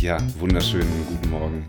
Ja, 0.00 0.18
wunderschönen 0.38 1.06
guten 1.06 1.30
Morgen. 1.30 1.66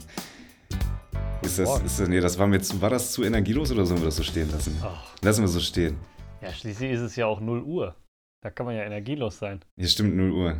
Ist 1.42 1.60
das, 1.60 1.82
ist, 1.82 2.00
das- 2.00 2.08
nee, 2.08 2.20
das 2.20 2.38
war, 2.40 2.48
mir 2.48 2.62
zu, 2.62 2.80
war 2.82 2.90
das 2.90 3.12
zu 3.12 3.24
energielos 3.24 3.72
oder 3.72 3.86
sollen 3.86 4.00
wir 4.02 4.06
das 4.06 4.18
so 4.18 4.24
stehen 4.24 4.50
lassen? 4.52 4.78
Ach, 4.84 5.16
Lassen 5.22 5.42
wir 5.42 5.48
so 5.48 5.60
stehen. 5.60 5.98
ja, 6.42 6.52
schließlich 6.54 6.92
ist 6.92 7.02
es 7.02 7.16
ja 7.16 7.26
auch 7.26 7.40
0 7.42 7.62
Uhr. 7.64 7.96
Da 8.42 8.50
kann 8.50 8.66
man 8.66 8.76
ja 8.76 8.84
energielos 8.84 9.38
sein. 9.40 9.60
Hier 9.78 9.88
stimmt 9.88 10.16
0 10.16 10.32
Uhr. 10.32 10.58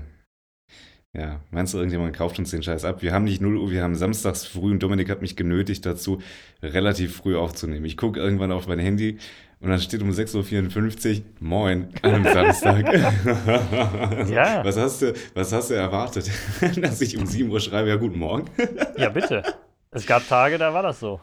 Ja, 1.14 1.42
meinst 1.52 1.74
du, 1.74 1.78
irgendjemand 1.78 2.16
kauft 2.16 2.40
uns 2.40 2.52
den 2.52 2.64
Scheiß 2.64 2.86
ab? 2.86 3.02
Wir 3.02 3.12
haben 3.12 3.26
nicht 3.26 3.42
0 3.42 3.58
Uhr, 3.58 3.70
wir 3.70 3.84
haben 3.84 3.96
samstags 3.96 4.46
früh 4.46 4.72
und 4.72 4.82
Dominik 4.82 5.10
hat 5.10 5.22
mich 5.22 5.36
genötigt 5.36 5.86
dazu, 5.86 6.22
relativ 6.64 7.18
früh 7.18 7.36
aufzunehmen. 7.36 7.84
Ich 7.86 7.98
gucke 7.98 8.18
irgendwann 8.20 8.54
auf 8.54 8.66
mein 8.68 8.80
Handy 8.80 9.18
und 9.60 9.70
dann 9.70 9.80
steht 9.82 10.02
um 10.02 10.10
6.54 10.10 11.18
Uhr, 11.18 11.24
moin, 11.42 11.90
an 12.02 12.14
einem 12.14 12.24
Samstag. 12.24 12.86
Ja. 14.30 14.64
Was 14.64 14.78
hast, 14.78 15.02
du, 15.02 15.14
was 15.34 15.52
hast 15.52 15.70
du 15.70 15.74
erwartet? 15.74 16.32
Dass 16.82 17.02
ich 17.02 17.18
um 17.18 17.26
7 17.26 17.50
Uhr 17.52 17.60
schreibe, 17.60 17.90
ja, 17.90 17.98
guten 17.98 18.18
Morgen. 18.20 18.46
Ja, 18.98 19.10
bitte. 19.10 19.44
es 19.92 20.06
gab 20.08 20.26
Tage, 20.28 20.58
da 20.58 20.74
war 20.74 20.84
das 20.84 21.02
so. 21.02 21.20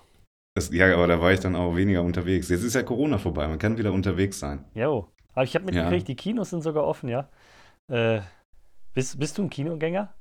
Das, 0.55 0.71
ja, 0.71 0.93
aber 0.93 1.07
da 1.07 1.19
war 1.21 1.33
ich 1.33 1.41
dann 1.41 1.57
auch 1.57 1.75
weniger 1.77 2.03
unterwegs. 2.03 2.51
Jetzt 2.51 2.63
ist 2.65 2.75
ja 2.75 2.83
Corona 2.83 3.17
vorbei, 3.17 3.49
man 3.49 3.59
kann 3.59 3.79
wieder 3.79 3.93
unterwegs 3.93 4.39
sein. 4.39 4.65
Jo. 4.75 5.09
Aber 5.33 5.45
ich 5.45 5.55
habe 5.55 5.65
mitgekriegt, 5.65 6.03
Ja. 6.03 6.07
die 6.07 6.17
Kinos 6.17 6.51
sind 6.51 6.63
sogar 6.63 6.85
offen, 6.85 7.09
ja. 7.09 7.29
Äh, 7.91 8.21
bist, 8.95 9.19
bist 9.19 9.39
du 9.39 9.43
ein 9.43 9.51
Kinogänger? 9.51 10.15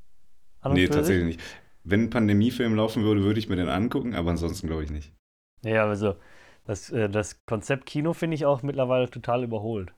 An 0.61 0.73
nee, 0.73 0.87
tatsächlich 0.87 1.25
nicht. 1.25 1.41
Wenn 1.83 2.03
ein 2.03 2.09
Pandemiefilm 2.09 2.75
laufen 2.75 3.03
würde, 3.03 3.23
würde 3.23 3.39
ich 3.39 3.49
mir 3.49 3.55
den 3.55 3.69
angucken, 3.69 4.13
aber 4.13 4.31
ansonsten 4.31 4.67
glaube 4.67 4.83
ich 4.83 4.91
nicht. 4.91 5.13
Ja, 5.63 5.85
also 5.85 6.15
das, 6.65 6.89
äh, 6.91 7.09
das 7.09 7.45
Konzept 7.45 7.85
Kino 7.85 8.13
finde 8.13 8.35
ich 8.35 8.45
auch 8.45 8.61
mittlerweile 8.61 9.09
total 9.09 9.43
überholt. 9.43 9.93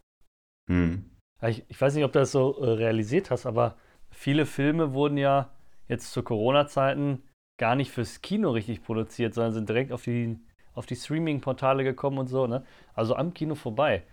Hm. 0.69 1.09
Ja, 1.41 1.49
Ich, 1.49 1.65
ich 1.67 1.81
weiß 1.81 1.95
nicht, 1.95 2.03
ob 2.03 2.13
du 2.13 2.19
das 2.19 2.31
so 2.31 2.61
äh, 2.61 2.69
realisiert 2.71 3.31
hast, 3.31 3.45
aber 3.45 3.77
viele 4.11 4.45
Filme 4.45 4.93
wurden 4.93 5.17
ja 5.17 5.51
jetzt 5.87 6.11
zu 6.11 6.21
Corona-Zeiten 6.23 7.23
gar 7.59 7.75
nicht 7.75 7.91
fürs 7.91 8.21
Kino 8.21 8.51
richtig 8.51 8.83
produziert, 8.83 9.33
sondern 9.33 9.53
sind 9.53 9.69
direkt 9.69 9.91
auf 9.91 10.03
die, 10.03 10.37
auf 10.73 10.85
die 10.85 10.95
Streaming-Portale 10.95 11.83
gekommen 11.83 12.19
und 12.19 12.27
so, 12.27 12.47
ne? 12.47 12.63
Also 12.93 13.15
am 13.15 13.33
Kino 13.33 13.55
vorbei. 13.55 14.03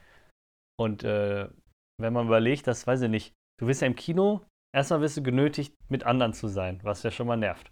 Und 0.79 1.05
äh, 1.05 1.49
wenn 1.99 2.13
man 2.13 2.27
überlegt, 2.27 2.67
das 2.67 2.87
weiß 2.87 3.03
ich 3.03 3.11
nicht, 3.11 3.35
du 3.59 3.67
bist 3.67 3.81
ja 3.81 3.87
im 3.87 3.97
Kino, 3.97 4.43
erstmal 4.75 5.01
wirst 5.01 5.17
du 5.17 5.23
genötigt, 5.23 5.75
mit 5.89 6.05
anderen 6.05 6.33
zu 6.33 6.49
sein, 6.49 6.81
was 6.83 7.03
ja 7.03 7.11
schon 7.11 7.27
mal 7.27 7.37
nervt. 7.37 7.71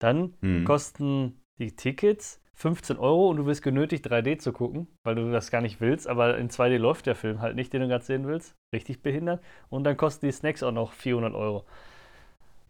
Dann 0.00 0.34
Hm. 0.42 0.64
kosten 0.64 1.40
die 1.58 1.74
Tickets 1.74 2.40
15 2.54 2.96
Euro 2.96 3.28
und 3.28 3.36
du 3.36 3.46
wirst 3.46 3.62
genötigt, 3.62 4.06
3D 4.06 4.38
zu 4.38 4.52
gucken, 4.52 4.88
weil 5.04 5.14
du 5.14 5.30
das 5.30 5.50
gar 5.50 5.60
nicht 5.60 5.80
willst, 5.80 6.08
aber 6.08 6.38
in 6.38 6.48
2D 6.48 6.78
läuft 6.78 7.06
der 7.06 7.14
Film 7.14 7.40
halt 7.40 7.54
nicht, 7.54 7.72
den 7.72 7.82
du 7.82 7.88
gerade 7.88 8.04
sehen 8.04 8.26
willst. 8.26 8.54
Richtig 8.74 9.02
behindert. 9.02 9.42
Und 9.68 9.84
dann 9.84 9.96
kosten 9.96 10.24
die 10.26 10.32
Snacks 10.32 10.62
auch 10.62 10.72
noch 10.72 10.92
400 10.92 11.34
Euro. 11.34 11.66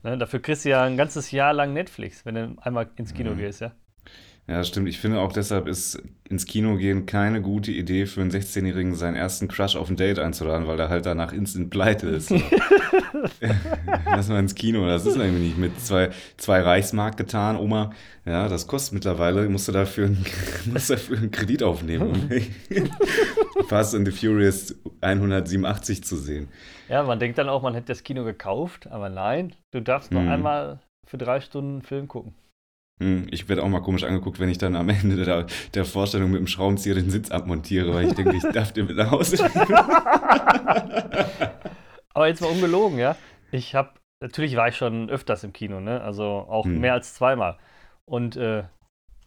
Ne, 0.02 0.18
dafür 0.18 0.40
kriegst 0.40 0.64
du 0.64 0.70
ja 0.70 0.82
ein 0.84 0.96
ganzes 0.96 1.30
Jahr 1.30 1.52
lang 1.52 1.72
Netflix, 1.72 2.24
wenn 2.24 2.34
du 2.34 2.56
einmal 2.60 2.90
ins 2.96 3.14
Kino 3.14 3.32
Mhm. 3.32 3.38
gehst, 3.38 3.60
ja. 3.60 3.72
Ja, 4.48 4.62
stimmt. 4.62 4.88
Ich 4.88 4.98
finde 5.00 5.18
auch 5.20 5.32
deshalb 5.32 5.66
ist 5.66 6.00
esse 6.30 6.46
Kino 6.46 6.76
gehen 6.76 7.04
keine 7.06 7.40
gute 7.42 7.72
Idee 7.72 8.06
für 8.06 8.20
einen 8.20 8.30
16-Jährigen, 8.30 8.94
seinen 8.94 9.16
ersten 9.16 9.48
Crush 9.48 9.74
auf 9.76 9.90
ein 9.90 9.96
Date 9.96 10.18
einzuladen, 10.20 10.66
weil 10.68 10.76
der 10.76 10.88
halt 10.88 11.04
danach 11.06 11.32
instant 11.32 11.70
pleite 11.70 12.06
ist. 12.08 12.30
Lass 14.06 14.28
mal 14.28 14.38
ins 14.40 14.54
Kino. 14.54 14.86
Das 14.86 15.06
ist 15.06 15.16
irgendwie 15.16 15.44
nicht 15.46 15.58
mit 15.58 15.80
zwei, 15.80 16.10
zwei 16.36 16.60
Reichsmark 16.60 17.16
getan, 17.16 17.56
Oma. 17.56 17.90
Ja, 18.24 18.48
das 18.48 18.66
kostet 18.66 18.94
mittlerweile. 18.94 19.48
Musst 19.48 19.68
du 19.68 19.72
dafür, 19.72 20.06
einen- 20.06 20.24
musst 20.72 20.90
dafür 20.90 21.18
einen 21.18 21.30
Kredit 21.30 21.62
aufnehmen, 21.62 22.08
um 22.10 22.28
Fast 23.68 23.94
and 23.94 24.06
the 24.06 24.12
Furious 24.12 24.74
187 25.00 26.04
zu 26.04 26.16
sehen. 26.16 26.48
Ja, 26.88 27.02
man 27.02 27.18
denkt 27.18 27.38
dann 27.38 27.48
auch, 27.48 27.62
man 27.62 27.74
hätte 27.74 27.86
das 27.88 28.02
Kino 28.04 28.24
gekauft, 28.24 28.86
aber 28.88 29.08
nein, 29.08 29.54
du 29.72 29.80
darfst 29.80 30.12
nur 30.12 30.22
Mhm. 30.22 30.28
einmal 30.28 30.80
für 31.04 31.18
drei 31.18 31.40
Stunden 31.40 31.72
einen 31.74 31.82
Film 31.82 32.08
gucken. 32.08 32.34
Hm, 32.98 33.26
Ich 33.30 33.48
werde 33.48 33.62
auch 33.62 33.68
mal 33.68 33.82
komisch 33.82 34.04
angeguckt, 34.04 34.40
wenn 34.40 34.48
ich 34.48 34.58
dann 34.58 34.74
am 34.76 34.88
Ende 34.88 35.24
der, 35.24 35.46
der 35.74 35.84
Vorstellung 35.84 36.30
mit 36.30 36.40
dem 36.40 36.46
Schraubenzieher 36.46 36.94
den 36.94 37.10
Sitz 37.10 37.30
abmontiere, 37.30 37.92
weil 37.94 38.06
ich 38.08 38.14
denke, 38.14 38.34
ich 38.36 38.42
darf 38.52 38.72
den 38.72 38.86
mit 38.86 38.96
nach 38.96 39.10
Hause. 39.10 39.36
Aber 42.14 42.28
jetzt 42.28 42.40
mal 42.40 42.50
ungelogen, 42.50 42.98
ja. 42.98 43.16
Ich 43.52 43.74
habe, 43.74 43.90
natürlich 44.20 44.56
war 44.56 44.68
ich 44.68 44.76
schon 44.76 45.10
öfters 45.10 45.44
im 45.44 45.52
Kino, 45.52 45.80
ne? 45.80 46.00
Also 46.00 46.24
auch 46.24 46.64
Hm. 46.64 46.80
mehr 46.80 46.94
als 46.94 47.14
zweimal. 47.14 47.58
Und 48.06 48.36
äh, 48.36 48.64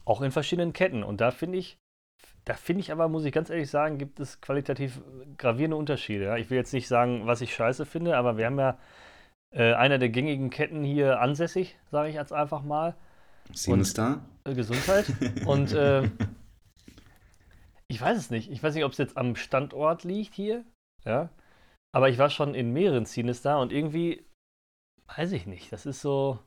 auch 0.04 0.22
in 0.22 0.32
verschiedenen 0.32 0.72
Ketten. 0.72 1.02
Und 1.04 1.20
da 1.20 1.30
finde 1.30 1.58
ich, 1.58 1.78
da 2.44 2.54
finde 2.54 2.80
ich 2.80 2.90
aber, 2.90 3.08
muss 3.08 3.24
ich 3.24 3.32
ganz 3.32 3.50
ehrlich 3.50 3.70
sagen, 3.70 3.98
gibt 3.98 4.18
es 4.18 4.40
qualitativ 4.40 5.00
gravierende 5.36 5.76
Unterschiede. 5.76 6.24
Ja? 6.24 6.36
Ich 6.36 6.50
will 6.50 6.56
jetzt 6.56 6.72
nicht 6.72 6.88
sagen, 6.88 7.26
was 7.26 7.40
ich 7.40 7.54
scheiße 7.54 7.86
finde, 7.86 8.16
aber 8.16 8.36
wir 8.36 8.46
haben 8.46 8.58
ja 8.58 8.78
äh, 9.52 9.74
einer 9.74 9.98
der 9.98 10.08
gängigen 10.08 10.50
Ketten 10.50 10.82
hier 10.82 11.20
ansässig, 11.20 11.76
sage 11.90 12.08
ich 12.08 12.14
jetzt 12.16 12.32
einfach 12.32 12.62
mal. 12.62 12.94
Sinister? 13.54 14.24
Äh, 14.44 14.54
Gesundheit. 14.54 15.06
Und 15.46 15.72
äh, 15.72 16.08
ich 17.88 18.00
weiß 18.00 18.16
es 18.16 18.30
nicht. 18.30 18.50
Ich 18.50 18.62
weiß 18.62 18.74
nicht, 18.74 18.84
ob 18.84 18.92
es 18.92 18.98
jetzt 18.98 19.16
am 19.16 19.36
Standort 19.36 20.04
liegt 20.04 20.34
hier. 20.34 20.64
Ja. 21.04 21.30
Aber 21.92 22.08
ich 22.08 22.18
war 22.18 22.30
schon 22.30 22.54
in 22.54 22.72
mehreren 22.72 23.06
Cines 23.06 23.42
da 23.42 23.58
und 23.58 23.72
irgendwie, 23.72 24.24
weiß 25.16 25.32
ich 25.32 25.46
nicht. 25.46 25.72
Das 25.72 25.86
ist 25.86 26.00
so. 26.00 26.38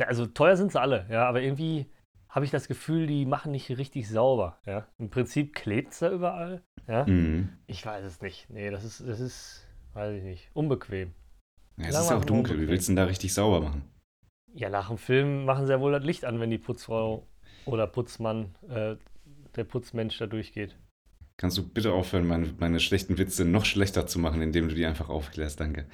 Ja, 0.00 0.06
also 0.06 0.26
teuer 0.26 0.56
sind 0.56 0.72
sie 0.72 0.80
alle, 0.80 1.06
ja, 1.10 1.28
aber 1.28 1.42
irgendwie 1.42 1.86
habe 2.30 2.46
ich 2.46 2.50
das 2.50 2.66
Gefühl, 2.66 3.06
die 3.06 3.26
machen 3.26 3.52
nicht 3.52 3.68
richtig 3.76 4.08
sauber. 4.08 4.58
Ja. 4.64 4.86
Im 4.96 5.10
Prinzip 5.10 5.54
klebt 5.54 5.92
es 5.92 5.98
da 5.98 6.10
überall. 6.10 6.62
Ja. 6.88 7.04
Mhm. 7.06 7.50
Ich 7.66 7.84
weiß 7.84 8.04
es 8.06 8.22
nicht. 8.22 8.48
Nee, 8.48 8.70
das 8.70 8.84
ist, 8.84 9.06
das 9.06 9.20
ist, 9.20 9.68
weiß 9.92 10.16
ich 10.16 10.24
nicht, 10.24 10.50
unbequem. 10.54 11.12
Ja, 11.76 11.88
es 11.88 11.94
Sagen 11.94 12.06
ist 12.06 12.12
auch 12.12 12.24
dunkel. 12.24 12.52
Wie 12.52 12.60
unbequem. 12.60 12.70
willst 12.70 12.88
du 12.88 12.92
denn 12.92 12.96
da 12.96 13.04
richtig 13.04 13.34
sauber 13.34 13.60
machen? 13.60 13.91
Ja, 14.54 14.68
nach 14.70 14.88
dem 14.88 14.98
Film 14.98 15.44
machen 15.44 15.66
sie 15.66 15.72
ja 15.72 15.80
wohl 15.80 15.92
das 15.92 16.04
Licht 16.04 16.24
an, 16.24 16.40
wenn 16.40 16.50
die 16.50 16.58
Putzfrau 16.58 17.26
oder 17.64 17.86
Putzmann, 17.86 18.54
äh, 18.68 18.96
der 19.56 19.64
Putzmensch 19.64 20.18
da 20.18 20.26
durchgeht. 20.26 20.76
Kannst 21.36 21.58
du 21.58 21.68
bitte 21.68 21.92
aufhören, 21.92 22.26
meine, 22.26 22.54
meine 22.58 22.78
schlechten 22.80 23.18
Witze 23.18 23.44
noch 23.44 23.64
schlechter 23.66 24.06
zu 24.06 24.18
machen, 24.18 24.40
indem 24.42 24.68
du 24.68 24.74
die 24.74 24.86
einfach 24.86 25.08
aufklärst? 25.10 25.60
Danke. 25.60 25.86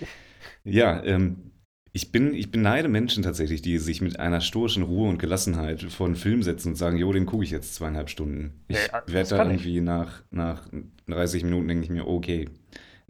Ja, 0.64 1.02
ähm, 1.04 1.52
ich, 1.92 2.12
bin, 2.12 2.34
ich 2.34 2.50
beneide 2.50 2.88
Menschen 2.88 3.22
tatsächlich, 3.22 3.62
die 3.62 3.78
sich 3.78 4.00
mit 4.00 4.20
einer 4.20 4.40
stoischen 4.40 4.82
Ruhe 4.82 5.08
und 5.08 5.18
Gelassenheit 5.18 5.82
vor 5.82 6.06
einen 6.06 6.16
Film 6.16 6.42
setzen 6.42 6.70
und 6.70 6.76
sagen, 6.76 6.96
jo, 6.96 7.12
den 7.12 7.26
gucke 7.26 7.44
ich 7.44 7.50
jetzt 7.50 7.74
zweieinhalb 7.74 8.10
Stunden. 8.10 8.64
Ich 8.68 8.92
Ja, 8.92 9.02
das 9.02 9.12
werde 9.14 9.28
da 9.30 9.50
ich. 9.50 9.50
irgendwie 9.50 9.80
nach, 9.80 10.22
nach 10.30 10.68
30 11.06 11.44
Minuten 11.44 11.68
denke 11.68 11.84
ich 11.84 11.90
mir, 11.90 12.06
okay, 12.06 12.48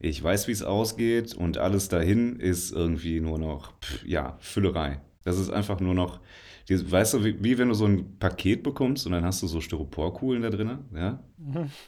ich 0.01 0.23
weiß, 0.23 0.49
wie 0.49 0.53
es 0.53 0.63
ausgeht 0.63 1.35
und 1.35 1.59
alles 1.59 1.89
dahin 1.89 2.37
ist 2.37 2.73
irgendwie 2.73 3.21
nur 3.21 3.39
noch, 3.39 3.79
pff, 3.81 4.07
ja, 4.07 4.37
Füllerei. 4.41 5.01
Das 5.25 5.39
ist 5.39 5.51
einfach 5.51 5.81
nur 5.81 5.95
noch, 5.95 6.21
weißt 6.69 7.15
du, 7.15 7.25
wie, 7.25 7.43
wie 7.43 7.59
wenn 7.59 7.69
du 7.69 7.75
so 7.75 7.87
ein 7.87 8.19
Paket 8.19 8.63
bekommst 8.63 9.07
und 9.07 9.13
dann 9.13 9.25
hast 9.25 9.43
du 9.43 9.47
so 9.47 9.61
Styroporkugeln 9.61 10.43
da 10.43 10.51
drin, 10.51 10.79
ja? 10.95 11.23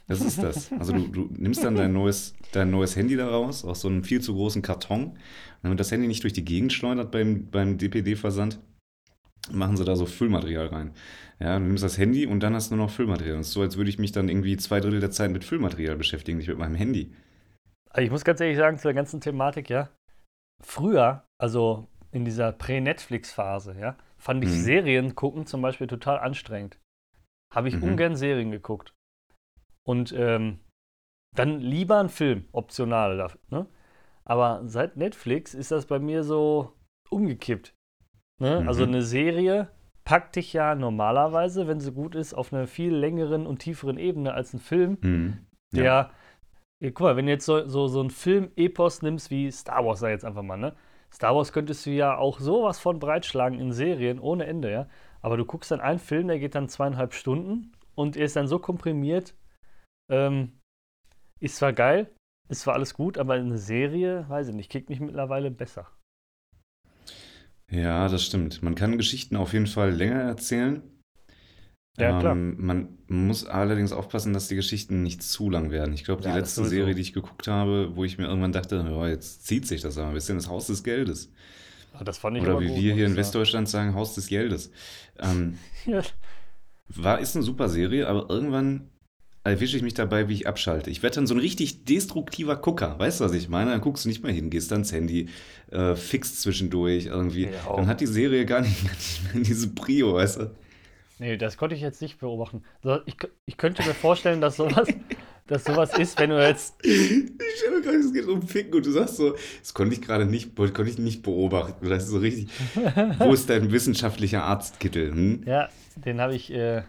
Das 0.09 0.21
ist 0.21 0.43
das. 0.43 0.73
Also 0.73 0.93
du, 0.93 1.07
du 1.07 1.29
nimmst 1.37 1.63
dann 1.63 1.77
dein 1.77 1.93
neues, 1.93 2.35
dein 2.53 2.71
neues 2.71 2.97
Handy 2.97 3.17
da 3.17 3.29
raus, 3.29 3.65
aus 3.65 3.81
so 3.83 3.89
einem 3.89 4.05
viel 4.05 4.21
zu 4.21 4.35
großen 4.35 4.63
Karton. 4.63 5.05
Und 5.05 5.17
damit 5.63 5.81
das 5.81 5.93
Handy 5.93 6.07
nicht 6.07 6.23
durch 6.23 6.33
die 6.33 6.45
Gegend 6.45 6.73
schleudert 6.73 7.11
beim, 7.11 7.49
beim 7.51 7.79
DPD-Versand, 7.79 8.59
machen 9.53 9.77
sie 9.77 9.85
da 9.85 9.97
so 9.97 10.07
Füllmaterial 10.07 10.67
rein. 10.67 10.93
Ja, 11.39 11.59
du 11.59 11.65
nimmst 11.65 11.85
das 11.85 11.97
Handy 11.97 12.27
und 12.27 12.41
dann 12.43 12.55
hast 12.55 12.71
du 12.71 12.77
nur 12.77 12.87
noch 12.87 12.93
Füllmaterial. 12.93 13.37
Und 13.37 13.43
es 13.43 13.49
ist 13.49 13.55
so, 13.55 13.63
als 13.63 13.77
würde 13.77 13.91
ich 13.91 13.99
mich 13.99 14.13
dann 14.13 14.29
irgendwie 14.29 14.57
zwei 14.57 14.81
Drittel 14.81 15.01
der 15.01 15.11
Zeit 15.11 15.31
mit 15.31 15.45
Füllmaterial 15.45 15.97
beschäftigen, 15.97 16.39
nicht 16.39 16.49
mit 16.49 16.59
meinem 16.59 16.75
Handy. 16.75 17.13
Also 17.93 18.05
ich 18.05 18.11
muss 18.11 18.25
ganz 18.25 18.41
ehrlich 18.41 18.57
sagen, 18.57 18.79
zu 18.79 18.85
der 18.89 18.95
ganzen 18.95 19.21
Thematik, 19.21 19.69
ja, 19.69 19.91
früher, 20.63 21.25
also 21.39 21.89
in 22.13 22.25
dieser 22.25 22.53
Prä-Netflix-Phase, 22.53 23.79
ja, 23.79 23.97
fand 24.17 24.45
ich 24.45 24.51
Mhm. 24.51 24.55
Serien 24.55 25.15
gucken 25.15 25.47
zum 25.47 25.63
Beispiel 25.63 25.87
total 25.87 26.19
anstrengend. 26.19 26.79
Habe 27.53 27.69
ich 27.69 27.77
Mhm. 27.77 27.83
ungern 27.83 28.17
Serien 28.17 28.51
geguckt. 28.51 28.95
Und 29.85 30.13
ähm, 30.17 30.61
dann 31.35 31.61
lieber 31.61 31.99
ein 32.01 32.09
Film, 32.09 32.49
optional. 32.53 33.29
Ne? 33.49 33.67
Aber 34.25 34.63
seit 34.67 34.97
Netflix 34.97 35.55
ist 35.55 35.71
das 35.71 35.87
bei 35.87 35.99
mir 35.99 36.23
so 36.23 36.75
umgekippt. 37.09 37.75
Ne? 38.39 38.61
Mhm. 38.61 38.69
Also 38.69 38.85
eine 38.85 39.03
Serie 39.03 39.71
packt 40.05 40.37
dich 40.37 40.53
ja 40.53 40.75
normalerweise, 40.75 41.67
wenn 41.67 41.81
sie 41.81 41.93
gut 41.93 42.15
ist, 42.15 42.35
auf 42.35 42.53
einer 42.53 42.67
viel 42.67 42.95
längeren 42.95 43.47
und 43.47 43.59
tieferen 43.59 43.99
Ebene 43.99 44.35
als 44.35 44.53
ein 44.55 44.61
Film, 44.61 44.99
Mhm. 45.01 45.47
der, 45.73 45.85
Ja. 45.85 46.11
Ja, 46.81 46.91
guck 46.91 47.01
mal, 47.01 47.17
wenn 47.17 47.27
du 47.27 47.33
jetzt 47.33 47.45
so, 47.45 47.67
so, 47.69 47.89
so 47.89 48.01
einen 48.01 48.11
Film-Epos 48.11 49.03
nimmst 49.03 49.31
wie 49.31 49.51
Star 49.53 49.85
Wars, 49.85 50.03
ich 50.03 50.09
jetzt 50.09 50.25
einfach 50.25 50.43
mal, 50.43 50.57
ne? 50.57 50.75
Star 51.13 51.35
Wars 51.37 51.53
könntest 51.53 51.85
du 51.85 51.91
ja 51.91 52.17
auch 52.17 52.41
sowas 52.41 52.79
von 52.79 52.99
breitschlagen 52.99 53.59
in 53.61 53.73
Serien 53.73 54.19
ohne 54.19 54.47
Ende, 54.47 54.71
ja? 54.71 54.89
Aber 55.21 55.37
du 55.37 55.45
guckst 55.45 55.71
dann 55.71 55.81
einen 55.81 55.99
Film, 55.99 56.29
der 56.29 56.39
geht 56.39 56.55
dann 56.55 56.69
zweieinhalb 56.69 57.13
Stunden 57.13 57.73
und 57.95 58.17
er 58.17 58.25
ist 58.25 58.37
dann 58.37 58.49
so 58.49 58.59
komprimiert, 58.59 59.35
ähm, 60.11 60.59
ist 61.41 61.57
zwar 61.57 61.75
geil, 61.75 62.11
ist 62.49 62.63
zwar 62.63 62.75
alles 62.75 62.95
gut, 62.95 63.19
aber 63.19 63.35
eine 63.35 63.59
Serie, 63.59 64.25
weiß 64.29 64.49
ich 64.49 64.55
nicht, 64.55 64.71
kickt 64.71 64.89
mich 64.89 65.01
mittlerweile 65.01 65.51
besser. 65.51 65.87
Ja, 67.71 68.09
das 68.09 68.25
stimmt. 68.25 68.63
Man 68.63 68.75
kann 68.75 68.97
Geschichten 68.97 69.37
auf 69.37 69.53
jeden 69.53 69.67
Fall 69.67 69.91
länger 69.91 70.21
erzählen. 70.23 70.83
Ja, 71.99 72.19
klar. 72.21 72.33
Ähm, 72.33 72.57
man 72.59 72.89
muss 73.09 73.45
allerdings 73.47 73.93
aufpassen, 73.93 74.33
dass 74.33 74.49
die 74.49 74.55
Geschichten 74.57 75.03
nicht 75.03 75.23
zu 75.23 75.51
lang 75.51 75.71
werden. 75.71 75.93
Ich 75.93 76.05
glaube, 76.05 76.23
die 76.23 76.29
Ja, 76.29 76.37
letzte. 76.37 76.65
Serie, 76.65 76.95
die 76.95 77.03
ich 77.03 77.13
geguckt 77.13 77.47
habe, 77.49 77.91
wo 77.95 78.05
ich 78.05 78.17
mir 78.19 78.25
irgendwann 78.27 78.53
dachte, 78.53 78.77
ja, 78.77 79.09
jetzt 79.09 79.47
zieht 79.47 79.67
sich 79.67 79.81
das 79.83 79.99
aber 79.99 80.09
ein 80.09 80.15
bisschen, 80.15 80.37
das 80.37 80.49
Haus 80.49 80.67
des 80.69 80.83
Geldes. 80.83 81.33
Ah, 81.93 82.05
Das 82.05 82.19
fand 82.19 82.37
ich 82.37 82.43
Oder 82.45 82.61
wie 82.61 82.69
gut, 82.69 82.77
wir 82.77 82.95
hier 82.95 83.07
in. 83.07 83.17
Westdeutschland 83.17 83.69
sagen, 83.69 83.95
Haus 83.95 84.15
des 84.15 84.29
Geldes. 84.29 84.71
Ähm, 85.19 85.59
Ja. 85.87 86.03
war, 86.89 87.21
ist 87.21 87.35
eine 87.37 87.45
super 87.45 87.69
Serie, 87.69 88.07
aber 88.09 88.31
irgendwann 88.31 88.89
erwische 89.43 89.77
ich 89.77 89.83
mich 89.83 89.95
dabei, 89.95 90.29
wie 90.29 90.35
ich 90.35 90.47
abschalte. 90.47 90.91
Ich 90.91 91.03
werde 91.03 91.17
dann 91.17 91.27
so 91.27 91.35
ein 91.35 91.41
richtig 91.41 91.85
destruktiver 91.87 92.57
Gucker. 92.57 92.99
Weißt 92.99 93.21
du, 93.21 93.25
was 93.25 93.33
ich 93.33 93.49
meine? 93.49 93.71
Dann 93.71 93.81
guckst 93.81 94.05
du 94.05 94.09
nicht 94.09 94.23
mehr 94.23 94.33
hin, 94.33 94.51
gehst 94.51 94.71
dann 94.71 94.81
ins 94.81 94.93
Handy, 94.93 95.29
äh, 95.71 95.97
fixst 95.97 96.43
zwischendurch 96.43 97.07
irgendwie. 97.07 97.45
Ja. 97.47 97.75
Dann 97.75 97.87
hat 97.87 98.01
die 98.01 98.07
Serie 98.07 98.45
gar 98.47 98.61
nicht, 98.61 98.85
gar 98.85 98.95
nicht 98.95 99.35
mehr 99.35 99.43
diese 99.43 99.69
Prio, 99.69 100.15
weißt 100.15 100.41
du? 100.41 100.51
Nee, 101.21 101.37
das 101.37 101.59
konnte 101.59 101.75
ich 101.77 101.83
jetzt 101.83 102.01
nicht 102.01 102.19
beobachten. 102.19 102.63
Ich, 103.05 103.15
ich 103.45 103.59
könnte 103.59 103.87
mir 103.87 103.93
vorstellen, 103.93 104.41
dass 104.41 104.57
sowas, 104.57 104.89
dass 105.47 105.65
sowas 105.65 105.97
ist, 105.99 106.19
wenn 106.19 106.31
du 106.31 106.43
jetzt. 106.43 106.83
Ich 106.83 107.35
stelle 107.59 107.77
mir 107.77 107.83
gerade, 107.83 107.99
es 107.99 108.11
geht 108.15 108.27
um 108.27 108.41
Ficken 108.41 108.73
und 108.73 108.87
du 108.87 108.91
sagst 108.91 109.17
so, 109.17 109.37
das 109.59 109.75
konnte 109.75 109.95
ich 109.95 110.01
gerade 110.01 110.25
nicht, 110.25 110.57
konnte 110.57 110.89
ich 110.89 110.97
nicht 110.99 111.23
beobachten. 111.23 111.87
Das 111.91 112.05
ist 112.05 112.09
so 112.09 112.19
richtig, 112.21 112.49
wo 113.19 113.35
ist 113.35 113.51
dein 113.51 113.71
wissenschaftlicher 113.71 114.45
Arztkittel? 114.45 115.11
Hm? 115.13 115.43
Ja, 115.45 115.69
den 115.95 116.23
habe 116.23 116.35
ich 116.35 116.51
äh, 116.55 116.85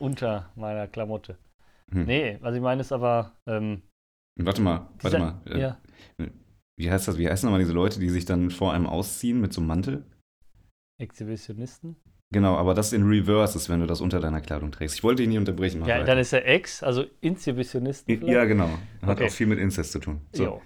unter 0.00 0.50
meiner 0.56 0.88
Klamotte. 0.88 1.38
Hm. 1.92 2.06
Nee, 2.06 2.38
was 2.40 2.56
ich 2.56 2.60
meine 2.60 2.80
ist 2.80 2.90
aber. 2.90 3.36
Ähm, 3.46 3.82
Warte 4.34 4.62
mal, 4.62 4.90
warte 5.00 5.18
mal. 5.20 5.40
Äh, 5.46 5.60
Ja, 5.60 5.80
Wie 6.76 6.90
heißt 6.90 7.06
das? 7.06 7.18
Wie 7.18 7.28
heißen 7.28 7.46
nochmal 7.46 7.60
diese 7.60 7.72
Leute, 7.72 8.00
die 8.00 8.10
sich 8.10 8.24
dann 8.24 8.50
vor 8.50 8.72
einem 8.72 8.86
ausziehen 8.88 9.40
mit 9.40 9.52
so 9.52 9.60
einem 9.60 9.68
Mantel? 9.68 10.04
Exhibitionisten. 10.98 11.94
Genau, 12.34 12.56
aber 12.56 12.74
das 12.74 12.92
in 12.92 13.04
Reverse 13.04 13.56
ist, 13.56 13.68
wenn 13.68 13.80
du 13.80 13.86
das 13.86 14.00
unter 14.00 14.18
deiner 14.20 14.40
Kleidung 14.40 14.72
trägst. 14.72 14.96
Ich 14.96 15.04
wollte 15.04 15.22
dich 15.22 15.28
nicht 15.28 15.38
unterbrechen. 15.38 15.80
Ja, 15.84 15.96
weiter. 15.96 16.04
dann 16.04 16.18
ist 16.18 16.32
er 16.32 16.46
Ex, 16.46 16.82
also 16.82 17.04
Inhibitionisten. 17.20 18.26
ja, 18.26 18.44
genau. 18.44 18.68
Hat 19.02 19.10
Okay. 19.16 19.26
auch 19.26 19.30
viel 19.30 19.46
mit 19.46 19.58
Inzest 19.60 19.92
zu 19.92 20.00
tun. 20.00 20.20
So. 20.32 20.44
Jo. 20.44 20.62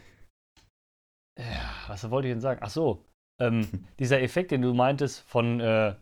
Ja, 1.39 1.71
was 1.89 2.09
wollte 2.11 2.29
ich 2.29 2.33
denn 2.35 2.41
sagen? 2.41 2.61
Ach 2.63 2.71
so, 2.71 3.05
ähm, 3.41 3.67
dieser 3.99 4.23
Effekt, 4.23 4.51
den 4.53 4.63
du 4.63 4.73
meintest, 4.73 5.21
von, 5.29 5.61
äh, 5.61 5.95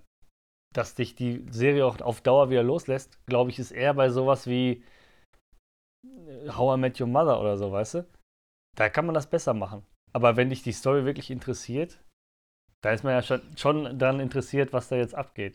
dass 0.75 0.95
dich 0.95 1.15
die 1.17 1.45
Serie 1.51 1.85
auch 1.87 2.01
auf 2.01 2.21
Dauer 2.21 2.51
wieder 2.51 2.63
loslässt, 2.63 3.19
glaube 3.27 3.51
ich, 3.51 3.59
ist 3.59 3.73
eher 3.73 3.95
bei 3.95 4.11
sowas 4.11 4.47
wie 4.47 4.85
äh, 6.07 6.51
How 6.51 6.77
I 6.77 6.81
Met 6.81 7.01
Your 7.01 7.09
Mother 7.09 7.41
oder 7.41 7.57
so, 7.57 7.73
weißt 7.73 7.95
du? 7.95 8.07
Da 8.77 8.89
kann 8.89 9.07
man 9.07 9.15
das 9.15 9.29
besser 9.29 9.55
machen. 9.55 9.85
Aber 10.13 10.37
wenn 10.37 10.51
dich 10.51 10.63
die 10.63 10.73
Story 10.73 11.05
wirklich 11.05 11.31
interessiert, 11.31 12.01
da 12.81 12.93
ist 12.93 13.05
man 13.05 13.13
ja 13.13 13.23
schon, 13.23 13.41
schon 13.57 13.99
daran 13.99 14.21
interessiert, 14.21 14.73
was 14.73 14.89
da 14.89 14.97
jetzt 14.97 15.15
abgeht. 15.15 15.55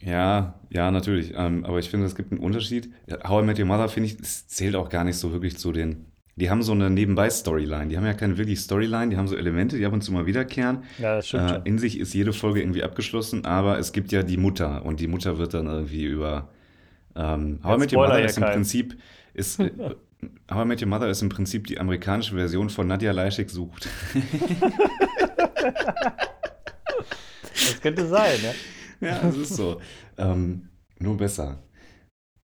Ja, 0.00 0.54
ja, 0.68 0.90
natürlich. 0.90 1.32
Ähm, 1.36 1.64
aber 1.64 1.78
ich 1.78 1.90
finde, 1.90 2.06
es 2.06 2.16
gibt 2.16 2.32
einen 2.32 2.40
Unterschied. 2.40 2.90
How 3.26 3.42
I 3.42 3.46
Met 3.46 3.58
Your 3.58 3.66
Mother, 3.66 3.88
finde 3.88 4.08
ich, 4.08 4.18
es 4.20 4.48
zählt 4.48 4.74
auch 4.74 4.88
gar 4.88 5.04
nicht 5.04 5.16
so 5.16 5.32
wirklich 5.32 5.58
zu 5.58 5.72
den. 5.72 6.06
Die 6.34 6.50
haben 6.50 6.62
so 6.62 6.72
eine 6.72 6.90
Nebenbei-Storyline. 6.90 7.88
Die 7.88 7.96
haben 7.96 8.06
ja 8.06 8.14
keine 8.14 8.36
wirklich 8.36 8.60
Storyline, 8.60 9.10
die 9.10 9.16
haben 9.16 9.28
so 9.28 9.36
Elemente, 9.36 9.76
die 9.76 9.86
ab 9.86 9.92
und 9.92 10.02
zu 10.02 10.12
mal 10.12 10.26
wiederkehren. 10.26 10.84
Ja, 10.98 11.16
das 11.16 11.28
stimmt 11.28 11.50
Äh, 11.50 11.60
in 11.64 11.78
sich 11.78 12.00
ist 12.00 12.14
jede 12.14 12.32
Folge 12.32 12.60
irgendwie 12.60 12.82
abgeschlossen, 12.82 13.44
aber 13.44 13.78
es 13.78 13.92
gibt 13.92 14.10
ja 14.10 14.22
die 14.22 14.38
Mutter 14.38 14.84
und 14.84 15.00
die 15.00 15.06
Mutter 15.06 15.38
wird 15.38 15.54
dann 15.54 15.66
irgendwie 15.66 16.04
über. 16.04 16.48
Ähm, 17.14 17.60
How 17.62 17.76
I 17.76 17.80
Met 17.80 17.92
Your 17.92 18.06
Mother 18.06 18.24
ist 18.24 18.38
im. 18.38 18.44
Prinzip. 18.44 18.98
Ist, 19.34 19.60
äh, 19.60 19.70
How 20.52 20.64
I 20.64 20.66
Met 20.66 20.82
Your 20.82 20.88
Mother 20.88 21.08
ist 21.08 21.22
im 21.22 21.28
Prinzip 21.28 21.68
die 21.68 21.78
amerikanische 21.78 22.34
Version 22.34 22.70
von 22.70 22.88
Nadja 22.88 23.12
Leischig 23.12 23.50
sucht. 23.50 23.88
Das 27.54 27.80
könnte 27.80 28.06
sein, 28.06 28.40
ne? 28.42 28.54
Ja, 29.00 29.26
es 29.28 29.36
ist 29.36 29.54
so. 29.56 29.80
ähm, 30.18 30.68
nur 30.98 31.16
besser. 31.16 31.62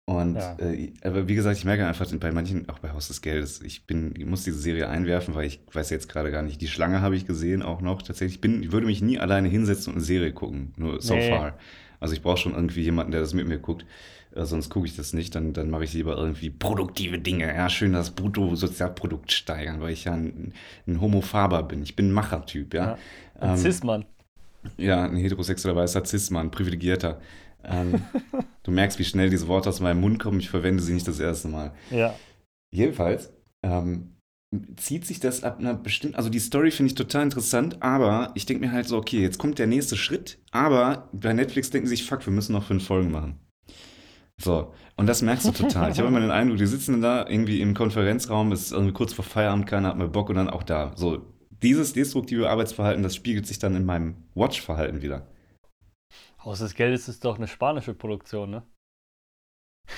Und 0.06 0.36
Ja. 0.36 0.58
äh, 0.60 0.92
aber 1.04 1.28
wie 1.30 1.36
gesagt, 1.36 1.58
ich 1.58 1.64
merke 1.64 1.88
einfach 1.88 2.12
bei 2.20 2.32
manchen, 2.32 2.68
auch 2.70 2.80
bei 2.80 2.92
Haus 2.92 3.08
des 3.08 3.22
Geldes, 3.22 3.62
ich 3.62 3.86
bin, 3.88 4.14
ich 4.18 4.26
muss 4.26 4.44
diese 4.44 4.60
Serie 4.60 4.90
einwerfen, 4.90 5.36
weil 5.36 5.46
ich 5.46 5.62
weiß 5.72 5.90
jetzt 5.92 6.10
gerade 6.10 6.32
gar 6.32 6.42
nicht. 6.42 6.60
Die 6.60 6.68
Schlange 6.68 7.02
habe 7.02 7.16
ich 7.16 7.26
gesehen 7.26 7.62
auch 7.62 7.82
noch. 7.82 8.02
Tatsächlich, 8.02 8.36
ich 8.36 8.42
bin, 8.42 8.64
ich 8.64 8.72
würde 8.74 8.88
mich 8.88 9.02
nie 9.02 9.20
alleine 9.20 9.48
hinsetzen 9.48 9.94
und 9.94 9.98
eine 10.00 10.06
Serie 10.06 10.34
gucken. 10.34 10.74
Nur 10.76 11.02
so 11.02 11.16
Nee. 11.16 11.30
far. 11.30 11.58
Also 12.02 12.14
ich 12.14 12.22
brauche 12.22 12.38
schon 12.38 12.54
irgendwie 12.54 12.82
jemanden, 12.82 13.12
der 13.12 13.22
das 13.22 13.34
mit 13.34 13.48
mir 13.48 13.60
guckt. 13.60 13.86
Äh, 14.36 14.44
sonst 14.46 14.70
gucke 14.70 14.88
ich 14.88 14.96
das 14.96 15.14
nicht. 15.14 15.36
Dann, 15.36 15.54
dann 15.54 15.70
mache 15.70 15.84
ich 15.86 15.94
lieber 15.94 16.18
irgendwie 16.18 16.50
produktive 16.50 17.20
Dinge. 17.20 17.46
Ja, 17.48 17.70
schön 17.70 17.94
das 17.94 18.12
Bruttosozialprodukt 18.12 19.32
steigern, 19.32 19.80
weil 19.82 19.94
ich 19.94 20.06
ja 20.06 20.14
ein, 20.14 20.54
ein 20.88 21.00
Homofaber 21.00 21.64
bin. 21.64 21.84
Ich 21.84 21.96
bin 21.96 22.10
ein 22.10 22.14
Machertyp, 22.14 22.74
ja. 22.74 22.86
Ja. 22.86 22.98
Ein 23.40 23.52
Ähm, 23.52 23.58
Cis-Mann. 23.58 24.06
Ja, 24.78 25.04
ein 25.04 25.16
heterosexueller 25.16 25.76
weißer 25.76 26.06
Cis-Mann, 26.06 26.52
privilegierter. 26.52 27.20
Ähm, 27.64 28.02
du 28.64 28.72
merkst, 28.72 29.00
wie 29.00 29.06
schnell 29.06 29.30
diese 29.30 29.48
Worte 29.48 29.70
aus 29.70 29.80
meinem 29.80 30.02
Mund 30.02 30.20
kommen. 30.20 30.40
Ich 30.40 30.50
verwende 30.50 30.82
sie 30.84 30.94
nicht 30.94 31.08
das 31.08 31.20
erste 31.20 31.48
Mal. 31.48 31.74
Ja. 31.90 32.16
Jedenfalls 32.74 33.34
ähm, 33.64 34.16
zieht 34.76 35.06
sich 35.06 35.20
das 35.20 35.44
ab 35.44 35.60
einer 35.60 35.74
bestimmten. 35.74 36.16
Also 36.16 36.30
die 36.30 36.40
Story 36.40 36.72
finde 36.72 36.92
ich 36.92 36.96
total 36.96 37.24
interessant, 37.24 37.82
aber 37.82 38.32
ich 38.36 38.46
denke 38.46 38.66
mir 38.66 38.72
halt 38.72 38.88
so, 38.88 38.98
okay, 38.98 39.22
jetzt 39.22 39.38
kommt 39.38 39.60
der 39.60 39.68
nächste 39.68 39.96
Schritt. 39.96 40.40
Aber 40.52 41.10
bei 41.14 41.34
Netflix 41.34 41.70
denken 41.70 41.88
sie 41.88 41.96
sich, 41.96 42.06
fuck, 42.06 42.26
wir 42.26 42.34
müssen 42.34 42.54
noch 42.54 42.66
fünf 42.66 42.86
Folgen 42.86 43.12
machen. 43.12 43.40
So, 44.42 44.74
und 44.98 45.08
das 45.08 45.22
merkst 45.22 45.48
du 45.48 45.52
total. 45.52 45.92
Ich 45.92 46.00
habe 46.00 46.08
immer 46.08 46.20
den 46.20 46.32
Eindruck, 46.32 46.58
die 46.58 46.66
sitzen 46.66 47.02
da 47.02 47.28
irgendwie 47.28 47.62
im 47.62 47.74
Konferenzraum, 47.76 48.52
es 48.52 48.64
ist 48.64 48.72
irgendwie 48.72 48.94
kurz 48.94 49.14
vor 49.14 49.24
Feierabend, 49.24 49.68
keiner 49.68 49.90
hat 49.90 49.98
mehr 49.98 50.08
Bock 50.08 50.30
und 50.30 50.36
dann 50.36 50.50
auch 50.50 50.64
da. 50.64 50.94
So, 50.96 51.22
dieses 51.64 51.94
destruktive 51.94 52.50
Arbeitsverhalten, 52.50 53.04
das 53.04 53.16
spiegelt 53.16 53.46
sich 53.48 53.60
dann 53.60 53.76
in 53.76 53.86
meinem 53.86 54.16
Watch-Verhalten 54.36 55.02
wieder. 55.02 55.28
Haus 56.44 56.60
des 56.60 56.74
Geldes 56.74 57.08
ist 57.08 57.24
doch 57.24 57.38
eine 57.38 57.48
spanische 57.48 57.94
Produktion, 57.94 58.50
ne? 58.50 58.64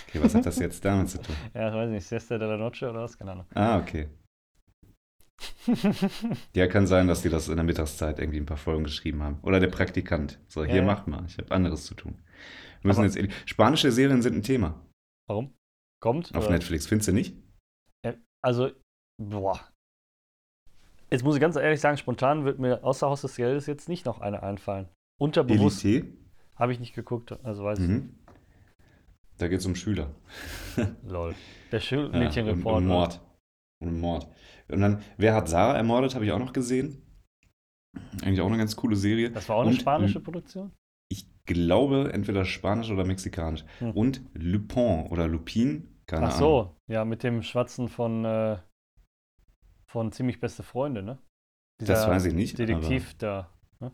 Okay, 0.07 0.21
was 0.21 0.35
hat 0.35 0.45
das 0.45 0.59
jetzt 0.59 0.83
damit 0.85 1.09
zu 1.09 1.21
tun? 1.21 1.35
Ja, 1.53 1.73
weiß 1.73 1.89
nicht, 1.89 2.05
Siesta 2.05 2.37
de 2.37 2.47
la 2.47 2.57
Noche 2.57 2.89
oder 2.89 3.03
was? 3.03 3.17
Keine 3.17 3.31
Ahnung. 3.31 3.45
Ah, 3.53 3.79
okay. 3.79 4.09
Ja, 6.55 6.67
kann 6.67 6.87
sein, 6.87 7.07
dass 7.07 7.21
die 7.21 7.29
das 7.29 7.47
in 7.49 7.55
der 7.55 7.63
Mittagszeit 7.65 8.19
irgendwie 8.19 8.39
ein 8.39 8.45
paar 8.45 8.57
Folgen 8.57 8.83
geschrieben 8.83 9.23
haben. 9.23 9.39
Oder 9.41 9.59
der 9.59 9.67
Praktikant. 9.67 10.39
So, 10.47 10.63
hier 10.65 10.75
Ja, 10.75 10.83
macht 10.83 11.07
mal, 11.07 11.25
ich 11.27 11.37
habe 11.37 11.51
anderes 11.51 11.85
zu 11.85 11.95
tun. 11.95 12.21
Wir 12.81 12.87
müssen 12.89 13.03
jetzt 13.03 13.49
Spanische 13.49 13.91
Serien 13.91 14.21
sind 14.21 14.35
ein 14.35 14.43
Thema 14.43 14.85
Warum? 15.27 15.53
Kommt? 16.01 16.33
auf 16.35 16.45
oder? 16.45 16.53
Netflix, 16.53 16.85
findest 16.87 17.07
du 17.09 17.13
nicht? 17.13 17.35
Also, 18.41 18.71
boah. 19.21 19.72
Jetzt 21.13 21.23
muss 21.23 21.35
ich 21.35 21.41
ganz 21.41 21.55
ehrlich 21.55 21.79
sagen, 21.79 21.95
spontan 21.97 22.43
wird 22.43 22.57
mir 22.57 22.83
außer 22.83 23.07
Haus 23.07 23.21
des 23.21 23.35
Geldes 23.35 23.67
jetzt 23.67 23.87
nicht 23.87 24.07
noch 24.07 24.19
eine 24.19 24.41
einfallen. 24.41 24.87
Unterbewusst 25.21 25.85
habe 26.55 26.73
ich 26.73 26.79
nicht 26.79 26.95
geguckt, 26.95 27.37
also 27.43 27.63
weiß 27.63 27.77
ich 27.77 27.87
nicht. 27.87 28.03
Mhm. 28.05 28.15
Da 29.37 29.47
geht 29.47 29.59
es 29.59 29.65
um 29.67 29.75
Schüler. 29.75 30.09
Lol. 31.07 31.35
Der 31.71 31.77
Ja, 31.79 31.85
Schulmädchenreport. 31.85 32.65
und, 32.65 32.83
und 32.83 32.87
ne? 32.87 32.93
Mord. 32.93 33.21
Und 33.79 34.01
Mord. 34.01 34.27
Und 34.69 34.81
dann, 34.81 35.03
wer 35.17 35.35
hat 35.35 35.47
Sarah 35.47 35.77
ermordet, 35.77 36.15
habe 36.15 36.25
ich 36.25 36.31
auch 36.31 36.39
noch 36.39 36.51
gesehen. 36.51 37.03
Eigentlich 38.23 38.41
auch 38.41 38.47
eine 38.47 38.57
ganz 38.57 38.75
coole 38.75 38.95
Serie. 38.95 39.29
Das 39.29 39.47
war 39.49 39.57
auch 39.57 39.61
eine 39.61 39.69
Und 39.69 39.79
spanische 39.81 40.19
Produktion? 40.19 40.71
Ich 41.09 41.27
glaube, 41.45 42.09
entweder 42.11 42.43
spanisch 42.43 42.89
oder 42.89 43.05
mexikanisch. 43.05 43.65
Hm. 43.77 43.91
Und 43.91 44.21
Lupin 44.33 45.05
oder 45.11 45.27
Lupin, 45.27 45.95
keine 46.07 46.25
Ach 46.25 46.37
Ahnung. 46.37 46.39
so, 46.39 46.75
ja, 46.87 47.05
mit 47.05 47.21
dem 47.21 47.43
Schwatzen 47.43 47.87
von, 47.87 48.25
äh, 48.25 48.57
von 49.93 50.11
Ziemlich 50.11 50.39
Beste 50.39 50.63
Freunde, 50.63 51.03
ne? 51.03 51.19
Das 51.77 52.07
weiß 52.07 52.25
ich 52.25 52.33
nicht. 52.33 52.57
Detektiv 52.57 53.13
da. 53.19 53.47
Aber, 53.79 53.91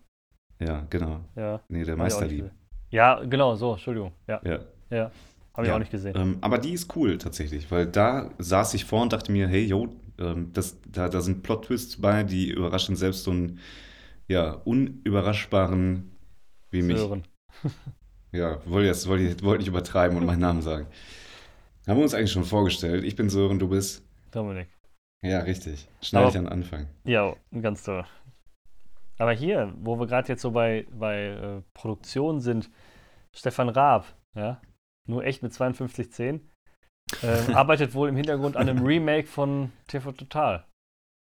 ja, 0.61 0.87
genau. 0.89 1.19
Ja. 1.35 1.59
Nee, 1.67 1.83
der 1.83 1.97
Meisterlieb. 1.97 2.51
Ja, 2.89 3.21
genau, 3.25 3.55
so, 3.55 3.73
Entschuldigung. 3.73 4.13
Ja, 4.25 4.39
Ja. 4.45 4.59
ja. 4.89 5.11
Habe 5.53 5.65
ich 5.65 5.67
Ja. 5.67 5.75
auch 5.75 5.79
nicht 5.79 5.91
gesehen. 5.91 6.15
Ähm, 6.15 6.37
aber 6.39 6.57
die 6.57 6.71
ist 6.71 6.95
cool 6.95 7.17
tatsächlich, 7.17 7.69
weil 7.69 7.85
da 7.85 8.31
saß 8.37 8.75
ich 8.75 8.85
vor 8.85 9.01
und 9.01 9.11
dachte 9.11 9.29
mir, 9.33 9.49
hey, 9.49 9.65
yo, 9.65 9.89
ähm, 10.17 10.51
das, 10.53 10.77
da, 10.87 11.09
da 11.09 11.19
sind 11.19 11.43
Plot-Twists 11.43 11.99
bei, 11.99 12.23
die 12.23 12.49
überraschen 12.49 12.95
selbst 12.95 13.25
so 13.25 13.31
einen 13.31 13.59
ja, 14.29 14.51
unüberraschbaren 14.53 16.11
wie 16.71 16.81
mich. 16.81 16.97
Sören. 16.97 17.23
Ja, 18.31 18.59
wollte 18.67 18.85
jetzt 18.87 19.07
wollte 19.07 19.23
ich 19.23 19.43
wollte 19.43 19.61
nicht 19.61 19.67
übertreiben 19.69 20.15
und 20.15 20.23
meinen 20.23 20.39
Namen 20.41 20.61
sagen. 20.61 20.85
Haben 21.87 21.97
wir 21.97 22.03
uns 22.03 22.13
eigentlich 22.13 22.31
schon 22.31 22.45
vorgestellt. 22.45 23.03
Ich 23.03 23.15
bin 23.15 23.27
Sören, 23.27 23.57
du 23.57 23.67
bist. 23.67 24.03
Dominik. 24.29 24.67
Ja, 25.21 25.39
richtig. 25.39 25.87
Schneide 26.01 26.29
ich 26.29 26.37
an 26.37 26.47
Anfang. 26.47 26.87
Ja, 27.03 27.35
ganz 27.61 27.83
toll. 27.83 28.05
Aber 29.17 29.33
hier, 29.33 29.73
wo 29.81 29.99
wir 29.99 30.07
gerade 30.07 30.29
jetzt 30.29 30.41
so 30.41 30.51
bei, 30.51 30.87
bei 30.91 31.25
äh, 31.25 31.61
Produktion 31.73 32.39
sind, 32.39 32.69
Stefan 33.35 33.67
Raab, 33.69 34.05
ja, 34.33 34.61
nur 35.07 35.25
echt 35.25 35.43
mit 35.43 35.53
5210, 35.53 36.49
ähm, 37.21 37.53
arbeitet 37.55 37.93
wohl 37.93 38.07
im 38.07 38.15
Hintergrund 38.15 38.55
an 38.55 38.69
einem 38.69 38.85
Remake 38.85 39.27
von 39.27 39.71
TV 39.87 40.13
Total. 40.13 40.65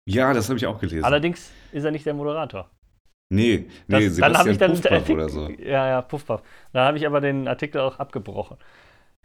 Ja, 0.09 0.32
das 0.32 0.49
habe 0.49 0.56
ich 0.59 0.66
auch 0.66 0.78
gelesen. 0.78 1.04
Allerdings 1.04 1.50
ist 1.73 1.85
er 1.85 1.90
nicht 1.90 2.06
der 2.06 2.14
Moderator. 2.14 2.70
nee, 3.32 3.66
Das, 3.88 4.00
nee, 4.00 4.20
dann 4.20 4.37
habe 4.37 4.50
ich 4.50 4.59
dann 4.59 4.80
Puffpuff 4.80 5.11
oder 5.11 5.28
so. 5.28 5.49
Ja, 5.50 5.88
ja, 5.88 6.02
Puffpuff. 6.02 6.42
Dann 6.73 6.87
habe 6.87 6.97
ich 6.97 7.06
aber 7.06 7.20
den 7.20 7.49
Artikel 7.49 7.80
auch 7.80 7.99
abgebrochen. 7.99 8.56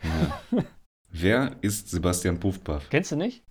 Ja. 0.04 0.64
Wer 1.12 1.56
ist 1.62 1.90
Sebastian 1.90 2.40
Puffpuff? 2.40 2.90
Kennst 2.90 3.12
du 3.12 3.16
nicht? 3.16 3.44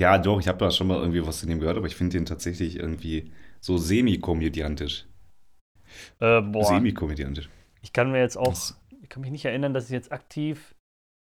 Ja, 0.00 0.16
doch, 0.18 0.38
ich 0.40 0.46
habe 0.48 0.58
da 0.58 0.70
schon 0.70 0.86
mal 0.86 0.98
irgendwie 0.98 1.26
was 1.26 1.40
von 1.40 1.50
ihm 1.50 1.58
gehört, 1.60 1.76
aber 1.76 1.86
ich 1.86 1.96
finde 1.96 2.16
ihn 2.18 2.24
tatsächlich 2.26 2.76
irgendwie 2.76 3.32
so 3.60 3.78
semi-komödiantisch. 3.78 5.06
Äh, 6.20 6.40
boah, 6.42 6.64
Semi-komödiantisch. 6.64 7.48
ich 7.82 7.92
kann 7.92 8.12
mir 8.12 8.20
jetzt 8.20 8.36
auch, 8.36 8.50
Das- 8.50 8.80
ich 9.02 9.08
kann 9.08 9.22
mich 9.22 9.30
nicht 9.30 9.44
erinnern, 9.44 9.74
dass 9.74 9.86
ich 9.86 9.90
jetzt 9.90 10.12
aktiv 10.12 10.74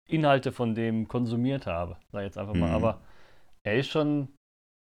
Inhalte 0.09 0.53
von 0.53 0.75
dem 0.75 1.09
konsumiert 1.09 1.67
habe, 1.67 1.97
sag 2.13 2.21
ich 2.21 2.27
jetzt 2.27 2.39
einfach 2.39 2.55
mal. 2.55 2.69
Mhm. 2.69 2.75
Aber 2.75 3.01
er 3.63 3.77
ist 3.79 3.89
schon 3.89 4.29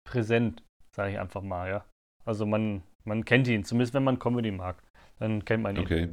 präsent, 0.07 0.63
sage 0.95 1.13
ich 1.13 1.19
einfach 1.19 1.41
mal, 1.41 1.69
ja. 1.69 1.85
Also 2.25 2.45
man, 2.45 2.83
Man 3.03 3.25
kennt 3.25 3.47
ihn, 3.47 3.65
zumindest 3.65 3.95
wenn 3.95 4.03
man 4.03 4.19
Comedy 4.19 4.51
mag. 4.51 4.83
Dann 5.17 5.43
kennt 5.43 5.63
man 5.63 5.75
ihn. 5.75 5.81
Okay. 5.81 6.09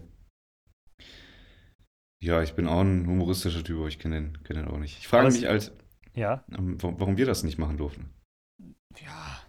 Ja, 2.25 2.43
ich 2.43 2.55
bin 2.55 2.67
auch 2.67 2.81
ein 2.81 3.07
humoristischer 3.07 3.63
Typ, 3.63 3.79
aber 3.79 3.89
ich 3.89 3.99
kenne 3.99 4.15
den, 4.17 4.43
kenn 4.43 4.57
den 4.57 4.69
auch 4.69 4.79
nicht. 4.79 4.97
Ich 4.99 5.07
frage 5.07 5.31
mich 5.31 5.45
halt, 5.45 5.73
Ja. 6.19 6.45
ähm, 6.57 6.83
wa- 6.83 6.95
warum 6.99 7.17
wir 7.17 7.27
das 7.27 7.43
nicht 7.45 7.59
machen 7.59 7.77
durften. 7.77 8.11
Ja. 9.01 9.41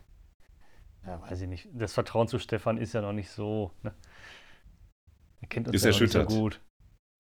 Ja, 1.06 1.22
weiß 1.22 1.42
ich 1.42 1.48
nicht. 1.48 1.68
Das 1.74 1.94
Vertrauen 1.94 2.28
zu 2.28 2.38
Stefan 2.40 2.78
ist 2.78 2.94
ja 2.94 3.02
noch 3.02 3.14
nicht 3.14 3.30
so. 3.30 3.72
Ne? 3.84 3.94
Er 5.42 5.48
kennt 5.48 5.68
uns 5.68 5.76
Ist 5.76 5.84
ja 5.86 5.92
noch 5.92 6.00
nicht 6.02 6.12
so 6.12 6.20
erschüttert. 6.20 6.40
gut. 6.40 6.62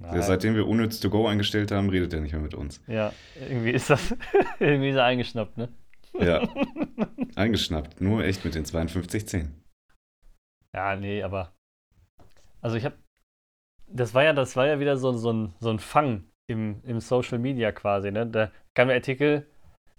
Ja, 0.01 0.21
seitdem 0.21 0.55
wir 0.55 0.65
Unnütz 0.67 0.99
to 1.01 1.09
go 1.09 1.27
eingestellt 1.27 1.71
haben, 1.71 1.89
redet 1.89 2.13
er 2.13 2.21
nicht 2.21 2.31
mehr 2.31 2.41
mit 2.41 2.53
uns. 2.53 2.81
Ja, 2.87 3.11
irgendwie 3.35 3.71
ist 3.71 3.89
das. 3.89 4.15
irgendwie 4.59 4.89
ist 4.89 4.95
er 4.95 5.03
eingeschnappt, 5.05 5.57
ne? 5.57 5.69
Ja, 6.19 6.47
eingeschnappt. 7.35 7.99
Nur 7.99 8.23
echt 8.23 8.45
mit 8.45 8.55
den 8.55 8.65
5210. 8.65 9.61
Ja, 10.73 10.95
nee, 10.95 11.21
aber. 11.23 11.53
Also 12.61 12.77
ich 12.77 12.85
habe. 12.85 12.95
Das 13.87 14.13
war 14.13 14.23
ja, 14.23 14.33
das 14.33 14.55
war 14.55 14.67
ja 14.67 14.79
wieder 14.79 14.95
so, 14.97 15.11
so, 15.13 15.33
ein, 15.33 15.53
so 15.59 15.69
ein 15.71 15.79
Fang 15.79 16.28
im, 16.49 16.81
im 16.83 16.99
Social 16.99 17.39
Media 17.39 17.71
quasi, 17.71 18.11
ne? 18.11 18.25
Da 18.27 18.51
kam 18.75 18.87
der 18.89 18.97
Artikel, 18.97 19.45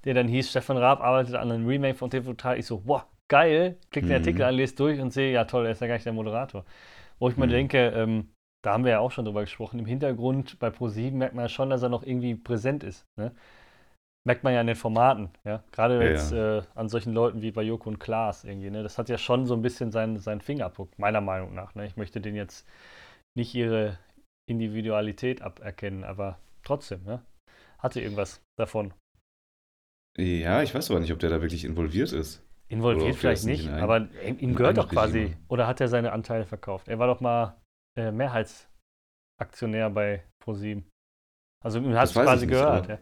der 0.05 0.15
dann 0.15 0.29
hieß, 0.29 0.51
Stefan 0.51 0.77
Raab 0.79 1.01
arbeitet 1.01 1.35
an 1.37 1.51
einem 1.51 1.67
Remake 1.67 1.97
von 1.97 2.11
TV 2.11 2.31
Total. 2.31 2.59
Ich 2.59 2.67
so, 2.67 2.83
wow, 2.87 3.05
geil. 3.29 3.77
Klick 3.91 4.05
den 4.07 4.11
Mhm. 4.13 4.17
Artikel 4.17 4.43
an, 4.45 4.55
lese 4.55 4.77
durch 4.77 5.01
und 5.01 5.13
sehe, 5.13 5.33
ja 5.33 5.45
toll, 5.45 5.67
er 5.67 5.73
ist 5.73 5.81
ja 5.81 5.87
gar 5.87 5.95
nicht 5.95 6.07
der 6.07 6.13
Moderator. 6.13 6.65
Wo 7.19 7.29
ich 7.29 7.37
mir 7.37 7.47
Mhm. 7.47 7.51
denke, 7.51 7.79
ähm, 7.95 8.31
da 8.63 8.73
haben 8.75 8.85
wir 8.85 8.93
ja 8.93 9.01
auch 9.01 9.11
schon 9.13 9.25
drüber 9.25 9.43
gesprochen, 9.43 9.79
im 9.79 9.87
Hintergrund 9.87 10.59
bei 10.59 10.71
ProSieben 10.71 11.19
merkt 11.19 11.35
man 11.35 11.45
ja 11.45 11.49
schon, 11.49 11.71
dass 11.71 11.83
er 11.83 11.89
noch 11.89 12.03
irgendwie 12.03 12.35
präsent 12.35 12.85
ist. 12.85 13.05
Ne? 13.19 13.33
Merkt 14.27 14.45
man 14.45 14.53
ja 14.53 14.61
in 14.61 14.67
den 14.67 14.77
Formaten, 14.77 15.31
ja. 15.45 15.63
Gerade 15.73 15.95
Ja, 15.99 16.11
jetzt 16.11 16.33
Äh, 16.33 16.63
an 16.75 16.89
solchen 16.91 17.15
Leuten 17.15 17.41
wie 17.41 17.53
bei 17.53 17.63
Joko 17.63 17.89
und 17.89 17.99
Klaas 18.01 18.45
irgendwie, 18.45 18.71
ne? 18.71 18.83
Das 18.83 18.99
hat 18.99 19.09
ja 19.09 19.17
schon 19.17 19.47
so 19.47 19.55
ein 19.55 19.63
bisschen 19.63 19.91
seinen, 19.93 20.19
seinen 20.19 20.43
Fingerabdruck, 20.43 20.91
meiner 20.99 21.23
Meinung 21.23 21.55
nach. 21.55 21.75
Ne? 21.75 21.87
Ich 21.87 21.97
möchte 21.97 22.21
denen 22.21 22.37
jetzt 22.37 22.67
nicht 23.35 23.55
ihre 23.55 23.99
Individualität 24.51 25.43
aberkennen, 25.43 26.05
aber 26.05 26.39
trotzdem, 26.63 27.05
ne? 27.05 27.25
Hatte 27.79 28.01
irgendwas 28.01 28.43
davon. 28.59 28.93
Ja, 30.19 30.63
ich 30.63 30.75
weiß 30.75 30.91
aber 30.91 31.01
nicht, 31.01 31.13
ob 31.13 31.19
der 31.21 31.31
da 31.31 31.41
wirklich 31.41 31.65
involviert 31.65 32.13
ist. 32.13 32.45
Involviert 32.69 33.17
vielleicht 33.17 33.45
nicht 33.47 33.65
nicht, 33.67 33.73
aber 33.73 34.09
ihm 34.41 34.55
gehört 34.55 34.77
doch 34.77 34.89
quasi. 34.89 35.19
Regie 35.19 35.31
machen. 35.35 35.45
Oder 35.49 35.67
hat 35.67 35.81
er 35.81 35.89
seine 35.89 36.13
Anteile 36.13 36.45
verkauft? 36.47 36.89
Er 36.89 36.99
war 36.99 37.07
doch 37.07 37.21
mal 37.21 37.57
äh, 37.99 38.13
Mehrheitsaktionär 38.13 39.91
bei 39.91 40.25
ProSieben. 40.43 40.89
Also 41.65 41.79
ihm 41.79 41.95
hat 41.95 42.05
es 42.09 42.13
quasi 42.13 42.45
ich 42.45 42.51
nicht, 42.51 42.59
gehört. 42.59 42.85
aber- 42.85 42.93
Ja. 42.95 42.99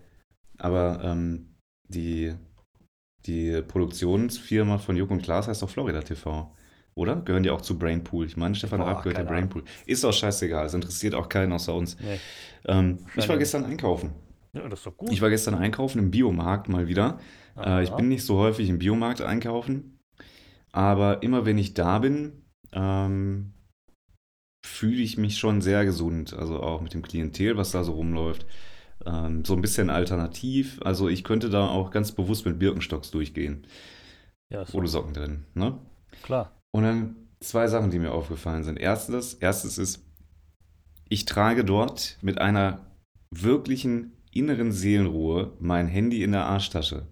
Aber 0.60 1.04
ähm, 1.04 1.54
die, 1.88 2.34
die 3.26 3.62
Produktionsfirma 3.62 4.78
von 4.78 4.96
Joko 4.96 5.14
und 5.14 5.22
Klaas 5.22 5.48
heißt 5.48 5.62
doch 5.62 5.70
Florida 5.70 6.00
TV. 6.02 6.54
Oder? 6.98 7.16
Gehören 7.16 7.44
die 7.44 7.50
auch 7.50 7.60
zu 7.60 7.78
Brainpool? 7.78 8.26
Ich 8.26 8.36
meine, 8.36 8.54
Stefan 8.56 8.80
Raab 8.80 9.04
gehört 9.04 9.18
Ahnung. 9.18 9.32
Brainpool. 9.32 9.64
Ist 9.86 10.02
doch 10.02 10.12
scheißegal, 10.12 10.66
es 10.66 10.74
interessiert 10.74 11.14
auch 11.14 11.28
keinen 11.28 11.52
außer 11.52 11.72
uns. 11.74 11.96
Nee. 12.00 12.18
Ähm, 12.66 12.98
ich 13.16 13.28
war 13.28 13.38
gestern 13.38 13.64
einkaufen. 13.64 14.10
ja, 14.52 14.68
das 14.68 14.80
ist 14.80 14.86
doch 14.86 14.96
gut. 14.96 15.12
Ich 15.12 15.22
war 15.22 15.30
gestern 15.30 15.54
einkaufen 15.54 16.00
im 16.00 16.10
Biomarkt 16.10 16.68
mal 16.68 16.88
wieder. 16.88 17.20
Äh, 17.56 17.84
ich 17.84 17.90
bin 17.90 18.08
nicht 18.08 18.24
so 18.24 18.36
häufig 18.38 18.68
im 18.68 18.78
Biomarkt 18.80 19.20
einkaufen, 19.20 20.00
aber 20.72 21.22
immer 21.22 21.46
wenn 21.46 21.56
ich 21.56 21.74
da 21.74 22.00
bin, 22.00 22.42
ähm, 22.72 23.52
fühle 24.66 25.00
ich 25.02 25.16
mich 25.18 25.38
schon 25.38 25.60
sehr 25.60 25.84
gesund. 25.84 26.34
Also 26.34 26.60
auch 26.60 26.80
mit 26.80 26.94
dem 26.94 27.02
Klientel, 27.02 27.56
was 27.56 27.70
da 27.70 27.84
so 27.84 27.92
rumläuft. 27.92 28.44
Ähm, 29.06 29.44
so 29.44 29.54
ein 29.54 29.62
bisschen 29.62 29.88
alternativ. 29.88 30.80
Also 30.82 31.08
ich 31.08 31.22
könnte 31.22 31.48
da 31.48 31.68
auch 31.68 31.92
ganz 31.92 32.10
bewusst 32.12 32.44
mit 32.44 32.58
Birkenstocks 32.58 33.12
durchgehen. 33.12 33.66
ja, 34.52 34.64
Ohne 34.72 34.88
Socken 34.88 35.14
drin. 35.14 35.44
Ne? 35.54 35.78
klar. 36.22 36.57
Und 36.72 36.82
dann 36.82 37.16
zwei 37.40 37.66
Sachen, 37.68 37.90
die 37.90 37.98
mir 37.98 38.12
aufgefallen 38.12 38.64
sind. 38.64 38.78
Erstes, 38.78 39.34
erstes 39.34 39.78
ist, 39.78 40.04
ich 41.08 41.24
trage 41.24 41.64
dort 41.64 42.18
mit 42.20 42.38
einer 42.38 42.86
wirklichen 43.30 44.12
inneren 44.32 44.72
Seelenruhe 44.72 45.52
mein 45.60 45.86
Handy 45.86 46.22
in 46.22 46.32
der 46.32 46.46
Arschtasche. 46.46 47.06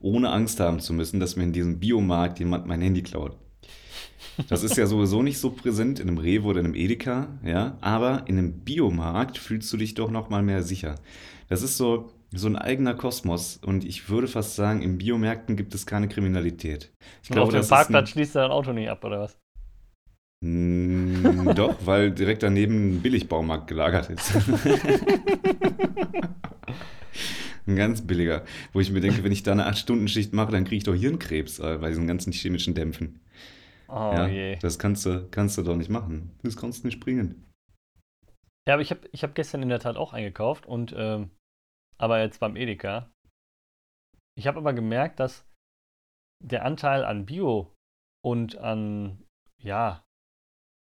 Ohne 0.00 0.30
Angst 0.30 0.60
haben 0.60 0.80
zu 0.80 0.92
müssen, 0.92 1.20
dass 1.20 1.36
mir 1.36 1.44
in 1.44 1.52
diesem 1.52 1.78
Biomarkt 1.78 2.38
jemand 2.38 2.66
mein 2.66 2.80
Handy 2.80 3.02
klaut. 3.02 3.36
Das 4.48 4.62
ist 4.62 4.76
ja 4.76 4.86
sowieso 4.86 5.22
nicht 5.22 5.38
so 5.38 5.50
präsent 5.50 6.00
in 6.00 6.08
einem 6.08 6.18
Rewe 6.18 6.46
oder 6.46 6.60
in 6.60 6.66
einem 6.66 6.74
Edeka, 6.74 7.28
ja, 7.44 7.76
aber 7.80 8.24
in 8.26 8.38
einem 8.38 8.60
Biomarkt 8.60 9.38
fühlst 9.38 9.72
du 9.72 9.76
dich 9.76 9.94
doch 9.94 10.10
noch 10.10 10.30
mal 10.30 10.42
mehr 10.42 10.62
sicher. 10.62 10.94
Das 11.48 11.62
ist 11.62 11.76
so, 11.76 12.12
so 12.34 12.48
ein 12.48 12.56
eigener 12.56 12.94
Kosmos 12.94 13.58
und 13.58 13.84
ich 13.84 14.08
würde 14.08 14.26
fast 14.28 14.56
sagen, 14.56 14.82
in 14.82 14.98
Biomärkten 14.98 15.56
gibt 15.56 15.74
es 15.74 15.84
keine 15.86 16.08
Kriminalität. 16.08 16.92
Ich 17.22 17.30
Und 17.30 17.38
auf 17.38 17.50
dem 17.50 17.60
ist 17.60 17.66
ein- 17.72 17.76
Parkplatz 17.76 18.10
schließt 18.10 18.36
er 18.36 18.42
dein 18.42 18.50
Auto 18.50 18.72
nicht 18.72 18.88
ab, 18.88 19.04
oder 19.04 19.20
was? 19.20 19.38
Mm, 20.44 21.54
Doch, 21.54 21.76
weil 21.86 22.10
direkt 22.10 22.42
daneben 22.42 22.94
ein 22.96 23.02
Billigbaumarkt 23.02 23.66
gelagert 23.68 24.10
ist. 24.10 24.32
ein 27.66 27.76
ganz 27.76 28.04
billiger, 28.06 28.44
wo 28.72 28.80
ich 28.80 28.90
mir 28.90 29.00
denke, 29.00 29.22
wenn 29.24 29.32
ich 29.32 29.42
da 29.42 29.52
eine 29.52 29.68
8-Stunden-Schicht 29.70 30.32
mache, 30.32 30.50
dann 30.52 30.64
kriege 30.64 30.76
ich 30.78 30.84
doch 30.84 30.94
Hirnkrebs 30.94 31.58
äh, 31.60 31.78
bei 31.80 31.88
diesen 31.90 32.06
ganzen 32.06 32.32
chemischen 32.32 32.74
Dämpfen. 32.74 33.20
Oh 33.88 33.92
ja, 34.14 34.26
je. 34.26 34.56
Das 34.60 34.78
kannst 34.78 35.04
du, 35.06 35.28
kannst 35.30 35.58
du 35.58 35.62
doch 35.62 35.76
nicht 35.76 35.90
machen. 35.90 36.30
Das 36.42 36.56
kannst 36.56 36.82
du 36.82 36.88
nicht 36.88 36.98
bringen. 36.98 37.44
Ja, 38.66 38.74
aber 38.74 38.82
ich 38.82 38.90
habe 38.90 39.00
ich 39.12 39.22
hab 39.22 39.34
gestern 39.34 39.62
in 39.62 39.68
der 39.68 39.80
Tat 39.80 39.96
auch 39.96 40.12
eingekauft 40.12 40.66
und 40.66 40.94
ähm, 40.96 41.30
aber 42.02 42.20
jetzt 42.20 42.40
beim 42.40 42.56
Edeka. 42.56 43.10
Ich 44.36 44.46
habe 44.46 44.58
aber 44.58 44.72
gemerkt, 44.72 45.20
dass 45.20 45.46
der 46.42 46.64
Anteil 46.64 47.04
an 47.04 47.26
Bio 47.26 47.72
und 48.24 48.58
an 48.58 49.22
ja 49.62 50.02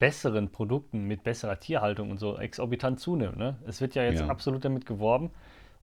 besseren 0.00 0.50
Produkten 0.52 1.04
mit 1.04 1.24
besserer 1.24 1.58
Tierhaltung 1.58 2.10
und 2.10 2.18
so 2.18 2.38
exorbitant 2.38 3.00
zunimmt. 3.00 3.36
Ne? 3.36 3.60
Es 3.66 3.80
wird 3.80 3.94
ja 3.94 4.04
jetzt 4.04 4.20
Ja. 4.20 4.28
absolut 4.28 4.64
damit 4.64 4.86
geworben 4.86 5.32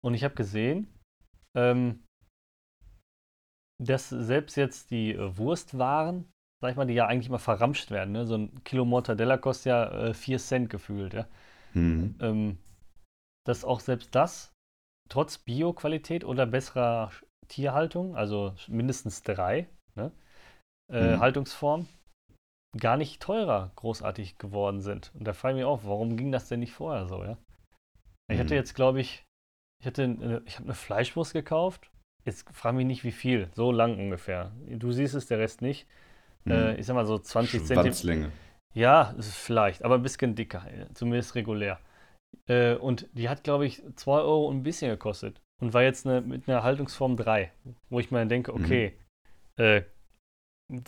und 0.02 0.14
ich 0.14 0.24
habe 0.24 0.36
gesehen, 0.36 0.88
ähm, 1.56 2.04
dass 3.82 4.10
selbst 4.10 4.56
jetzt 4.56 4.92
die 4.92 5.14
äh, 5.14 5.38
Wurstwaren, 5.38 6.30
sag 6.62 6.72
ich 6.72 6.78
mal, 6.78 6.86
die 6.86 6.94
ja 6.94 7.08
eigentlich 7.08 7.30
mal 7.30 7.38
verramscht 7.40 7.92
werden, 7.92 8.12
ne? 8.12 8.26
so 8.26 8.36
ein 8.36 8.64
Kilo 8.64 8.86
Mortadella 8.86 9.38
kostet 9.38 9.66
ja 9.68 10.08
äh, 10.08 10.14
4 10.14 10.38
Cent 10.38 10.70
gefühlt, 10.70 11.14
ja 11.14 11.28
Mhm. 11.74 12.16
ähm, 12.20 12.58
dass 13.46 13.64
auch 13.66 13.80
selbst 13.80 14.14
das 14.16 14.52
trotz 15.10 15.38
Bio-Qualität 15.40 16.24
oder 16.24 16.46
besserer 16.46 17.12
Tierhaltung, 17.48 18.16
also 18.16 18.54
mindestens 18.68 19.24
drei 19.24 19.68
ne, 19.96 20.12
äh, 20.92 21.16
Mhm. 21.16 21.20
Haltungsform, 21.20 21.88
gar 22.80 22.98
nicht 22.98 23.22
teurer 23.22 23.72
großartig 23.76 24.38
geworden 24.38 24.82
sind. 24.82 25.12
Und 25.16 25.26
da 25.28 25.34
frage 25.34 25.56
ich 25.56 25.58
mich 25.58 25.66
auch, 25.66 25.82
warum 25.84 26.16
ging 26.18 26.32
das 26.32 26.48
denn 26.48 26.60
nicht 26.60 26.74
vorher 26.74 27.08
so, 27.08 27.24
ja? 27.24 27.38
Ich 28.32 28.40
hatte 28.40 28.54
Mhm. 28.54 28.60
jetzt, 28.60 28.76
glaube 28.76 29.02
ich, 29.02 29.26
ich 29.82 29.88
hatte, 29.88 30.04
äh, 30.04 30.42
ich 30.46 30.56
habe 30.56 30.66
eine 30.66 30.76
Fleischwurst 30.76 31.34
gekauft. 31.34 31.90
Jetzt 32.26 32.48
frage 32.54 32.78
mich 32.78 32.86
nicht, 32.86 33.04
wie 33.04 33.12
viel. 33.12 33.50
So 33.56 33.72
lang 33.72 33.98
ungefähr. 33.98 34.52
Du 34.68 34.92
siehst 34.92 35.16
es, 35.16 35.26
der 35.28 35.40
Rest 35.40 35.62
nicht. 35.62 35.88
Äh, 36.50 36.76
ich 36.80 36.86
sag 36.86 36.96
mal 36.96 37.06
so 37.06 37.18
20 37.20 37.66
Zentimeter. 37.66 37.96
Schwanzlänge. 37.96 38.32
Ja, 38.76 39.12
ist 39.18 39.36
vielleicht, 39.36 39.84
aber 39.84 39.96
ein 39.96 40.04
bisschen 40.04 40.36
dicker, 40.36 40.66
äh, 40.72 40.88
zumindest 40.94 41.36
regulär. 41.36 41.80
Äh, 42.48 42.76
und 42.76 43.08
die 43.14 43.30
hat, 43.30 43.44
glaube 43.44 43.66
ich, 43.66 43.84
2 43.96 44.20
Euro 44.22 44.48
und 44.48 44.58
ein 44.58 44.64
bisschen 44.64 44.90
gekostet. 44.92 45.42
Und 45.62 45.74
war 45.74 45.84
jetzt 45.84 46.08
eine, 46.08 46.22
mit 46.22 46.48
einer 46.48 46.64
Haltungsform 46.64 47.18
3, 47.18 47.52
wo 47.90 48.00
ich 48.00 48.12
mir 48.12 48.20
dann 48.20 48.30
denke, 48.30 48.54
Mhm. 48.54 48.64
okay, 48.64 48.94
äh, 49.58 49.84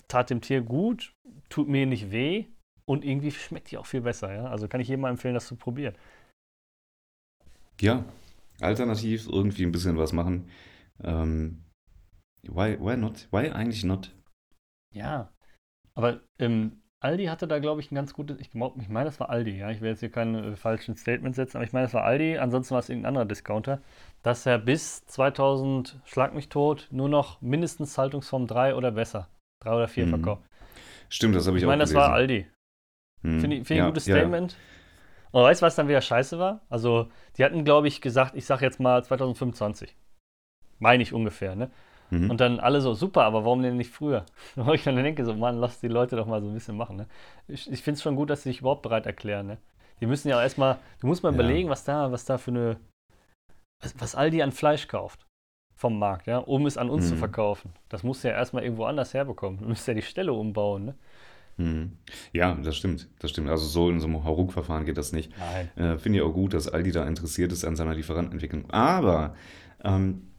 tat 0.08 0.30
dem 0.30 0.42
Tier 0.42 0.62
gut, 0.62 1.14
tut 1.50 1.68
mir 1.68 1.86
nicht 1.86 2.12
weh 2.12 2.46
und 2.86 3.04
irgendwie 3.04 3.32
schmeckt 3.32 3.72
die 3.72 3.78
auch 3.78 3.86
viel 3.86 4.02
besser, 4.02 4.34
ja. 4.34 4.46
Also 4.46 4.68
kann 4.68 4.80
ich 4.82 4.88
jedem 4.88 5.02
mal 5.02 5.10
empfehlen, 5.10 5.34
das 5.34 5.48
zu 5.48 5.56
probieren. 5.56 5.96
Ja, 7.80 8.06
alternativ 8.60 9.28
irgendwie 9.28 9.64
ein 9.66 9.72
bisschen 9.72 9.98
was 9.98 10.14
machen. 10.14 10.50
Ähm, 11.04 11.64
why, 12.44 12.78
why 12.80 12.96
not? 12.96 13.28
Why 13.32 13.50
eigentlich 13.52 13.84
not? 13.84 14.16
Ja. 14.94 15.34
Aber 15.96 16.22
ähm, 16.40 16.81
Aldi 17.02 17.26
hatte 17.26 17.48
da, 17.48 17.58
glaube 17.58 17.82
ich, 17.82 17.92
ein 17.92 17.96
ganz 17.96 18.14
gutes, 18.14 18.40
ich, 18.40 18.50
ich 18.54 18.90
meine, 18.90 19.06
das 19.06 19.20
war 19.20 19.30
Aldi, 19.30 19.58
ja. 19.58 19.72
Ich 19.72 19.82
will 19.82 19.90
jetzt 19.90 20.02
hier 20.02 20.12
keine 20.12 20.52
äh, 20.52 20.56
falschen 20.56 20.96
Statements 20.96 21.36
setzen, 21.36 21.58
aber 21.58 21.66
ich 21.66 21.74
meine, 21.74 21.86
das 21.86 21.96
war 21.96 22.04
Aldi, 22.04 22.38
ansonsten 22.38 22.74
war 22.74 22.80
es 22.80 22.90
irgendein 22.90 23.10
anderer 23.10 23.26
Discounter, 23.26 23.82
dass 24.22 24.46
er 24.46 24.60
bis 24.60 25.04
2000, 25.08 26.00
schlag 26.06 26.36
mich 26.36 26.50
tot, 26.50 26.88
nur 26.92 27.10
noch 27.10 27.42
mindestens 27.42 27.98
Haltungsform 27.98 28.46
3 28.46 28.76
oder 28.76 28.92
besser, 28.92 29.28
3 29.64 29.74
oder 29.74 29.88
4 29.88 30.06
Mhm. 30.06 30.10
verkauft. 30.12 30.44
Stimmt, 31.10 31.36
das 31.36 31.48
habe 31.48 31.58
ich, 31.58 31.64
Ich 31.64 31.66
auch 31.66 31.70
meine, 31.72 31.82
das 31.82 31.90
gelesen. 31.90 32.08
war 32.10 32.14
Aldi. 32.14 32.48
Hm. 33.24 33.40
Finde 33.40 33.56
ich, 33.58 33.68
find 33.68 33.72
ich 33.72 33.78
Ja, 33.78 33.84
ein 33.86 33.90
gutes 33.90 34.06
ja, 34.06 34.16
ja. 34.16 34.22
Statement. 34.22 34.56
Und 35.32 35.44
weißt 35.44 35.62
du, 35.62 35.66
was 35.66 35.76
dann 35.76 35.88
wieder 35.88 36.02
scheiße 36.02 36.40
war? 36.40 36.62
Also, 36.70 37.10
die 37.38 37.44
hatten, 37.46 37.64
glaube 37.66 37.88
ich, 37.88 38.02
gesagt, 38.02 38.36
ich 38.36 38.46
sage 38.46 38.66
jetzt 38.66 38.80
mal 38.80 39.04
2025. 39.04 39.96
Meine 40.80 41.04
ich 41.04 41.14
ungefähr, 41.14 41.56
ne? 41.56 41.72
Mhm. 42.12 42.30
Und 42.30 42.40
dann 42.42 42.60
alle 42.60 42.82
so, 42.82 42.94
super, 42.94 43.24
aber 43.24 43.44
warum 43.46 43.64
denn 43.64 43.78
nicht 43.78 43.90
früher? 43.92 44.26
Wo 44.56 44.74
ich 44.74 44.84
dann 44.84 44.96
denke, 44.96 45.26
so, 45.26 45.34
Mann, 45.34 45.58
lass 45.58 45.80
die 45.80 45.88
Leute 45.88 46.16
doch 46.16 46.28
mal 46.28 46.42
so 46.42 46.48
ein 46.48 46.54
bisschen 46.54 46.78
machen. 46.78 46.98
Ne? 46.98 47.08
Ich, 47.48 47.72
ich 47.72 47.82
finde 47.82 47.96
es 47.98 48.04
schon 48.04 48.16
gut, 48.16 48.30
dass 48.30 48.44
sie 48.44 48.50
sich 48.50 48.60
überhaupt 48.60 48.84
bereit 48.84 49.06
erklären. 49.06 49.48
Ne? 49.48 49.58
Die 50.00 50.06
müssen 50.06 50.30
ja 50.30 50.38
auch 50.38 50.42
erstmal, 50.42 50.78
du 51.00 51.08
musst 51.08 51.24
mal 51.24 51.30
Ja. 51.30 51.36
überlegen, 51.36 51.70
was 51.70 51.84
da, 51.84 52.12
was 52.12 52.26
da 52.26 52.38
für 52.38 52.52
eine, 52.52 52.78
was, 53.82 53.96
was 54.00 54.16
Aldi 54.16 54.42
an 54.44 54.52
Fleisch 54.52 54.88
kauft 54.88 55.26
vom 55.76 55.98
Markt, 55.98 56.28
ja, 56.28 56.38
um 56.38 56.66
es 56.68 56.78
an 56.78 56.90
uns 56.90 57.10
zu 57.10 57.16
Mhm. 57.16 57.20
verkaufen. 57.20 57.74
Das 57.90 58.04
musst 58.04 58.24
du 58.24 58.28
ja 58.28 58.36
erstmal 58.36 58.64
irgendwo 58.64 58.86
anders 58.86 59.14
herbekommen. 59.16 59.60
Du 59.62 59.68
musst 59.70 59.88
ja 59.88 59.94
die 59.96 60.02
Stelle 60.04 60.34
umbauen. 60.34 60.86
Ne? 60.86 60.96
Hm. 61.58 61.98
Ja, 62.34 62.54
das 62.56 62.76
stimmt. 62.78 63.08
Das 63.20 63.32
stimmt. 63.32 63.50
Also 63.50 63.66
so 63.66 63.90
in 63.90 64.00
so 64.00 64.08
einem 64.08 64.24
Hauruck-Verfahren 64.24 64.86
geht 64.86 64.98
das 64.98 65.12
nicht. 65.12 65.32
Nein. 65.38 65.70
Äh, 65.76 65.98
Finde 65.98 66.20
ich 66.20 66.24
auch 66.26 66.34
gut, 66.34 66.54
dass 66.54 66.68
Aldi 66.68 66.92
da 66.92 67.06
interessiert 67.06 67.52
ist 67.52 67.66
an 67.66 67.76
seiner 67.76 67.94
Lieferantenentwicklung. 67.94 68.70
Aber 68.72 69.36
ähm, 69.84 70.31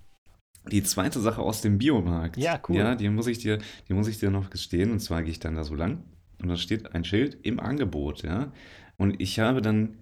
die 0.71 0.83
zweite 0.83 1.21
Sache 1.21 1.43
aus 1.43 1.61
dem 1.61 1.79
Biomarkt. 1.79 2.37
Ja, 2.37 2.61
cool. 2.69 2.77
Ja, 2.77 2.95
die 2.95 3.09
muss 3.09 3.27
ich 3.27 3.39
dir, 3.39 3.59
die 3.89 3.95
muss 3.95 4.09
ich 4.09 4.19
dir 4.19 4.31
noch 4.31 4.51
gestehen. 4.51 4.91
Und 4.91 5.01
zwar 5.01 5.23
gehe 5.23 5.33
ich 5.33 5.41
dann 5.41 5.57
da 5.57 5.65
so 5.65 5.75
lang 5.75 6.05
und 6.43 6.49
da 6.49 6.57
steht 6.57 6.95
ein 6.95 7.05
Schild 7.05 7.39
im 7.43 7.61
Angebot, 7.61 8.23
ja. 8.23 8.53
Und 8.97 9.21
ich 9.21 9.39
habe 9.41 9.63
dann, 9.63 9.97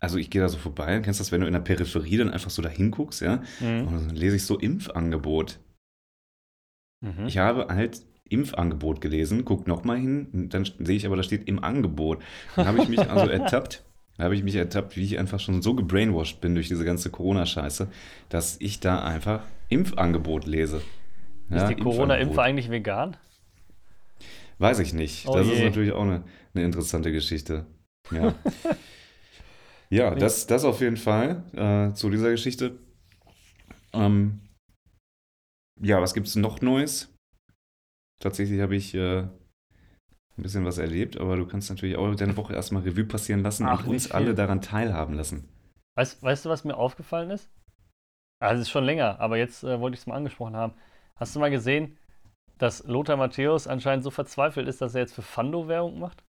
also 0.00 0.18
ich 0.18 0.30
gehe 0.30 0.40
da 0.40 0.48
so 0.48 0.58
vorbei, 0.58 1.00
kennst 1.00 1.20
du 1.20 1.22
das, 1.22 1.32
wenn 1.32 1.40
du 1.40 1.46
in 1.46 1.52
der 1.52 1.60
Peripherie 1.60 2.16
dann 2.16 2.30
einfach 2.30 2.50
so 2.50 2.62
da 2.62 2.68
hinguckst, 2.68 3.20
ja? 3.20 3.42
Mhm. 3.60 3.86
Und 3.86 3.92
dann 3.92 4.16
lese 4.16 4.36
ich 4.36 4.44
so 4.44 4.58
Impfangebot. 4.58 5.58
Mhm. 7.00 7.26
Ich 7.26 7.38
habe 7.38 7.66
halt 7.68 8.02
Impfangebot 8.28 9.00
gelesen, 9.00 9.44
guck 9.44 9.66
nochmal 9.66 9.98
hin, 9.98 10.48
dann 10.50 10.64
sehe 10.78 10.96
ich 10.96 11.06
aber, 11.06 11.16
da 11.16 11.22
steht 11.22 11.48
im 11.48 11.62
Angebot. 11.62 12.22
Dann 12.56 12.66
habe 12.66 12.82
ich 12.82 12.88
mich 12.88 13.00
also 13.00 13.26
ertappt, 13.30 13.84
da 14.16 14.24
habe 14.24 14.34
ich 14.34 14.42
mich 14.42 14.56
ertappt, 14.56 14.96
wie 14.96 15.04
ich 15.04 15.18
einfach 15.18 15.40
schon 15.40 15.62
so 15.62 15.74
gebrainwashed 15.74 16.40
bin 16.40 16.54
durch 16.54 16.68
diese 16.68 16.84
ganze 16.84 17.10
Corona-Scheiße, 17.10 17.88
dass 18.28 18.56
ich 18.60 18.80
da 18.80 19.02
einfach 19.02 19.42
Impfangebot 19.68 20.46
lese. 20.46 20.78
ist 20.78 20.84
Ja, 21.50 21.68
die 21.68 21.76
Corona-Impfe 21.76 22.42
eigentlich 22.42 22.70
vegan? 22.70 23.16
Weiß 24.58 24.80
ich 24.80 24.92
nicht. 24.92 25.28
Oh 25.28 25.34
das 25.34 25.46
ist 25.46 25.58
je. 25.58 25.64
natürlich 25.64 25.92
auch 25.92 26.02
eine, 26.02 26.24
eine 26.54 26.64
interessante 26.64 27.12
Geschichte. 27.12 27.66
Ja, 28.10 28.34
ja 29.90 30.14
das, 30.14 30.46
das 30.46 30.64
auf 30.64 30.80
jeden 30.80 30.96
Fall 30.96 31.44
äh, 31.54 31.94
zu 31.94 32.10
dieser 32.10 32.30
Geschichte. 32.30 32.78
Ähm, 33.92 34.40
ja, 35.80 36.00
was 36.00 36.14
gibt 36.14 36.26
es 36.26 36.36
noch 36.36 36.60
Neues? 36.60 37.14
Tatsächlich 38.20 38.60
habe 38.60 38.74
ich 38.74 38.94
äh, 38.94 39.20
ein 40.38 40.42
bisschen 40.42 40.64
was 40.64 40.78
erlebt, 40.78 41.18
aber 41.18 41.36
du 41.36 41.46
kannst 41.46 41.70
natürlich 41.70 41.96
auch 41.96 42.12
deine 42.16 42.36
Woche 42.36 42.54
erstmal 42.54 42.82
Revue 42.82 43.04
passieren 43.04 43.42
lassen 43.42 43.66
Ach, 43.66 43.84
und 43.84 43.90
uns 43.90 44.10
alle 44.10 44.34
daran 44.34 44.60
teilhaben 44.60 45.14
lassen. 45.14 45.48
Weißt, 45.96 46.22
weißt 46.22 46.44
du, 46.44 46.48
was 46.48 46.64
mir 46.64 46.76
aufgefallen 46.76 47.30
ist? 47.30 47.48
Also, 48.40 48.60
es 48.62 48.68
ist 48.68 48.70
schon 48.70 48.84
länger, 48.84 49.18
aber 49.20 49.36
jetzt 49.36 49.64
äh, 49.64 49.80
wollte 49.80 49.94
ich 49.94 50.00
es 50.00 50.06
mal 50.06 50.16
angesprochen 50.16 50.56
haben. 50.56 50.74
Hast 51.16 51.34
du 51.34 51.40
mal 51.40 51.50
gesehen, 51.50 51.96
dass 52.58 52.84
Lothar 52.86 53.16
Matthäus 53.16 53.66
anscheinend 53.66 54.04
so 54.04 54.10
verzweifelt 54.10 54.68
ist, 54.68 54.80
dass 54.80 54.94
er 54.94 55.02
jetzt 55.02 55.14
für 55.14 55.22
Pfando 55.22 55.68
Werbung 55.68 55.98
macht? 55.98 56.22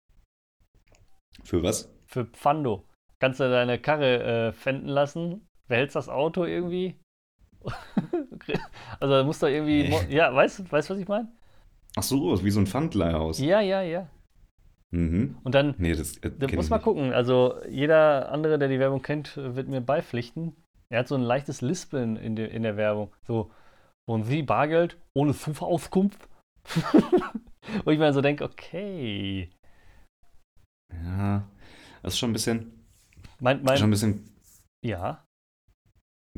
Für 1.44 1.62
was? 1.64 1.94
Für 2.08 2.26
Pfando. 2.26 2.86
Kannst 3.20 3.40
du 3.40 3.50
deine 3.50 3.80
Karre 3.80 4.48
äh, 4.50 4.54
pfänden 4.54 4.88
lassen, 4.90 5.48
behältst 5.68 5.96
das 5.96 6.10
Auto 6.10 6.46
irgendwie. 6.46 7.00
also, 9.00 9.14
da 9.14 9.24
muss 9.24 9.40
doch 9.40 9.48
irgendwie. 9.48 9.90
Mo- 9.90 10.02
Ja, 10.10 10.34
weißt 10.34 10.60
du, 10.60 10.72
weißt, 10.72 10.90
was 10.90 10.98
ich 11.00 11.08
meine? 11.08 11.32
Ach 11.96 12.04
so, 12.04 12.44
wie 12.44 12.52
so 12.52 12.60
ein 12.60 12.68
Pfandleihhaus. 12.68 13.40
Ja, 13.40 13.60
ja, 13.62 13.82
ja. 13.82 14.08
Mhm. 14.92 15.38
Und 15.44 15.54
dann 15.54 15.76
Nee, 15.78 15.94
das 15.94 16.18
äh, 16.18 16.32
Da 16.32 16.48
muss 16.56 16.70
man 16.70 16.82
gucken. 16.82 17.14
Also 17.14 17.56
jeder 17.70 18.32
andere, 18.32 18.58
der 18.58 18.70
die 18.70 18.80
Werbung 18.80 19.02
kennt, 19.02 19.38
wird 19.38 19.68
mir 19.68 19.82
beipflichten. 19.82 20.56
Er 20.92 21.00
hat 21.00 21.08
so 21.08 21.16
ein 21.16 21.22
leichtes 21.22 21.62
Lispeln 21.62 22.16
in, 22.16 22.36
der 22.36 22.52
in 22.52 22.64
der 22.64 22.78
Werbung. 22.78 23.14
So, 23.28 23.52
wollen 24.08 24.24
Sie 24.24 24.42
Bargeld 24.42 24.98
ohne 25.16 25.34
Zufallsauskunft? 25.34 26.28
Wo 27.84 27.92
ich 27.92 28.00
mir 28.00 28.12
so 28.14 28.22
denke, 28.22 28.44
okay. 28.44 29.52
Ja, 30.92 31.48
das 32.02 32.14
ist 32.14 32.20
schon 32.20 32.32
ein 32.32 32.34
bisschen, 32.34 32.86
Mein, 33.40 33.62
mein, 33.64 33.78
schon 33.78 33.90
ein 33.90 33.92
bisschen 33.92 34.34
ja, 34.84 35.24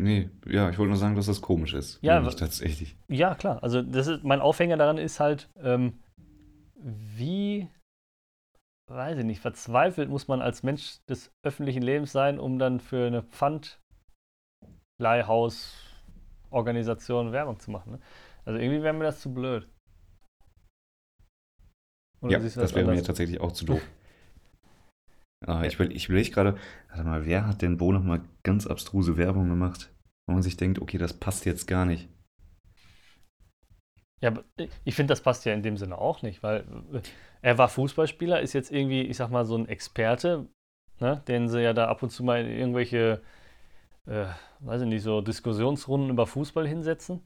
Nee, 0.02 0.30
ja, 0.47 0.69
ich 0.69 0.78
wollte 0.78 0.89
nur 0.89 0.97
sagen, 0.97 1.15
dass 1.15 1.25
das 1.25 1.41
komisch 1.41 1.73
ist. 1.73 1.99
Ja, 2.02 2.15
Nämlich 2.15 2.36
tatsächlich. 2.36 2.95
ja, 3.08 3.36
klar. 3.36 3.62
Also 3.62 3.82
das 3.82 4.08
ist, 4.08 4.23
mein 4.23 4.41
Aufhänger 4.41 4.78
daran 4.78 4.97
ist 4.97 5.19
halt, 5.19 5.49
ähm, 5.58 5.99
wie, 6.75 7.67
weiß 8.89 9.19
ich 9.19 9.25
nicht, 9.25 9.41
verzweifelt 9.41 10.10
muss 10.10 10.28
man 10.28 10.41
als 10.41 10.63
Mensch 10.63 10.97
des 11.08 11.32
öffentlichen 11.45 11.84
Lebens 11.84 12.12
sein, 12.12 12.39
um 12.39 12.58
dann 12.58 12.80
für 12.80 13.06
eine 13.06 13.21
Pfandleihhausorganisation 15.01 17.31
Werbung 17.31 17.59
zu 17.59 17.71
machen. 17.71 17.93
Ne? 17.93 17.99
Also 18.45 18.59
irgendwie 18.59 18.83
wäre 18.83 18.93
mir 18.93 19.05
das 19.05 19.19
zu 19.19 19.33
blöd. 19.33 19.67
Oder 22.21 22.33
Ja, 22.33 22.39
du 22.39 22.49
das 22.49 22.75
wäre 22.75 22.89
mir 22.89 23.03
tatsächlich 23.03 23.41
auch 23.41 23.51
zu 23.51 23.65
doof. 23.65 23.81
Ah, 25.47 25.63
ich 25.63 25.79
will, 25.79 25.91
ich 25.91 26.07
überlege 26.07 26.29
gerade, 26.29 26.55
warte 26.89 27.03
mal, 27.03 27.25
wer 27.25 27.47
hat 27.47 27.63
denn 27.63 27.79
wo 27.79 27.91
nochmal 27.91 28.21
ganz 28.43 28.67
abstruse 28.67 29.17
Werbung 29.17 29.49
gemacht? 29.49 29.91
Wo 30.27 30.35
man 30.35 30.43
sich 30.43 30.55
denkt, 30.55 30.79
okay, 30.79 30.99
das 30.99 31.13
passt 31.13 31.47
jetzt 31.47 31.65
gar 31.65 31.87
nicht. 31.87 32.07
Ja, 34.21 34.35
ich 34.83 34.93
finde, 34.93 35.13
das 35.13 35.21
passt 35.21 35.43
ja 35.45 35.55
in 35.55 35.63
dem 35.63 35.77
Sinne 35.77 35.97
auch 35.97 36.21
nicht, 36.21 36.43
weil 36.43 36.59
äh, 36.93 37.01
er 37.41 37.57
war 37.57 37.69
Fußballspieler, 37.69 38.39
ist 38.39 38.53
jetzt 38.53 38.71
irgendwie, 38.71 39.01
ich 39.01 39.17
sag 39.17 39.31
mal, 39.31 39.45
so 39.45 39.57
ein 39.57 39.67
Experte, 39.67 40.47
ne, 40.99 41.23
den 41.27 41.49
sie 41.49 41.63
ja 41.63 41.73
da 41.73 41.87
ab 41.87 42.03
und 42.03 42.11
zu 42.11 42.23
mal 42.23 42.45
in 42.45 42.55
irgendwelche, 42.55 43.23
äh, 44.07 44.25
weiß 44.59 44.81
ich 44.81 44.87
nicht, 44.87 45.03
so 45.03 45.21
Diskussionsrunden 45.21 46.09
über 46.09 46.27
Fußball 46.27 46.67
hinsetzen. 46.67 47.21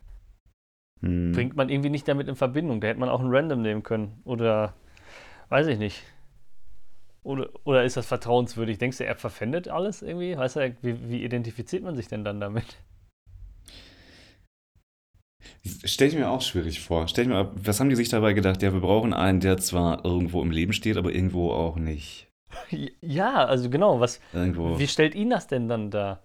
Hm. 1.02 1.32
Bringt 1.34 1.56
man 1.56 1.70
irgendwie 1.70 1.90
nicht 1.90 2.08
damit 2.08 2.28
in 2.28 2.36
Verbindung. 2.36 2.82
Da 2.82 2.88
hätte 2.88 3.00
man 3.00 3.10
auch 3.10 3.20
einen 3.20 3.34
Random 3.34 3.62
nehmen 3.62 3.84
können. 3.84 4.22
Oder, 4.24 4.74
weiß 5.50 5.68
ich 5.68 5.78
nicht. 5.78 6.04
Oder, 7.24 7.50
oder 7.64 7.84
ist 7.84 7.98
das 7.98 8.06
vertrauenswürdig? 8.06 8.78
Denkst 8.78 9.00
du, 9.00 9.06
er 9.06 9.16
verpfändet 9.16 9.68
alles 9.68 10.02
irgendwie? 10.02 10.38
Weißt 10.38 10.58
du, 10.58 10.76
wie, 10.82 11.10
wie 11.10 11.24
identifiziert 11.24 11.84
man 11.84 11.96
sich 11.96 12.08
denn 12.08 12.24
dann 12.24 12.40
damit? 12.40 12.78
Stell 15.84 16.10
ich 16.10 16.16
mir 16.16 16.30
auch 16.30 16.42
schwierig 16.42 16.80
vor. 16.82 17.08
Stell 17.08 17.24
ich 17.24 17.30
mir, 17.30 17.52
was 17.56 17.80
haben 17.80 17.90
die 17.90 17.96
sich 17.96 18.10
dabei 18.10 18.34
gedacht? 18.34 18.62
Ja, 18.62 18.74
wir 18.74 18.80
brauchen 18.80 19.14
einen, 19.14 19.40
der 19.40 19.58
zwar 19.58 20.06
irgendwo 20.06 20.42
im 20.42 20.52
Leben 20.52 20.74
steht, 20.74 20.98
aber 20.98 21.12
irgendwo 21.14 21.52
auch 21.52 21.78
nicht. 21.78 22.28
Ja, 23.02 23.46
also 23.46 23.70
genau, 23.70 24.00
was, 24.00 24.20
Irgendwo. 24.34 24.80
Wie 24.80 24.88
stellt 24.88 25.14
ihn 25.14 25.30
das 25.30 25.48
denn 25.48 25.68
dann 25.68 25.92
da? 25.92 26.25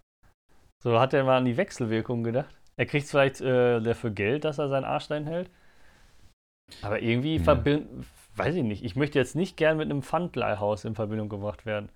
So 0.82 0.98
hat 0.98 1.14
er 1.14 1.24
mal 1.24 1.38
an 1.38 1.44
die 1.44 1.56
Wechselwirkung 1.56 2.22
gedacht. 2.24 2.54
Er 2.76 2.86
kriegt 2.86 3.06
vielleicht 3.06 3.40
äh, 3.40 3.80
dafür 3.80 4.10
Geld, 4.10 4.44
dass 4.44 4.58
er 4.58 4.68
seinen 4.68 4.84
Arsch 4.84 5.08
dahin 5.08 5.26
hält. 5.26 5.50
Aber 6.82 7.00
irgendwie 7.00 7.38
Ja. 7.38 7.42
verbinden, 7.44 8.06
weiß 8.36 8.54
ich 8.54 8.62
nicht. 8.64 8.84
Ich 8.84 8.94
möchte 8.94 9.18
jetzt 9.18 9.34
nicht 9.34 9.56
gern 9.56 9.78
mit 9.78 9.90
einem 9.90 10.02
Pfandleihhaus 10.02 10.84
in 10.84 10.94
Verbindung 10.94 11.28
gebracht 11.30 11.64
werden. 11.64 11.90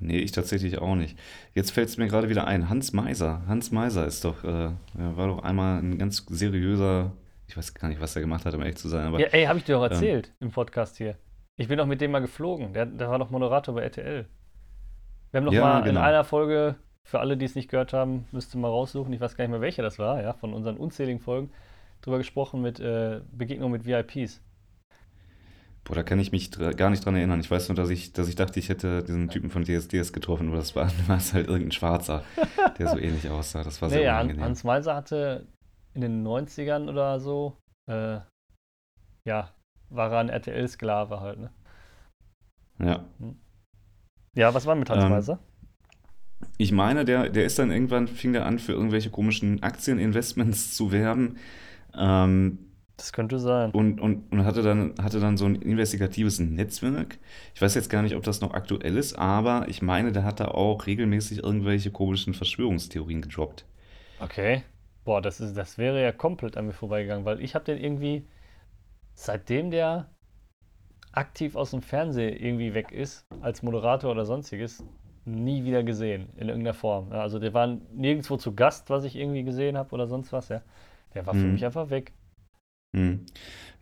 Nee, 0.00 0.18
ich 0.18 0.30
tatsächlich 0.32 0.78
auch 0.78 0.94
nicht. 0.94 1.18
Jetzt 1.54 1.72
fällt 1.72 1.88
es 1.88 1.96
mir 1.96 2.06
gerade 2.06 2.28
wieder 2.28 2.46
ein. 2.46 2.68
Hans 2.68 2.92
Meiser. 2.92 3.42
Hans 3.48 3.72
Meiser 3.72 4.06
ist 4.06 4.24
doch, 4.24 4.44
äh, 4.44 4.70
er 4.96 5.16
war 5.16 5.26
doch 5.26 5.42
einmal 5.42 5.80
ein 5.80 5.98
ganz 5.98 6.24
seriöser, 6.28 7.12
ich 7.48 7.56
weiß 7.56 7.74
gar 7.74 7.88
nicht, 7.88 8.00
was 8.00 8.14
er 8.14 8.22
gemacht 8.22 8.44
hat, 8.44 8.54
um 8.54 8.60
ehrlich 8.60 8.76
zu 8.76 8.88
sein, 8.88 9.06
aber 9.06 9.18
Ja, 9.18 9.26
ey, 9.28 9.44
habe 9.46 9.58
ich 9.58 9.64
dir 9.64 9.74
doch 9.74 9.82
ähm, 9.82 9.86
erzählt 9.90 10.32
im 10.40 10.50
Podcast 10.50 10.96
hier. 10.96 11.16
Ich 11.56 11.68
bin 11.68 11.76
doch 11.78 11.86
mit 11.86 12.00
dem 12.00 12.10
mal 12.12 12.20
geflogen. 12.20 12.72
Der, 12.72 12.86
der 12.86 13.10
war 13.10 13.18
doch 13.18 13.30
Moderator 13.30 13.74
bei 13.74 13.82
RTL. 13.82 14.26
Wir 15.30 15.38
haben 15.40 15.46
doch 15.46 15.52
Ja, 15.52 15.62
mal 15.62 15.78
in 15.80 15.84
genau. 15.84 16.00
einer 16.00 16.24
Folge, 16.24 16.76
für 17.08 17.20
alle, 17.20 17.36
die 17.36 17.44
es 17.46 17.54
nicht 17.56 17.70
gehört 17.70 17.92
haben, 17.92 18.26
müsste 18.32 18.58
mal 18.58 18.68
raussuchen, 18.68 19.12
ich 19.12 19.20
weiß 19.20 19.36
gar 19.36 19.44
nicht 19.44 19.50
mehr, 19.52 19.60
welche 19.60 19.82
das 19.82 19.98
war, 19.98 20.22
ja, 20.22 20.32
von 20.34 20.54
unseren 20.54 20.76
unzähligen 20.76 21.20
Folgen, 21.20 21.50
drüber 22.02 22.18
gesprochen 22.18 22.62
mit 22.62 22.80
äh, 22.80 23.20
Begegnung 23.32 23.70
mit 23.72 23.86
VIPs. 23.86 24.40
boah, 25.84 25.94
da 25.94 26.02
kann 26.02 26.18
ich 26.18 26.32
mich 26.32 26.50
gar 26.76 26.90
nicht 26.90 27.04
dran 27.04 27.14
erinnern. 27.16 27.40
Ich 27.40 27.50
weiß 27.50 27.68
nur, 27.68 27.76
dass 27.76 27.90
ich, 27.90 28.12
dass 28.12 28.28
ich 28.28 28.34
dachte, 28.34 28.58
ich 28.60 28.68
hätte 28.68 29.02
diesen 29.02 29.30
Typen 29.30 29.50
von 29.50 29.64
DSDS 29.64 30.12
getroffen, 30.12 30.48
aber 30.48 30.56
das 30.56 30.76
war, 30.76 30.90
war 31.08 31.16
es 31.16 31.32
halt 31.34 31.46
irgendein 31.48 31.72
Schwarzer, 31.72 32.24
der 32.78 32.88
so 32.88 32.98
ähnlich 32.98 33.30
aussah. 33.30 33.62
Das 33.64 33.80
war 33.82 33.90
sehr 33.90 34.02
Han- 34.16 34.28
unangenehm. 34.28 34.40
Hans 34.40 34.64
Meiser 34.64 34.94
hatte 34.94 35.46
in 35.94 36.00
den 36.02 36.22
90ern 36.22 36.88
oder 36.88 37.20
so, 37.20 37.56
äh, 37.90 38.20
ja, 39.24 39.52
war 39.90 40.10
er 40.12 40.18
ein 40.18 40.28
RTL-Sklave 40.28 41.20
halt, 41.20 41.38
ne? 41.38 41.50
ja. 42.78 43.04
Ja, 44.34 44.54
was 44.54 44.64
war 44.66 44.74
mit 44.74 44.88
Hans 44.88 45.06
Ähm, 45.06 45.06
Meiser? 45.06 45.38
Ich 46.56 46.72
meine, 46.72 47.04
der, 47.04 47.28
der 47.30 47.44
ist 47.44 47.58
dann 47.58 47.70
irgendwann, 47.70 48.08
fing 48.08 48.32
der 48.32 48.46
an, 48.46 48.58
für 48.58 48.72
irgendwelche 48.72 49.10
komischen 49.10 49.62
Aktieninvestments 49.62 50.74
zu 50.76 50.92
werben. 50.92 51.36
Ähm, 51.96 52.58
Das 52.98 53.12
könnte 53.12 53.38
sein. 53.38 53.72
und, 53.72 54.00
und, 54.00 54.32
und 54.32 54.44
hatte, 54.44 54.62
dann, 54.62 54.94
hatte 55.00 55.20
dann 55.20 55.36
so 55.36 55.44
ein 55.46 55.56
investigatives 55.56 56.38
Netzwerk. 56.40 57.18
Ich 57.54 57.62
weiß 57.62 57.74
jetzt 57.74 57.90
gar 57.90 58.02
nicht, 58.02 58.16
ob 58.16 58.22
das 58.24 58.40
noch 58.40 58.54
aktuell 58.54 58.96
ist, 58.96 59.14
aber 59.18 59.66
ich 59.68 59.82
meine, 59.82 60.12
der 60.12 60.24
hat 60.24 60.40
da 60.40 60.46
auch 60.48 60.86
regelmäßig 60.86 61.42
irgendwelche 61.44 61.90
komischen 61.90 62.34
Verschwörungstheorien 62.34 63.22
gedroppt. 63.22 63.66
Okay. 64.18 64.62
Boah, 65.04 65.20
das, 65.22 65.40
ist, 65.40 65.56
das 65.56 65.76
wäre 65.78 66.00
ja 66.02 66.12
komplett 66.12 66.56
an 66.56 66.66
mir 66.66 66.72
vorbeigegangen, 66.72 67.24
weil 67.24 67.40
ich 67.40 67.54
habe 67.54 67.64
den 67.64 67.78
irgendwie, 67.78 68.28
seitdem 69.14 69.70
der 69.70 70.10
aktiv 71.12 71.54
aus 71.56 71.70
dem 71.72 71.82
Fernsehen 71.82 72.34
irgendwie 72.36 72.72
weg 72.74 72.92
ist, 72.92 73.26
als 73.40 73.62
Moderator 73.62 74.10
oder 74.10 74.24
sonstiges, 74.26 74.84
nie 75.30 75.64
wieder 75.64 75.82
gesehen, 75.82 76.28
in 76.36 76.48
irgendeiner 76.48 76.74
Form. 76.74 77.12
Also 77.12 77.38
der 77.38 77.54
war 77.54 77.78
nirgendwo 77.94 78.36
zu 78.36 78.54
Gast, 78.54 78.90
was 78.90 79.04
ich 79.04 79.16
irgendwie 79.16 79.44
gesehen 79.44 79.76
habe 79.76 79.92
oder 79.94 80.06
sonst 80.06 80.32
was, 80.32 80.48
ja. 80.48 80.62
Der 81.14 81.26
war 81.26 81.34
für 81.34 81.46
Mhm. 81.46 81.52
mich 81.52 81.64
einfach 81.64 81.90
weg. 81.90 82.12
Hm. 82.96 83.26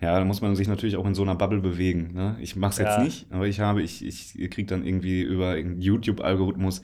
Ja, 0.00 0.18
da 0.18 0.24
muss 0.24 0.40
man 0.40 0.56
sich 0.56 0.68
natürlich 0.68 0.96
auch 0.96 1.06
in 1.06 1.14
so 1.14 1.22
einer 1.22 1.36
Bubble 1.36 1.60
bewegen. 1.60 2.12
Ne? 2.12 2.36
Ich 2.40 2.56
mache 2.56 2.72
es 2.72 2.78
jetzt 2.78 2.98
Ja. 2.98 3.04
nicht, 3.04 3.26
aber 3.30 3.46
ich 3.46 3.60
habe, 3.60 3.82
ich, 3.82 4.04
ich 4.04 4.50
kriege 4.50 4.66
dann 4.66 4.84
irgendwie 4.84 5.22
über 5.22 5.50
einen 5.50 5.80
YouTube-Algorithmus, 5.80 6.82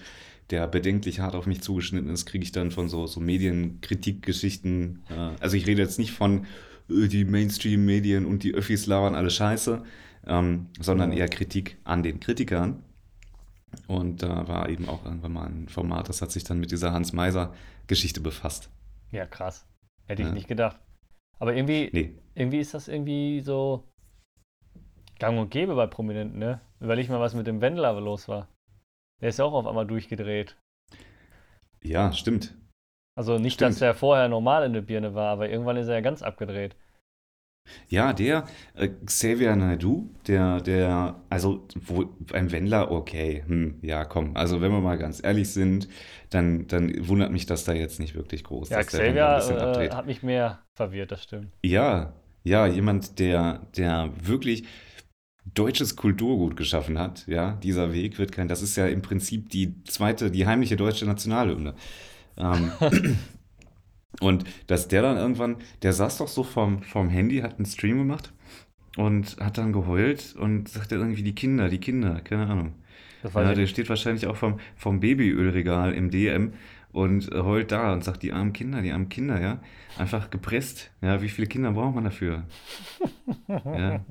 der 0.50 0.66
bedenklich 0.68 1.20
hart 1.20 1.34
auf 1.34 1.46
mich 1.46 1.62
zugeschnitten 1.62 2.10
ist, 2.10 2.26
kriege 2.26 2.44
ich 2.44 2.52
dann 2.52 2.70
von 2.70 2.88
so, 2.88 3.06
so 3.06 3.20
Medienkritikgeschichten. 3.20 5.02
Äh, 5.10 5.14
also 5.40 5.56
ich 5.56 5.66
rede 5.66 5.82
jetzt 5.82 5.98
nicht 5.98 6.12
von 6.12 6.46
äh, 6.90 7.08
die 7.08 7.24
Mainstream-Medien 7.24 8.24
und 8.26 8.42
die 8.44 8.54
Öffis 8.54 8.86
labern 8.86 9.14
alle 9.14 9.30
scheiße, 9.30 9.82
ähm, 10.26 10.66
sondern 10.80 11.12
Ja. 11.12 11.18
eher 11.18 11.28
Kritik 11.28 11.78
an 11.84 12.02
den 12.02 12.20
Kritikern. 12.20 12.82
Und 13.86 14.22
da 14.22 14.46
war 14.48 14.68
eben 14.68 14.88
auch 14.88 15.04
irgendwann 15.04 15.32
mal 15.32 15.46
ein 15.46 15.68
Format, 15.68 16.08
das 16.08 16.20
hat 16.22 16.30
sich 16.30 16.44
dann 16.44 16.60
mit 16.60 16.70
dieser 16.70 16.92
Hans-Meiser-Geschichte 16.92 18.20
befasst. 18.20 18.70
Ja, 19.10 19.26
krass. 19.26 19.66
Hätte 20.06 20.22
ich 20.22 20.28
Ja. 20.28 20.34
nicht 20.34 20.48
gedacht. 20.48 20.78
Aber 21.38 21.54
irgendwie, 21.54 21.90
Nee, 21.92 22.14
irgendwie 22.34 22.58
ist 22.60 22.74
das 22.74 22.88
irgendwie 22.88 23.40
so 23.40 23.84
gang 25.18 25.38
und 25.38 25.50
gäbe 25.50 25.74
bei 25.74 25.86
Prominenten, 25.86 26.38
ne? 26.38 26.60
Überleg 26.80 27.08
mal, 27.08 27.20
was 27.20 27.34
mit 27.34 27.46
dem 27.46 27.60
Wendler 27.60 27.98
los 28.00 28.28
war. 28.28 28.48
Der 29.20 29.28
ist 29.28 29.38
ja 29.38 29.44
auch 29.44 29.52
auf 29.52 29.66
einmal 29.66 29.86
durchgedreht. 29.86 30.56
ja, 31.82 32.12
stimmt. 32.12 32.54
Also 33.14 33.38
nicht, 33.38 33.54
Stimmt. 33.54 33.72
dass 33.74 33.82
er 33.82 33.94
vorher 33.94 34.28
normal 34.28 34.64
in 34.64 34.72
der 34.72 34.80
Birne 34.80 35.14
war, 35.14 35.28
aber 35.32 35.48
irgendwann 35.50 35.76
ist 35.76 35.86
er 35.88 35.94
ja 35.96 36.00
ganz 36.00 36.22
abgedreht. 36.22 36.76
Ja, 37.88 38.12
der 38.12 38.46
äh, 38.74 38.88
Xavier 39.04 39.54
Naidoo, 39.54 40.08
der, 40.26 40.60
der, 40.60 41.16
also 41.28 41.66
wo, 41.74 42.08
ein 42.32 42.50
Wendler, 42.50 42.90
okay, 42.90 43.44
hm, 43.46 43.80
ja, 43.82 44.04
komm, 44.04 44.36
also 44.36 44.60
wenn 44.60 44.72
wir 44.72 44.80
mal 44.80 44.98
ganz 44.98 45.22
ehrlich 45.22 45.50
sind, 45.50 45.88
dann, 46.30 46.66
dann 46.68 47.06
wundert 47.06 47.32
mich 47.32 47.46
das 47.46 47.64
da 47.64 47.72
jetzt 47.72 48.00
nicht 48.00 48.14
wirklich 48.14 48.44
groß, 48.44 48.70
Ja, 48.70 48.82
Xavier 48.82 49.78
äh, 49.78 49.90
hat 49.90 50.06
mich 50.06 50.22
mehr 50.22 50.60
verwirrt, 50.74 51.12
das 51.12 51.24
stimmt. 51.24 51.48
Ja, 51.64 52.14
ja, 52.44 52.66
jemand, 52.66 53.18
der, 53.18 53.66
der 53.76 54.10
wirklich 54.20 54.64
deutsches 55.44 55.96
Kulturgut 55.96 56.56
geschaffen 56.56 56.98
hat, 56.98 57.26
ja, 57.26 57.52
dieser 57.62 57.92
Weg 57.92 58.18
wird 58.18 58.32
kein, 58.32 58.48
das 58.48 58.62
ist 58.62 58.76
ja 58.76 58.86
im 58.86 59.02
Prinzip 59.02 59.50
die 59.50 59.82
zweite, 59.84 60.30
die 60.30 60.46
heimliche 60.46 60.76
deutsche 60.76 61.04
Nationalhymne. 61.04 61.74
Ähm, 62.38 62.72
und 64.20 64.44
dass 64.66 64.88
der 64.88 65.02
dann 65.02 65.16
irgendwann, 65.16 65.56
der 65.82 65.92
saß 65.92 66.18
doch 66.18 66.28
so 66.28 66.42
vom, 66.44 66.82
vom 66.82 67.08
Handy, 67.08 67.38
hat 67.40 67.56
einen 67.56 67.66
Stream 67.66 67.98
gemacht 67.98 68.32
und 68.96 69.36
hat 69.40 69.58
dann 69.58 69.72
geheult 69.72 70.34
und 70.36 70.68
sagte 70.68 70.96
irgendwie 70.96 71.22
die 71.22 71.34
Kinder, 71.34 71.68
die 71.68 71.78
Kinder, 71.80 72.20
keine 72.20 72.46
Ahnung. 72.46 72.74
Ja, 73.34 73.54
der 73.54 73.66
steht 73.68 73.88
wahrscheinlich 73.88 74.26
auch 74.26 74.36
vom, 74.36 74.58
vom 74.76 74.98
Babyölregal 75.00 75.92
im 75.94 76.10
DM 76.10 76.52
und 76.90 77.30
heult 77.32 77.70
da 77.72 77.92
und 77.92 78.02
sagt, 78.04 78.22
die 78.22 78.32
armen 78.32 78.52
Kinder, 78.52 78.82
die 78.82 78.90
armen 78.92 79.08
Kinder, 79.08 79.40
ja. 79.40 79.60
Einfach 79.96 80.28
gepresst. 80.30 80.90
Ja, 81.00 81.22
wie 81.22 81.28
viele 81.28 81.46
Kinder 81.46 81.70
braucht 81.72 81.94
man 81.94 82.04
dafür? 82.04 82.44
Ja. 83.48 84.04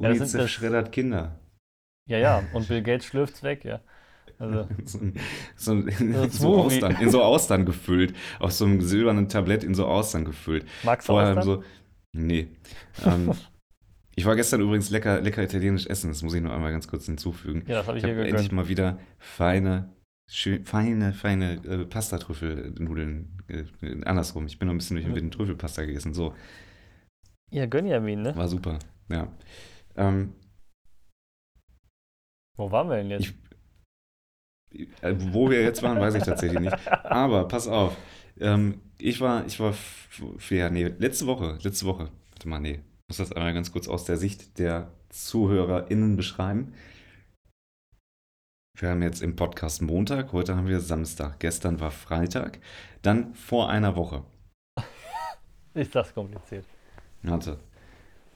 Ja, 0.00 0.08
das 0.08 0.30
sind 0.30 0.40
UNICEF 0.40 0.40
das- 0.40 0.50
schreddert 0.50 0.92
Kinder. 0.92 1.38
Ja, 2.08 2.18
ja, 2.18 2.42
und 2.52 2.66
Bill 2.68 2.82
Gates 2.82 3.06
schlürft's 3.06 3.42
weg, 3.42 3.64
ja. 3.64 3.80
Also, 4.42 4.68
So, 4.84 4.98
ein- 4.98 5.14
so, 5.56 5.72
ein- 5.72 5.88
in, 5.88 6.30
so. 6.30 6.56
Austern, 6.56 6.96
in 7.00 7.10
so 7.10 7.22
Austern 7.22 7.64
gefüllt. 7.64 8.14
Auf 8.40 8.52
so 8.52 8.64
einem 8.64 8.80
silbernen 8.80 9.28
Tablett 9.28 9.62
in 9.64 9.74
so 9.74 9.86
Austern 9.86 10.24
gefüllt. 10.24 10.66
magst 10.82 11.08
du 11.08 11.12
Vorher 11.12 11.30
Austern? 11.38 11.44
so. 11.44 11.64
Nee. 12.14 12.48
Ähm, 13.04 13.32
ich 14.16 14.26
war 14.26 14.36
gestern 14.36 14.60
übrigens 14.60 14.90
lecker, 14.90 15.20
lecker 15.20 15.42
italienisch 15.42 15.86
essen, 15.86 16.08
das 16.10 16.22
muss 16.22 16.34
ich 16.34 16.42
noch 16.42 16.50
einmal 16.52 16.72
ganz 16.72 16.88
kurz 16.88 17.06
hinzufügen. 17.06 17.62
Ja, 17.66 17.76
das 17.76 17.86
habe 17.88 17.98
ich 17.98 18.04
Ich 18.04 18.10
dir 18.10 18.16
habe 18.16 18.28
endlich 18.28 18.48
gegönnt. 18.50 18.52
mal 18.64 18.68
wieder 18.68 18.98
feine, 19.18 19.94
schön, 20.30 20.64
feine, 20.64 21.12
feine 21.12 21.54
äh, 21.64 21.84
Pastatrüffelnudeln. 21.86 23.38
Äh, 23.48 23.64
andersrum. 24.04 24.46
Ich 24.46 24.58
bin 24.58 24.66
noch 24.66 24.74
ein 24.74 24.78
bisschen 24.78 24.96
durch 24.96 25.06
Mit- 25.06 25.14
mit 25.16 25.24
den 25.24 25.30
Trüffelpasta 25.30 25.84
gegessen. 25.84 26.12
So, 26.14 26.34
Ja, 27.50 27.66
Gönjamin, 27.66 28.22
ne? 28.22 28.36
war 28.36 28.48
super. 28.48 28.78
Ja. 29.08 29.28
Ähm, 29.96 30.34
Wo 32.56 32.70
waren 32.70 32.88
wir 32.88 32.96
denn 32.96 33.10
jetzt? 33.10 33.26
Ich- 33.26 33.34
wo 35.32 35.50
wir 35.50 35.62
jetzt 35.62 35.82
waren, 35.82 36.00
weiß 36.00 36.14
ich 36.14 36.22
tatsächlich 36.24 36.60
nicht. 36.60 36.76
Aber 37.04 37.46
pass 37.48 37.68
auf. 37.68 37.96
Ähm, 38.40 38.80
ich 38.98 39.20
war, 39.20 39.44
ich 39.46 39.58
war, 39.60 39.70
f- 39.70 40.08
f- 40.38 40.50
ja, 40.50 40.70
nee, 40.70 40.84
letzte 40.98 41.26
Woche, 41.26 41.58
letzte 41.62 41.86
Woche. 41.86 42.08
Warte 42.30 42.48
mal, 42.48 42.58
nee. 42.60 42.80
Ich 42.80 43.08
muss 43.08 43.16
das 43.18 43.32
einmal 43.32 43.52
ganz 43.54 43.72
kurz 43.72 43.88
aus 43.88 44.04
der 44.04 44.16
Sicht 44.16 44.58
der 44.58 44.90
ZuhörerInnen 45.10 46.16
beschreiben. 46.16 46.72
Wir 48.78 48.88
haben 48.88 49.02
jetzt 49.02 49.22
im 49.22 49.36
Podcast 49.36 49.82
Montag, 49.82 50.32
heute 50.32 50.56
haben 50.56 50.66
wir 50.66 50.80
Samstag, 50.80 51.38
gestern 51.40 51.78
war 51.78 51.90
Freitag, 51.90 52.58
dann 53.02 53.34
vor 53.34 53.68
einer 53.68 53.96
Woche. 53.96 54.24
Ist 55.74 55.94
das 55.94 56.14
kompliziert? 56.14 56.64
Warte, 57.22 57.58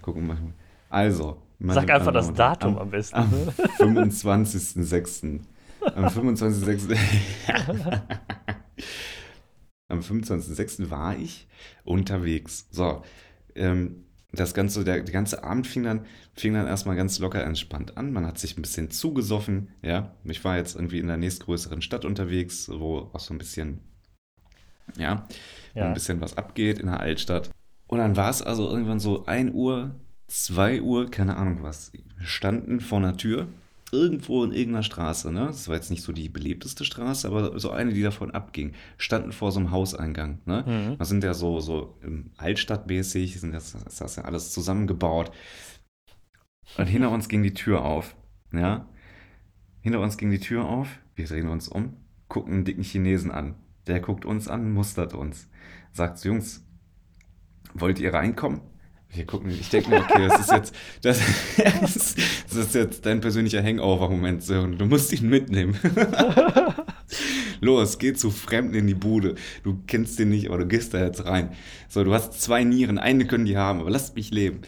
gucken 0.02 0.26
wir 0.26 0.34
mal. 0.34 0.52
Also, 0.90 1.42
Sag 1.58 1.88
einfach 1.90 2.12
das 2.12 2.32
Datum 2.34 2.74
Herren, 2.74 2.82
am 2.82 2.90
besten. 2.90 3.16
am 3.16 3.30
ne? 3.30 3.52
25.06. 3.78 5.40
Am 5.94 6.06
25.06. 6.06 6.96
Am 9.88 10.00
25.06. 10.00 10.90
war 10.90 11.16
ich 11.16 11.46
unterwegs. 11.84 12.66
So, 12.70 13.02
ähm, 13.54 14.04
das 14.32 14.52
ganze, 14.52 14.84
der, 14.84 15.02
der 15.02 15.12
ganze 15.12 15.44
Abend 15.44 15.66
fing 15.66 15.84
dann, 15.84 16.04
fing 16.34 16.54
dann 16.54 16.66
erstmal 16.66 16.96
ganz 16.96 17.18
locker 17.20 17.42
entspannt 17.44 17.96
an. 17.96 18.12
Man 18.12 18.26
hat 18.26 18.38
sich 18.38 18.58
ein 18.58 18.62
bisschen 18.62 18.90
zugesoffen, 18.90 19.68
ja. 19.82 20.14
Ich 20.24 20.44
war 20.44 20.56
jetzt 20.56 20.74
irgendwie 20.74 20.98
in 20.98 21.06
der 21.06 21.16
nächstgrößeren 21.16 21.80
Stadt 21.82 22.04
unterwegs, 22.04 22.68
wo 22.68 23.10
auch 23.12 23.20
so 23.20 23.32
ein 23.32 23.38
bisschen, 23.38 23.80
ja, 24.96 25.26
Ja. 25.74 25.86
ein 25.86 25.94
bisschen 25.94 26.20
was 26.20 26.36
abgeht 26.36 26.78
in 26.80 26.86
der 26.86 27.00
Altstadt. 27.00 27.50
Und 27.86 27.98
dann 27.98 28.16
war 28.16 28.28
es 28.30 28.42
also 28.42 28.68
irgendwann 28.68 28.98
so 28.98 29.24
1 29.26 29.54
Uhr, 29.54 29.94
2 30.26 30.82
Uhr, 30.82 31.08
keine 31.10 31.36
Ahnung 31.36 31.62
was. 31.62 31.92
Wir 31.92 32.02
standen 32.26 32.80
vor 32.80 32.98
einer 32.98 33.16
Tür, 33.16 33.46
irgendwo 33.92 34.42
in 34.42 34.52
irgendeiner 34.52 34.82
Straße, 34.82 35.30
ne? 35.30 35.46
Das 35.46 35.68
war 35.68 35.76
jetzt 35.76 35.90
nicht 35.90 36.02
so 36.02 36.12
die 36.12 36.28
belebteste 36.28 36.84
Straße, 36.84 37.28
aber 37.28 37.58
so 37.58 37.70
eine, 37.70 37.92
die 37.92 38.02
davon 38.02 38.32
abging. 38.32 38.72
Standen 38.98 39.32
vor 39.32 39.52
so 39.52 39.60
einem 39.60 39.70
Hauseingang, 39.70 40.40
ne? 40.44 40.64
Mhm. 40.66 40.98
Das 40.98 41.08
sind 41.08 41.22
ja 41.22 41.34
so, 41.34 41.60
so 41.60 41.98
altstadtmäßig, 42.36 43.40
sind 43.40 43.52
das, 43.52 43.74
ist 43.74 44.00
das 44.00 44.16
ja 44.16 44.24
alles 44.24 44.52
zusammengebaut. 44.52 45.30
Und 46.76 46.86
hinter 46.86 47.10
uns 47.10 47.28
ging 47.28 47.42
die 47.42 47.54
Tür 47.54 47.84
auf, 47.84 48.16
ja? 48.52 48.88
Hinter 49.80 50.00
uns 50.00 50.16
ging 50.16 50.30
die 50.30 50.40
Tür 50.40 50.64
auf, 50.64 50.88
wir 51.14 51.26
drehen 51.26 51.48
uns 51.48 51.68
um, 51.68 51.96
gucken 52.28 52.54
einen 52.54 52.64
dicken 52.64 52.82
Chinesen 52.82 53.30
an. 53.30 53.54
Der 53.86 54.00
guckt 54.00 54.24
uns 54.24 54.48
an, 54.48 54.72
mustert 54.72 55.14
uns. 55.14 55.48
Sagt, 55.92 56.24
Jungs, 56.24 56.66
wollt 57.72 58.00
ihr 58.00 58.12
reinkommen? 58.12 58.60
Wir 59.16 59.24
gucken, 59.24 59.50
ich 59.50 59.70
denke 59.70 59.90
mir, 59.90 60.00
okay, 60.00 60.28
das 60.28 60.40
ist 60.40 60.52
jetzt, 60.52 60.74
das, 61.02 61.20
das 62.48 62.56
ist 62.56 62.74
jetzt 62.74 63.06
dein 63.06 63.20
persönlicher 63.20 63.62
Hangover-Moment, 63.62 64.42
so, 64.42 64.66
du 64.66 64.84
musst 64.84 65.12
ihn 65.12 65.28
mitnehmen. 65.28 65.78
Los, 67.60 67.98
geh 67.98 68.12
zu 68.12 68.30
Fremden 68.30 68.74
in 68.74 68.86
die 68.86 68.94
Bude. 68.94 69.34
Du 69.62 69.78
kennst 69.86 70.18
den 70.18 70.28
nicht, 70.28 70.48
aber 70.48 70.58
du 70.58 70.66
gehst 70.66 70.92
da 70.92 71.02
jetzt 71.02 71.24
rein. 71.24 71.50
So, 71.88 72.04
du 72.04 72.12
hast 72.12 72.40
zwei 72.40 72.64
Nieren, 72.64 72.98
eine 72.98 73.26
können 73.26 73.46
die 73.46 73.56
haben, 73.56 73.80
aber 73.80 73.90
lass 73.90 74.14
mich 74.14 74.30
leben. 74.30 74.60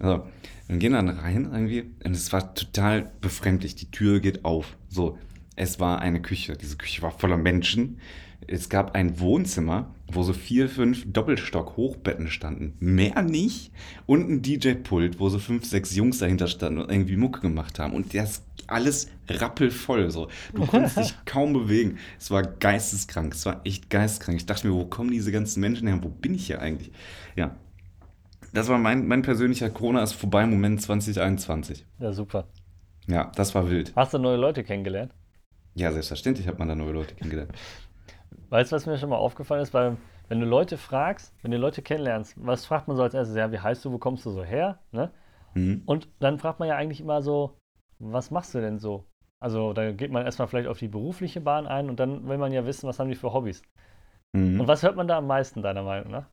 So, 0.00 0.26
dann 0.68 0.78
gehen 0.78 0.92
dann 0.92 1.08
rein 1.08 1.48
irgendwie 1.50 1.84
und 2.04 2.12
es 2.12 2.32
war 2.32 2.54
total 2.54 3.12
befremdlich. 3.20 3.76
Die 3.76 3.90
Tür 3.90 4.20
geht 4.20 4.44
auf. 4.44 4.76
So, 4.88 5.18
es 5.54 5.80
war 5.80 6.00
eine 6.00 6.20
Küche. 6.20 6.56
Diese 6.56 6.76
Küche 6.76 7.02
war 7.02 7.12
voller 7.12 7.38
Menschen. 7.38 7.98
Es 8.46 8.68
gab 8.68 8.94
ein 8.94 9.18
Wohnzimmer, 9.18 9.94
wo 10.12 10.22
so 10.22 10.32
vier, 10.32 10.68
fünf 10.68 11.04
Doppelstock-Hochbetten 11.10 12.28
standen. 12.28 12.74
Mehr 12.78 13.22
nicht. 13.22 13.72
Und 14.06 14.28
ein 14.28 14.42
DJ-Pult, 14.42 15.18
wo 15.18 15.28
so 15.28 15.38
fünf, 15.38 15.64
sechs 15.64 15.94
Jungs 15.96 16.18
dahinter 16.18 16.46
standen 16.46 16.80
und 16.80 16.90
irgendwie 16.90 17.16
Mucke 17.16 17.40
gemacht 17.40 17.78
haben. 17.78 17.94
Und 17.94 18.14
das 18.14 18.42
alles 18.66 19.10
rappelvoll. 19.28 20.10
So. 20.10 20.28
Du 20.54 20.66
konntest 20.66 20.96
dich 20.98 21.14
kaum 21.24 21.52
bewegen. 21.52 21.98
Es 22.18 22.30
war 22.30 22.42
geisteskrank. 22.42 23.34
Es 23.34 23.46
war 23.46 23.60
echt 23.64 23.90
geisteskrank. 23.90 24.38
Ich 24.38 24.46
dachte 24.46 24.66
mir, 24.68 24.74
wo 24.74 24.84
kommen 24.84 25.10
diese 25.10 25.32
ganzen 25.32 25.60
Menschen 25.60 25.88
her? 25.88 25.98
Wo 26.02 26.08
bin 26.08 26.34
ich 26.34 26.46
hier 26.46 26.60
eigentlich? 26.60 26.92
Ja. 27.34 27.56
Das 28.52 28.68
war 28.68 28.78
mein, 28.78 29.06
mein 29.06 29.22
persönlicher 29.22 29.70
Corona 29.70 30.02
ist 30.02 30.12
vorbei 30.12 30.46
Moment 30.46 30.80
2021. 30.80 31.84
Ja, 31.98 32.12
super. 32.12 32.46
Ja, 33.06 33.30
das 33.34 33.54
war 33.54 33.70
wild. 33.70 33.92
Hast 33.94 34.14
du 34.14 34.18
neue 34.18 34.36
Leute 34.36 34.64
kennengelernt? 34.64 35.12
Ja, 35.74 35.92
selbstverständlich 35.92 36.48
hat 36.48 36.58
man 36.58 36.68
da 36.68 36.74
neue 36.74 36.92
Leute 36.92 37.14
kennengelernt. 37.14 37.52
Weißt 38.50 38.70
du, 38.72 38.76
was 38.76 38.86
mir 38.86 38.98
schon 38.98 39.10
mal 39.10 39.16
aufgefallen 39.16 39.62
ist? 39.62 39.74
Weil, 39.74 39.96
wenn 40.28 40.40
du 40.40 40.46
Leute 40.46 40.76
fragst, 40.76 41.34
wenn 41.42 41.50
du 41.50 41.56
Leute 41.56 41.82
kennenlernst, 41.82 42.34
was 42.36 42.66
fragt 42.66 42.88
man 42.88 42.96
so 42.96 43.02
als 43.02 43.14
erstes? 43.14 43.36
Ja, 43.36 43.50
wie 43.52 43.58
heißt 43.58 43.84
du, 43.84 43.92
wo 43.92 43.98
kommst 43.98 44.24
du 44.26 44.30
so 44.30 44.44
her? 44.44 44.78
Ne? 44.92 45.10
Mhm. 45.54 45.82
Und 45.86 46.08
dann 46.20 46.38
fragt 46.38 46.60
man 46.60 46.68
ja 46.68 46.76
eigentlich 46.76 47.00
immer 47.00 47.22
so, 47.22 47.56
was 47.98 48.30
machst 48.30 48.54
du 48.54 48.60
denn 48.60 48.78
so? 48.78 49.04
Also, 49.40 49.72
da 49.72 49.92
geht 49.92 50.10
man 50.12 50.24
erstmal 50.24 50.48
vielleicht 50.48 50.68
auf 50.68 50.78
die 50.78 50.88
berufliche 50.88 51.40
Bahn 51.40 51.66
ein 51.66 51.88
und 51.90 51.98
dann 52.00 52.26
will 52.28 52.38
man 52.38 52.52
ja 52.52 52.64
wissen, 52.66 52.88
was 52.88 52.98
haben 52.98 53.08
die 53.08 53.14
für 53.16 53.32
Hobbys. 53.32 53.62
Mhm. 54.32 54.60
Und 54.60 54.68
was 54.68 54.82
hört 54.82 54.96
man 54.96 55.08
da 55.08 55.18
am 55.18 55.26
meisten, 55.26 55.62
deiner 55.62 55.82
Meinung 55.82 56.10
nach? 56.10 56.26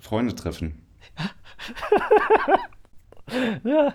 Freunde 0.00 0.34
treffen. 0.34 0.80
Ja. 3.64 3.94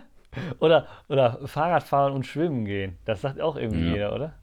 Oder, 0.59 0.87
oder 1.07 1.39
Fahrradfahren 1.47 2.13
und 2.13 2.25
schwimmen 2.25 2.65
gehen. 2.65 2.97
Das 3.05 3.21
sagt 3.21 3.41
auch 3.41 3.55
irgendwie 3.55 3.87
Ja. 3.87 3.93
jeder, 3.93 4.15
oder? 4.15 4.33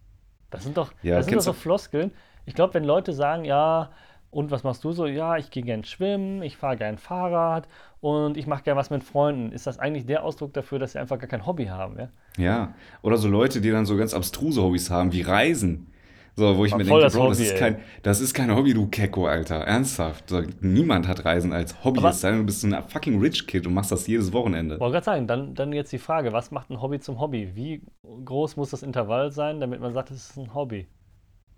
Das 0.51 0.65
sind 0.65 0.77
doch, 0.77 0.93
Ja, 1.03 1.17
das 1.17 1.27
sind 1.27 1.37
doch 1.37 1.43
so 1.43 1.53
Floskeln. 1.53 2.13
Ich 2.47 2.55
glaube, 2.55 2.75
wenn 2.75 2.85
Leute 2.85 3.13
sagen, 3.13 3.45
ja, 3.45 3.91
und 4.31 4.51
was 4.51 4.65
machst 4.65 4.83
du 4.85 4.93
so? 4.93 5.07
Ja, 5.07 5.37
ich 5.37 5.51
gehe 5.51 5.63
gern 5.63 5.85
schwimmen, 5.85 6.43
ich 6.43 6.57
fahre 6.57 6.77
gern 6.77 6.99
Fahrrad 6.99 7.69
und 8.01 8.37
ich 8.37 8.47
mache 8.47 8.63
gern 8.65 8.77
was 8.77 8.91
mit 8.91 9.03
Freunden. 9.05 9.53
Ist 9.53 9.67
das 9.67 9.79
eigentlich 9.79 10.07
der 10.07 10.25
Ausdruck 10.25 10.53
dafür, 10.55 10.79
dass 10.79 10.93
sie 10.93 10.99
einfach 10.99 11.19
gar 11.19 11.29
kein 11.29 11.47
Hobby 11.47 11.67
haben, 11.67 11.99
ja? 11.99 12.09
Ja. 12.37 12.75
Oder 13.03 13.17
so 13.17 13.29
Leute, 13.29 13.61
die 13.61 13.71
dann 13.71 13.87
so 13.87 13.97
ganz 13.97 14.15
abstruse 14.15 14.63
Hobbys 14.63 14.91
haben, 14.91 15.13
wie 15.13 15.23
Reisen. 15.23 15.93
So, 16.39 16.55
wo 16.59 16.67
ich 16.67 16.73
War 16.73 16.79
mir 16.79 16.85
denke, 16.85 17.01
das 17.01 17.15
Bro, 17.15 17.31
das, 17.31 17.39
Hobby, 17.39 17.47
ist 17.47 17.53
ey. 17.55 17.59
kein, 17.59 17.81
das 18.03 18.21
ist 18.21 18.35
kein 18.35 18.55
Hobby, 18.55 18.75
du 18.75 18.89
Kecko, 18.89 19.27
Alter. 19.27 19.57
Ernsthaft. 19.57 20.29
So, 20.29 20.43
niemand 20.61 21.09
hat 21.09 21.25
Reisen 21.25 21.55
als 21.55 21.83
Hobby. 21.83 22.01
Aber- 22.01 22.11
Es 22.11 22.21
sei 22.21 22.29
denn, 22.31 22.41
du 22.41 22.45
bist 22.45 22.63
ein 22.63 22.77
fucking 22.89 23.19
Rich 23.19 23.47
Kid 23.47 23.67
und 23.67 23.73
machst 23.73 23.91
das 23.91 24.07
jedes 24.07 24.35
Wochenende. 24.35 24.79
Wollte 24.79 24.93
gerade 24.93 25.05
sagen, 25.05 25.27
dann, 25.27 25.55
dann 25.55 25.73
jetzt 25.73 25.93
die 25.93 25.99
Frage, 25.99 26.33
was 26.35 26.51
macht 26.51 26.69
ein 26.69 26.83
Hobby 26.83 27.01
zum 27.01 27.21
Hobby? 27.21 27.53
Wie 27.55 27.81
groß 28.27 28.57
muss 28.57 28.69
das 28.69 28.83
Intervall 28.83 29.33
sein, 29.33 29.61
damit 29.61 29.81
man 29.81 29.95
sagt, 29.95 30.11
es 30.11 30.29
ist 30.29 30.37
ein 30.37 30.53
Hobby? 30.53 30.87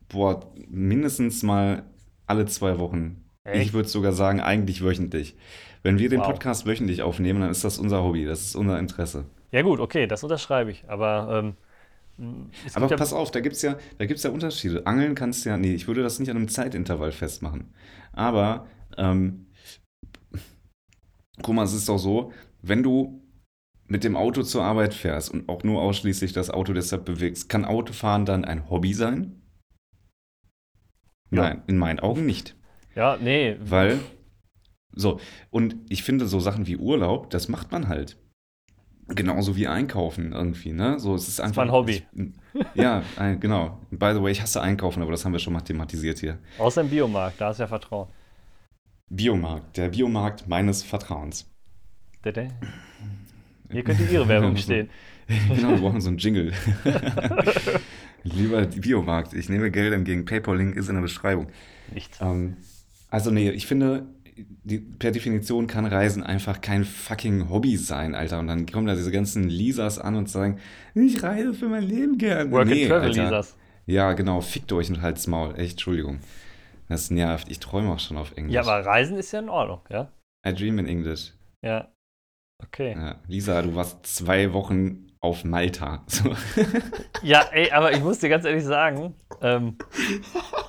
Boah, 0.08 0.52
mindestens 0.68 1.42
mal 1.42 1.84
alle 2.26 2.46
zwei 2.46 2.78
Wochen. 2.78 3.24
Echt? 3.44 3.66
Ich 3.66 3.72
würde 3.72 3.88
sogar 3.88 4.12
sagen, 4.12 4.40
eigentlich 4.40 4.82
wöchentlich. 4.82 5.36
Wenn 5.82 5.98
wir 5.98 6.08
den 6.08 6.20
Wow. 6.20 6.28
Podcast 6.28 6.66
wöchentlich 6.66 7.02
aufnehmen, 7.02 7.40
dann 7.40 7.50
ist 7.50 7.64
das 7.64 7.78
unser 7.78 8.02
Hobby, 8.02 8.24
das 8.24 8.40
ist 8.42 8.56
unser 8.56 8.78
Interesse. 8.78 9.24
Ja 9.52 9.62
gut, 9.62 9.80
okay, 9.80 10.06
das 10.06 10.22
unterschreibe 10.22 10.70
ich. 10.70 10.84
Aber 10.88 11.54
ähm, 12.18 12.48
Aber 12.74 12.88
ja, 12.88 12.96
pass 12.96 13.12
auf, 13.12 13.30
da 13.30 13.40
gibt 13.40 13.56
es 13.56 13.62
ja, 13.62 13.76
da 13.98 14.06
gibt's 14.06 14.22
ja 14.22 14.30
Unterschiede. 14.30 14.86
Angeln 14.86 15.14
kannst 15.14 15.44
du 15.44 15.50
ja, 15.50 15.56
nee, 15.56 15.74
ich 15.74 15.86
würde 15.86 16.02
das 16.02 16.18
nicht 16.18 16.30
an 16.30 16.36
einem 16.36 16.48
Zeitintervall 16.48 17.12
festmachen. 17.12 17.72
Aber, 18.12 18.66
ähm, 18.96 19.46
guck 21.42 21.54
mal, 21.54 21.64
es 21.64 21.72
ist 21.72 21.88
doch 21.88 21.98
so, 21.98 22.32
wenn 22.60 22.82
du 22.82 23.22
mit 23.86 24.04
dem 24.04 24.16
Auto 24.16 24.42
zur 24.42 24.64
Arbeit 24.64 24.92
fährst 24.94 25.30
und 25.32 25.48
auch 25.48 25.62
nur 25.64 25.80
ausschließlich 25.80 26.32
das 26.32 26.50
Auto 26.50 26.72
deshalb 26.72 27.04
bewegst, 27.04 27.48
kann 27.48 27.64
Autofahren 27.64 28.26
dann 28.26 28.44
ein 28.44 28.68
Hobby 28.68 28.92
sein? 28.92 29.37
Ja. 31.30 31.42
Nein, 31.42 31.62
in 31.66 31.76
meinen 31.78 32.00
Augen 32.00 32.26
nicht. 32.26 32.56
ja, 32.94 33.16
nee, 33.20 33.56
Weil, 33.60 33.98
so, 34.92 35.20
und 35.50 35.76
ich 35.88 36.02
finde 36.02 36.26
so 36.26 36.40
Sachen 36.40 36.66
wie 36.66 36.76
Urlaub, 36.76 37.30
das 37.30 37.48
macht 37.48 37.70
man 37.70 37.88
halt. 37.88 38.16
Genauso 39.08 39.56
wie 39.56 39.66
Einkaufen 39.66 40.32
irgendwie, 40.32 40.72
ne? 40.72 40.98
So, 40.98 41.14
es 41.14 41.28
ist 41.28 41.40
einfach. 41.40 41.64
mein 41.64 41.72
Hobby. 41.72 42.02
Ich, 42.12 42.64
ja, 42.74 43.02
ein, 43.16 43.40
genau. 43.40 43.80
By 43.90 44.12
the 44.12 44.22
way, 44.22 44.32
ich 44.32 44.42
hasse 44.42 44.60
Einkaufen, 44.60 45.02
aber 45.02 45.12
das 45.12 45.24
haben 45.24 45.32
wir 45.32 45.38
schon 45.38 45.54
mal 45.54 45.62
thematisiert 45.62 46.18
hier. 46.18 46.38
außer 46.58 46.82
im 46.82 46.90
Biomarkt, 46.90 47.40
da 47.40 47.50
ist 47.50 47.60
ja 47.60 47.66
Vertrauen. 47.66 48.08
Biomarkt, 49.08 49.78
der 49.78 49.88
Biomarkt 49.88 50.46
meines 50.48 50.82
Vertrauens. 50.82 51.50
Dede. 52.22 52.48
Hier 53.70 53.82
könnte 53.84 54.02
Ihre 54.04 54.28
Werbung 54.28 54.56
stehen. 54.56 54.90
genau, 55.48 55.70
wir 55.70 55.78
brauchen 55.78 56.00
so 56.00 56.08
einen 56.08 56.18
Jingle. 56.18 56.52
Lieber 58.34 58.66
Biomarkt, 58.66 59.34
ich 59.34 59.48
nehme 59.48 59.70
Geld 59.70 59.92
entgegen. 59.92 60.24
PayPal-Link 60.24 60.76
ist 60.76 60.88
in 60.88 60.94
der 60.94 61.02
Beschreibung. 61.02 61.48
Nichts. 61.92 62.18
Ähm, 62.20 62.56
also 63.10 63.30
nee, 63.30 63.50
ich 63.50 63.66
finde, 63.66 64.06
die, 64.36 64.78
per 64.78 65.10
Definition 65.10 65.66
kann 65.66 65.86
Reisen 65.86 66.22
einfach 66.22 66.60
kein 66.60 66.84
fucking 66.84 67.48
Hobby 67.50 67.76
sein, 67.76 68.14
Alter. 68.14 68.38
Und 68.38 68.46
dann 68.48 68.66
kommen 68.66 68.86
da 68.86 68.94
diese 68.94 69.10
ganzen 69.10 69.48
Lisas 69.48 69.98
an 69.98 70.16
und 70.16 70.28
sagen, 70.28 70.58
ich 70.94 71.22
reise 71.22 71.54
für 71.54 71.68
mein 71.68 71.82
Leben 71.84 72.18
gern. 72.18 72.50
Work 72.50 72.68
Nee, 72.68 72.82
and 72.82 72.90
Travel, 72.90 73.08
Alter. 73.08 73.24
Lisas. 73.24 73.56
Ja, 73.86 74.12
genau, 74.12 74.40
fickt 74.40 74.72
euch 74.72 74.90
und 74.90 75.00
halt's 75.00 75.26
Maul. 75.26 75.54
Echt, 75.56 75.72
Entschuldigung. 75.72 76.18
Das 76.88 77.10
nervt. 77.10 77.50
Ich 77.50 77.58
träume 77.58 77.90
auch 77.90 77.98
schon 77.98 78.16
auf 78.16 78.36
Englisch. 78.36 78.54
Ja, 78.54 78.62
aber 78.62 78.84
Reisen 78.84 79.16
ist 79.16 79.32
ja 79.32 79.40
in 79.40 79.48
Ordnung, 79.48 79.80
ja? 79.90 80.12
I 80.46 80.54
dream 80.54 80.78
in 80.78 80.86
English. 80.86 81.32
Ja. 81.62 81.88
Okay. 82.62 82.94
Ja. 82.96 83.16
Lisa, 83.26 83.62
du 83.62 83.74
warst 83.76 84.04
zwei 84.06 84.52
Wochen 84.52 85.06
auf 85.20 85.44
Malta. 85.44 86.02
So. 86.08 86.34
Ja, 87.22 87.42
ey, 87.52 87.70
aber 87.70 87.92
ich 87.92 88.02
muss 88.02 88.18
dir 88.18 88.28
ganz 88.28 88.44
ehrlich 88.44 88.64
sagen, 88.64 89.14
ähm, 89.42 89.76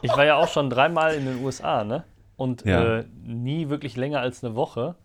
ich 0.02 0.12
war 0.12 0.26
ja 0.26 0.36
auch 0.38 0.48
schon 0.48 0.70
dreimal 0.70 1.16
in 1.16 1.26
den 1.26 1.44
USA, 1.44 1.84
ne? 1.84 2.04
Und 2.36 2.64
Ja. 2.66 3.00
äh, 3.00 3.06
nie 3.24 3.70
wirklich 3.70 3.96
länger 3.98 4.22
als 4.22 4.44
eine 4.44 4.56
Woche. 4.56 4.96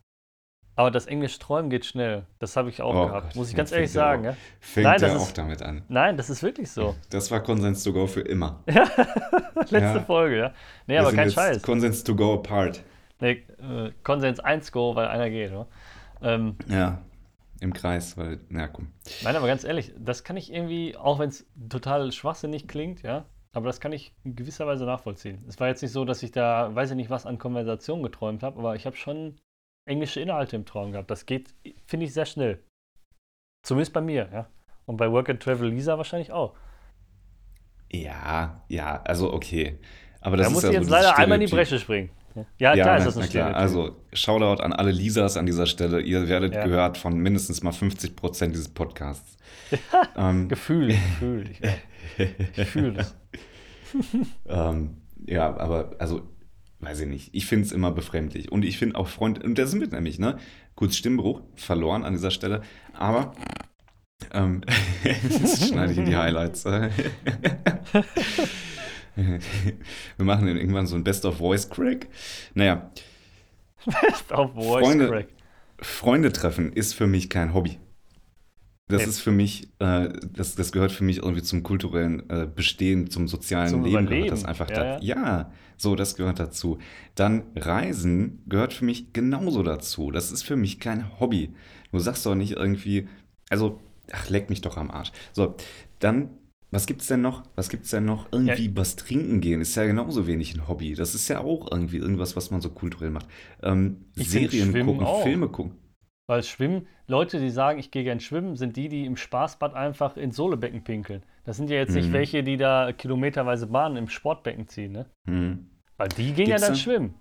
Aber 0.77 0.91
das 0.91 1.07
Englische 1.07 1.39
Träumen 1.39 1.71
geht 1.71 1.85
schnell. 1.85 2.27
Das 2.41 2.57
habe 2.57 2.69
ich 2.69 2.83
auch 2.83 2.95
Oh 2.95 3.07
gehabt, 3.07 3.29
Gott, 3.29 3.37
muss 3.37 3.49
ich 3.51 3.55
ganz 3.57 3.71
ehrlich 3.71 3.93
sagen. 3.93 4.23
auch- 4.23 4.31
Ja? 4.33 4.37
Fängt 4.61 4.85
Nein, 4.87 5.01
ja 5.01 5.09
das 5.09 5.17
auch 5.23 5.27
ist- 5.29 5.39
damit 5.39 5.63
an. 5.63 5.83
Nein, 5.89 6.17
das 6.17 6.31
ist 6.31 6.43
wirklich 6.43 6.71
so. 6.71 6.97
Das 7.11 7.31
war 7.31 7.41
Konsens 7.43 7.83
to 7.85 7.93
go 7.93 8.07
für 8.07 8.23
immer. 8.23 8.63
Letzte 8.67 9.79
Ja. 9.79 10.01
Folge, 10.01 10.37
ja. 10.39 10.49
Nee, 10.87 10.95
Wir 10.95 11.01
aber 11.01 11.13
kein 11.13 11.31
Scheiß. 11.31 11.63
Konsens 11.63 12.03
to 12.05 12.15
go 12.17 12.35
apart. 12.35 12.83
Nee, 13.21 13.45
äh, 13.61 13.93
Konsens 14.03 14.41
1 14.41 14.73
Go, 14.73 14.97
weil 14.97 15.07
einer 15.07 15.31
geht, 15.31 15.53
oder? 15.53 15.67
Ähm, 16.23 16.57
Ja, 16.69 17.03
im 17.61 17.73
Kreis, 17.73 18.17
weil, 18.17 18.41
na 18.49 18.69
komm. 18.69 18.89
Nein, 19.23 19.37
aber 19.37 19.47
ganz 19.47 19.65
ehrlich, 19.65 19.93
das 19.99 20.25
kann 20.25 20.37
ich 20.37 20.53
irgendwie, 20.53 20.97
auch 20.97 21.19
wenn 21.19 21.29
es 21.31 21.47
total 21.69 22.11
schwachsinnig 22.13 22.69
klingt, 22.69 23.03
ja, 23.03 23.25
aber 23.53 23.67
das 23.67 23.81
kann 23.81 23.93
ich 23.93 24.13
in 24.25 24.35
gewisser 24.37 24.67
Weise 24.67 24.85
nachvollziehen. 24.85 25.45
Es 25.49 25.61
war 25.61 25.69
jetzt 25.69 25.81
nicht 25.83 25.93
so, 25.93 26.05
dass 26.05 26.23
ich 26.23 26.33
da, 26.33 26.75
weiß 26.75 26.91
ich 26.91 26.97
nicht, 26.97 27.11
was 27.11 27.25
an 27.27 27.39
Konversation 27.39 28.03
geträumt 28.03 28.43
habe, 28.43 28.59
aber 28.59 28.75
ich 28.75 28.85
habe 28.87 28.97
schon 28.97 29.37
englische 29.87 30.21
Inhalte 30.21 30.57
im 30.57 30.65
Traum 30.67 30.93
gehabt. 30.93 31.11
Das 31.11 31.27
geht, 31.27 31.55
finde 31.87 32.07
ich, 32.07 32.13
sehr 32.13 32.27
schnell. 32.27 32.59
Zumindest 33.63 33.93
bei 33.93 34.01
mir, 34.01 34.29
ja. 34.33 34.47
Und 34.87 34.97
bei 34.97 35.11
Work 35.11 35.31
and 35.31 35.41
Travel 35.43 35.69
Lisa 35.71 35.97
wahrscheinlich 35.97 36.33
auch. 36.33 36.55
Ja, 37.93 38.63
ja, 38.69 39.03
also 39.05 39.33
okay. 39.33 39.79
Aber 40.21 40.37
Da 40.37 40.45
das 40.45 40.53
muss 40.53 40.65
ist 40.65 40.71
ich 40.71 40.75
jetzt 40.75 40.89
so 40.89 40.95
dieses 40.95 41.05
leider 41.05 41.17
einmal 41.19 41.41
in 41.41 41.47
die. 41.47 41.53
Bresche 41.53 41.79
springen. 41.79 42.11
Ja, 42.59 42.75
Ja, 42.75 42.83
klar 42.85 42.99
ist 42.99 43.05
das 43.07 43.17
ein 43.17 43.29
klar. 43.29 43.55
Also, 43.55 43.97
Shoutout 44.13 44.63
an 44.63 44.73
alle 44.73 44.91
Lisas 44.91 45.37
an 45.37 45.47
dieser 45.47 45.67
Stelle. 45.67 46.01
Ihr 46.01 46.29
werdet 46.29 46.55
Ja. 46.55 46.65
gehört 46.65 46.99
von 46.99 47.17
mindestens 47.17 47.63
mal 47.63 47.73
50 47.73 48.17
Prozent 48.17 48.55
dieses 48.55 48.69
Podcasts. 48.69 49.37
ähm, 50.17 50.49
Gefühl, 50.49 50.89
Gefühl. 51.21 51.51
Ich, 51.51 51.61
ich 52.59 52.69
fühle 52.69 52.93
das. 52.95 53.17
ähm, 54.49 54.97
ja, 55.27 55.57
aber 55.57 55.93
also, 55.99 56.23
weiß 56.81 57.01
ich 57.01 57.09
nicht. 57.09 57.31
Ich 57.35 57.47
finde 57.47 57.67
es 57.67 57.73
immer 57.73 57.93
befremdlich. 57.93 58.51
Und 58.53 58.65
ich 58.65 58.79
finde 58.79 58.97
auch 58.97 59.09
Freund, 59.09 59.43
und 59.43 59.57
das 59.59 59.71
sind 59.71 59.81
wir 59.81 59.89
nämlich, 59.89 60.19
ne? 60.19 60.39
Kurz 60.75 60.97
Stimmbruch, 60.97 61.43
verloren 61.55 62.05
an 62.05 62.13
dieser 62.15 62.31
Stelle. 62.33 62.63
Aber, 62.93 63.33
ähm, 64.33 64.63
das 65.41 65.69
schneide 65.69 65.93
ich 65.93 65.99
in 65.99 66.07
die 66.07 66.17
Highlights. 66.17 66.65
Wir 69.17 70.25
machen 70.25 70.47
dann 70.47 70.57
irgendwann 70.57 70.87
so 70.87 70.97
ein 70.97 71.05
Best 71.05 71.25
of 71.25 71.37
Voice 71.39 71.69
Crack. 71.71 72.09
Naja, 72.55 72.91
Best 73.85 74.33
of 74.33 74.53
Voice 74.55 74.85
Freunde- 74.85 75.09
Crack. 75.09 75.29
Freunde 75.81 76.33
treffen 76.33 76.73
ist 76.73 76.95
für 76.95 77.07
mich 77.07 77.29
kein 77.29 77.53
Hobby. 77.53 77.79
Das 78.89 79.03
Nee. 79.03 79.09
ist 79.09 79.21
für 79.21 79.31
mich, 79.33 79.69
äh, 79.79 80.11
das, 80.33 80.55
das 80.57 80.71
gehört 80.71 80.93
für 80.93 81.05
mich 81.05 81.19
irgendwie 81.19 81.43
zum 81.43 81.63
kulturellen 81.63 82.29
äh, 82.29 82.47
Bestehen, 82.55 83.09
zum 83.11 83.29
sozialen 83.29 83.69
Zum 83.71 83.85
Leben 83.85 84.07
gehört 84.07 84.31
das 84.31 84.45
einfach 84.45 84.69
Ja, 84.71 84.77
dazu. 84.77 85.05
Ja, 85.07 85.53
so, 85.79 85.97
das 85.97 86.17
gehört 86.17 86.39
dazu. 86.39 86.79
Dann 87.15 87.45
Reisen 87.57 88.43
gehört 88.47 88.75
für 88.75 88.85
mich 88.85 89.13
genauso 89.15 89.63
dazu. 89.63 90.11
Das 90.11 90.31
ist 90.31 90.43
für 90.43 90.57
mich 90.57 90.81
kein 90.81 91.19
Hobby. 91.19 91.55
Du 91.93 91.99
sagst 91.99 92.27
doch 92.27 92.35
nicht 92.35 92.53
irgendwie, 92.53 93.09
also, 93.49 93.81
ach, 94.13 94.29
leck 94.29 94.51
mich 94.51 94.61
doch 94.61 94.77
am 94.77 94.91
Arsch. 94.91 95.13
So, 95.33 95.57
dann, 95.99 96.29
was 96.75 96.87
gibt's 96.87 97.07
denn 97.07 97.23
noch? 97.23 97.45
Was 97.55 97.69
gibt's 97.69 97.91
denn 97.91 98.05
noch? 98.05 98.27
Irgendwie 98.33 98.77
was 98.77 98.97
trinken 98.97 99.41
gehen 99.41 99.61
ist 99.61 99.75
ja 99.77 99.85
genauso 99.87 100.27
wenig 100.27 100.55
ein 100.55 100.69
Hobby. 100.69 100.95
Das 100.95 101.15
ist 101.15 101.29
ja 101.29 101.41
auch 101.41 101.71
irgendwie 101.71 101.97
irgendwas, 101.99 102.37
was 102.37 102.51
man 102.51 102.61
so 102.61 102.69
kulturell 102.71 103.11
macht. 103.11 103.27
Ähm, 103.63 104.05
Serien 104.15 104.73
gucken, 104.73 105.05
auch. 105.05 105.23
Filme 105.23 105.49
gucken. 105.49 105.73
Weil 106.27 106.43
Schwimmen, 106.43 106.87
Leute, 107.07 107.39
die 107.39 107.51
sagen, 107.51 107.79
ich 107.79 107.91
gehe 107.91 108.03
gern 108.03 108.19
schwimmen, 108.19 108.57
sind 108.57 108.77
die, 108.77 108.89
die 108.89 109.05
im 109.05 109.17
Spaßbad 109.17 109.75
einfach 109.75 110.17
ins 110.17 110.37
Sohlebecken 110.37 110.83
pinkeln. 110.83 111.23
Das 111.45 111.59
sind 111.59 111.69
ja 111.71 111.77
jetzt 111.77 111.95
nicht 111.95 112.09
Mhm. 112.09 112.13
welche, 112.15 112.43
die 112.43 112.57
da 112.57 112.93
kilometerweise 112.93 113.67
Bahnen 113.67 113.97
im 113.97 114.09
Sportbecken 114.09 114.67
ziehen, 114.67 114.93
ne? 114.93 115.07
Hm. 115.29 115.67
Weil 115.99 116.09
die 116.09 116.33
gehen 116.33 116.47
ja 116.49 116.57
Gibt's 116.57 116.63
dann 116.63 116.73
da- 116.73 116.79
schwimmen. 116.79 117.15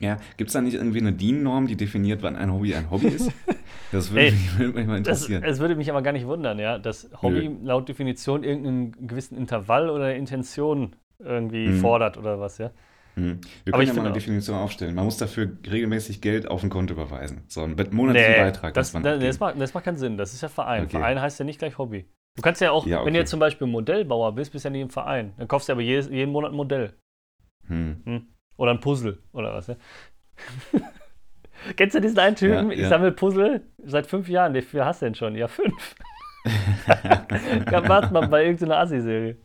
Ja, 0.00 0.16
gibt 0.36 0.48
es 0.48 0.54
da 0.54 0.60
nicht 0.60 0.74
irgendwie 0.74 1.00
eine 1.00 1.12
DIN-Norm, 1.12 1.66
die 1.66 1.76
definiert, 1.76 2.22
wann 2.22 2.36
ein 2.36 2.52
Hobby 2.52 2.74
ein 2.74 2.90
Hobby 2.90 3.08
ist? 3.08 3.30
Das 3.90 4.10
würde 4.10 4.26
Ey, 4.26 4.32
mich, 4.32 4.58
würde 4.58 4.72
mich 4.78 4.86
mal 4.86 5.00
Das, 5.02 5.20
interessieren. 5.22 5.42
es 5.44 5.58
würde 5.60 5.74
mich 5.74 5.88
aber 5.90 6.02
gar 6.02 6.12
nicht 6.12 6.26
wundern, 6.26 6.58
ja, 6.58 6.78
dass 6.78 7.08
Hobby 7.22 7.50
laut 7.62 7.88
Definition 7.88 8.44
irgendeinen 8.44 9.06
gewissen 9.06 9.36
Intervall 9.38 9.88
oder 9.88 10.14
Intention 10.14 10.94
irgendwie 11.18 11.68
Mhm. 11.68 11.80
fordert 11.80 12.18
oder 12.18 12.38
was, 12.38 12.58
ja. 12.58 12.70
Hm. 13.14 13.40
Wir 13.64 13.72
aber 13.72 13.78
können 13.78 13.82
ich 13.82 13.88
ja 13.88 13.94
mal 13.94 14.00
eine 14.02 14.10
auch- 14.10 14.14
Definition 14.14 14.56
aufstellen. 14.56 14.94
Man 14.94 15.04
muss 15.06 15.16
dafür 15.16 15.50
regelmäßig 15.70 16.20
Geld 16.20 16.48
auf 16.48 16.62
ein 16.62 16.68
Konto 16.68 16.92
überweisen. 16.94 17.42
So 17.48 17.62
einen 17.62 17.76
monatlichen 17.92 18.34
Beitrag 18.34 18.74
das, 18.74 18.92
man 18.92 19.02
das, 19.02 19.20
das, 19.20 19.40
macht, 19.40 19.58
das 19.60 19.72
macht 19.72 19.84
keinen 19.84 19.96
Sinn. 19.96 20.18
Das 20.18 20.34
ist 20.34 20.42
ja 20.42 20.48
Verein. 20.48 20.82
Okay. 20.84 20.98
Verein 20.98 21.20
heißt 21.20 21.38
ja 21.38 21.46
nicht 21.46 21.58
gleich 21.58 21.78
Hobby. 21.78 22.04
Du 22.36 22.42
kannst 22.42 22.60
ja 22.60 22.70
auch, 22.70 22.86
Ja, 22.86 22.98
wenn 22.98 23.02
okay. 23.04 23.12
du 23.12 23.18
jetzt 23.20 23.30
zum 23.30 23.40
Beispiel 23.40 23.66
Modellbauer 23.66 24.34
bist, 24.34 24.52
bist 24.52 24.64
du 24.64 24.68
ja 24.68 24.72
nicht 24.72 24.82
im 24.82 24.90
Verein. 24.90 25.32
Dann 25.38 25.48
kaufst 25.48 25.68
du 25.68 25.72
aber 25.72 25.80
jedes, 25.82 26.10
jeden 26.10 26.30
Monat 26.32 26.50
ein 26.52 26.56
Modell. 26.56 26.92
Hm. 27.68 28.28
Oder 28.58 28.72
ein 28.72 28.80
Puzzle 28.80 29.18
oder 29.32 29.54
was, 29.54 29.68
ja? 29.68 29.76
Kennst 31.76 31.94
du 31.94 32.00
diesen 32.00 32.18
einen 32.18 32.36
Typen? 32.36 32.70
Ja, 32.70 32.74
ich 32.74 32.80
ja. 32.80 32.88
sammle 32.88 33.12
Puzzle 33.12 33.62
seit 33.84 34.06
fünf 34.06 34.28
Jahren. 34.28 34.52
Wie 34.52 34.62
viel 34.62 34.84
hast 34.84 35.00
du 35.00 35.06
denn 35.06 35.14
schon? 35.14 35.34
Ja, 35.34 35.48
fünf. 35.48 35.94
Warte 36.86 38.12
mal 38.12 38.28
bei 38.28 38.44
irgendeiner 38.44 38.78
Assi-Serie. 38.78 39.36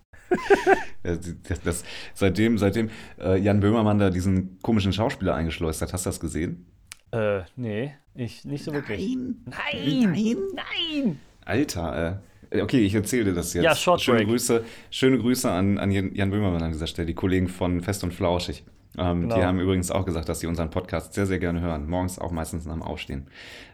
Das, 1.04 1.62
das, 1.62 1.84
seitdem 2.14 2.58
seitdem 2.58 2.90
äh, 3.20 3.38
Jan 3.38 3.60
Böhmermann 3.60 4.00
da 4.00 4.10
diesen 4.10 4.58
komischen 4.62 4.94
Schauspieler 4.94 5.36
eingeschleust 5.36 5.82
hat, 5.82 5.94
hast 5.94 6.06
du 6.06 6.10
das 6.10 6.20
gesehen? 6.20 6.66
Äh, 7.12 7.42
nee, 7.56 7.94
ich 8.16 8.46
nicht 8.46 8.64
so 8.64 8.74
wirklich. 8.74 9.16
Nein! 9.16 10.12
Nein! 10.12 10.38
Nein! 10.56 11.20
Alter, 11.46 12.22
äh, 12.50 12.62
okay, 12.62 12.80
ich 12.80 12.96
erzähle 12.96 13.26
dir 13.26 13.34
das 13.34 13.54
jetzt. 13.54 13.64
Ja, 13.64 13.76
Short 13.76 14.02
schöne. 14.02 14.26
Grüße, 14.26 14.64
schöne 14.90 15.20
Grüße 15.20 15.52
an, 15.52 15.78
an 15.78 15.92
Jan 15.92 16.32
Böhmermann 16.32 16.64
an 16.64 16.72
dieser 16.72 16.88
Stelle, 16.88 17.06
die 17.06 17.14
Kollegen 17.14 17.48
von 17.48 17.82
Fest 17.82 18.04
und 18.04 18.14
Flauschig. 18.14 18.64
Ähm, 18.98 19.22
Genau. 19.22 19.36
Die 19.36 19.44
haben 19.44 19.60
übrigens 19.60 19.90
auch 19.92 20.06
gesagt, 20.06 20.30
dass 20.30 20.40
sie 20.40 20.48
unseren 20.48 20.70
Podcast 20.70 21.14
sehr, 21.14 21.26
sehr 21.26 21.40
gerne 21.40 21.62
hören. 21.62 21.90
Morgens 21.90 22.20
auch 22.20 22.32
meistens 22.32 22.66
nach 22.66 22.74
dem 22.74 22.84
Aufstehen. 22.84 23.28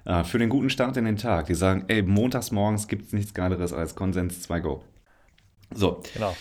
Äh, 0.06 0.24
für 0.24 0.38
den 0.40 0.50
guten 0.50 0.70
Start 0.70 0.96
in 0.98 1.06
den 1.06 1.18
Tag. 1.18 1.48
Die 1.48 1.56
sagen, 1.56 1.86
ey, 1.88 2.02
montags 2.04 2.52
morgens 2.52 2.88
gibt 2.88 3.06
es 3.08 3.14
nichts 3.14 3.34
Geileres 3.34 3.74
als 3.74 3.96
Konsens 3.96 4.42
2 4.42 4.60
Go. 4.62 4.84
So, 5.74 6.02
Genau. 6.14 6.36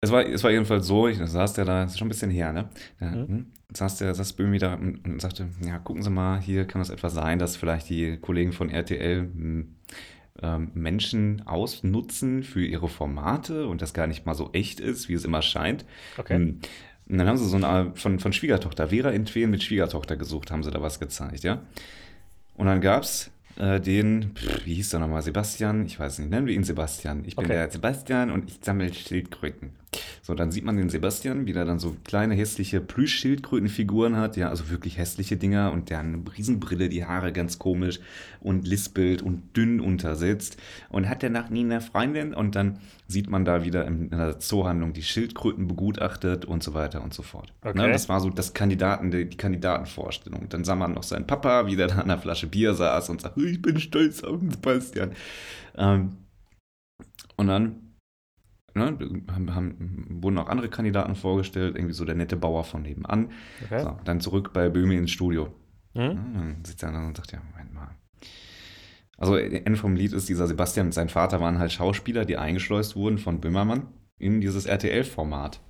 Es 0.00 0.10
war, 0.12 0.26
es 0.26 0.44
war 0.44 0.50
jedenfalls 0.50 0.86
so, 0.86 1.08
ich 1.08 1.16
saß 1.18 1.54
der 1.54 1.64
da, 1.64 1.82
das 1.84 1.92
ist 1.92 1.98
schon 1.98 2.08
ein 2.08 2.10
bisschen 2.10 2.30
her, 2.30 2.52
ne? 2.52 2.68
Da, 3.00 3.06
Mhm. 3.06 3.28
hm, 3.28 3.46
saß 3.72 3.96
der, 3.98 4.14
saß 4.14 4.34
Böhmi 4.34 4.58
da 4.58 4.74
und, 4.74 5.02
und 5.08 5.18
sagte, 5.18 5.48
ja, 5.64 5.78
gucken 5.78 6.02
Sie 6.02 6.10
mal, 6.10 6.38
hier 6.40 6.66
kann 6.66 6.82
es 6.82 6.90
etwa 6.90 7.08
sein, 7.08 7.38
dass 7.38 7.56
vielleicht 7.56 7.88
die 7.88 8.18
Kollegen 8.18 8.52
von 8.52 8.68
RTL 8.68 9.20
hm, 9.20 9.76
ähm, 10.42 10.70
Menschen 10.74 11.46
ausnutzen 11.46 12.42
für 12.42 12.62
ihre 12.66 12.88
Formate 12.88 13.66
und 13.66 13.80
das 13.80 13.94
gar 13.94 14.06
nicht 14.06 14.26
mal 14.26 14.34
so 14.34 14.50
echt 14.52 14.78
ist, 14.78 15.08
wie 15.08 15.14
es 15.14 15.24
immer 15.24 15.40
scheint. 15.40 15.86
Okay. 16.18 16.56
Und 17.08 17.18
dann 17.18 17.26
haben 17.28 17.36
sie 17.36 17.46
so 17.48 17.56
eine 17.56 17.92
von, 17.94 18.18
von 18.18 18.32
Schwiegertochter, 18.32 18.88
Vera 18.88 19.10
in 19.10 19.26
Tween 19.26 19.50
mit 19.50 19.62
Schwiegertochter 19.62 20.16
gesucht, 20.16 20.50
haben 20.50 20.62
sie 20.62 20.70
da 20.70 20.80
was 20.80 21.00
gezeigt, 21.00 21.44
ja. 21.44 21.62
Und 22.54 22.66
dann 22.66 22.80
gab 22.80 23.02
es 23.02 23.30
äh, 23.56 23.80
den, 23.80 24.34
pff, 24.34 24.64
wie 24.64 24.74
hieß 24.74 24.90
der 24.90 25.00
nochmal, 25.00 25.22
Sebastian, 25.22 25.84
ich 25.86 25.98
weiß 26.00 26.18
nicht, 26.20 26.30
nennen 26.30 26.46
wir 26.46 26.54
ihn 26.54 26.64
Sebastian. 26.64 27.24
Ich 27.26 27.36
bin 27.36 27.44
Okay. 27.44 27.54
der 27.54 27.70
Sebastian 27.70 28.30
und 28.30 28.48
ich 28.50 28.58
sammle 28.62 28.92
Schildkröten. 28.92 29.70
So, 30.22 30.34
dann 30.34 30.50
sieht 30.50 30.64
man 30.64 30.76
den 30.76 30.88
Sebastian, 30.88 31.46
wie 31.46 31.52
der 31.52 31.64
dann 31.64 31.78
so 31.78 31.96
kleine 32.04 32.34
hässliche 32.34 32.80
Plüsch-Schildkrötenfiguren 32.80 34.16
hat, 34.16 34.36
ja, 34.36 34.48
also 34.48 34.70
wirklich 34.70 34.98
hässliche 34.98 35.36
Dinger 35.36 35.72
und 35.72 35.90
der 35.90 35.98
hat 35.98 36.06
eine 36.06 36.22
Riesenbrille, 36.36 36.88
die 36.88 37.04
Haare 37.04 37.32
ganz 37.32 37.58
komisch 37.58 38.00
und 38.40 38.66
lispelt 38.66 39.22
und 39.22 39.56
dünn 39.56 39.80
untersetzt 39.80 40.56
und 40.88 41.08
hat 41.08 41.22
danach 41.22 41.50
nie 41.50 41.64
eine 41.64 41.80
Freundin 41.80 42.34
und 42.34 42.56
dann 42.56 42.78
sieht 43.06 43.28
man 43.28 43.44
da 43.44 43.64
wieder 43.64 43.86
in 43.86 44.12
einer 44.12 44.38
Zoohandlung 44.38 44.92
die 44.92 45.02
Schildkröten 45.02 45.68
begutachtet 45.68 46.44
und 46.44 46.62
so 46.62 46.74
weiter 46.74 47.02
und 47.02 47.12
so 47.12 47.22
fort. 47.22 47.52
Okay. 47.62 47.78
Ne, 47.78 47.92
das 47.92 48.08
war 48.08 48.20
so 48.20 48.30
das 48.30 48.54
Kandidaten, 48.54 49.10
die, 49.10 49.28
die 49.28 49.36
Kandidatenvorstellung. 49.36 50.48
Dann 50.48 50.64
sah 50.64 50.74
man 50.74 50.94
noch 50.94 51.02
seinen 51.02 51.26
Papa, 51.26 51.66
wie 51.66 51.76
der 51.76 51.88
da 51.88 51.96
an 51.96 52.02
einer 52.02 52.18
Flasche 52.18 52.46
Bier 52.46 52.74
saß 52.74 53.10
und 53.10 53.20
sagte, 53.20 53.42
ich 53.42 53.60
bin 53.60 53.78
stolz 53.78 54.24
auf 54.24 54.40
den 54.40 54.50
Sebastian. 54.50 55.12
Ähm, 55.76 56.16
und 57.36 57.48
dann 57.48 57.83
ne, 58.74 58.98
haben, 59.32 59.54
haben, 59.54 60.06
wurden 60.22 60.38
auch 60.38 60.48
andere 60.48 60.68
Kandidaten 60.68 61.14
vorgestellt, 61.14 61.76
irgendwie 61.76 61.94
so 61.94 62.04
der 62.04 62.14
nette 62.14 62.36
Bauer 62.36 62.64
von 62.64 62.82
nebenan. 62.82 63.30
okay. 63.64 63.82
So, 63.82 63.96
dann 64.04 64.20
zurück 64.20 64.52
bei 64.52 64.68
Böhmi 64.68 64.96
ins 64.96 65.10
Studio. 65.10 65.48
Hm? 65.94 66.02
Ja, 66.02 66.14
dann 66.14 66.64
sitzt 66.64 66.82
er 66.82 66.92
da 66.92 67.06
und 67.06 67.16
sagt, 67.16 67.32
ja, 67.32 67.40
Moment 67.52 67.72
mal. 67.72 67.90
Also 69.16 69.36
Ende 69.36 69.76
vom 69.76 69.94
Lied 69.94 70.12
ist, 70.12 70.28
dieser 70.28 70.46
Sebastian 70.46 70.86
und 70.86 70.92
sein 70.92 71.08
Vater 71.08 71.40
waren 71.40 71.58
halt 71.58 71.72
Schauspieler, 71.72 72.24
die 72.24 72.36
eingeschleust 72.36 72.96
wurden 72.96 73.18
von 73.18 73.40
Böhmermann 73.40 73.86
in 74.18 74.40
dieses 74.40 74.66
RTL-Format, 74.66 75.60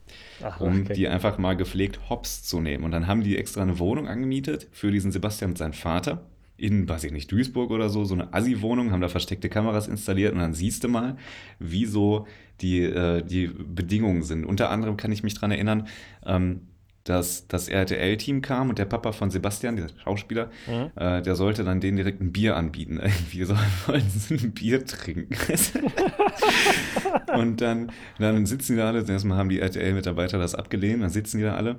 um 0.59 0.83
okay. 0.83 0.95
die 0.95 1.09
einfach 1.09 1.39
mal 1.39 1.57
gepflegt 1.57 2.09
hops 2.09 2.43
zu 2.43 2.61
nehmen. 2.61 2.85
Und 2.85 2.93
dann 2.93 3.07
haben 3.07 3.23
die 3.23 3.37
extra 3.37 3.63
eine 3.63 3.79
Wohnung 3.79 4.09
angemietet 4.09 4.69
für 4.73 4.91
diesen 4.91 5.13
Sebastian 5.13 5.53
und 5.53 5.59
seinen 5.59 5.73
Vater 5.73 6.27
in, 6.65 6.89
weiß 6.89 7.05
ich 7.05 7.13
nicht, 7.13 7.31
Duisburg 7.31 7.71
oder 7.71 7.91
so, 7.91 8.05
so 8.05 8.15
eine 8.15 8.33
Assi-Wohnung, 8.33 8.91
haben 8.91 9.03
da 9.03 9.09
versteckte 9.09 9.51
Kameras 9.51 9.87
installiert 9.87 10.33
und 10.33 10.41
dann 10.41 10.55
siehst 10.55 10.83
du 10.83 10.89
mal, 10.89 11.17
wie 11.59 11.85
so 11.85 12.27
die, 12.63 12.83
äh, 12.83 13.23
die 13.23 13.49
Bedingungen 13.49 14.23
sind. 14.23 14.47
Unter 14.47 14.71
anderem 14.71 14.97
kann 14.97 15.13
ich 15.13 15.23
mich 15.23 15.35
daran 15.35 15.51
erinnern, 15.51 15.87
ähm, 16.25 16.63
dass 17.05 17.47
das 17.49 17.69
RTL-Team 17.69 18.41
kam 18.41 18.71
und 18.71 18.79
der 18.79 18.87
Papa 18.87 19.13
von 19.13 19.31
Sebastian, 19.31 19.77
der 19.77 19.89
Schauspieler, 20.03 20.51
Mhm. 20.67 20.91
äh, 20.97 21.21
der 21.21 21.35
sollte 21.35 21.63
dann 21.63 21.81
denen 21.81 21.99
direkt 21.99 22.23
ein 22.23 22.33
Bier 22.33 22.57
anbieten. 22.57 22.97
Irgendwie 23.03 23.45
so, 23.45 23.55
wollten 23.87 24.09
sie 24.09 24.37
ein 24.37 24.53
Bier 24.53 24.87
trinken. 24.87 25.37
und 27.37 27.61
dann, 27.61 27.93
dann 28.19 28.47
sitzen 28.47 28.73
die 28.73 28.79
da 28.79 28.89
alle, 28.89 29.05
erstmal 29.07 29.37
haben 29.37 29.51
die 29.51 29.61
RTL-Mitarbeiter 29.61 30.39
das 30.39 30.55
abgelehnt, 30.55 31.03
dann 31.03 31.11
sitzen 31.11 31.39
die 31.39 31.45
da 31.45 31.57
alle 31.57 31.79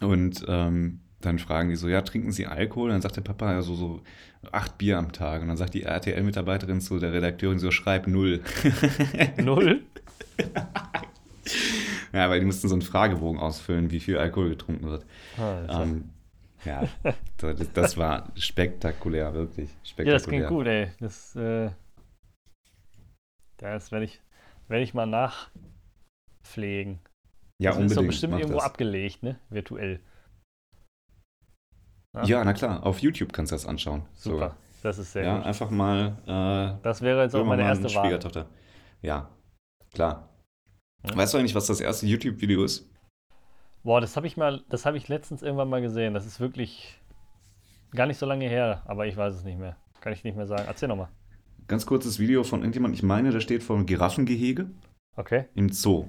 und 0.00 0.44
ähm, 0.48 1.02
dann 1.20 1.38
fragen 1.38 1.70
die 1.70 1.76
so, 1.76 1.88
ja, 1.88 2.02
trinken 2.02 2.30
Sie 2.30 2.46
Alkohol? 2.46 2.90
Dann 2.90 3.00
sagt 3.00 3.16
der 3.16 3.22
Papa, 3.22 3.52
ja, 3.52 3.62
so, 3.62 3.74
so 3.74 4.02
acht 4.52 4.78
Bier 4.78 4.98
am 4.98 5.12
Tag. 5.12 5.42
Und 5.42 5.48
dann 5.48 5.56
sagt 5.56 5.74
die 5.74 5.82
RTL-Mitarbeiterin 5.82 6.80
zu 6.80 6.98
der 6.98 7.12
Redakteurin 7.12 7.58
so, 7.58 7.70
schreib 7.70 8.06
null. 8.06 8.42
Null? 9.38 9.82
ja, 12.12 12.28
weil 12.28 12.40
die 12.40 12.46
mussten 12.46 12.68
so 12.68 12.74
einen 12.74 12.82
Fragebogen 12.82 13.40
ausfüllen, 13.40 13.90
wie 13.90 14.00
viel 14.00 14.18
Alkohol 14.18 14.50
getrunken 14.50 14.86
wird. 14.86 15.06
Alter. 15.38 15.82
Ähm, 15.82 16.10
ja, 16.64 16.82
das, 17.38 17.72
das 17.72 17.96
war 17.96 18.32
spektakulär, 18.34 19.32
wirklich. 19.32 19.70
Spektakulär. 19.84 20.12
ja, 20.12 20.18
das 20.18 20.26
klingt 20.26 20.48
gut, 20.48 20.66
ey. 20.66 20.90
Das, 21.00 21.36
äh, 21.36 21.70
das 23.56 23.92
werde 23.92 24.04
ich, 24.04 24.20
werd 24.68 24.82
ich 24.82 24.92
mal 24.92 25.06
nachpflegen. 25.06 26.98
Ja, 27.58 27.70
das 27.70 27.76
unbedingt. 27.78 27.90
ist 27.90 27.96
doch 27.96 28.06
bestimmt 28.06 28.34
irgendwo 28.34 28.58
das. 28.58 28.64
abgelegt, 28.64 29.22
ne? 29.22 29.38
Virtuell. 29.48 30.00
Ja, 32.24 32.44
na 32.44 32.52
klar, 32.52 32.84
auf 32.84 33.00
YouTube 33.00 33.32
kannst 33.32 33.52
du 33.52 33.56
das 33.56 33.66
anschauen. 33.66 34.02
Super. 34.14 34.34
sogar. 34.34 34.56
Das 34.82 34.98
ist 34.98 35.12
sehr 35.12 35.24
ja, 35.24 35.36
gut. 35.38 35.46
einfach 35.46 35.70
mal 35.70 36.16
äh, 36.26 36.82
Das 36.82 37.02
wäre 37.02 37.22
jetzt 37.22 37.34
auch 37.34 37.44
meine 37.44 37.62
erste 37.62 37.84
Wahl. 37.84 38.04
Schwiegertochter. 38.04 38.46
Ja, 39.02 39.28
klar. 39.92 40.28
Ja. 41.04 41.16
Weißt 41.16 41.34
du 41.34 41.38
eigentlich, 41.38 41.54
was 41.54 41.66
das 41.66 41.80
erste 41.80 42.06
YouTube-Video 42.06 42.62
ist? 42.64 42.88
Boah, 43.82 44.00
das 44.00 44.16
habe 44.16 44.26
ich 44.26 44.36
mal, 44.36 44.62
das 44.68 44.86
habe 44.86 44.96
ich 44.96 45.08
letztens 45.08 45.42
irgendwann 45.42 45.68
mal 45.68 45.80
gesehen. 45.80 46.14
Das 46.14 46.26
ist 46.26 46.40
wirklich 46.40 47.00
gar 47.94 48.06
nicht 48.06 48.18
so 48.18 48.26
lange 48.26 48.48
her, 48.48 48.82
aber 48.86 49.06
ich 49.06 49.16
weiß 49.16 49.34
es 49.34 49.44
nicht 49.44 49.58
mehr. 49.58 49.76
Kann 50.00 50.12
ich 50.12 50.24
nicht 50.24 50.36
mehr 50.36 50.46
sagen. 50.46 50.64
Erzähl 50.66 50.88
nochmal. 50.88 51.08
Ganz 51.68 51.86
kurzes 51.86 52.18
Video 52.18 52.44
von 52.44 52.60
irgendjemand, 52.60 52.94
ich 52.94 53.02
meine, 53.02 53.30
der 53.30 53.40
steht 53.40 53.62
vor 53.62 53.76
einem 53.76 53.86
Giraffengehege 53.86 54.70
Okay. 55.16 55.46
im 55.54 55.70
Zoo. 55.72 56.06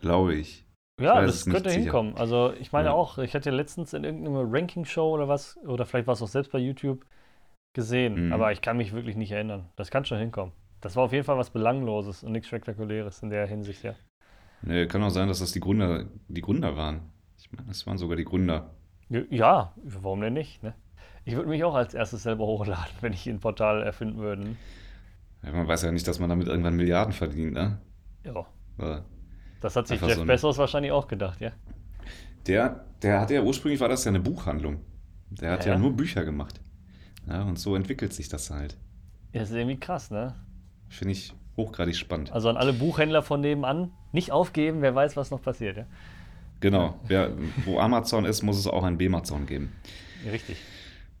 Glaube 0.00 0.34
ich. 0.34 0.64
Ja, 1.00 1.20
das 1.24 1.44
könnte 1.44 1.70
sicher. 1.70 1.82
hinkommen. 1.82 2.16
Also 2.16 2.52
ich 2.60 2.72
meine 2.72 2.88
Ja. 2.88 2.94
auch, 2.94 3.18
ich 3.18 3.34
hatte 3.34 3.50
letztens 3.50 3.92
in 3.92 4.04
irgendeiner 4.04 4.44
Ranking-Show 4.50 5.10
oder 5.14 5.28
was, 5.28 5.56
oder 5.66 5.86
vielleicht 5.86 6.06
war 6.06 6.14
es 6.14 6.22
auch 6.22 6.28
selbst 6.28 6.50
bei 6.52 6.58
YouTube 6.58 7.04
gesehen, 7.74 8.26
Mhm. 8.26 8.32
aber 8.32 8.50
ich 8.52 8.60
kann 8.62 8.76
mich 8.76 8.92
wirklich 8.92 9.16
nicht 9.16 9.30
erinnern. 9.30 9.68
Das 9.76 9.90
kann 9.90 10.04
schon 10.04 10.18
hinkommen. 10.18 10.52
Das 10.80 10.96
war 10.96 11.04
auf 11.04 11.12
jeden 11.12 11.24
Fall 11.24 11.36
was 11.38 11.50
Belangloses 11.50 12.22
und 12.24 12.32
nichts 12.32 12.48
Spektakuläres 12.48 13.22
in 13.22 13.30
der 13.30 13.46
Hinsicht, 13.46 13.82
ja. 13.82 13.94
Nee, 14.62 14.86
kann 14.86 15.02
auch 15.02 15.10
sein, 15.10 15.28
dass 15.28 15.38
das 15.38 15.52
die 15.52 15.60
Gründer, 15.60 16.06
die 16.28 16.40
Gründer 16.40 16.76
waren. 16.76 17.12
Ich 17.38 17.50
meine, 17.52 17.68
das 17.68 17.86
waren 17.86 17.98
sogar 17.98 18.16
die 18.16 18.24
Gründer. 18.24 18.74
Ja, 19.08 19.72
warum 19.84 20.20
denn 20.20 20.32
nicht? 20.34 20.62
Ne? 20.62 20.74
Ich 21.24 21.36
würde 21.36 21.48
mich 21.48 21.62
auch 21.64 21.74
als 21.74 21.94
erstes 21.94 22.24
selber 22.24 22.46
hochladen, 22.46 22.92
wenn 23.00 23.12
ich 23.12 23.26
ein 23.28 23.38
Portal 23.40 23.82
erfinden 23.82 24.18
würde. 24.18 24.56
Ja, 25.42 25.52
man 25.52 25.68
weiß 25.68 25.82
ja 25.82 25.92
nicht, 25.92 26.08
dass 26.08 26.18
man 26.18 26.28
damit 26.28 26.48
irgendwann 26.48 26.74
Milliarden 26.76 27.12
verdient, 27.12 27.52
ne? 27.52 27.78
Ja, 28.24 28.44
Äh, 28.78 29.00
das 29.60 29.76
hat 29.76 29.86
sich 29.88 29.96
Einfach 29.96 30.08
Jeff 30.08 30.18
so 30.18 30.24
Bezos 30.24 30.58
wahrscheinlich 30.58 30.92
auch 30.92 31.08
gedacht, 31.08 31.40
ja. 31.40 31.52
Der, 32.46 32.84
der 33.02 33.20
hatte 33.20 33.34
ja 33.34 33.42
ursprünglich 33.42 33.80
war 33.80 33.88
das 33.88 34.04
ja 34.04 34.10
eine 34.10 34.20
Buchhandlung. 34.20 34.80
Der 35.30 35.52
hat 35.52 35.64
Ja, 35.64 35.72
ja, 35.72 35.74
ja. 35.74 35.78
nur 35.78 35.92
Bücher 35.92 36.24
gemacht. 36.24 36.60
Ja, 37.26 37.42
und 37.42 37.58
so 37.58 37.76
entwickelt 37.76 38.12
sich 38.12 38.28
das 38.28 38.50
halt. 38.50 38.76
Das 39.32 39.50
ist 39.50 39.56
irgendwie 39.56 39.78
krass, 39.78 40.10
ne? 40.10 40.34
Finde 40.88 41.12
ich 41.12 41.34
hochgradig 41.56 41.96
spannend. 41.96 42.32
Also 42.32 42.48
an 42.48 42.56
alle 42.56 42.72
Buchhändler 42.72 43.22
von 43.22 43.40
nebenan, 43.40 43.90
nicht 44.12 44.32
aufgeben, 44.32 44.80
wer 44.80 44.94
weiß, 44.94 45.16
was 45.16 45.30
noch 45.30 45.42
passiert, 45.42 45.76
ja. 45.76 45.86
Genau. 46.60 46.98
Wer, 47.06 47.32
wo 47.66 47.78
Amazon 47.78 48.24
ist, 48.24 48.42
muss 48.42 48.58
es 48.58 48.66
auch 48.66 48.82
ein 48.82 48.98
B-Amazon 48.98 49.46
geben. 49.46 49.72
Richtig. 50.30 50.56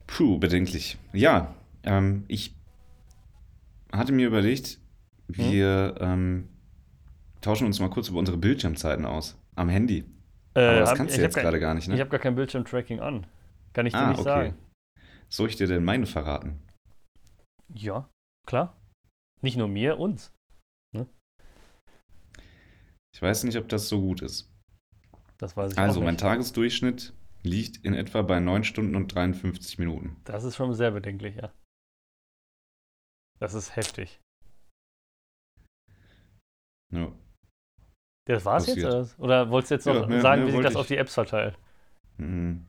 Puh, 0.06 0.38
bedenklich. 0.38 0.96
Ja, 1.12 1.54
ähm, 1.84 2.24
ich 2.28 2.54
hatte 3.92 4.12
mir 4.12 4.26
überlegt, 4.26 4.78
wir 5.28 5.94
ähm, 6.00 6.48
tauschen 7.40 7.66
uns 7.66 7.80
mal 7.80 7.90
kurz 7.90 8.08
über 8.08 8.18
unsere 8.18 8.36
Bildschirmzeiten 8.38 9.04
aus. 9.06 9.36
Am 9.56 9.68
Handy. 9.68 10.04
Äh, 10.54 10.60
Aber 10.66 10.80
das 10.80 10.90
hab- 10.90 10.96
kannst 10.98 11.12
ich 11.14 11.18
du 11.18 11.24
jetzt 11.24 11.34
gerade 11.36 11.60
gar 11.60 11.74
nicht, 11.74 11.84
Ich 11.84 11.94
ne? 11.94 12.00
habe 12.00 12.10
gar 12.10 12.20
kein 12.20 12.34
Bildschirmtracking 12.34 13.00
an. 13.00 13.26
Kann 13.72 13.86
ich 13.86 13.92
dir 13.92 13.98
Ah, 14.00 14.08
nicht 14.10 14.20
okay. 14.20 14.24
sagen. 14.28 14.58
Soll 15.28 15.48
ich 15.48 15.56
dir 15.56 15.66
denn 15.66 15.84
meine 15.84 16.06
verraten? 16.06 16.60
Ja, 17.74 18.08
klar. 18.46 18.76
Nicht 19.42 19.56
nur 19.56 19.68
mir, 19.68 19.98
uns. 19.98 20.32
Ich 23.14 23.22
weiß 23.22 23.44
nicht, 23.44 23.56
ob 23.56 23.68
das 23.68 23.88
so 23.88 24.00
gut 24.00 24.22
ist. 24.22 24.48
Das 25.38 25.56
weiß 25.56 25.72
ich 25.72 25.78
Also, 25.78 26.00
mein. 26.00 26.16
Tagesdurchschnitt 26.18 27.12
liegt 27.42 27.84
in 27.84 27.94
etwa 27.94 28.22
bei 28.22 28.38
9 28.38 28.64
Stunden 28.64 28.94
und 28.94 29.12
53 29.12 29.78
Minuten. 29.78 30.20
Das 30.24 30.44
ist 30.44 30.54
schon 30.56 30.72
sehr 30.74 30.90
bedenklich, 30.92 31.34
ja. 31.36 31.52
Das 33.40 33.54
ist 33.54 33.74
heftig. 33.76 34.20
Ja. 36.92 37.12
Das 38.34 38.44
war's 38.44 38.66
jetzt? 38.66 38.82
Passiert. 38.82 38.92
Oder, 38.92 39.00
was? 39.00 39.18
oder 39.18 39.50
wolltest 39.50 39.70
du 39.70 39.74
jetzt 39.74 39.86
noch 39.86 39.94
Ja, 40.02 40.06
mehr- 40.06 40.20
sagen, 40.20 40.42
mehr 40.44 40.52
wie 40.52 40.56
sich 40.56 40.64
das 40.66 40.76
auf 40.76 40.82
ich. 40.84 40.88
die 40.88 40.96
Apps 40.98 41.14
verteilt? 41.14 41.54
Mhm. 42.18 42.64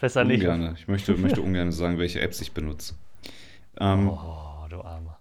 Besser 0.00 0.24
nicht. 0.24 0.40
Ungerne. 0.42 0.74
Ich 0.76 0.88
möchte, 0.88 1.14
möchte 1.16 1.40
ungern 1.42 1.72
sagen, 1.72 1.98
welche 1.98 2.20
Apps 2.20 2.40
ich 2.40 2.52
benutze. 2.52 2.94
Ähm, 3.78 4.08
Oh, 4.10 4.66
du 4.68 4.80
Armer. 4.82 5.20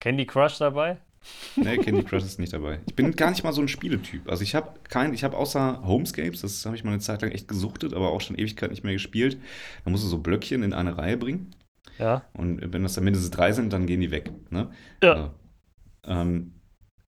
Candy 0.00 0.26
Crush 0.26 0.58
dabei? 0.58 0.98
Nee, 1.54 1.78
Candy 1.84 2.02
Crush 2.02 2.24
ist 2.24 2.40
nicht 2.40 2.52
dabei. 2.52 2.80
Ich 2.86 2.96
bin 2.96 3.14
gar 3.14 3.30
nicht 3.30 3.44
mal 3.44 3.52
so 3.52 3.60
ein 3.60 3.68
Spieletyp. 3.68 4.28
Also 4.28 4.42
ich 4.42 4.54
habe 4.56 4.72
kein, 4.88 5.14
ich 5.14 5.22
habe 5.22 5.36
außer 5.36 5.82
Homescapes, 5.86 6.40
das 6.40 6.66
habe 6.66 6.74
ich 6.74 6.82
mal 6.82 6.90
eine 6.90 6.98
Zeit 7.00 7.22
lang 7.22 7.30
echt 7.30 7.46
gesuchtet, 7.46 7.94
aber 7.94 8.10
auch 8.10 8.20
schon 8.20 8.36
Ewigkeit 8.36 8.70
nicht 8.70 8.82
mehr 8.82 8.92
gespielt. 8.94 9.38
Da 9.84 9.90
musst 9.90 10.02
du 10.02 10.08
so 10.08 10.18
Blöckchen 10.18 10.64
in 10.64 10.72
eine 10.72 10.98
Reihe 10.98 11.16
bringen. 11.16 11.54
Ja. 11.98 12.22
Und 12.32 12.72
wenn 12.72 12.82
das 12.82 12.94
dann 12.94 13.04
mindestens 13.04 13.30
drei 13.30 13.52
sind, 13.52 13.72
dann 13.72 13.86
gehen 13.86 14.00
die 14.00 14.10
weg. 14.10 14.32
Ne? 14.50 14.70
Ja. 15.04 15.12
Also, 15.12 15.30
ähm, 16.04 16.54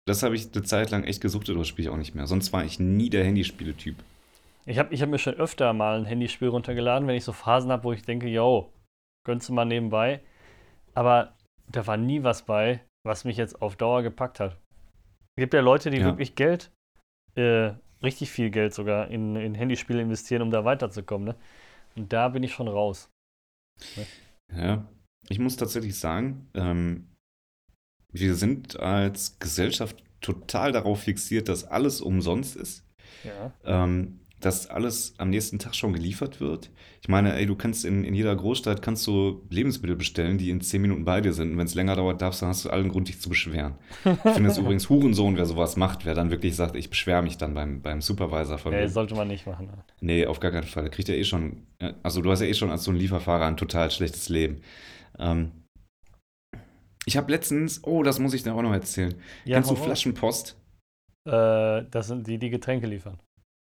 das 0.06 0.24
habe 0.24 0.36
ich 0.36 0.52
eine 0.54 0.64
Zeit 0.64 0.92
lang 0.92 1.04
echt 1.04 1.22
gesuchtet, 1.22 1.52
aber 1.52 1.60
das 1.60 1.68
spiele 1.68 1.88
ich 1.88 1.94
auch 1.94 1.98
nicht 1.98 2.16
mehr. 2.16 2.28
Sonst 2.28 2.54
war 2.54 2.64
ich 2.64 2.80
nie 2.80 3.10
der 3.10 3.26
Handyspieletyp. 3.26 3.96
Ich 4.66 4.80
habe 4.80 4.94
ich 4.94 5.02
hab 5.02 5.10
mir 5.10 5.20
schon 5.20 5.36
öfter 5.36 5.74
mal 5.74 5.98
ein 6.00 6.06
Handyspiel 6.06 6.48
runtergeladen, 6.48 7.08
wenn 7.08 7.16
ich 7.16 7.24
so 7.24 7.34
Phasen 7.34 7.72
habe, 7.72 7.84
wo 7.84 7.92
ich 7.92 8.04
denke, 8.04 8.28
yo, 8.28 8.72
gönnst 9.26 9.50
du 9.50 9.54
mal 9.54 9.66
nebenbei. 9.66 10.22
Aber 10.94 11.36
da 11.72 11.86
war 11.88 11.98
nie 11.98 12.24
was 12.24 12.44
bei, 12.44 12.82
was 13.04 13.26
mich 13.26 13.38
jetzt 13.38 13.62
auf 13.62 13.76
Dauer 13.76 14.02
gepackt 14.04 14.40
hat. 14.40 14.54
Es 15.38 15.42
gibt 15.42 15.54
ja 15.54 15.62
Leute, 15.62 15.90
die 15.90 15.98
Ja. 15.98 16.06
wirklich 16.06 16.36
Geld, 16.36 16.72
äh, 17.36 17.74
richtig 18.02 18.30
viel 18.32 18.50
Geld 18.50 18.74
sogar, 18.74 19.10
in, 19.10 19.36
in 19.36 19.56
Handyspiele 19.56 20.02
investieren, 20.02 20.42
um 20.42 20.52
da 20.52 20.64
weiterzukommen. 20.66 21.30
Ne? 21.30 21.36
Und 21.96 22.14
da 22.14 22.30
bin 22.30 22.44
ich 22.44 22.54
schon 22.54 22.68
raus. 22.68 23.10
Ja, 24.56 24.86
ich 25.28 25.40
muss 25.40 25.58
tatsächlich 25.58 25.98
sagen, 25.98 26.48
ähm, 26.54 27.08
wir 28.20 28.36
sind 28.36 28.80
als 28.80 29.38
Gesellschaft 29.40 29.98
total 30.22 30.72
darauf 30.72 31.02
fixiert, 31.02 31.50
dass 31.50 31.66
alles 31.66 32.02
umsonst 32.02 32.56
ist. 32.56 32.84
Ja. 33.24 33.54
ähm, 33.84 34.20
dass 34.42 34.70
alles 34.70 35.16
am 35.18 35.32
nächsten 35.32 35.58
Tag 35.58 35.74
schon 35.74 35.94
geliefert 35.94 36.40
wird. 36.40 36.70
Ich 37.02 37.08
meine, 37.08 37.34
ey, 37.34 37.48
du 37.48 37.56
kannst 37.56 37.84
in, 37.84 38.04
in 38.04 38.14
jeder 38.14 38.36
Großstadt 38.36 38.84
kannst 38.84 39.08
du 39.08 39.42
Lebensmittel 39.50 39.96
bestellen, 39.96 40.38
die 40.38 40.52
in 40.52 40.62
10 40.62 40.82
Minuten 40.84 41.04
bei 41.06 41.20
dir 41.22 41.34
sind. 41.34 41.54
Und 41.54 41.58
wenn 41.58 41.66
es 41.66 41.74
länger 41.74 41.96
dauert, 41.96 42.22
darfst, 42.22 42.44
dann 42.44 42.50
hast 42.50 42.64
du 42.64 42.70
allen 42.70 42.90
Grund, 42.90 43.08
dich 43.08 43.20
zu 43.20 43.30
beschweren. 43.30 43.74
Ich 44.04 44.32
finde 44.34 44.50
es 44.52 44.58
übrigens 44.60 44.88
Hurensohn, 44.90 45.36
wer 45.38 45.48
sowas 45.48 45.78
macht, 45.78 46.06
wer 46.06 46.14
dann 46.14 46.30
wirklich 46.30 46.56
sagt, 46.56 46.76
ich 46.76 46.92
beschwere 46.92 47.24
mich 47.24 47.38
dann 47.38 47.56
beim, 47.56 47.82
beim 47.82 48.02
Supervisor 48.02 48.60
von 48.60 48.72
Nee, 48.74 48.82
mir. 48.82 48.90
sollte 48.90 49.16
man 49.16 49.30
nicht 49.30 49.48
machen. 49.48 49.70
Nee, 50.02 50.28
auf 50.28 50.40
gar 50.40 50.52
keinen 50.52 50.68
Fall. 50.68 50.84
Da 50.84 50.90
kriegt 50.90 51.10
er 51.10 51.18
eh 51.18 51.24
schon, 51.24 51.64
ja, 51.82 51.94
also 52.04 52.22
du 52.22 52.30
hast 52.30 52.42
ja 52.42 52.46
eh 52.48 52.54
schon 52.54 52.70
als 52.70 52.84
so 52.84 52.92
ein 52.92 52.98
Lieferfahrer 52.98 53.46
ein 53.46 53.58
total 53.58 53.90
schlechtes 53.90 54.30
Leben. 54.30 54.62
Ähm, 55.18 55.52
ich 57.06 57.18
habe 57.18 57.32
letztens, 57.32 57.84
oh, 57.84 58.04
das 58.04 58.20
muss 58.20 58.34
ich 58.34 58.44
dir 58.44 58.54
auch 58.54 58.62
noch 58.62 58.74
erzählen. 58.74 59.16
Ja, 59.46 59.58
Kennst 59.58 59.72
du. 59.72 59.76
Flaschenpost? 59.76 60.58
Äh, 61.26 61.84
das 61.90 62.08
sind 62.08 62.28
die, 62.28 62.38
die 62.38 62.50
Getränke 62.50 62.88
liefern. 62.88 63.20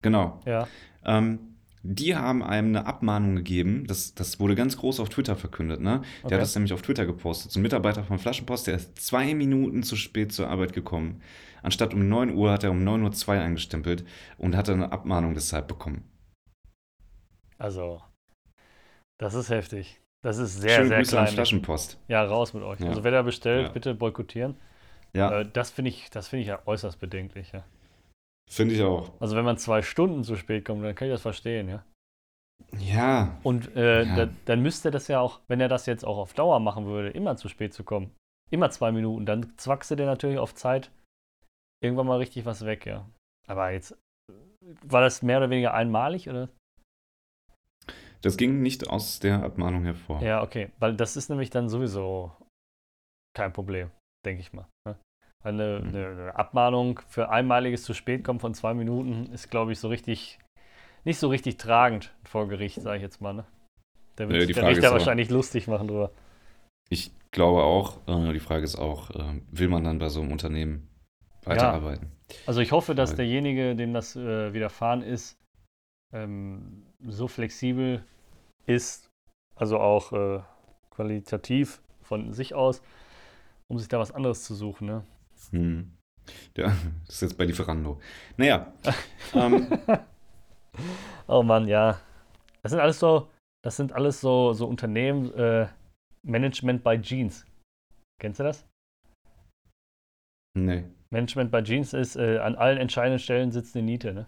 Genau. 0.03 0.41
Ja. 0.45 0.67
Ähm, 1.05 1.39
die 1.83 2.15
haben 2.15 2.43
einem 2.43 2.69
eine 2.69 2.85
Abmahnung 2.85 3.35
gegeben. 3.35 3.85
Das, 3.87 4.13
das 4.13 4.39
wurde 4.39 4.55
ganz 4.55 4.77
groß 4.77 4.99
auf 4.99 5.09
Twitter 5.09 5.35
verkündet. 5.35 5.81
Ne? 5.81 6.01
Der 6.21 6.25
Okay. 6.25 6.35
hat 6.35 6.41
das 6.41 6.55
nämlich 6.55 6.73
auf 6.73 6.81
Twitter 6.83 7.05
gepostet. 7.05 7.51
So 7.51 7.59
ein 7.59 7.63
Mitarbeiter 7.63 8.03
von 8.03 8.19
Flaschenpost, 8.19 8.67
der 8.67 8.75
ist 8.75 8.99
zwei 8.99 9.33
Minuten 9.33 9.81
zu 9.83 9.95
spät 9.95 10.31
zur 10.31 10.47
Arbeit 10.47 10.73
gekommen. 10.73 11.21
Anstatt 11.63 11.93
um 11.93 12.07
9 12.07 12.33
Uhr 12.35 12.51
hat 12.51 12.63
er 12.63 12.71
um 12.71 12.83
9.02 12.83 13.27
Uhr 13.27 13.41
eingestempelt 13.41 14.05
und 14.37 14.55
hat 14.55 14.69
eine 14.69 14.91
Abmahnung 14.91 15.33
deshalb 15.33 15.67
bekommen. 15.67 16.03
Also, 17.57 18.01
das 19.19 19.33
ist 19.35 19.49
heftig. 19.49 20.01
Das 20.23 20.37
ist 20.37 20.61
sehr, 20.61 20.75
Schöne 20.77 20.87
sehr 20.89 20.97
Grüße 20.99 21.17
an 21.19 21.25
klein. 21.25 21.33
Flaschenpost. 21.35 21.99
Ja, 22.07 22.23
raus 22.23 22.53
mit 22.53 22.63
euch. 22.63 22.79
Ja. 22.79 22.89
Also, 22.89 23.03
wer 23.03 23.11
da 23.11 23.21
bestellt, 23.23 23.67
Ja. 23.67 23.71
bitte 23.73 23.95
boykottieren. 23.95 24.55
Ja, 25.13 25.39
Äh, 25.41 25.45
das 25.51 25.71
finde 25.71 25.89
ich, 25.89 26.09
das 26.09 26.27
finde 26.27 26.41
ich 26.41 26.47
ja 26.47 26.59
äußerst 26.65 26.99
bedenklich. 26.99 27.51
Ja. 27.51 27.63
finde 28.49 28.75
ich 28.75 28.83
auch. 28.83 29.11
Also, 29.19 29.35
wenn 29.35 29.45
man 29.45 29.57
zwei 29.57 29.81
Stunden 29.81 30.23
zu 30.23 30.35
spät 30.35 30.65
kommt, 30.65 30.83
dann 30.83 30.93
kann 30.95 31.07
ich 31.07 31.13
das 31.13 31.21
verstehen, 31.21 31.69
ja. 31.69 31.83
Ja, 32.77 33.39
Und 33.43 33.75
äh, 33.75 34.03
Ja. 34.03 34.25
da, 34.25 34.31
dann 34.45 34.61
müsste 34.61 34.91
das 34.91 35.07
ja 35.07 35.19
auch, 35.19 35.39
wenn 35.47 35.59
er 35.59 35.67
das 35.67 35.85
jetzt 35.87 36.05
auch 36.05 36.17
auf 36.17 36.33
Dauer 36.33 36.59
machen 36.59 36.85
würde, 36.85 37.09
immer 37.09 37.35
zu 37.35 37.49
spät 37.49 37.73
zu 37.73 37.83
kommen, 37.83 38.11
immer 38.51 38.69
zwei 38.69 38.91
Minuten, 38.91 39.25
dann 39.25 39.57
zwackste 39.57 39.95
der 39.95 40.05
natürlich 40.05 40.37
auf 40.37 40.53
Zeit 40.53 40.91
irgendwann 41.83 42.05
mal 42.07 42.17
richtig 42.19 42.45
was 42.45 42.63
weg, 42.65 42.85
ja. 42.85 43.09
Aber 43.47 43.71
jetzt, 43.71 43.97
war 44.85 45.01
das 45.01 45.23
mehr 45.23 45.37
oder 45.39 45.49
weniger 45.49 45.73
einmalig, 45.73 46.29
oder? 46.29 46.49
Das 48.21 48.37
ging 48.37 48.61
nicht 48.61 48.87
aus 48.89 49.19
der 49.19 49.43
Abmahnung 49.43 49.83
hervor. 49.83 50.21
Ja, 50.21 50.43
okay. 50.43 50.71
Weil 50.79 50.95
das 50.95 51.17
ist 51.17 51.29
nämlich 51.29 51.49
dann 51.49 51.69
sowieso 51.69 52.31
kein 53.35 53.53
Problem, 53.53 53.89
denke 54.25 54.41
ich 54.41 54.53
mal. 54.53 54.67
Ne? 54.87 54.95
Weil 55.43 55.53
Eine, 55.53 55.79
Mhm. 55.79 55.87
eine, 55.95 56.35
Abmahnung 56.35 56.99
für 57.07 57.29
einmaliges 57.29 57.83
zu 57.83 57.93
spät 57.93 58.23
kommen 58.23 58.39
von 58.39 58.53
zwei 58.53 58.73
Minuten 58.73 59.25
ist, 59.33 59.49
glaube 59.49 59.71
ich, 59.71 59.79
so 59.79 59.87
richtig, 59.87 60.39
nicht 61.03 61.17
so 61.17 61.29
richtig 61.29 61.57
tragend 61.57 62.13
vor 62.23 62.47
Gericht, 62.47 62.81
sage 62.81 62.97
ich 62.97 63.03
jetzt 63.03 63.21
mal. 63.21 63.33
Ne? 63.33 63.45
Da 64.17 64.27
wird 64.27 64.39
Ja, 64.41 64.45
sich 64.45 64.53
der 64.55 64.63
Frage 64.63 64.75
Richter 64.75 64.87
ist 64.87 64.91
aber- 64.91 64.99
wahrscheinlich 64.99 65.29
lustig 65.29 65.67
machen 65.67 65.87
drüber. 65.87 66.11
Ich 66.89 67.11
glaube 67.31 67.63
auch, 67.63 67.97
äh, 68.07 68.33
die 68.33 68.39
Frage 68.39 68.63
ist 68.65 68.75
auch, 68.77 69.09
äh, 69.11 69.41
will 69.51 69.69
man 69.69 69.83
dann 69.85 69.97
bei 69.97 70.09
so 70.09 70.21
einem 70.21 70.31
Unternehmen 70.33 70.89
weiterarbeiten? 71.45 72.11
Also 72.45 72.59
ich 72.59 72.71
hoffe, 72.71 72.93
dass 72.93 73.15
derjenige, 73.15 73.75
dem 73.75 73.93
das 73.93 74.15
äh, 74.15 74.53
widerfahren 74.53 75.01
ist, 75.01 75.37
ähm, 76.13 76.83
so 77.07 77.27
flexibel 77.27 78.03
ist, 78.65 79.09
also 79.55 79.79
auch 79.79 80.11
äh, 80.13 80.41
qualitativ 80.91 81.81
von 82.01 82.33
sich 82.33 82.53
aus, 82.53 82.81
um 83.67 83.77
sich 83.77 83.87
da 83.87 83.99
was 83.99 84.11
anderes 84.11 84.43
zu 84.43 84.55
suchen. 84.55 84.87
Ne? 84.87 85.03
Hm. 85.51 85.91
Ja, 86.55 86.75
das 87.05 87.15
ist 87.15 87.21
jetzt 87.21 87.37
bei 87.37 87.45
Lieferando. 87.45 87.99
Naja, 88.37 88.73
ähm, 89.33 89.67
Oh 91.27 91.43
Mann, 91.43 91.67
ja. 91.67 91.99
Das 92.61 92.71
sind 92.71 92.79
alles 92.79 92.99
so, 92.99 93.29
das 93.63 93.77
sind 93.77 93.93
alles 93.93 94.21
so, 94.21 94.53
so 94.53 94.67
Unternehmen, 94.67 95.33
äh, 95.33 95.67
Management 96.23 96.83
by 96.83 96.99
Jeans. 97.01 97.45
Kennst 98.19 98.39
du 98.39 98.43
das? 98.43 98.67
nee. 100.57 100.83
Management 101.09 101.51
by 101.51 101.63
Jeans 101.63 101.93
ist, 101.93 102.15
äh, 102.15 102.37
an 102.37 102.55
allen 102.55 102.77
entscheidenden 102.77 103.19
Stellen 103.19 103.51
sitzt 103.51 103.75
eine 103.75 103.85
Niete, 103.85 104.13
ne? 104.13 104.27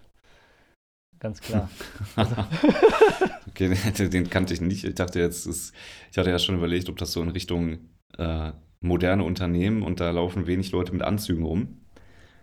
Ganz 1.23 1.39
klar. 1.39 1.69
okay, 3.47 3.73
den, 4.09 4.29
kannte 4.29 4.53
ich 4.53 4.59
nicht. 4.59 4.83
Ich 4.83 4.93
dachte 4.93 5.19
jetzt, 5.19 5.47
ist, 5.47 5.73
ich 6.11 6.17
hatte 6.17 6.29
ja 6.29 6.37
schon 6.37 6.55
überlegt, 6.55 6.89
ob 6.89 6.97
das 6.97 7.13
so 7.13 7.23
in 7.23 7.29
Richtung 7.29 7.79
äh, 8.17 8.51
moderne 8.81 9.23
Unternehmen 9.23 9.83
und 9.83 10.01
da 10.01 10.11
laufen 10.11 10.47
wenig 10.47 10.73
Leute 10.73 10.91
mit 10.91 11.01
Anzügen 11.01 11.45
rum. 11.45 11.81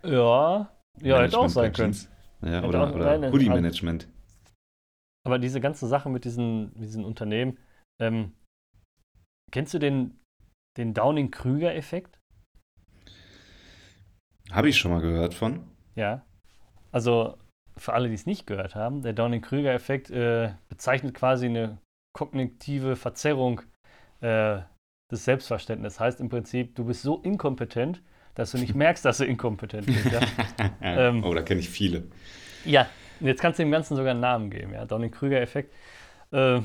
ja, 0.03 0.74
ja, 1.03 1.20
hätte 1.20 1.39
auch 1.39 1.49
sein 1.51 1.74
können. 1.74 1.95
Ja, 2.41 2.64
oder 2.64 2.95
oder 2.95 3.31
Hoodie-Management. 3.31 4.09
Aber 5.24 5.39
diese 5.39 5.61
ganze 5.61 5.87
Sache 5.87 6.09
mit 6.09 6.24
diesen, 6.24 6.72
diesen 6.81 7.05
Unternehmen, 7.05 7.59
ähm, 8.01 8.33
kennst 9.53 9.74
du 9.74 9.78
den, 9.78 10.18
den 10.78 10.95
Downing-Krüger-Effekt? 10.95 12.18
Habe 14.51 14.70
ich 14.70 14.78
schon 14.78 14.91
mal 14.91 15.03
gehört 15.03 15.35
von. 15.35 15.64
Ja. 15.97 16.24
Also 16.93 17.37
für 17.81 17.93
alle, 17.95 18.09
die 18.09 18.14
es 18.14 18.26
nicht 18.26 18.47
gehört 18.47 18.74
haben, 18.74 19.03
der 19.03 19.12
Downing-Krüger-Effekt 19.14 20.11
äh, 20.11 20.51
bezeichnet 20.68 21.14
quasi 21.14 21.47
eine 21.47 21.78
kognitive 22.12 22.97
Verzerrung 22.97 23.62
äh, 24.20 24.59
des 25.11 25.24
Selbstverständnisses. 25.24 25.99
Heißt 25.99 26.20
im 26.20 26.28
Prinzip, 26.28 26.74
du 26.76 26.85
bist 26.85 27.03
so 27.03 27.18
inkompetent, 27.22 28.03
dass 28.35 28.53
du 28.53 28.59
nicht 28.59 28.74
merkst, 28.76 29.05
dass 29.05 29.18
du 29.18 29.24
inkompetent 29.24 29.87
bist. 29.87 30.07
Ja, 30.12 30.20
Ähm, 30.83 31.24
oh, 31.24 31.35
da 31.35 31.43
kenne 31.43 31.61
ich 31.61 31.68
viele. 31.70 32.05
ja. 32.64 32.87
jetzt 33.20 33.41
kannst 33.41 33.59
du 33.59 33.62
dem 33.62 33.70
Ganzen 33.70 33.97
sogar 33.97 34.12
einen 34.12 34.20
Namen 34.20 34.51
geben. 34.51 34.72
Ja, 34.72 34.85
Downing-Krüger-Effekt. 34.85 35.72
Äh, 36.33 36.61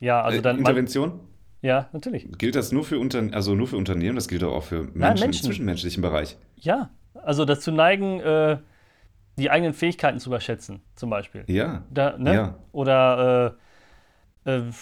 ja, 0.00 0.22
also 0.22 0.38
Äh, 0.38 0.42
dann. 0.42 0.56
Man, 0.56 0.60
Intervention? 0.60 1.20
ja, 1.62 1.88
natürlich. 1.92 2.28
Gilt 2.38 2.54
das 2.56 2.72
nur 2.72 2.84
für, 2.84 2.98
Unter 2.98 3.22
also 3.32 3.54
nur 3.54 3.66
für 3.68 3.76
Unternehmen? 3.76 4.16
Das 4.16 4.28
gilt 4.28 4.42
auch 4.44 4.62
für 4.64 4.82
Menschen, 4.82 4.96
im 4.96 5.20
Menschen. 5.20 5.46
zwischenmenschlichen 5.46 6.02
Bereich. 6.02 6.36
Ja, 6.56 6.90
also 7.14 7.44
dazu 7.44 7.70
neigen, 7.72 8.20
äh, 8.20 8.58
die 9.38 9.50
eigenen 9.50 9.74
Fähigkeiten 9.74 10.18
zu 10.18 10.30
überschätzen, 10.30 10.82
zum 10.94 11.10
Beispiel. 11.10 11.44
Ja, 11.48 11.84
Da, 11.90 12.16
ne? 12.18 12.34
ja. 12.34 12.58
Oder 12.72 13.56
äh, 14.44 14.50
äh, 14.50 14.72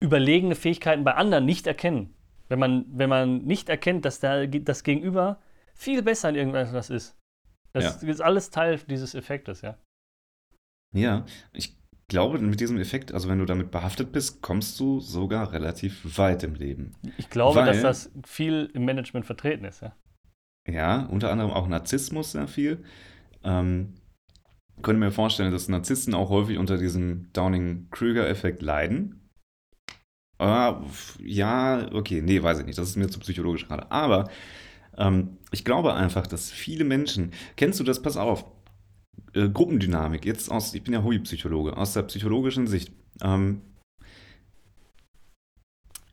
überlegene 0.00 0.54
Fähigkeiten 0.54 1.04
bei 1.04 1.14
anderen 1.14 1.44
nicht 1.44 1.66
erkennen. 1.66 2.14
Wenn 2.48 2.58
man, 2.58 2.84
wenn 2.88 3.08
man 3.08 3.44
nicht 3.44 3.68
erkennt, 3.68 4.04
dass 4.04 4.20
da, 4.20 4.46
das 4.46 4.84
Gegenüber 4.84 5.40
viel 5.74 6.02
besser 6.02 6.28
in 6.28 6.34
irgendwas 6.34 6.90
ist. 6.90 7.16
Das 7.72 8.02
ist 8.02 8.20
alles 8.20 8.50
Teil 8.50 8.78
dieses 8.78 9.14
Effektes, 9.14 9.62
ja. 9.62 9.78
Ja, 10.94 11.24
ich 11.54 11.74
glaube, 12.08 12.38
mit 12.38 12.60
diesem 12.60 12.78
Effekt, 12.78 13.14
also 13.14 13.30
wenn 13.30 13.38
du 13.38 13.46
damit 13.46 13.70
behaftet 13.70 14.12
bist, 14.12 14.42
kommst 14.42 14.78
du 14.78 15.00
sogar 15.00 15.52
relativ 15.52 16.18
weit 16.18 16.42
im 16.42 16.54
Leben. 16.54 16.94
Ich 17.16 17.30
glaube, 17.30 17.60
Weil- 17.60 17.66
dass 17.66 17.80
das 17.80 18.12
viel 18.26 18.70
im 18.74 18.84
Management 18.84 19.24
vertreten 19.24 19.64
ist, 19.64 19.80
ja. 19.80 19.96
Ja, 20.68 21.06
unter 21.06 21.30
anderem 21.30 21.50
auch 21.50 21.66
Narzissmus 21.66 22.32
sehr 22.32 22.46
viel. 22.46 22.84
Ähm, 23.44 23.94
könnte 24.82 25.00
mir 25.00 25.12
vorstellen, 25.12 25.52
dass 25.52 25.68
Narzissten 25.68 26.14
auch 26.14 26.30
häufig 26.30 26.58
unter 26.58 26.78
diesem 26.78 27.32
Downing-Krüger-Effekt 27.32 28.62
leiden. 28.62 29.20
F- 30.40 31.18
ja, 31.22 31.88
okay, 31.92 32.20
nee, 32.20 32.42
weiß 32.42 32.60
ich 32.60 32.66
nicht. 32.66 32.78
Das 32.78 32.88
ist 32.88 32.96
mir 32.96 33.08
zu 33.08 33.20
psychologisch 33.20 33.68
gerade. 33.68 33.90
Aber 33.92 34.28
ähm, 34.96 35.38
ich 35.52 35.64
glaube 35.64 35.94
einfach, 35.94 36.26
dass 36.26 36.50
viele 36.50 36.84
Menschen, 36.84 37.32
kennst 37.56 37.78
du 37.80 37.84
das? 37.84 38.02
Pass 38.02 38.16
auf. 38.16 38.44
Äh, 39.34 39.48
Gruppendynamik, 39.50 40.24
jetzt 40.24 40.50
aus, 40.50 40.74
ich 40.74 40.82
bin 40.84 40.94
ja 40.94 41.02
Hobbypsychologe, 41.04 41.76
aus 41.76 41.94
der 41.94 42.02
psychologischen 42.04 42.66
Sicht. 42.66 42.92
Ähm, 43.22 43.62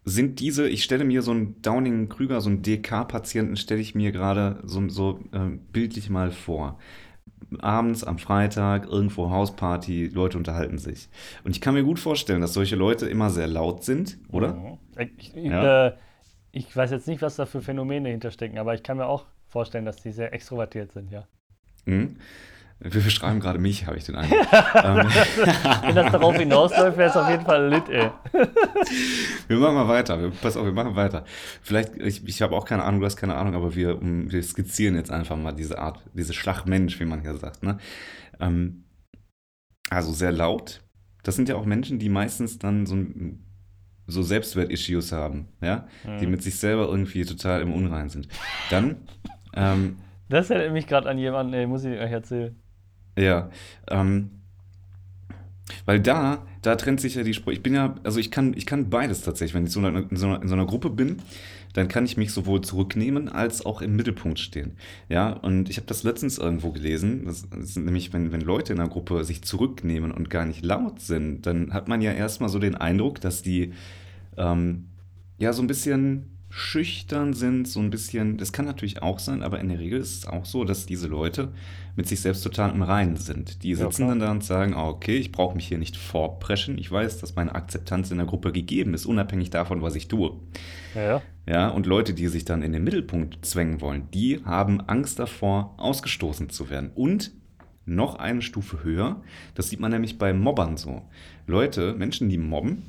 sind 0.05 0.39
diese, 0.39 0.67
ich 0.67 0.83
stelle 0.83 1.05
mir 1.05 1.21
so 1.21 1.31
einen 1.31 1.61
Downing-Krüger, 1.61 2.41
so 2.41 2.49
einen 2.49 2.61
DK-Patienten, 2.61 3.57
stelle 3.57 3.81
ich 3.81 3.95
mir 3.95 4.11
gerade 4.11 4.61
so, 4.63 4.87
so 4.89 5.19
äh, 5.31 5.57
bildlich 5.71 6.09
mal 6.09 6.31
vor. 6.31 6.79
Abends 7.61 8.03
am 8.03 8.17
Freitag, 8.19 8.87
irgendwo 8.87 9.29
Hausparty, 9.29 10.07
Leute 10.07 10.37
unterhalten 10.37 10.77
sich. 10.77 11.09
Und 11.43 11.51
ich 11.51 11.61
kann 11.61 11.73
mir 11.73 11.83
gut 11.83 11.99
vorstellen, 11.99 12.41
dass 12.41 12.53
solche 12.53 12.75
Leute 12.75 13.07
immer 13.07 13.29
sehr 13.29 13.47
laut 13.47 13.83
sind, 13.83 14.17
oder? 14.31 14.53
Mhm. 14.53 14.77
Ich, 14.97 15.35
ich, 15.35 15.43
Ja. 15.45 15.87
äh, 15.87 15.93
ich 16.51 16.75
weiß 16.75 16.91
jetzt 16.91 17.07
nicht, 17.07 17.21
was 17.21 17.35
da 17.35 17.45
für 17.45 17.61
Phänomene 17.61 18.09
hinterstecken, 18.09 18.57
aber 18.57 18.73
ich 18.73 18.83
kann 18.83 18.97
mir 18.97 19.05
auch 19.07 19.25
vorstellen, 19.47 19.85
dass 19.85 19.97
die 19.97 20.11
sehr 20.11 20.33
extrovertiert 20.33 20.91
sind, 20.91 21.11
ja. 21.11 21.27
Mhm. 21.85 22.17
Wir 22.81 23.01
beschreiben 23.01 23.41
gerade 23.41 23.59
mich, 23.59 23.87
habe 23.87 23.97
ich 23.97 24.05
den 24.05 24.15
Eindruck. 24.15 24.39
Wenn 24.51 25.95
das 25.95 26.11
darauf 26.13 26.33
hinausläuft, 26.35 26.97
wäre 26.97 27.09
es 27.09 27.17
auf 27.17 27.29
jeden 27.29 27.43
Fall 27.43 27.67
lit, 27.67 27.89
ey. 27.89 28.09
Wir 29.49 29.57
machen 29.57 29.75
mal 29.75 29.87
weiter. 29.89 30.21
Wir, 30.21 30.29
pass 30.29 30.55
auf, 30.55 30.63
wir 30.63 30.71
machen 30.71 30.95
weiter. 30.95 31.25
Vielleicht, 31.61 31.97
ich, 31.97 32.25
ich 32.25 32.41
habe 32.41 32.55
auch 32.55 32.63
keine 32.63 32.83
Ahnung, 32.83 33.01
du 33.01 33.05
hast 33.05 33.17
keine 33.17 33.35
Ahnung, 33.35 33.55
aber 33.55 33.75
wir, 33.75 33.99
wir 34.01 34.43
skizzieren 34.43 34.95
jetzt 34.95 35.11
einfach 35.11 35.35
mal 35.35 35.51
diese 35.51 35.79
Art, 35.79 35.99
diese 36.13 36.33
Schlagmensch, 36.33 36.99
wie 36.99 37.05
man 37.05 37.21
hier 37.21 37.35
sagt. 37.35 37.63
Ne? 37.63 37.79
Ähm, 38.39 38.85
also 39.89 40.13
sehr 40.13 40.31
laut. 40.31 40.81
Das 41.23 41.35
sind 41.35 41.49
ja 41.49 41.55
auch 41.55 41.65
Menschen, 41.65 41.99
die 41.99 42.09
meistens 42.09 42.59
dann 42.59 42.85
so, 42.85 42.95
so 44.07 44.21
Selbstwert-Issues 44.21 45.11
haben, 45.11 45.49
ja, 45.61 45.87
mhm. 46.05 46.19
die 46.19 46.27
mit 46.27 46.43
sich 46.43 46.57
selber 46.57 46.87
irgendwie 46.87 47.25
total 47.25 47.61
im 47.61 47.73
Unrein 47.73 48.09
sind. 48.09 48.29
Dann. 48.69 48.97
Ähm, 49.53 49.97
das 50.29 50.49
erinnert 50.49 50.73
mich 50.73 50.87
gerade 50.87 51.09
an 51.09 51.17
jemanden, 51.17 51.53
ey, 51.53 51.65
muss 51.67 51.83
ich 51.83 51.99
euch 51.99 52.11
erzählen. 52.11 52.55
Ja, 53.19 53.49
ähm, 53.89 54.29
weil 55.85 55.99
da, 55.99 56.45
da 56.61 56.75
trennt 56.75 57.01
sich 57.01 57.15
ja 57.15 57.23
die 57.23 57.33
Spur. 57.33 57.51
Ich 57.51 57.61
bin 57.61 57.73
ja, 57.73 57.95
also 58.03 58.19
ich 58.19 58.31
kann, 58.31 58.53
ich 58.55 58.65
kann 58.65 58.89
beides 58.89 59.21
tatsächlich. 59.21 59.53
Wenn 59.53 59.65
ich 59.65 59.71
so 59.71 59.85
in, 59.85 60.15
so 60.15 60.27
einer, 60.27 60.41
in 60.41 60.47
so 60.47 60.55
einer 60.55 60.65
Gruppe 60.65 60.89
bin, 60.89 61.17
dann 61.73 61.89
kann 61.89 62.05
ich 62.05 62.17
mich 62.17 62.31
sowohl 62.31 62.61
zurücknehmen 62.61 63.29
als 63.29 63.65
auch 63.65 63.81
im 63.81 63.95
Mittelpunkt 63.95 64.39
stehen. 64.39 64.77
Ja, 65.09 65.31
und 65.31 65.69
ich 65.69 65.77
habe 65.77 65.87
das 65.87 66.03
letztens 66.03 66.37
irgendwo 66.37 66.71
gelesen. 66.71 67.25
Das 67.25 67.43
ist 67.43 67.77
nämlich, 67.77 68.13
wenn, 68.13 68.31
wenn 68.31 68.41
Leute 68.41 68.73
in 68.73 68.79
einer 68.79 68.89
Gruppe 68.89 69.23
sich 69.25 69.43
zurücknehmen 69.43 70.11
und 70.11 70.29
gar 70.29 70.45
nicht 70.45 70.63
laut 70.63 71.01
sind, 71.01 71.45
dann 71.45 71.73
hat 71.73 71.87
man 71.87 72.01
ja 72.01 72.13
erstmal 72.13 72.49
so 72.49 72.57
den 72.57 72.75
Eindruck, 72.75 73.21
dass 73.21 73.41
die 73.41 73.73
ähm, 74.37 74.85
ja 75.37 75.53
so 75.53 75.61
ein 75.61 75.67
bisschen 75.67 76.38
schüchtern 76.49 77.33
sind, 77.33 77.67
so 77.67 77.79
ein 77.79 77.91
bisschen, 77.91 78.37
das 78.37 78.51
kann 78.51 78.65
natürlich 78.65 79.01
auch 79.03 79.19
sein, 79.19 79.43
aber 79.43 79.59
in 79.59 79.69
der 79.69 79.79
Regel 79.79 79.99
ist 79.99 80.17
es 80.17 80.27
auch 80.27 80.45
so, 80.45 80.63
dass 80.63 80.87
diese 80.87 81.07
Leute 81.07 81.49
mit 81.95 82.07
sich 82.07 82.21
selbst 82.21 82.41
total 82.41 82.71
im 82.71 82.81
Reinen 82.81 83.17
sind. 83.17 83.63
Die 83.63 83.75
sitzen 83.75 84.03
ja, 84.03 84.07
dann 84.09 84.19
da 84.19 84.31
und 84.31 84.43
sagen, 84.43 84.73
oh, 84.75 84.87
okay, 84.87 85.17
ich 85.17 85.31
brauche 85.31 85.55
mich 85.55 85.67
hier 85.67 85.77
nicht 85.77 85.95
vorpreschen, 85.95 86.77
ich 86.77 86.91
weiß, 86.91 87.19
dass 87.19 87.35
meine 87.35 87.53
Akzeptanz 87.53 88.09
in 88.09 88.17
der 88.17 88.25
Gruppe 88.25 88.51
gegeben 88.51 88.95
ist, 88.95 89.05
unabhängig 89.05 89.51
davon, 89.51 89.83
was 89.83 89.95
ich 89.95 90.07
tue. 90.07 90.31
Ja. 90.95 91.21
ja, 91.45 91.69
und 91.69 91.85
Leute, 91.85 92.15
die 92.15 92.27
sich 92.27 92.45
dann 92.45 92.63
in 92.63 92.73
den 92.73 92.83
Mittelpunkt 92.83 93.45
zwängen 93.45 93.79
wollen, 93.79 94.09
die 94.11 94.43
haben 94.43 94.81
Angst 94.81 95.19
davor, 95.19 95.75
ausgestoßen 95.77 96.49
zu 96.49 96.71
werden. 96.71 96.89
Und 96.95 97.31
noch 97.85 98.15
eine 98.15 98.41
Stufe 98.41 98.83
höher, 98.83 99.21
das 99.53 99.69
sieht 99.69 99.79
man 99.79 99.91
nämlich 99.91 100.17
bei 100.17 100.33
Mobbern 100.33 100.77
so. 100.77 101.03
Leute, 101.47 101.93
Menschen, 101.93 102.29
die 102.29 102.37
mobben, 102.37 102.83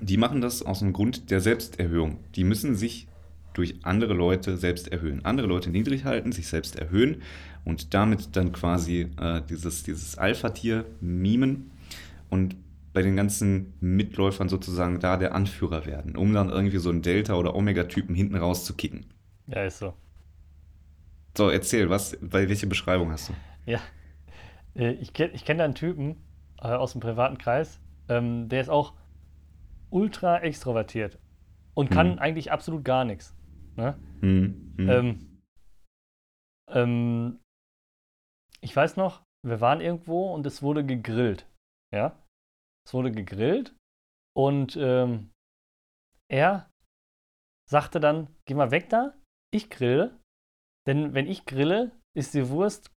die 0.00 0.16
machen 0.16 0.40
das 0.40 0.62
aus 0.62 0.82
einem 0.82 0.92
Grund 0.92 1.30
der 1.30 1.40
Selbsterhöhung. 1.40 2.18
Die 2.34 2.44
müssen 2.44 2.76
sich 2.76 3.08
durch 3.52 3.74
andere 3.82 4.14
Leute 4.14 4.56
selbst 4.56 4.88
erhöhen. 4.88 5.24
Andere 5.24 5.46
Leute 5.46 5.70
niedrig 5.70 6.04
halten, 6.04 6.32
sich 6.32 6.46
selbst 6.46 6.76
erhöhen 6.76 7.22
und 7.64 7.92
damit 7.94 8.36
dann 8.36 8.52
quasi 8.52 9.10
äh, 9.20 9.42
dieses, 9.48 9.82
dieses 9.82 10.16
Alpha-Tier 10.16 10.84
mimen 11.00 11.70
und 12.30 12.56
bei 12.92 13.02
den 13.02 13.16
ganzen 13.16 13.74
Mitläufern 13.80 14.48
sozusagen 14.48 15.00
da 15.00 15.16
der 15.16 15.34
Anführer 15.34 15.86
werden, 15.86 16.16
um 16.16 16.32
dann 16.32 16.48
irgendwie 16.50 16.78
so 16.78 16.90
einen 16.90 17.02
Delta- 17.02 17.34
oder 17.34 17.54
Omega-Typen 17.54 18.14
hinten 18.14 18.36
rauszukicken. 18.36 19.06
Ja, 19.46 19.64
ist 19.64 19.78
so. 19.78 19.94
So, 21.36 21.50
erzähl, 21.50 21.90
was, 21.90 22.16
welche 22.20 22.66
Beschreibung 22.66 23.12
hast 23.12 23.28
du? 23.28 23.34
Ja, 23.66 23.80
äh, 24.74 24.92
ich 24.92 25.12
kenne 25.12 25.32
ich 25.34 25.44
kenn 25.44 25.58
da 25.58 25.64
einen 25.64 25.74
Typen 25.74 26.16
äh, 26.60 26.68
aus 26.68 26.92
dem 26.92 27.00
privaten 27.00 27.38
Kreis, 27.38 27.80
ähm, 28.08 28.48
der 28.48 28.60
ist 28.60 28.70
auch 28.70 28.94
ultra 29.90 30.38
extrovertiert 30.40 31.18
und 31.74 31.90
kann 31.90 32.12
hm. 32.12 32.18
eigentlich 32.18 32.52
absolut 32.52 32.84
gar 32.84 33.04
nichts. 33.04 33.34
Ne? 33.76 33.98
Hm. 34.20 34.74
Hm. 34.76 34.88
Ähm, 34.88 35.40
ähm, 36.70 37.40
ich 38.60 38.74
weiß 38.74 38.96
noch, 38.96 39.22
wir 39.46 39.60
waren 39.60 39.80
irgendwo 39.80 40.34
und 40.34 40.46
es 40.46 40.62
wurde 40.62 40.84
gegrillt. 40.84 41.46
Ja? 41.94 42.18
Es 42.86 42.94
wurde 42.94 43.12
gegrillt 43.12 43.74
und 44.36 44.76
ähm, 44.76 45.30
er 46.30 46.68
sagte 47.68 48.00
dann: 48.00 48.28
Geh 48.46 48.54
mal 48.54 48.70
weg 48.70 48.88
da, 48.88 49.14
ich 49.52 49.70
grille. 49.70 50.18
Denn 50.86 51.12
wenn 51.12 51.26
ich 51.26 51.44
grille, 51.44 51.92
ist 52.16 52.34
die 52.34 52.48
Wurst 52.48 52.90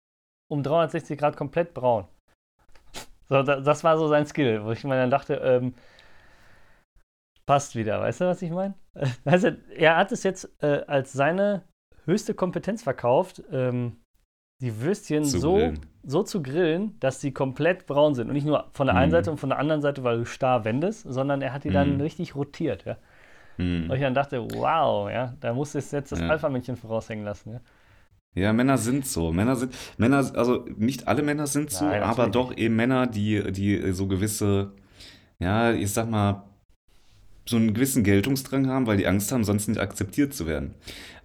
um 0.51 0.63
360 0.63 1.17
Grad 1.17 1.35
komplett 1.37 1.73
braun. 1.73 2.07
So, 3.27 3.43
das 3.43 3.83
war 3.83 3.97
so 3.97 4.07
sein 4.07 4.25
Skill, 4.25 4.63
wo 4.63 4.71
ich 4.71 4.83
mir 4.83 4.95
dann 4.95 5.11
dachte, 5.11 5.35
ähm, 5.35 5.75
passt 7.49 7.75
wieder. 7.75 7.99
Weißt 7.99 8.21
du, 8.21 8.25
was 8.25 8.43
ich 8.43 8.51
meine? 8.51 8.75
Also, 9.25 9.49
er 9.75 9.97
hat 9.97 10.11
es 10.11 10.21
jetzt 10.21 10.47
äh, 10.61 10.83
als 10.85 11.13
seine 11.13 11.63
höchste 12.05 12.35
Kompetenz 12.35 12.83
verkauft, 12.83 13.41
ähm, 13.51 13.97
die 14.61 14.79
Würstchen 14.81 15.23
zu 15.23 15.39
so, 15.39 15.73
so 16.03 16.21
zu 16.21 16.43
grillen, 16.43 16.99
dass 16.99 17.21
sie 17.21 17.31
komplett 17.31 17.87
braun 17.87 18.13
sind. 18.13 18.27
Und 18.27 18.33
nicht 18.33 18.45
nur 18.45 18.69
von 18.73 18.85
der 18.85 18.95
einen 18.95 19.09
mm. 19.09 19.13
Seite 19.13 19.31
und 19.31 19.39
von 19.39 19.49
der 19.49 19.57
anderen 19.57 19.81
Seite, 19.81 20.03
weil 20.03 20.19
du 20.19 20.25
starr 20.25 20.63
wendest, 20.63 21.05
sondern 21.09 21.41
er 21.41 21.51
hat 21.51 21.63
die 21.63 21.71
mm. 21.71 21.73
dann 21.73 21.93
mhm. 21.95 22.01
richtig 22.01 22.35
rotiert. 22.35 22.85
Ja? 22.85 22.97
Mm. 23.57 23.89
Und 23.89 23.93
ich 23.93 24.01
dann 24.01 24.13
dachte, 24.13 24.45
wow, 24.53 25.09
ja, 25.09 25.33
da 25.39 25.51
muss 25.51 25.73
es 25.73 25.89
jetzt 25.89 26.11
das 26.11 26.19
ja. 26.19 26.27
Alpha-Männchen 26.27 26.75
voraushängen 26.75 27.25
lassen. 27.25 27.53
Ja? 27.53 27.61
Ja, 28.35 28.53
Männer 28.53 28.77
sind 28.77 29.07
so. 29.07 29.31
Männer 29.31 29.55
sind, 29.55 29.73
Männer, 29.97 30.17
also 30.35 30.65
nicht 30.77 31.07
alle 31.07 31.23
Männer 31.23 31.47
sind 31.47 31.71
so, 31.71 31.85
Nein, 31.85 32.03
aber 32.03 32.27
doch 32.27 32.55
eben 32.55 32.75
Männer, 32.75 33.07
die, 33.07 33.51
die 33.51 33.91
so 33.93 34.05
gewisse, 34.07 34.73
ja, 35.39 35.71
ich 35.71 35.91
sag 35.91 36.09
mal, 36.11 36.43
so 37.49 37.57
einen 37.57 37.73
gewissen 37.73 38.03
Geltungsdrang 38.03 38.67
haben, 38.67 38.85
weil 38.85 38.97
die 38.97 39.07
Angst 39.07 39.31
haben, 39.31 39.43
sonst 39.43 39.67
nicht 39.67 39.79
akzeptiert 39.79 40.33
zu 40.33 40.45
werden. 40.45 40.75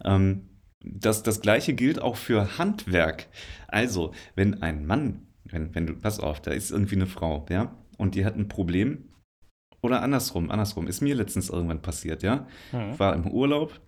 Ähm, 0.05 0.49
das, 0.83 1.23
das 1.23 1.41
gleiche 1.41 1.75
gilt 1.75 2.01
auch 2.01 2.17
für 2.17 2.59
Handwerk. 2.59 3.27
Also, 3.69 4.13
wenn 4.35 4.63
ein 4.63 4.87
Mann, 4.87 5.27
wenn, 5.45 5.75
wenn 5.75 5.87
du, 5.87 5.95
pass 5.95 6.21
auf, 6.21 6.41
da 6.41 6.53
ist 6.53 6.71
irgendwie 6.71 6.97
eine 6.97 7.07
Frau, 7.07 7.47
ja, 7.51 7.77
und 7.99 8.15
die 8.15 8.25
hat 8.25 8.37
ein 8.37 8.49
Problem, 8.49 9.11
oder 9.83 10.03
andersrum, 10.03 10.51
andersrum, 10.51 10.87
ist 10.87 11.03
mir 11.03 11.15
letztens 11.15 11.51
irgendwann 11.51 11.83
passiert, 11.83 12.23
ja. 12.23 12.47
Mhm. 12.73 12.99
War 12.99 13.15
im 13.15 13.27
Urlaub 13.27 13.81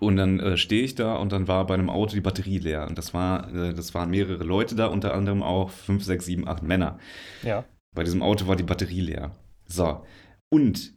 und 0.00 0.16
dann 0.16 0.38
äh, 0.38 0.56
stehe 0.56 0.84
ich 0.84 0.94
da 0.94 1.16
und 1.16 1.32
dann 1.32 1.48
war 1.48 1.66
bei 1.66 1.74
einem 1.74 1.90
Auto 1.90 2.14
die 2.14 2.20
Batterie 2.20 2.58
leer. 2.58 2.86
Und 2.86 2.98
das 2.98 3.12
war, 3.12 3.52
äh, 3.52 3.74
das 3.74 3.94
waren 3.94 4.10
mehrere 4.10 4.44
Leute 4.44 4.76
da, 4.76 4.86
unter 4.86 5.14
anderem 5.14 5.42
auch 5.42 5.70
fünf, 5.70 6.04
sechs, 6.04 6.26
sieben, 6.26 6.46
acht 6.46 6.62
Männer. 6.62 6.98
Ja. 7.42 7.64
Bei 7.94 8.04
diesem 8.04 8.22
Auto 8.22 8.46
war 8.46 8.54
die 8.54 8.62
Batterie 8.62 9.00
leer. 9.00 9.32
So. 9.66 10.04
Und 10.48 10.94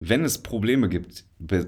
wenn 0.00 0.24
es 0.24 0.38
Probleme 0.38 0.88
gibt, 0.88 1.24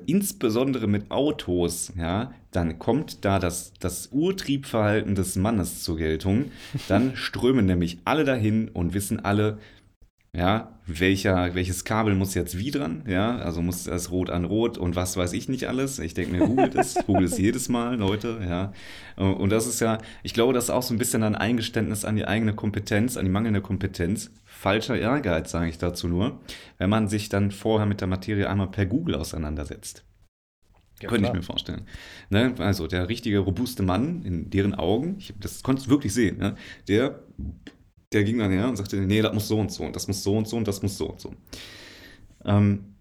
insbesondere 0.06 0.86
mit 0.86 1.10
Autos, 1.10 1.92
ja, 1.96 2.32
dann 2.52 2.78
kommt 2.78 3.24
da 3.24 3.38
das, 3.38 3.72
das 3.80 4.08
Urtriebverhalten 4.12 5.14
des 5.14 5.36
Mannes 5.36 5.82
zur 5.82 5.96
Geltung. 5.96 6.52
Dann 6.88 7.12
strömen 7.16 7.66
nämlich 7.66 7.98
alle 8.04 8.24
dahin 8.24 8.68
und 8.68 8.94
wissen 8.94 9.20
alle, 9.20 9.58
ja, 10.32 10.78
welcher, 10.86 11.56
welches 11.56 11.84
Kabel 11.84 12.14
muss 12.14 12.34
jetzt 12.34 12.56
wie 12.56 12.70
dran, 12.70 13.02
ja, 13.08 13.38
also 13.38 13.62
muss 13.62 13.84
das 13.84 14.12
Rot 14.12 14.30
an 14.30 14.44
Rot 14.44 14.78
und 14.78 14.94
was 14.94 15.16
weiß 15.16 15.32
ich 15.32 15.48
nicht 15.48 15.66
alles. 15.66 15.98
Ich 15.98 16.14
denke 16.14 16.32
mir, 16.32 16.46
googelt 16.46 16.76
es, 16.76 16.94
googelt 17.06 17.32
es 17.32 17.38
jedes 17.38 17.68
Mal, 17.68 17.96
Leute, 17.96 18.38
ja. 18.48 18.72
Und 19.16 19.50
das 19.50 19.66
ist 19.66 19.80
ja, 19.80 19.98
ich 20.22 20.34
glaube, 20.34 20.52
das 20.52 20.64
ist 20.64 20.70
auch 20.70 20.84
so 20.84 20.94
ein 20.94 20.98
bisschen 20.98 21.24
ein 21.24 21.34
Eingeständnis 21.34 22.04
an 22.04 22.14
die 22.14 22.26
eigene 22.26 22.54
Kompetenz, 22.54 23.16
an 23.16 23.24
die 23.24 23.30
mangelnde 23.30 23.60
Kompetenz. 23.60 24.30
Falscher 24.61 24.98
Ehrgeiz, 24.98 25.50
sage 25.50 25.70
ich 25.70 25.78
dazu 25.78 26.06
nur, 26.06 26.38
wenn 26.76 26.90
man 26.90 27.08
sich 27.08 27.30
dann 27.30 27.50
vorher 27.50 27.86
mit 27.86 28.02
der 28.02 28.08
Materie 28.08 28.48
einmal 28.48 28.70
per 28.70 28.84
Google 28.84 29.14
auseinandersetzt. 29.14 30.04
Ja, 31.00 31.08
Könnte 31.08 31.22
klar. 31.22 31.34
ich 31.34 31.40
mir 31.40 31.42
vorstellen. 31.42 31.86
Ne? 32.28 32.54
Also 32.58 32.86
der 32.86 33.08
richtige, 33.08 33.38
robuste 33.38 33.82
Mann, 33.82 34.22
in 34.22 34.50
deren 34.50 34.74
Augen, 34.74 35.16
ich, 35.18 35.32
das 35.40 35.62
konntest 35.62 35.86
du 35.86 35.90
wirklich 35.92 36.12
sehen, 36.12 36.36
ne? 36.36 36.56
der 36.88 37.22
der 38.12 38.24
ging 38.24 38.38
dann 38.38 38.50
her 38.50 38.68
und 38.68 38.76
sagte, 38.76 38.96
nee, 38.96 39.22
das 39.22 39.32
muss 39.32 39.48
so 39.48 39.58
und 39.58 39.72
so 39.72 39.84
und 39.84 39.94
das 39.94 40.08
muss 40.08 40.22
so 40.22 40.36
und 40.36 40.48
so 40.48 40.56
und 40.56 40.66
das 40.66 40.82
muss 40.82 40.98
so 40.98 41.11
und 41.11 41.20
so. 41.20 41.34
Ähm, 42.44 42.96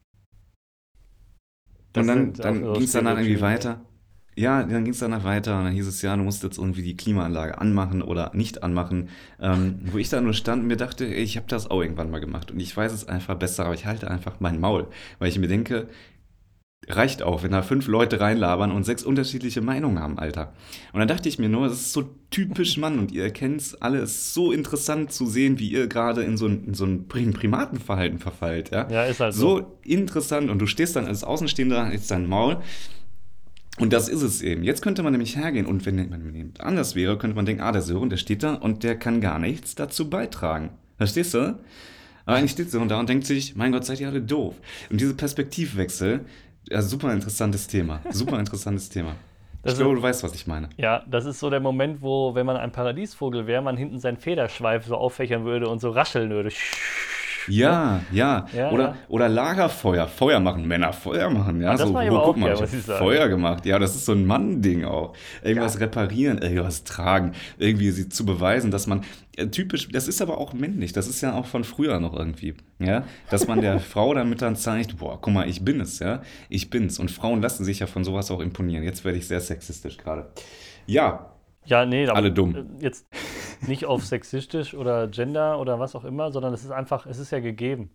und 1.96 2.08
dann, 2.08 2.34
dann 2.34 2.74
ging 2.74 2.84
es 2.84 2.92
dann 2.92 3.08
irgendwie 3.08 3.42
weiter. 3.42 3.84
Ja, 4.40 4.64
dann 4.64 4.86
ging 4.86 4.94
es 4.94 5.00
danach 5.00 5.26
weiter 5.26 5.58
und 5.58 5.66
dann 5.66 5.74
hieß 5.74 5.86
es, 5.86 6.02
ja, 6.02 6.16
du 6.16 6.24
musst 6.24 6.44
jetzt 6.44 6.58
irgendwie 6.58 6.82
die 6.82 6.96
Klimaanlage 6.96 7.58
anmachen 7.58 8.02
oder 8.02 8.32
nicht 8.34 8.64
anmachen. 8.64 9.10
Ähm, 9.42 9.80
wo 9.92 9.98
ich 9.98 10.08
da 10.08 10.22
nur 10.22 10.34
stand 10.34 10.62
und 10.62 10.70
mir 10.70 10.78
dachte, 10.78 11.06
ich 11.06 11.36
habe 11.36 11.48
das 11.50 11.70
auch 11.70 11.82
irgendwann 11.82 12.10
mal 12.10 12.22
gemacht 12.22 12.50
und 12.50 12.62
ich 12.62 12.76
weiß 12.76 12.94
es 12.94 13.06
einfach 13.06 13.36
besser, 13.36 13.66
aber 13.66 13.74
ich 13.74 13.86
halte 13.86 14.10
einfach 14.10 14.40
mein 14.40 14.62
Maul, 14.62 14.88
weil 15.20 15.28
ich 15.28 15.38
mir 15.38 15.50
denke, 15.50 15.90
reicht 16.88 17.22
auch, 17.22 17.44
wenn 17.44 17.52
da 17.52 17.64
fünf 17.64 17.88
Leute 17.88 18.22
reinlabern 18.22 18.72
und 18.72 18.86
sechs 18.86 19.04
unterschiedliche 19.04 19.60
Meinungen 19.60 20.00
haben, 20.00 20.18
Alter. 20.18 20.54
Und 20.94 21.00
dann 21.00 21.10
dachte 21.10 21.28
ich 21.28 21.38
mir 21.38 21.50
nur, 21.50 21.68
das 21.68 21.82
ist 21.82 21.92
so 21.92 22.10
typisch 22.30 22.78
Mann 22.78 22.98
und 22.98 23.12
ihr 23.12 23.24
erkennt 23.24 23.60
es 23.60 23.82
alle, 23.82 24.00
es 24.00 24.12
ist 24.12 24.34
so 24.34 24.54
interessant 24.54 25.12
zu 25.12 25.26
sehen, 25.26 25.60
wie 25.60 25.70
ihr 25.70 25.88
gerade 25.88 26.24
in 26.24 26.38
so 26.38 26.48
ein, 26.48 26.64
in 26.64 26.74
so 26.76 26.86
ein 26.86 27.10
Primatenverhalten 27.10 28.20
verfallt, 28.20 28.72
ja. 28.72 28.90
Ja, 28.90 29.04
ist 29.04 29.20
halt 29.20 29.34
so. 29.34 29.58
So 29.58 29.78
interessant 29.84 30.50
und 30.50 30.60
du 30.60 30.66
stehst 30.66 30.96
dann 30.96 31.08
als 31.08 31.26
Außenstehender, 31.26 31.92
jetzt 31.92 32.10
dein 32.10 32.26
Maul. 32.26 32.62
Und 33.80 33.94
das 33.94 34.10
ist 34.10 34.22
es 34.22 34.42
eben. 34.42 34.64
Jetzt 34.64 34.82
könnte 34.82 35.04
man 35.04 35.14
nämlich 35.14 35.38
hergehen 35.38 35.66
und 35.66 35.86
wenn 35.86 36.10
man 36.10 36.54
anders 36.60 36.96
wäre, 36.96 37.18
könnte 37.18 37.36
man 37.36 37.46
denken, 37.46 37.64
ah, 37.64 37.72
der 37.72 37.82
Sören, 37.82 38.10
der 38.10 38.18
steht 38.18 38.44
da 38.44 38.56
und 38.56 38.84
der 38.84 38.98
kann 38.98 39.22
gar 39.22 39.40
nichts 39.40 39.76
dazu 39.76 40.10
beitragen. 40.10 40.72
Verstehst 40.98 41.34
du? 41.34 41.58
Aber 42.26 42.38
eigentlich 42.38 42.52
steht 42.52 42.70
Sören 42.70 42.90
da 42.90 43.00
und 43.00 43.10
denkt 43.10 43.26
sich, 43.26 43.56
mein 43.56 43.72
Gott, 43.72 43.86
seid 43.86 44.00
ihr 44.02 44.08
alle 44.08 44.22
doof. 44.22 44.56
Und 44.90 45.00
diese 45.00 45.16
Perspektivwechsel, 45.16 46.26
ja, 46.70 46.82
super 46.82 47.14
interessantes 47.14 47.68
Thema. 47.68 48.02
Super 48.12 48.40
interessantes 48.40 48.90
Thema. 48.90 49.16
Das 49.62 49.74
ich 49.74 49.80
glaube, 49.80 49.96
du 49.96 50.02
weißt, 50.02 50.24
was 50.24 50.34
ich 50.36 50.48
meine. 50.48 50.70
Ja, 50.78 51.04
das 51.06 51.26
ist 51.26 51.42
so 51.42 51.50
der 51.50 51.60
Moment, 51.60 52.02
wo, 52.02 52.34
wenn 52.34 52.46
man 52.46 52.56
ein 52.56 52.72
Paradiesvogel 52.72 53.46
wäre, 53.46 53.62
man 53.62 53.76
hinten 53.76 54.00
seinen 54.00 54.16
Federschweif 54.16 54.86
so 54.86 54.96
auffächern 54.96 55.44
würde 55.44 55.68
und 55.68 55.82
so 55.82 55.90
rascheln 55.90 56.30
würde. 56.30 56.50
Ja, 57.48 58.02
ja. 58.12 58.46
Ja, 58.56 58.72
oder, 58.72 58.84
ja. 58.84 58.96
oder 59.08 59.30
Lagerfeuer. 59.30 60.08
Feuer 60.08 60.40
machen, 60.40 60.68
Männer 60.68 60.94
Feuer 60.94 61.30
machen. 61.30 61.62
Ja, 61.62 61.70
Ah, 61.72 61.78
das 61.78 61.88
so, 61.90 62.00
ich 62.00 62.12
oh, 62.12 62.22
guck 62.26 62.38
mal, 62.38 62.56
sagen. 62.58 62.84
Feuer 63.00 63.28
gemacht. 63.30 63.66
Ja, 63.66 63.80
das 63.80 63.96
ist 63.96 64.06
so 64.06 64.12
ein 64.14 64.26
Mann-Ding 64.26 64.86
auch. 64.86 65.14
Irgendwas 65.44 65.80
reparieren, 65.80 66.40
irgendwas 66.40 66.84
tragen, 66.84 67.34
irgendwie 67.58 67.92
sie 67.92 68.10
zu 68.10 68.26
beweisen, 68.26 68.72
dass 68.72 68.88
man 68.88 69.02
äh, 69.38 69.48
typisch, 69.48 69.90
das 69.90 70.08
ist 70.08 70.22
aber 70.22 70.38
auch 70.38 70.54
männlich, 70.54 70.92
das 70.94 71.08
ist 71.08 71.22
ja 71.22 71.34
auch 71.34 71.46
von 71.46 71.64
früher 71.64 72.00
noch 72.00 72.14
irgendwie, 72.16 72.56
ja, 72.80 73.04
dass 73.30 73.48
man 73.48 73.62
der 73.62 73.80
Frau 73.92 74.14
damit 74.14 74.42
dann 74.42 74.56
zeigt, 74.56 74.98
boah, 74.98 75.20
guck 75.22 75.34
mal, 75.34 75.48
ich 75.48 75.64
bin 75.64 75.80
es, 75.80 76.00
ja, 76.00 76.22
ich 76.50 76.70
bin's. 76.70 77.00
Und 77.00 77.10
Frauen 77.12 77.42
lassen 77.42 77.64
sich 77.64 77.80
ja 77.80 77.88
von 77.88 78.04
sowas 78.04 78.32
auch 78.32 78.40
imponieren. 78.42 78.84
Jetzt 78.84 79.06
werde 79.06 79.18
ich 79.18 79.28
sehr 79.28 79.40
sexistisch 79.40 79.98
gerade. 79.98 80.28
Ja, 80.88 81.34
Ja, 81.66 81.86
nee, 81.86 82.08
Alle 82.08 82.32
dumm. 82.32 82.56
äh, 82.56 82.64
jetzt 82.84 83.06
nicht 83.68 83.86
auf 83.86 84.06
sexistisch 84.06 84.74
oder 84.74 85.08
Gender 85.08 85.60
oder 85.60 85.80
was 85.80 85.96
auch 85.96 86.06
immer, 86.06 86.32
sondern 86.32 86.54
es 86.54 86.64
ist 86.64 86.72
einfach, 86.72 87.06
es 87.06 87.20
ist 87.20 87.32
ja 87.32 87.40
gegeben. 87.40 87.92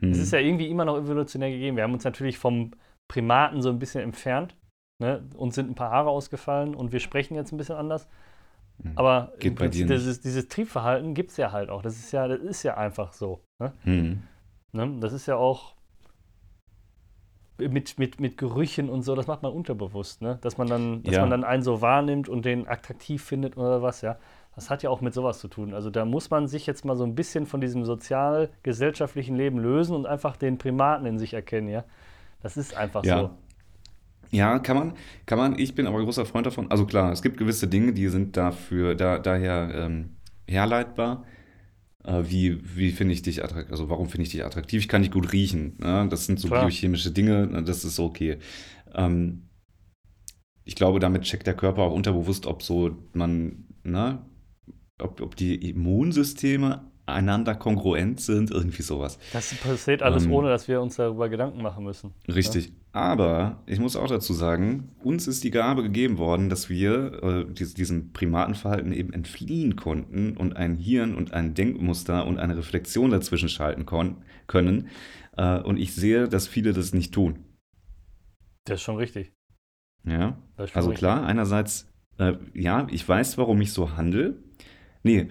Es 0.00 0.16
hm, 0.16 0.22
ist 0.22 0.32
ja 0.32 0.40
irgendwie 0.40 0.68
immer 0.68 0.84
noch 0.84 0.98
evolutionär 0.98 1.50
gegeben. 1.50 1.76
Wir 1.76 1.84
haben 1.84 1.92
uns 1.92 2.04
natürlich 2.04 2.38
vom 2.38 2.72
Primaten 3.08 3.62
so 3.62 3.68
ein 3.68 3.78
bisschen 3.78 4.02
entfernt. 4.02 4.56
Ne? 5.00 5.22
Uns 5.36 5.54
sind 5.54 5.70
ein 5.70 5.74
paar 5.74 5.90
Haare 5.90 6.10
ausgefallen 6.10 6.74
und 6.74 6.92
wir 6.92 7.00
sprechen 7.00 7.34
jetzt 7.34 7.52
ein 7.52 7.56
bisschen 7.56 7.76
anders. 7.76 8.08
Hm. 8.82 8.92
Aber 8.96 9.32
Prinzip, 9.38 9.86
dieses, 9.86 10.20
dieses 10.20 10.48
Triebverhalten 10.48 11.14
gibt 11.14 11.30
es 11.30 11.36
ja 11.36 11.52
halt 11.52 11.70
auch. 11.70 11.82
Das 11.82 11.96
ist 11.96 12.12
ja, 12.12 12.26
das 12.26 12.40
ist 12.40 12.62
ja 12.62 12.76
einfach 12.76 13.12
so. 13.12 13.40
Ne? 13.60 13.72
hm. 13.84 14.22
Ne? 14.72 14.96
Das 15.00 15.12
ist 15.12 15.26
ja 15.26 15.36
auch 15.36 15.74
mit, 17.58 17.98
mit, 17.98 18.20
mit 18.20 18.36
Gerüchen 18.38 18.88
und 18.88 19.02
so, 19.02 19.14
das 19.14 19.26
macht 19.26 19.42
man 19.42 19.52
unterbewusst, 19.52 20.22
ne? 20.22 20.38
Dass 20.40 20.58
man 20.58 20.68
dann, 20.68 21.02
dass 21.02 21.14
Ja. 21.14 21.20
man 21.20 21.30
dann 21.30 21.44
einen 21.44 21.62
so 21.62 21.80
wahrnimmt 21.80 22.28
und 22.28 22.44
den 22.44 22.66
attraktiv 22.66 23.22
findet 23.22 23.56
oder 23.56 23.82
was, 23.82 24.00
ja. 24.00 24.18
Das 24.54 24.68
hat 24.68 24.82
ja 24.82 24.90
auch 24.90 25.00
mit 25.00 25.14
sowas 25.14 25.38
zu 25.38 25.48
tun. 25.48 25.72
Also 25.72 25.88
da 25.90 26.04
muss 26.04 26.28
man 26.30 26.46
sich 26.46 26.66
jetzt 26.66 26.84
mal 26.84 26.96
so 26.96 27.04
ein 27.04 27.14
bisschen 27.14 27.46
von 27.46 27.60
diesem 27.60 27.84
sozial-gesellschaftlichen 27.84 29.34
Leben 29.36 29.58
lösen 29.58 29.96
und 29.96 30.06
einfach 30.06 30.36
den 30.36 30.58
Primaten 30.58 31.06
in 31.06 31.18
sich 31.18 31.32
erkennen, 31.34 31.68
ja. 31.68 31.84
Das 32.42 32.56
ist 32.56 32.76
einfach 32.76 33.04
Ja. 33.04 33.20
so. 33.20 33.30
Ja, 34.30 34.58
kann 34.58 34.76
man, 34.76 34.92
kann 35.26 35.38
man. 35.38 35.58
Ich 35.58 35.74
bin 35.74 35.86
aber 35.86 36.02
großer 36.02 36.24
Freund 36.24 36.46
davon. 36.46 36.70
Also 36.70 36.86
klar, 36.86 37.12
es 37.12 37.20
gibt 37.22 37.36
gewisse 37.36 37.68
Dinge, 37.68 37.92
die 37.92 38.08
sind 38.08 38.36
dafür, 38.36 38.94
da, 38.94 39.18
daher 39.18 39.70
ähm, 39.74 40.16
herleitbar. 40.48 41.24
Äh, 42.04 42.22
wie 42.26 42.60
wie 42.76 42.90
finde 42.92 43.12
ich 43.14 43.22
dich 43.22 43.44
attraktiv? 43.44 43.70
Also 43.72 43.90
warum 43.90 44.08
finde 44.08 44.24
ich 44.24 44.30
dich 44.30 44.44
attraktiv? 44.44 44.80
Ich 44.80 44.88
kann 44.88 45.02
dich 45.02 45.10
gut 45.10 45.32
riechen. 45.32 45.76
Ne? 45.78 46.06
Das 46.10 46.26
sind 46.26 46.40
so 46.40 46.48
Klar. 46.48 46.62
biochemische 46.66 47.10
Dinge. 47.10 47.46
ne? 47.46 47.62
Das 47.62 47.84
ist 47.84 48.00
okay. 48.00 48.38
Ähm, 48.94 49.48
ich 50.64 50.76
glaube, 50.76 50.98
damit 51.00 51.22
checkt 51.22 51.46
der 51.46 51.54
Körper 51.56 51.82
auch 51.82 51.92
unterbewusst, 51.94 52.46
ob 52.46 52.62
so 52.62 52.96
man, 53.12 53.66
ne, 53.84 54.24
ob, 55.02 55.20
ob 55.20 55.36
die 55.36 55.70
Immunsysteme 55.70 56.84
einander 57.04 57.54
kongruent 57.54 58.20
sind, 58.20 58.50
irgendwie 58.50 58.82
sowas. 58.82 59.18
Das 59.32 59.54
passiert 59.56 60.02
alles, 60.02 60.24
Ähm, 60.24 60.32
ohne 60.32 60.48
dass 60.48 60.68
wir 60.68 60.80
uns 60.80 60.96
darüber 60.96 61.28
Gedanken 61.28 61.60
machen 61.62 61.84
müssen. 61.84 62.12
Richtig. 62.28 62.72
Aber 62.92 63.62
ich 63.66 63.80
muss 63.80 63.96
auch 63.96 64.06
dazu 64.06 64.34
sagen, 64.34 64.90
uns 65.02 65.26
ist 65.26 65.42
die 65.44 65.50
Gabe 65.50 65.82
gegeben 65.82 66.18
worden, 66.18 66.48
dass 66.48 66.68
wir 66.68 67.22
äh, 67.22 67.46
dies, 67.52 67.74
diesem 67.74 68.12
Primatenverhalten 68.12 68.92
eben 68.92 69.12
entfliehen 69.12 69.76
konnten 69.76 70.36
und 70.36 70.56
ein 70.56 70.76
Hirn 70.76 71.14
und 71.14 71.32
ein 71.32 71.54
Denkmuster 71.54 72.26
und 72.26 72.38
eine 72.38 72.56
Reflexion 72.56 73.10
dazwischen 73.10 73.48
schalten 73.48 73.86
können. 74.46 74.88
Äh, 75.36 75.58
und 75.60 75.78
ich 75.78 75.94
sehe, 75.94 76.28
dass 76.28 76.46
viele 76.46 76.72
das 76.72 76.92
nicht 76.92 77.12
tun. 77.12 77.38
Das 78.64 78.76
ist 78.76 78.82
schon 78.82 78.96
richtig. 78.96 79.32
Ja. 80.04 80.36
Schon 80.56 80.68
Also 80.74 80.90
richtig. 80.90 80.98
klar, 80.98 81.24
einerseits, 81.24 81.88
äh, 82.18 82.34
ja, 82.54 82.86
ich 82.90 83.08
weiß, 83.08 83.38
warum 83.38 83.60
ich 83.60 83.72
so 83.72 83.96
handle. 83.96 84.36
Nee, 85.04 85.28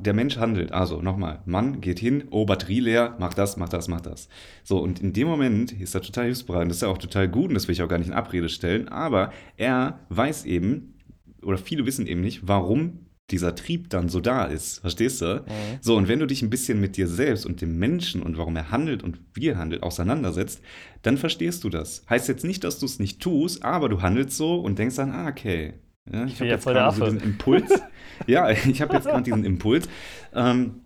der 0.00 0.14
Mensch 0.14 0.36
handelt. 0.36 0.72
Also 0.72 1.02
nochmal, 1.02 1.42
Mann 1.44 1.80
geht 1.80 1.98
hin, 1.98 2.24
oh, 2.30 2.44
Batterie 2.46 2.80
leer, 2.80 3.16
mach 3.18 3.34
das, 3.34 3.56
mach 3.56 3.68
das, 3.68 3.88
mach 3.88 4.00
das. 4.00 4.28
So, 4.62 4.78
und 4.78 5.00
in 5.00 5.12
dem 5.12 5.26
Moment 5.26 5.72
ist 5.72 5.94
er 5.94 6.02
total 6.02 6.26
hilfsbereit. 6.26 6.62
Und 6.62 6.68
das 6.68 6.78
ist 6.78 6.82
ja 6.82 6.88
auch 6.88 6.98
total 6.98 7.28
gut 7.28 7.48
und 7.48 7.54
das 7.54 7.66
will 7.68 7.72
ich 7.72 7.82
auch 7.82 7.88
gar 7.88 7.98
nicht 7.98 8.08
in 8.08 8.14
Abrede 8.14 8.48
stellen. 8.48 8.88
Aber 8.88 9.32
er 9.56 10.00
weiß 10.10 10.44
eben, 10.44 10.94
oder 11.42 11.58
viele 11.58 11.86
wissen 11.86 12.06
eben 12.06 12.20
nicht, 12.20 12.46
warum 12.46 13.06
dieser 13.30 13.54
Trieb 13.54 13.90
dann 13.90 14.08
so 14.08 14.20
da 14.20 14.44
ist. 14.44 14.78
Verstehst 14.78 15.20
du? 15.20 15.44
Mhm. 15.46 15.78
So, 15.80 15.96
und 15.96 16.08
wenn 16.08 16.18
du 16.18 16.26
dich 16.26 16.42
ein 16.42 16.50
bisschen 16.50 16.80
mit 16.80 16.96
dir 16.96 17.06
selbst 17.06 17.44
und 17.44 17.60
dem 17.60 17.78
Menschen 17.78 18.22
und 18.22 18.38
warum 18.38 18.56
er 18.56 18.70
handelt 18.70 19.02
und 19.02 19.18
wie 19.34 19.48
er 19.48 19.58
handelt 19.58 19.82
auseinandersetzt, 19.82 20.62
dann 21.02 21.18
verstehst 21.18 21.62
du 21.64 21.68
das. 21.68 22.04
Heißt 22.08 22.28
jetzt 22.28 22.44
nicht, 22.44 22.64
dass 22.64 22.78
du 22.78 22.86
es 22.86 22.98
nicht 22.98 23.20
tust, 23.20 23.64
aber 23.64 23.88
du 23.88 24.00
handelst 24.00 24.36
so 24.36 24.56
und 24.56 24.78
denkst 24.78 24.96
dann, 24.96 25.12
ah, 25.12 25.28
okay. 25.28 25.74
Ja, 26.10 26.24
ich 26.24 26.38
bin 26.38 26.46
habe 26.46 26.46
jetzt 26.46 26.64
voll 26.64 26.72
gerade 26.72 26.96
so 26.96 27.04
diesen 27.04 27.20
Impuls. 27.20 27.70
ja, 28.26 28.48
ich 28.66 28.80
habe 28.82 28.94
jetzt 28.96 29.08
gerade 29.10 29.22
diesen 29.24 29.44
Impuls. 29.44 29.88
Ähm, 30.34 30.82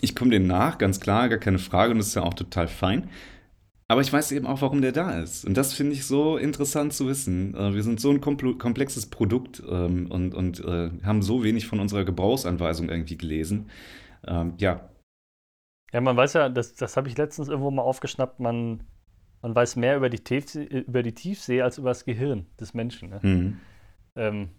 ich 0.00 0.14
komme 0.16 0.30
dem 0.32 0.46
nach, 0.46 0.78
ganz 0.78 1.00
klar, 1.00 1.28
gar 1.28 1.38
keine 1.38 1.58
Frage 1.58 1.92
und 1.92 1.98
das 1.98 2.08
ist 2.08 2.14
ja 2.16 2.22
auch 2.22 2.34
total 2.34 2.68
fein. 2.68 3.08
Aber 3.88 4.00
ich 4.00 4.12
weiß 4.12 4.32
eben 4.32 4.46
auch, 4.46 4.62
warum 4.62 4.80
der 4.82 4.92
da 4.92 5.20
ist. 5.22 5.44
Und 5.44 5.56
das 5.56 5.74
finde 5.74 5.92
ich 5.92 6.06
so 6.06 6.36
interessant 6.38 6.92
zu 6.94 7.06
wissen. 7.06 7.54
Äh, 7.54 7.74
Wir 7.74 7.82
sind 7.82 8.00
so 8.00 8.10
ein 8.10 8.20
kompl- 8.20 8.58
komplexes 8.58 9.06
Produkt 9.10 9.62
ähm, 9.68 10.10
und, 10.10 10.34
und 10.34 10.60
äh, 10.60 10.90
haben 11.04 11.22
so 11.22 11.44
wenig 11.44 11.66
von 11.66 11.80
unserer 11.80 12.04
Gebrauchsanweisung 12.04 12.88
irgendwie 12.88 13.18
gelesen. 13.18 13.70
Ähm, 14.26 14.54
ja, 14.58 14.90
Ja, 15.92 16.00
man 16.00 16.16
weiß 16.16 16.32
ja, 16.34 16.48
das, 16.48 16.74
das 16.74 16.96
habe 16.96 17.08
ich 17.08 17.16
letztens 17.16 17.48
irgendwo 17.48 17.70
mal 17.70 17.82
aufgeschnappt, 17.82 18.40
man, 18.40 18.82
man 19.42 19.54
weiß 19.54 19.76
mehr 19.76 19.96
über 19.96 20.10
die, 20.10 20.18
Tiefsee, 20.24 20.64
über 20.64 21.02
die 21.02 21.14
Tiefsee 21.14 21.62
als 21.62 21.78
über 21.78 21.90
das 21.90 22.04
Gehirn 22.04 22.46
des 22.58 22.74
Menschen. 22.74 23.10
Ne? 23.10 23.22
hm. 23.22 23.60
Ähm, 24.16 24.50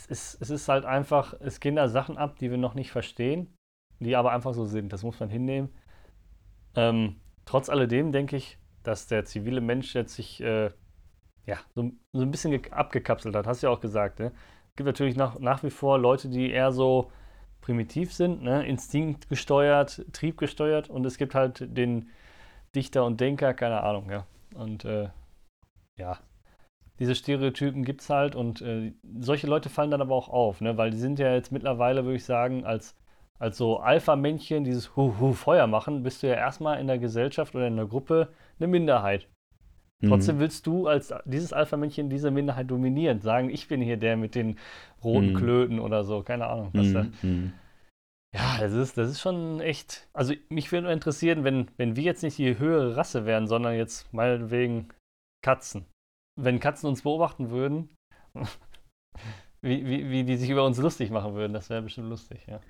es, 0.00 0.34
ist, 0.34 0.42
es 0.42 0.50
ist 0.50 0.68
halt 0.68 0.84
einfach, 0.84 1.34
es 1.40 1.60
gehen 1.60 1.76
da 1.76 1.88
Sachen 1.88 2.16
ab, 2.18 2.38
die 2.38 2.50
wir 2.50 2.58
noch 2.58 2.74
nicht 2.74 2.90
verstehen, 2.90 3.54
die 4.00 4.16
aber 4.16 4.32
einfach 4.32 4.54
so 4.54 4.64
sind. 4.66 4.92
Das 4.92 5.02
muss 5.02 5.20
man 5.20 5.30
hinnehmen. 5.30 5.70
Ähm, 6.74 7.16
trotz 7.44 7.68
alledem 7.68 8.12
denke 8.12 8.36
ich, 8.36 8.58
dass 8.82 9.06
der 9.06 9.24
zivile 9.24 9.60
Mensch 9.60 9.94
jetzt 9.94 10.14
sich 10.14 10.40
äh, 10.40 10.70
ja, 11.46 11.58
so, 11.74 11.92
so 12.12 12.22
ein 12.22 12.30
bisschen 12.30 12.52
ge- 12.52 12.72
abgekapselt 12.72 13.36
hat. 13.36 13.46
Hast 13.46 13.62
du 13.62 13.68
ja 13.68 13.72
auch 13.72 13.80
gesagt. 13.80 14.20
Ne? 14.20 14.32
Es 14.70 14.76
gibt 14.76 14.86
natürlich 14.86 15.16
nach, 15.16 15.38
nach 15.40 15.62
wie 15.64 15.70
vor 15.70 15.98
Leute, 15.98 16.28
die 16.30 16.50
eher 16.50 16.72
so 16.72 17.10
primitiv 17.60 18.12
sind, 18.14 18.42
ne? 18.42 18.66
instinktgesteuert, 18.66 20.06
triebgesteuert 20.12 20.90
und 20.90 21.06
es 21.06 21.18
gibt 21.18 21.34
halt 21.34 21.76
den 21.76 22.10
Dichter 22.74 23.04
und 23.04 23.20
Denker, 23.20 23.54
keine 23.54 23.82
Ahnung, 23.82 24.10
ja. 24.10 24.26
Und 24.54 24.84
äh, 24.84 25.08
ja, 25.96 26.18
diese 27.00 27.14
Stereotypen 27.14 27.84
gibt 27.84 28.02
es 28.02 28.10
halt 28.10 28.36
und 28.36 28.60
äh, 28.60 28.92
solche 29.18 29.46
Leute 29.46 29.70
fallen 29.70 29.90
dann 29.90 30.02
aber 30.02 30.14
auch 30.14 30.28
auf, 30.28 30.60
ne? 30.60 30.76
weil 30.76 30.90
die 30.90 30.98
sind 30.98 31.18
ja 31.18 31.32
jetzt 31.34 31.50
mittlerweile, 31.50 32.04
würde 32.04 32.16
ich 32.16 32.24
sagen, 32.24 32.64
als, 32.64 32.94
als 33.38 33.56
so 33.56 33.78
Alpha-Männchen, 33.78 34.64
dieses 34.64 34.94
Hu-Hu 34.96 35.32
Feuer 35.32 35.66
machen, 35.66 36.02
bist 36.02 36.22
du 36.22 36.28
ja 36.28 36.34
erstmal 36.34 36.78
in 36.78 36.86
der 36.86 36.98
Gesellschaft 36.98 37.54
oder 37.54 37.66
in 37.66 37.76
der 37.76 37.86
Gruppe 37.86 38.28
eine 38.58 38.68
Minderheit. 38.68 39.28
Trotzdem 40.06 40.36
Mhm. 40.36 40.40
willst 40.40 40.66
du 40.66 40.86
als 40.86 41.12
dieses 41.26 41.52
Alpha-Männchen 41.52 42.08
diese 42.10 42.30
Minderheit 42.30 42.70
dominieren, 42.70 43.20
sagen, 43.20 43.50
ich 43.50 43.68
bin 43.68 43.82
hier 43.82 43.96
der 43.98 44.16
mit 44.16 44.34
den 44.34 44.58
roten 45.02 45.32
Mhm. 45.32 45.36
Klöten 45.36 45.78
oder 45.80 46.04
so, 46.04 46.22
keine 46.22 46.46
Ahnung. 46.46 46.70
Was 46.72 46.92
da. 46.92 47.02
Mhm. 47.02 47.12
Mhm. 47.22 47.52
Ja, 48.34 48.58
das 48.60 48.72
ist, 48.72 48.96
das 48.96 49.10
ist 49.10 49.20
schon 49.20 49.60
echt. 49.60 50.08
Also 50.12 50.34
mich 50.50 50.70
würde 50.70 50.84
nur 50.84 50.92
interessieren, 50.92 51.44
wenn, 51.44 51.70
wenn 51.76 51.96
wir 51.96 52.04
jetzt 52.04 52.22
nicht 52.22 52.38
die 52.38 52.58
höhere 52.58 52.96
Rasse 52.96 53.26
wären, 53.26 53.46
sondern 53.46 53.74
jetzt 53.74 54.12
meinetwegen 54.12 54.88
Katzen. 55.42 55.84
Wenn 56.36 56.60
Katzen 56.60 56.88
uns 56.88 57.02
beobachten 57.02 57.50
würden, 57.50 57.90
wie, 59.62 59.86
wie, 59.86 60.10
wie 60.10 60.24
die 60.24 60.36
sich 60.36 60.50
über 60.50 60.64
uns 60.64 60.78
lustig 60.78 61.10
machen 61.10 61.34
würden, 61.34 61.52
das 61.52 61.68
wäre 61.70 61.82
bestimmt 61.82 62.08
lustig, 62.08 62.40
ja. 62.46 62.60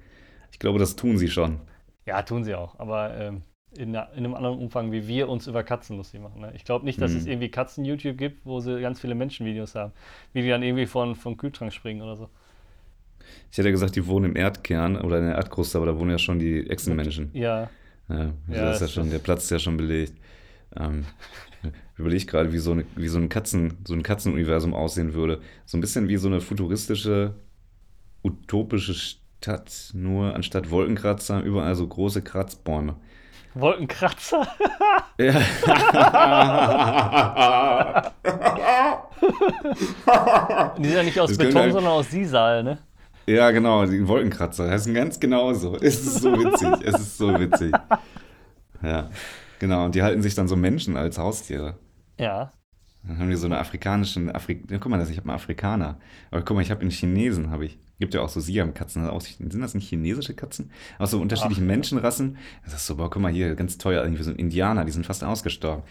Ich 0.53 0.59
glaube, 0.59 0.79
das 0.79 0.97
tun 0.97 1.17
sie 1.19 1.29
schon. 1.29 1.61
Ja, 2.07 2.23
tun 2.23 2.45
sie 2.45 2.55
auch, 2.55 2.79
aber 2.79 3.15
ähm, 3.17 3.43
in, 3.77 3.91
in 3.91 3.97
einem 3.97 4.35
anderen 4.35 4.59
Umfang, 4.59 4.91
wie 4.91 5.07
wir 5.07 5.29
uns 5.29 5.47
über 5.47 5.63
Katzen 5.63 5.97
lustig 5.97 6.21
machen. 6.21 6.41
Ne? 6.41 6.53
Ich 6.57 6.65
glaube 6.65 6.85
nicht, 6.85 7.01
dass 7.01 7.13
Mhm. 7.13 7.19
es 7.19 7.27
irgendwie 7.27 7.51
Katzen-YouTube 7.51 8.17
gibt, 8.19 8.45
wo 8.45 8.61
sie 8.61 8.81
ganz 8.81 9.01
viele 9.01 9.15
Menschenvideos 9.15 9.75
haben, 9.75 9.93
wie 10.33 10.43
die 10.43 10.49
dann 10.49 10.63
irgendwie 10.63 10.87
von, 10.87 11.15
vom 11.15 11.37
Kühlschrank 11.37 11.73
springen 11.73 12.03
oder 12.03 12.17
so. 12.17 12.29
Ich 13.51 13.59
hätte 13.59 13.71
gesagt, 13.71 13.97
die 13.97 14.07
wohnen 14.07 14.31
im 14.31 14.37
Erdkern 14.37 14.97
oder 14.97 15.19
in 15.19 15.27
der 15.27 15.35
Erdkruste, 15.37 15.79
aber 15.79 15.87
da 15.87 15.99
wohnen 15.99 16.11
ja 16.11 16.19
schon 16.19 16.39
die 16.39 16.69
Echsenmenschen. 16.69 17.33
Ja, 17.35 17.69
Ja, 18.09 18.33
Ja, 18.49 18.65
das 18.67 18.77
ist 18.77 18.81
ja 18.83 18.89
schon, 18.89 19.11
der 19.11 19.19
Platz 19.19 19.45
ist 19.45 19.51
ja 19.51 19.59
schon 19.59 19.77
belegt. 19.77 20.15
Ähm, 20.77 21.05
überlege 22.01 22.27
gerade, 22.27 22.53
wie 22.53 22.59
so, 22.59 22.73
eine, 22.73 22.85
wie 22.97 23.09
so 23.09 23.19
ein 23.19 23.29
Katzen, 23.29 23.79
so 23.87 23.95
ein 23.95 24.03
Katzenuniversum 24.03 24.75
aussehen 24.75 25.15
würde. 25.15 25.41
So 25.67 25.79
ein 25.79 25.81
bisschen 25.81 26.09
wie 26.09 26.17
so 26.17 26.29
eine 26.29 26.41
futuristische, 26.41 27.35
utopische 28.25 28.95
Stadt, 28.95 29.91
nur 29.95 30.35
anstatt 30.35 30.71
Wolkenkratzer 30.71 31.43
überall 31.43 31.75
so 31.75 31.87
große 31.87 32.23
Kratzbäume. 32.23 32.97
Wolkenkratzer. 33.55 34.47
Ja. 35.19 35.35
Die 40.79 40.85
sind 40.87 40.97
ja 40.97 41.03
nicht 41.03 41.19
aus 41.21 41.31
Das 41.31 41.39
Beton, 41.39 41.61
halt- 41.61 41.73
sondern 41.73 41.93
aus 41.93 42.11
Sisal, 42.11 42.63
ne? 42.63 42.79
ja, 43.27 43.51
genau, 43.51 43.87
die 43.87 44.07
Wolkenkratzer. 44.07 44.69
Das 44.69 44.87
ist 44.87 44.95
ganz 44.95 45.21
genau 45.21 45.53
so. 45.53 45.77
Es 45.77 46.01
ist 46.01 46.21
so 46.21 46.33
witzig. 46.33 46.69
Es 46.85 47.01
ist 47.01 47.19
so 47.19 47.39
witzig. 47.39 47.73
Ja, 48.83 49.11
genau. 49.59 49.85
Und 49.85 49.95
die 49.95 50.03
halten 50.03 50.23
sich 50.23 50.35
dann 50.35 50.49
so 50.49 50.57
Menschen 50.57 50.97
als 50.97 51.19
Haustiere. 51.19 51.77
Ja. 52.21 52.53
Dann 53.03 53.19
haben 53.19 53.31
die 53.31 53.37
so 53.37 53.47
eine 53.47 53.59
afrikanischen, 53.59 54.31
Afri 54.31 54.63
guck 54.69 54.89
mal, 54.89 55.01
ich 55.01 55.17
habe 55.17 55.29
einen 55.29 55.37
Afrikaner. 55.37 55.99
Aber 56.31 56.43
guck 56.43 56.55
mal, 56.55 56.63
ich 56.63 56.71
habe 56.71 56.83
einen 56.83 56.91
Chinesen, 56.91 57.51
habe 57.51 57.65
ich. 57.65 57.79
Gibt 57.99 58.15
ja 58.15 58.21
auch 58.23 58.29
so 58.29 58.41
Siam-Katzen. 58.41 59.11
Sind 59.21 59.61
das 59.61 59.75
nicht 59.75 59.89
chinesische 59.89 60.35
Katzen? 60.35 60.71
Aus 60.99 61.11
so 61.11 61.21
unterschiedlichen 61.21 61.65
Ach, 61.65 61.69
Menschenrassen. 61.69 62.39
Das 62.65 62.75
ist 62.75 62.87
so, 62.87 62.97
boah, 62.97 63.11
guck 63.11 63.21
mal 63.21 63.33
hier, 63.33 63.55
ganz 63.55 63.79
teuer, 63.79 64.03
irgendwie 64.03 64.23
so 64.23 64.31
ein 64.31 64.37
Indianer, 64.37 64.85
die 64.85 64.93
sind 64.93 65.05
fast 65.05 65.25
ausgestorben. 65.25 65.83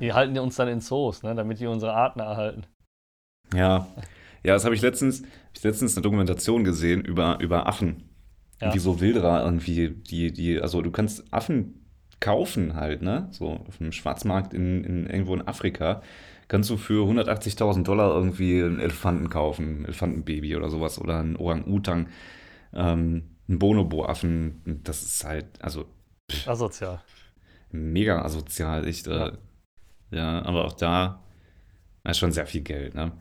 Die 0.00 0.12
halten 0.12 0.38
uns 0.38 0.56
dann 0.56 0.68
in 0.68 0.80
Zoos, 0.80 1.22
ne, 1.22 1.34
damit 1.34 1.60
die 1.60 1.66
unsere 1.66 1.92
Arten 1.92 2.20
erhalten. 2.20 2.64
Ja, 3.54 3.88
ja, 4.42 4.54
das 4.54 4.64
habe 4.64 4.74
ich 4.74 4.82
letztens, 4.82 5.22
hab 5.22 5.56
ich 5.56 5.64
letztens 5.64 5.96
eine 5.96 6.02
Dokumentation 6.02 6.64
gesehen 6.64 7.02
über, 7.02 7.38
über 7.40 7.66
Affen. 7.66 8.08
Ja. 8.60 8.74
Wie 8.74 8.78
so 8.78 9.00
Wilderer 9.00 9.44
irgendwie, 9.44 9.90
die, 9.90 10.32
die, 10.32 10.60
also 10.60 10.82
du 10.82 10.90
kannst 10.90 11.32
Affen 11.32 11.87
kaufen 12.20 12.74
halt, 12.74 13.02
ne? 13.02 13.28
So 13.30 13.64
auf 13.66 13.78
dem 13.78 13.92
Schwarzmarkt 13.92 14.54
in, 14.54 14.84
in 14.84 15.06
irgendwo 15.06 15.34
in 15.34 15.46
Afrika. 15.46 16.02
Kannst 16.48 16.70
du 16.70 16.76
für 16.76 17.06
180.000 17.06 17.82
Dollar 17.82 18.14
irgendwie 18.14 18.62
einen 18.62 18.80
Elefanten 18.80 19.28
kaufen, 19.28 19.82
ein 19.82 19.84
Elefantenbaby 19.84 20.56
oder 20.56 20.70
sowas 20.70 20.98
oder 20.98 21.18
einen 21.20 21.36
Orang-Utang, 21.36 22.08
ähm, 22.72 23.36
einen 23.48 23.58
Bonobo-Affen. 23.58 24.80
Das 24.82 25.02
ist 25.02 25.24
halt, 25.24 25.46
also. 25.62 25.84
Pff, 26.30 26.48
asozial. 26.48 27.02
Mega 27.70 28.22
asozial, 28.22 28.86
echt. 28.86 29.06
Äh, 29.06 29.18
ja. 29.18 29.32
ja, 30.10 30.42
aber 30.44 30.64
auch 30.64 30.72
da 30.72 31.22
ist 32.04 32.18
schon 32.18 32.32
sehr 32.32 32.46
viel 32.46 32.62
Geld, 32.62 32.94
ne? 32.94 33.12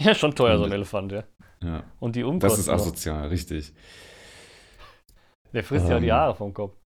Ja, 0.00 0.14
schon 0.14 0.34
teuer, 0.34 0.54
Und, 0.54 0.60
so 0.60 0.64
ein 0.64 0.72
Elefant, 0.72 1.12
ja. 1.12 1.24
Ja. 1.62 1.84
Und 2.00 2.16
die 2.16 2.24
Umkosten. 2.24 2.48
Das 2.50 2.58
ist 2.58 2.68
asozial, 2.68 3.24
noch. 3.24 3.30
richtig. 3.30 3.72
Der 5.52 5.62
frisst 5.62 5.86
ähm, 5.86 5.90
ja 5.90 6.00
die 6.00 6.08
ähm. 6.08 6.14
Haare 6.14 6.34
vom 6.34 6.52
Kopf. 6.52 6.76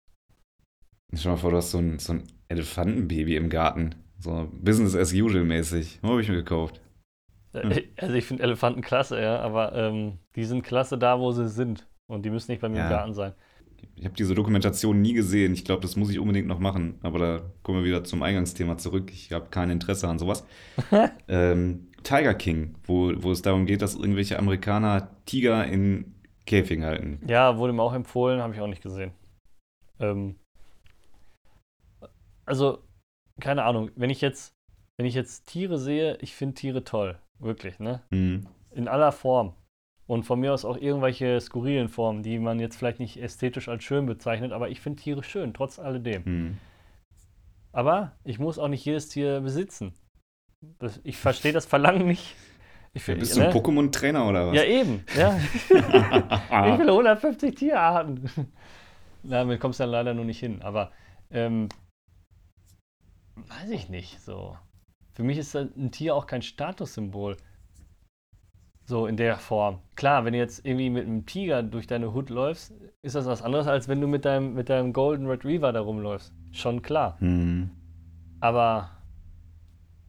Dir 1.11 1.31
mal 1.31 1.37
vor, 1.37 1.51
du 1.51 1.57
hast 1.57 1.71
so 1.71 1.79
ein, 1.79 1.99
so 1.99 2.13
ein 2.15 2.25
Elefantenbaby 2.49 3.37
im 3.37 3.49
Garten. 3.49 3.95
So 4.19 4.49
Business 4.53 4.95
as 4.95 5.13
usual 5.13 5.45
mäßig. 5.45 6.01
Wo 6.03 6.11
habe 6.11 6.21
ich 6.21 6.29
mir 6.29 6.37
gekauft? 6.37 6.81
Hm. 7.53 7.73
Also 7.97 8.15
ich 8.15 8.27
finde 8.27 8.43
Elefanten 8.43 8.83
klasse, 8.83 9.21
ja, 9.21 9.41
aber 9.41 9.75
ähm, 9.75 10.19
die 10.37 10.45
sind 10.45 10.63
klasse 10.63 10.99
da, 10.99 11.19
wo 11.19 11.33
sie 11.33 11.49
sind. 11.49 11.87
Und 12.07 12.25
die 12.25 12.31
müssen 12.31 12.51
nicht 12.51 12.61
bei 12.61 12.69
mir 12.69 12.79
ja. 12.79 12.85
im 12.85 12.91
Garten 12.91 13.15
sein. 13.15 13.33
Ich 13.97 14.05
habe 14.05 14.15
diese 14.15 14.35
Dokumentation 14.35 15.01
nie 15.01 15.13
gesehen. 15.13 15.53
Ich 15.53 15.65
glaube, 15.65 15.83
das 15.83 15.97
muss 15.97 16.11
ich 16.11 16.19
unbedingt 16.19 16.47
noch 16.47 16.59
machen. 16.59 16.99
Aber 17.03 17.19
da 17.19 17.41
kommen 17.63 17.79
wir 17.79 17.85
wieder 17.85 18.05
zum 18.05 18.23
Eingangsthema 18.23 18.77
zurück. 18.77 19.11
Ich 19.13 19.33
habe 19.33 19.47
kein 19.51 19.71
Interesse 19.71 20.09
an 20.09 20.19
sowas. 20.19 20.47
ähm, 21.29 21.89
Tiger 22.03 22.35
King, 22.35 22.75
wo, 22.85 23.13
wo 23.17 23.31
es 23.31 23.43
darum 23.43 23.67
geht, 23.67 23.83
dass 23.83 23.95
irgendwelche 23.95 24.39
Amerikaner 24.39 25.11
Tiger 25.27 25.67
in 25.67 26.15
Käfigen 26.47 26.85
halten. 26.85 27.21
Ja, 27.27 27.59
wurde 27.59 27.73
mir 27.73 27.83
auch 27.83 27.93
empfohlen, 27.93 28.41
habe 28.41 28.55
ich 28.55 28.61
auch 28.61 28.67
nicht 28.67 28.83
gesehen. 28.83 29.13
Ähm, 30.01 30.37
also, 32.49 32.83
keine 33.41 33.65
Ahnung, 33.65 33.91
wenn 33.97 34.11
ich 34.11 34.21
jetzt, 34.21 34.53
wenn 34.97 35.07
ich 35.07 35.15
jetzt 35.15 35.47
Tiere 35.47 35.79
sehe, 35.79 36.17
ich 36.21 36.35
finde 36.35 36.55
Tiere 36.55 36.85
toll. 36.85 37.19
Wirklich, 37.39 37.79
ne? 37.79 38.03
Mhm. 38.11 38.47
In 38.73 38.89
aller 38.89 39.13
Form. 39.13 39.55
Und 40.07 40.25
von 40.25 40.41
mir 40.41 40.55
aus 40.55 40.65
auch 40.65 40.79
irgendwelche 40.79 41.41
skurrilen 41.41 41.89
Formen, 41.89 42.23
die 42.23 42.39
man 42.39 42.59
jetzt 42.59 42.77
vielleicht 42.77 42.99
nicht 42.99 43.19
ästhetisch 43.19 43.69
als 43.69 43.85
schön 43.85 44.07
bezeichnet, 44.07 44.53
aber 44.53 44.71
ich 44.71 44.81
finde 44.81 45.03
Tiere 45.03 45.23
schön, 45.23 45.53
trotz 45.53 45.79
alledem. 45.79 46.23
Mhm. 46.25 46.59
Aber 47.73 48.13
ich 48.25 48.39
muss 48.39 48.59
auch 48.59 48.69
nicht 48.69 48.85
jedes 48.85 49.09
Tier 49.09 49.41
besitzen. 49.41 49.93
Das, 50.79 50.99
ich 51.05 51.19
verstehe 51.19 51.53
das 51.53 51.67
Verlangen 51.67 52.07
nicht. 52.07 52.35
Ich 52.95 53.03
find, 53.03 53.19
ja, 53.19 53.21
bist 53.21 53.37
du 53.37 53.41
ein 53.43 53.49
ne? 53.49 53.55
Pokémon-Trainer 53.55 54.29
oder 54.29 54.49
was? 54.49 54.57
Ja, 54.57 54.65
eben. 54.65 55.05
Ja. 55.17 55.39
ich 55.69 56.79
will 56.79 56.89
150 56.89 57.55
Tierarten. 57.55 58.29
Damit 59.23 59.61
kommst 59.61 59.79
du 59.79 59.85
dann 59.85 59.91
leider 59.91 60.15
nur 60.15 60.25
nicht 60.25 60.41
hin. 60.41 60.63
Aber 60.63 60.91
ähm, 61.31 61.69
weiß 63.49 63.71
ich 63.71 63.89
nicht. 63.89 64.21
So. 64.21 64.57
Für 65.13 65.23
mich 65.23 65.39
ist 65.39 65.55
ein 65.55 65.91
Tier 65.91 66.15
auch 66.15 66.27
kein 66.27 66.43
Statussymbol. 66.43 67.37
So 68.85 69.07
in 69.07 69.17
der 69.17 69.37
Form. 69.37 69.81
Klar, 69.97 70.25
wenn 70.25 70.33
du 70.33 70.39
jetzt 70.39 70.65
irgendwie 70.65 70.89
mit 70.89 71.07
einem 71.07 71.27
Tiger 71.27 71.63
durch 71.63 71.87
deine 71.87 72.15
Hut 72.15 72.31
läufst, 72.31 72.73
ist 73.03 73.15
das 73.15 73.27
was 73.27 73.43
anderes, 73.43 73.67
als 73.67 73.87
wenn 73.87 74.01
du 74.01 74.07
mit 74.07 74.25
deinem, 74.25 74.55
mit 74.55 74.71
deinem 74.71 74.95
Golden 74.95 75.27
Retriever 75.27 75.73
da 75.73 75.81
rumläufst. 75.81 76.33
Schon 76.53 76.81
klar. 76.81 77.19
Mhm. 77.21 77.71
Aber 78.41 78.91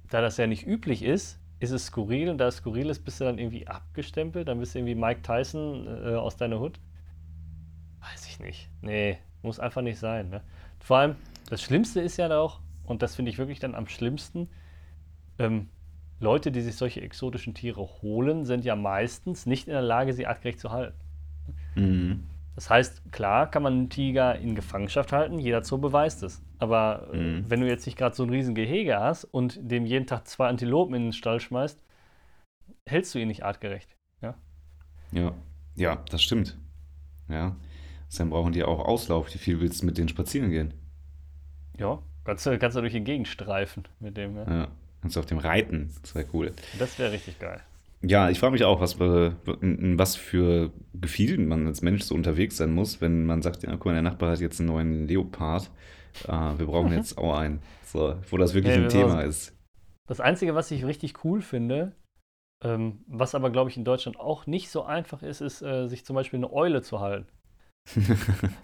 da 0.09 0.21
das 0.21 0.37
ja 0.37 0.47
nicht 0.47 0.65
üblich 0.65 1.03
ist, 1.03 1.39
ist 1.59 1.71
es 1.71 1.87
skurril 1.87 2.29
und 2.29 2.37
da 2.37 2.47
es 2.47 2.57
skurril 2.57 2.89
ist, 2.89 3.03
bist 3.03 3.19
du 3.19 3.25
dann 3.25 3.37
irgendwie 3.37 3.67
abgestempelt, 3.67 4.47
dann 4.47 4.59
bist 4.59 4.73
du 4.73 4.79
irgendwie 4.79 4.95
Mike 4.95 5.21
Tyson 5.23 5.87
äh, 5.87 6.15
aus 6.15 6.37
deiner 6.37 6.59
Hut. 6.59 6.79
Weiß 7.99 8.27
ich 8.27 8.39
nicht. 8.39 8.69
Nee, 8.81 9.17
muss 9.41 9.59
einfach 9.59 9.81
nicht 9.81 9.99
sein. 9.99 10.29
Ne? 10.29 10.41
Vor 10.79 10.97
allem, 10.97 11.15
das 11.49 11.61
Schlimmste 11.61 11.99
ist 11.99 12.17
ja 12.17 12.29
auch, 12.37 12.61
und 12.89 13.03
das 13.03 13.15
finde 13.15 13.29
ich 13.31 13.37
wirklich 13.37 13.59
dann 13.59 13.75
am 13.75 13.87
schlimmsten, 13.87 14.49
ähm, 15.37 15.69
Leute, 16.19 16.51
die 16.51 16.61
sich 16.61 16.75
solche 16.75 17.01
exotischen 17.01 17.53
Tiere 17.53 17.81
holen, 18.01 18.45
sind 18.45 18.65
ja 18.65 18.75
meistens 18.75 19.45
nicht 19.45 19.67
in 19.67 19.73
der 19.73 19.81
Lage, 19.81 20.11
sie 20.11 20.25
artgerecht 20.25 20.59
zu 20.59 20.71
halten. 20.71 20.97
Mhm. 21.75 22.23
Das 22.55 22.69
heißt, 22.69 23.11
klar 23.11 23.49
kann 23.49 23.63
man 23.63 23.73
einen 23.73 23.89
Tiger 23.89 24.37
in 24.37 24.55
Gefangenschaft 24.55 25.13
halten, 25.13 25.39
jeder 25.39 25.63
Zoo 25.63 25.77
beweist 25.77 26.23
es. 26.23 26.43
Aber 26.57 27.09
äh, 27.13 27.17
mhm. 27.17 27.45
wenn 27.47 27.61
du 27.61 27.67
jetzt 27.67 27.85
nicht 27.85 27.97
gerade 27.97 28.15
so 28.15 28.23
ein 28.23 28.29
riesen 28.31 28.55
Gehege 28.55 28.99
hast 28.99 29.23
und 29.23 29.59
dem 29.61 29.85
jeden 29.85 30.07
Tag 30.07 30.27
zwei 30.27 30.47
Antilopen 30.49 30.95
in 30.95 31.03
den 31.03 31.13
Stall 31.13 31.39
schmeißt, 31.39 31.79
hältst 32.85 33.15
du 33.15 33.19
ihn 33.19 33.29
nicht 33.29 33.43
artgerecht. 33.43 33.95
Ja, 34.21 34.35
ja, 35.11 35.33
ja 35.75 36.03
das 36.09 36.21
stimmt. 36.21 36.57
Ja, 37.29 37.55
dann 38.17 38.31
brauchen 38.31 38.51
die 38.51 38.63
auch 38.63 38.79
Auslauf. 38.79 39.33
Wie 39.33 39.37
viel 39.37 39.61
willst 39.61 39.83
du 39.83 39.85
mit 39.85 39.97
denen 39.97 40.09
spazieren 40.09 40.49
gehen? 40.49 40.73
Ja, 41.77 42.01
kannst 42.29 42.45
du, 42.45 42.57
kannst 42.57 42.77
du 42.77 42.81
durch 42.81 42.93
die 42.93 43.03
Gegend 43.03 43.27
streifen 43.27 43.83
mit 43.99 44.17
dem. 44.17 44.37
Ja, 44.37 44.47
ja 44.47 44.67
kannst 45.01 45.15
du 45.15 45.19
auf 45.19 45.25
dem 45.25 45.39
reiten. 45.39 45.89
Das 46.01 46.15
wäre 46.15 46.25
cool. 46.33 46.53
Das 46.77 46.99
wäre 46.99 47.11
richtig 47.11 47.39
geil. 47.39 47.61
Ja, 48.01 48.29
ich 48.29 48.39
frage 48.39 48.53
mich 48.53 48.63
auch, 48.63 48.79
was, 48.79 48.93
in, 49.61 49.99
was 49.99 50.15
für 50.15 50.71
Gefühlen 50.93 51.47
man 51.47 51.67
als 51.67 51.81
Mensch 51.81 52.03
so 52.03 52.15
unterwegs 52.15 52.55
sein 52.55 52.71
muss, 52.71 53.01
wenn 53.01 53.25
man 53.25 53.41
sagt, 53.41 53.63
ja, 53.63 53.71
guck 53.71 53.87
mal, 53.87 53.93
der 53.93 54.01
Nachbar 54.01 54.31
hat 54.31 54.39
jetzt 54.39 54.59
einen 54.59 54.69
neuen 54.69 55.07
Leopard. 55.07 55.69
Äh, 56.25 56.31
wir 56.31 56.65
brauchen 56.65 56.93
jetzt 56.93 57.17
auch 57.17 57.37
einen. 57.37 57.61
So, 57.83 58.15
wo 58.29 58.37
das 58.37 58.53
wirklich 58.53 58.73
hey, 58.73 58.83
ein 58.83 58.89
Thema 58.89 59.21
ist. 59.21 59.53
Das 60.07 60.21
Einzige, 60.21 60.55
was 60.55 60.71
ich 60.71 60.85
richtig 60.85 61.25
cool 61.25 61.41
finde, 61.41 61.91
ähm, 62.63 63.03
was 63.07 63.35
aber, 63.35 63.49
glaube 63.49 63.69
ich, 63.69 63.77
in 63.77 63.83
Deutschland 63.83 64.19
auch 64.19 64.45
nicht 64.45 64.69
so 64.69 64.83
einfach 64.83 65.21
ist, 65.21 65.41
ist, 65.41 65.61
äh, 65.61 65.87
sich 65.87 66.05
zum 66.05 66.15
Beispiel 66.15 66.37
eine 66.37 66.51
Eule 66.51 66.81
zu 66.81 66.99
halten. 66.99 67.27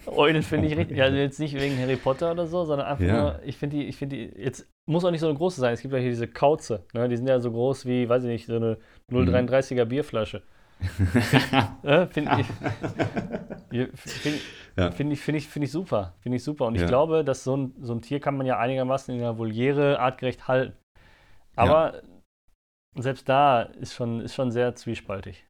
Eulen 0.06 0.44
finde 0.44 0.68
ich 0.68 0.78
richtig, 0.78 1.02
also 1.02 1.18
jetzt 1.18 1.40
nicht 1.40 1.56
wegen 1.56 1.78
Harry 1.78 1.96
Potter 1.96 2.32
oder 2.32 2.48
so, 2.48 2.66
sondern 2.66 2.88
einfach 2.88 3.06
ja. 3.06 3.22
nur, 3.22 3.40
ich 3.46 3.58
finde 3.58 3.78
die, 3.78 3.84
ich 3.86 3.98
finde 3.98 4.16
die, 4.16 4.42
jetzt 4.42 4.68
muss 4.88 5.04
auch 5.04 5.12
nicht 5.12 5.22
so 5.22 5.28
eine 5.28 5.38
große 5.38 5.60
sein. 5.60 5.74
Es 5.74 5.82
gibt 5.82 5.94
ja 5.94 6.00
hier 6.00 6.10
diese 6.10 6.28
Kauze, 6.28 6.84
ne? 6.94 7.10
die 7.10 7.18
sind 7.18 7.28
ja 7.28 7.40
so 7.40 7.52
groß 7.52 7.86
wie, 7.86 8.08
weiß 8.08 8.24
ich 8.24 8.30
nicht, 8.30 8.46
so 8.46 8.56
eine 8.56 8.78
0,33er 9.12 9.86
mhm. 9.86 9.90
Bierflasche. 9.90 10.44
finde 12.10 12.38
ich, 12.40 12.48
find, 13.96 14.42
ja. 14.76 14.92
find 14.92 15.14
ich, 15.14 15.22
find 15.22 15.38
ich, 15.38 15.48
find 15.48 15.66
ich 15.66 15.72
super. 15.72 16.14
Finde 16.20 16.36
ich 16.36 16.44
super. 16.44 16.66
Und 16.66 16.76
ich 16.76 16.86
glaube, 16.86 17.24
dass 17.24 17.44
so 17.44 17.56
ein, 17.56 17.74
so 17.82 17.94
ein 17.94 18.02
Tier 18.02 18.20
kann 18.20 18.36
man 18.36 18.46
ja 18.46 18.60
einigermaßen 18.60 19.14
in 19.14 19.22
der 19.22 19.38
Voliere 19.38 20.00
artgerecht 20.00 20.48
halten. 20.48 20.76
Aber 21.56 22.02
selbst 22.96 23.30
da 23.30 23.62
ist 23.62 23.94
schon, 23.94 24.20
ist 24.22 24.36
schon 24.36 24.52
sehr 24.52 24.76
zwiespaltig. 24.76 25.46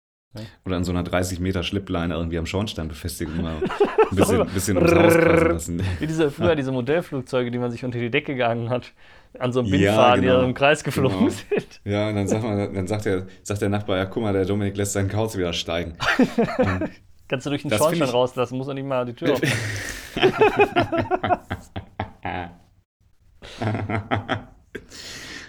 Oder 0.66 0.78
an 0.78 0.84
so 0.84 0.92
einer 0.92 1.04
30 1.04 1.40
Meter 1.40 1.64
Schlippleine 1.64 2.14
irgendwie 2.16 2.38
am 2.38 2.46
Schornstein 2.46 2.88
befestigen, 2.88 3.42
mal 3.42 3.56
ein 3.56 3.70
bisschen, 4.16 4.46
bisschen 4.48 4.78
ums 4.78 4.94
Haus 4.94 5.14
passen 5.14 5.78
lassen. 5.78 5.82
Wie 6.00 6.08
diese, 6.08 6.32
früher 6.32 6.56
diese 6.58 6.72
Modellflugzeuge, 6.72 7.52
die 7.52 7.58
man 7.58 7.72
sich 7.72 7.86
unter 7.86 8.00
die 8.00 8.10
Decke 8.10 8.34
gegangen 8.34 8.70
hat, 8.70 8.94
an 9.40 9.52
so 9.52 9.60
einem 9.60 9.70
Bindfaden, 9.72 10.24
ja, 10.24 10.30
genau. 10.30 10.36
die 10.36 10.42
so 10.42 10.48
im 10.48 10.54
Kreis 10.54 10.84
geflogen 10.84 11.18
genau. 11.18 11.30
sind. 11.30 11.82
Ja, 11.84 12.10
und 12.10 12.16
dann, 12.16 12.28
sagt, 12.28 12.44
man, 12.44 12.74
dann 12.74 12.88
sagt, 12.88 13.06
der, 13.06 13.28
sagt 13.44 13.62
der 13.62 13.70
Nachbar, 13.70 13.98
ja 13.98 14.06
guck 14.06 14.24
mal, 14.24 14.34
der 14.34 14.46
Dominik 14.46 14.78
lässt 14.78 14.94
seinen 14.94 15.10
Kauz 15.10 15.38
wieder 15.38 15.54
steigen. 15.54 15.98
Kannst 17.28 17.46
du 17.46 17.50
durch 17.50 17.64
den 17.64 17.72
das 17.72 17.80
Schornstein 17.80 18.10
rauslassen, 18.10 18.58
muss 18.58 18.68
er 18.68 18.76
nicht 18.76 18.86
mal 18.86 19.06
die 19.06 19.14
Tür 19.14 19.34
aufmachen. 19.34 19.52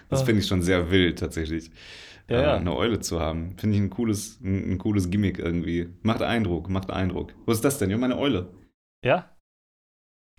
das 0.09 0.23
finde 0.23 0.41
ich 0.41 0.47
schon 0.47 0.63
sehr 0.63 0.91
wild, 0.91 1.19
tatsächlich 1.19 1.71
ja, 2.29 2.43
ja. 2.43 2.57
eine 2.57 2.75
Eule 2.75 3.01
zu 3.01 3.21
haben. 3.21 3.57
Finde 3.59 3.77
ich 3.77 3.83
ein 3.83 3.91
cooles, 3.91 4.41
ein, 4.41 4.73
ein, 4.73 4.79
cooles 4.79 5.11
Gimmick 5.11 5.39
irgendwie. 5.39 5.89
Macht 6.03 6.23
Eindruck, 6.23 6.69
macht 6.69 6.91
Eindruck. 6.91 7.33
Wo 7.45 7.53
ist 7.53 7.65
das 7.65 7.79
denn? 7.79 7.91
Ja, 7.91 7.99
meine 7.99 8.19
Eule. 8.19 8.53
Ja. 9.05 9.31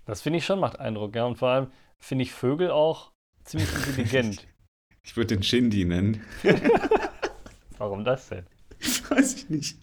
Das 0.04 0.22
finde 0.22 0.38
ich 0.38 0.46
schon 0.46 0.60
macht 0.60 0.78
Eindruck, 0.78 1.14
ja. 1.14 1.24
Und 1.24 1.36
vor 1.36 1.48
allem 1.48 1.66
finde 1.98 2.22
ich 2.22 2.32
Vögel 2.32 2.70
auch 2.70 3.12
ziemlich 3.44 3.72
intelligent. 3.74 4.46
ich 5.02 5.16
würde 5.16 5.34
den 5.34 5.42
Shindy 5.42 5.84
nennen. 5.84 6.22
Warum 7.78 8.04
das 8.04 8.28
denn? 8.28 8.44
Weiß 9.08 9.34
ich 9.34 9.50
nicht. 9.50 9.78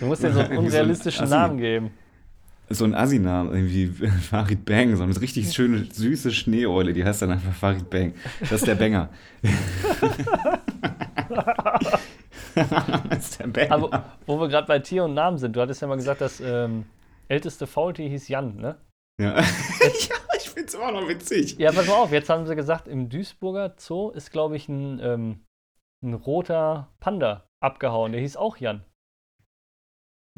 Du 0.00 0.06
musst 0.06 0.22
dir 0.22 0.32
so 0.32 0.40
einen 0.40 0.58
unrealistischen 0.58 1.26
so 1.26 1.34
ein 1.34 1.40
Namen 1.40 1.58
geben 1.58 1.90
so 2.68 2.84
ein 2.84 2.94
Assi-Namen, 2.94 3.52
irgendwie 3.52 3.86
Farid 3.86 4.64
Bang, 4.64 4.96
so 4.96 5.02
eine 5.02 5.20
richtig 5.20 5.52
schöne, 5.52 5.86
süße 5.90 6.32
Schneeeule, 6.32 6.92
die 6.92 7.04
heißt 7.04 7.22
dann 7.22 7.30
einfach 7.32 7.52
Farid 7.52 7.88
Bang. 7.90 8.14
Das 8.40 8.52
ist 8.52 8.66
der 8.66 8.74
Banger. 8.74 9.10
ist 13.18 13.40
der 13.40 13.46
Banger. 13.48 13.72
Aber 13.72 14.04
wo 14.26 14.40
wir 14.40 14.48
gerade 14.48 14.66
bei 14.66 14.78
Tier 14.78 15.04
und 15.04 15.14
Namen 15.14 15.38
sind, 15.38 15.56
du 15.56 15.60
hattest 15.60 15.82
ja 15.82 15.88
mal 15.88 15.96
gesagt, 15.96 16.20
das 16.20 16.40
ähm, 16.40 16.86
älteste 17.28 17.66
Faultier 17.66 18.08
hieß 18.08 18.28
Jan, 18.28 18.56
ne? 18.56 18.76
Ja, 19.20 19.36
ja 19.40 19.44
ich 19.86 20.08
finde 20.08 20.50
find's 20.50 20.74
immer 20.74 20.92
noch 20.92 21.08
witzig. 21.08 21.58
Ja, 21.58 21.72
pass 21.72 21.86
mal 21.86 21.94
auf, 21.94 22.12
jetzt 22.12 22.28
haben 22.28 22.46
sie 22.46 22.56
gesagt, 22.56 22.88
im 22.88 23.08
Duisburger 23.08 23.74
Zoo 23.78 24.10
ist, 24.10 24.30
glaube 24.30 24.56
ich, 24.56 24.68
ein, 24.68 25.00
ähm, 25.00 25.44
ein 26.04 26.14
roter 26.14 26.88
Panda 27.00 27.48
abgehauen. 27.62 28.12
Der 28.12 28.20
hieß 28.20 28.36
auch 28.36 28.56
Jan. 28.56 28.84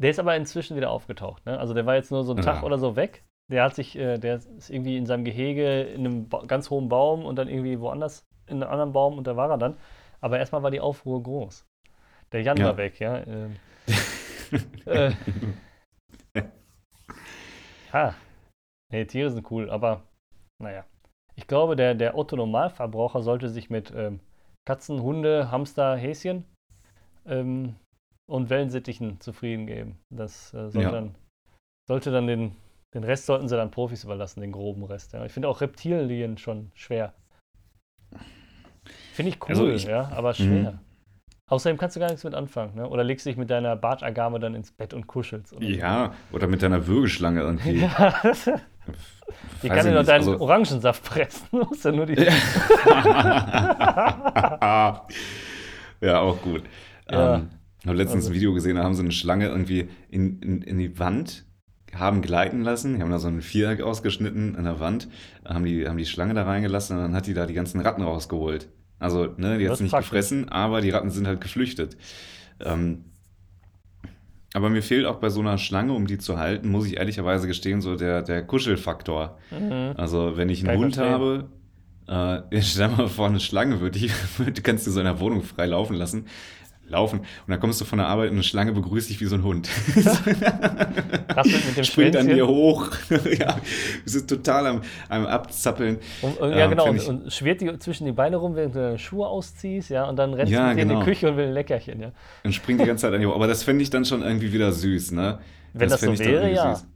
Der 0.01 0.11
ist 0.11 0.19
aber 0.19 0.35
inzwischen 0.35 0.77
wieder 0.77 0.91
aufgetaucht. 0.91 1.45
Ne? 1.45 1.59
Also 1.59 1.73
der 1.73 1.85
war 1.85 1.95
jetzt 1.95 2.11
nur 2.11 2.23
so 2.23 2.33
einen 2.33 2.41
Tag 2.41 2.57
Ja. 2.57 2.63
oder 2.63 2.77
so 2.77 2.95
weg. 2.95 3.25
Der 3.51 3.63
hat 3.63 3.75
sich, 3.75 3.97
äh, 3.97 4.17
der 4.17 4.35
ist 4.35 4.69
irgendwie 4.69 4.95
in 4.95 5.05
seinem 5.05 5.25
Gehege 5.25 5.81
in 5.81 6.05
einem 6.05 6.29
ba 6.29 6.45
ganz 6.45 6.69
hohen 6.69 6.87
Baum 6.87 7.25
und 7.25 7.35
dann 7.35 7.49
irgendwie 7.49 7.79
woanders 7.79 8.25
in 8.47 8.63
einem 8.63 8.71
anderen 8.71 8.93
Baum 8.93 9.17
und 9.17 9.27
da 9.27 9.35
war 9.35 9.49
er 9.49 9.57
dann. 9.57 9.77
Aber 10.21 10.37
erstmal 10.39 10.63
war 10.63 10.71
die 10.71 10.81
Aufruhr 10.81 11.21
groß. 11.23 11.65
Der 12.31 12.41
Jan 12.41 12.57
Ja. 12.57 12.65
war 12.65 12.77
weg, 12.77 12.99
ja. 12.99 13.25
Ähm, 13.25 13.55
äh, 14.85 15.11
ja. 17.93 18.15
Nee, 18.91 19.05
Tiere 19.05 19.31
sind 19.31 19.49
cool, 19.51 19.69
aber 19.69 20.03
naja. 20.61 20.85
Ich 21.35 21.47
glaube, 21.47 21.75
der, 21.75 21.95
der 21.95 22.17
Otto-Normalverbraucher 22.17 23.21
sollte 23.21 23.49
sich 23.49 23.69
mit 23.69 23.93
ähm, 23.95 24.19
Katzen, 24.67 25.01
Hunde, 25.01 25.51
Hamster, 25.51 25.95
Häschen 25.95 26.43
ähm, 27.25 27.75
und 28.29 28.49
Wellensittichen 28.49 29.21
zufrieden 29.21 29.65
geben. 29.65 29.99
Das 30.09 30.53
äh, 30.53 30.69
sollte, 30.69 30.79
Ja. 30.81 30.91
dann, 30.91 31.15
sollte 31.87 32.11
dann 32.11 32.27
den, 32.27 32.55
den 32.93 33.03
Rest 33.03 33.25
sollten 33.25 33.47
sie 33.47 33.55
dann 33.55 33.71
Profis 33.71 34.03
überlassen, 34.03 34.41
den 34.41 34.51
groben 34.51 34.83
Rest. 34.83 35.13
Ja. 35.13 35.25
Ich 35.25 35.31
finde 35.31 35.47
auch 35.47 35.61
Reptilien 35.61 36.37
schon 36.37 36.71
schwer. 36.75 37.13
Finde 39.19 39.31
ich 39.33 39.41
cool, 39.41 39.49
Also 39.49 39.67
ich- 39.67 39.83
ja, 39.83 40.09
aber 40.15 40.33
schwer. 40.33 40.71
Mhm. 40.71 40.79
Außerdem 41.47 41.77
kannst 41.77 41.97
du 41.97 41.99
gar 41.99 42.07
nichts 42.07 42.23
mit 42.23 42.33
anfangen, 42.35 42.75
ne? 42.75 42.87
Oder 42.87 43.03
legst 43.03 43.25
dich 43.25 43.35
mit 43.35 43.49
deiner 43.49 43.75
Bartagame 43.75 44.39
dann 44.39 44.55
ins 44.55 44.71
Bett 44.71 44.93
und 44.93 45.07
kuschelst. 45.07 45.51
Oder 45.51 45.65
so. 45.65 45.71
Ja, 45.73 46.13
oder 46.31 46.47
mit 46.47 46.61
deiner 46.61 46.87
Würgeschlange 46.87 47.41
irgendwie. 47.41 47.81
Ja. 47.97 48.13
Die 49.61 49.67
kann 49.67 49.85
dir 49.85 49.91
noch 49.91 50.05
deinen 50.05 50.21
also- 50.21 50.39
Orangensaft 50.39 51.03
pressen. 51.03 51.47
Musst 51.51 51.83
ja 51.83 51.91
nur 51.91 52.05
die. 52.05 52.15
ja, 56.01 56.19
auch 56.19 56.41
gut. 56.41 56.63
Ja. 57.11 57.35
Ähm, 57.35 57.49
ich 57.81 57.87
habe 57.87 57.97
letztens 57.97 58.23
Also- 58.25 58.31
ein 58.31 58.35
Video 58.35 58.53
gesehen, 58.53 58.77
da 58.77 58.83
haben 58.83 58.93
sie 58.93 59.01
eine 59.03 59.11
Schlange 59.11 59.47
irgendwie 59.47 59.89
in, 60.09 60.39
in, 60.41 60.61
in 60.61 60.77
die 60.77 60.97
Wand 60.97 61.45
haben 61.93 62.21
gleiten 62.21 62.61
lassen. 62.61 62.95
Die 62.95 63.01
haben 63.01 63.11
da 63.11 63.19
so 63.19 63.27
ein 63.27 63.41
Viereck 63.41 63.81
ausgeschnitten 63.81 64.55
in 64.55 64.63
der 64.63 64.79
Wand, 64.79 65.07
haben 65.43 65.65
die, 65.65 65.87
haben 65.87 65.97
die 65.97 66.05
Schlange 66.05 66.35
da 66.35 66.43
reingelassen 66.43 66.95
und 66.97 67.03
dann 67.03 67.15
hat 67.15 67.25
die 67.27 67.33
da 67.33 67.45
die 67.47 67.53
ganzen 67.55 67.81
Ratten 67.81 68.01
rausgeholt. 68.03 68.69
Also, 68.99 69.33
ne, 69.37 69.57
die 69.57 69.69
hat 69.69 69.79
nicht 69.79 69.91
praktisch. 69.91 70.09
gefressen, 70.09 70.49
aber 70.49 70.81
die 70.81 70.89
Ratten 70.89 71.09
sind 71.09 71.25
halt 71.25 71.41
geflüchtet. 71.41 71.97
Ähm, 72.59 73.05
aber 74.53 74.69
mir 74.69 74.81
fehlt 74.81 75.05
auch 75.05 75.17
bei 75.17 75.29
so 75.29 75.39
einer 75.41 75.57
Schlange, 75.57 75.93
um 75.93 76.07
die 76.07 76.17
zu 76.17 76.37
halten, 76.39 76.69
muss 76.69 76.87
ich 76.87 76.97
ehrlicherweise 76.97 77.47
gestehen, 77.47 77.81
so 77.81 77.95
der, 77.95 78.23
der 78.23 78.43
Kuschelfaktor. 78.43 79.37
Mhm. 79.51 79.93
Also, 79.95 80.37
wenn 80.37 80.49
ich 80.49 80.59
einen 80.59 80.69
Kann 80.69 80.77
Hund 80.79 80.95
verstehen. 80.95 81.47
habe, 82.07 82.43
äh, 82.51 82.61
stell 82.61 82.89
mal 82.89 83.07
vor, 83.07 83.27
eine 83.27 83.39
Schlange 83.39 83.79
würde 83.79 83.99
ich, 83.99 84.11
du 84.37 84.61
kannst 84.61 84.87
du 84.87 84.91
so 84.91 84.99
in 84.99 85.05
der 85.05 85.19
Wohnung 85.19 85.43
frei 85.43 85.67
laufen 85.67 85.95
lassen. 85.95 86.25
Laufen. 86.89 87.19
Und 87.19 87.27
dann 87.47 87.59
kommst 87.59 87.79
du 87.81 87.85
von 87.85 87.99
der 87.99 88.07
Arbeit 88.07 88.29
und 88.29 88.35
eine 88.35 88.43
Schlange 88.43 88.71
begrüßt 88.73 89.09
dich 89.09 89.19
wie 89.21 89.25
so 89.25 89.35
ein 89.35 89.43
Hund. 89.43 89.69
Rasselt 91.29 91.65
mit 91.67 91.77
dem 91.77 91.83
Springt 91.83 92.15
an 92.15 92.27
dir 92.27 92.47
hoch. 92.47 92.89
ja, 93.39 93.57
es 94.05 94.15
ist 94.15 94.29
total 94.29 94.67
am, 94.67 94.81
am 95.09 95.25
Abzappeln. 95.25 95.99
Und, 96.21 96.37
und, 96.39 96.51
Ähm, 96.51 96.57
ja, 96.57 96.67
genau. 96.67 96.85
find 96.85 97.07
Und, 97.07 97.23
und 97.23 97.33
schwirrt 97.33 97.61
die 97.61 97.77
zwischen 97.79 98.05
die 98.05 98.11
Beine 98.11 98.37
rum, 98.37 98.55
während 98.55 98.75
du 98.75 98.79
deine 98.79 98.99
Schuhe 98.99 99.27
ausziehst, 99.27 99.89
ja, 99.89 100.05
und 100.05 100.15
dann 100.17 100.33
rennst 100.33 100.51
Ja, 100.51 100.69
du 100.69 100.75
dir 100.75 100.81
in 100.81 100.87
genau. 100.89 100.99
die 100.99 101.05
Küche 101.05 101.29
und 101.29 101.37
will 101.37 101.47
ein 101.47 101.53
Leckerchen, 101.53 101.99
ja. 102.01 102.11
Und 102.43 102.53
springt 102.53 102.81
die 102.81 102.85
ganze 102.85 103.03
Zeit 103.03 103.13
an 103.13 103.21
dir 103.21 103.29
hoch. 103.29 103.35
Aber 103.35 103.47
das 103.47 103.63
fände 103.63 103.83
ich 103.83 103.89
dann 103.89 104.05
schon 104.05 104.21
irgendwie 104.21 104.51
wieder 104.53 104.71
süß, 104.71 105.11
ne? 105.11 105.39
Wenn 105.73 105.89
das 105.89 106.01
so 106.01 106.11
ich 106.11 106.19
dann 106.19 106.27
wäre, 106.27 106.51
ja. 106.51 106.75
süß. 106.75 106.87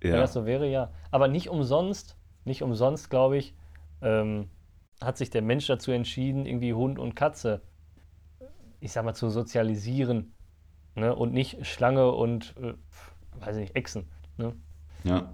Wenn 0.00 0.12
Ja. 0.12 0.20
das 0.20 0.32
so 0.32 0.46
wäre, 0.46 0.68
ja. 0.68 0.90
Aber 1.10 1.28
nicht 1.28 1.48
umsonst, 1.48 2.16
nicht 2.44 2.62
umsonst, 2.62 3.10
glaube 3.10 3.36
ich, 3.38 3.54
ähm, 4.02 4.48
hat 5.02 5.16
sich 5.16 5.30
der 5.30 5.42
Mensch 5.42 5.66
dazu 5.66 5.90
entschieden, 5.92 6.44
irgendwie 6.46 6.74
Hund 6.74 6.98
und 6.98 7.14
Katze, 7.16 7.62
ich 8.80 8.92
sag 8.92 9.04
mal, 9.04 9.14
zu 9.14 9.30
sozialisieren. 9.30 10.34
Ne? 10.94 11.14
Und 11.14 11.32
nicht 11.32 11.66
Schlange 11.66 12.10
und, 12.12 12.54
äh, 12.58 12.74
weiß 13.40 13.56
ich 13.56 13.62
nicht, 13.62 13.76
Echsen. 13.76 14.08
Ne? 14.36 14.54
Ja. 15.04 15.32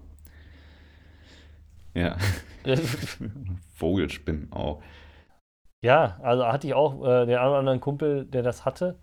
Ja. 1.94 2.16
Vogelspinnen 3.74 4.52
auch. 4.52 4.82
ja, 5.82 6.18
also 6.22 6.46
hatte 6.46 6.66
ich 6.66 6.74
auch 6.74 7.04
äh, 7.04 7.26
den 7.26 7.36
einen 7.36 7.48
oder 7.48 7.58
anderen 7.58 7.80
Kumpel, 7.80 8.24
der 8.26 8.42
das 8.42 8.64
hatte. 8.64 8.98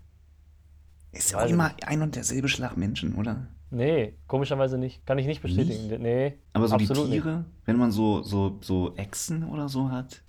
Ist 1.12 1.32
ja 1.32 1.38
auch 1.40 1.46
immer 1.46 1.72
ein 1.86 2.02
und 2.02 2.16
derselbe 2.16 2.48
Schlag 2.48 2.76
Menschen, 2.76 3.14
oder? 3.16 3.46
Nee, 3.70 4.18
komischerweise 4.26 4.76
nicht. 4.78 5.06
Kann 5.06 5.18
ich 5.18 5.26
nicht 5.26 5.40
bestätigen. 5.42 5.88
Nee, 6.02 6.38
Aber 6.52 6.68
so 6.68 6.74
absolut 6.74 7.06
die 7.06 7.10
nicht. 7.10 7.22
Tiere, 7.22 7.44
wenn 7.64 7.76
man 7.78 7.90
so, 7.90 8.22
so, 8.22 8.58
so 8.60 8.94
Echsen 8.96 9.44
oder 9.48 9.68
so 9.68 9.90
hat. 9.90 10.22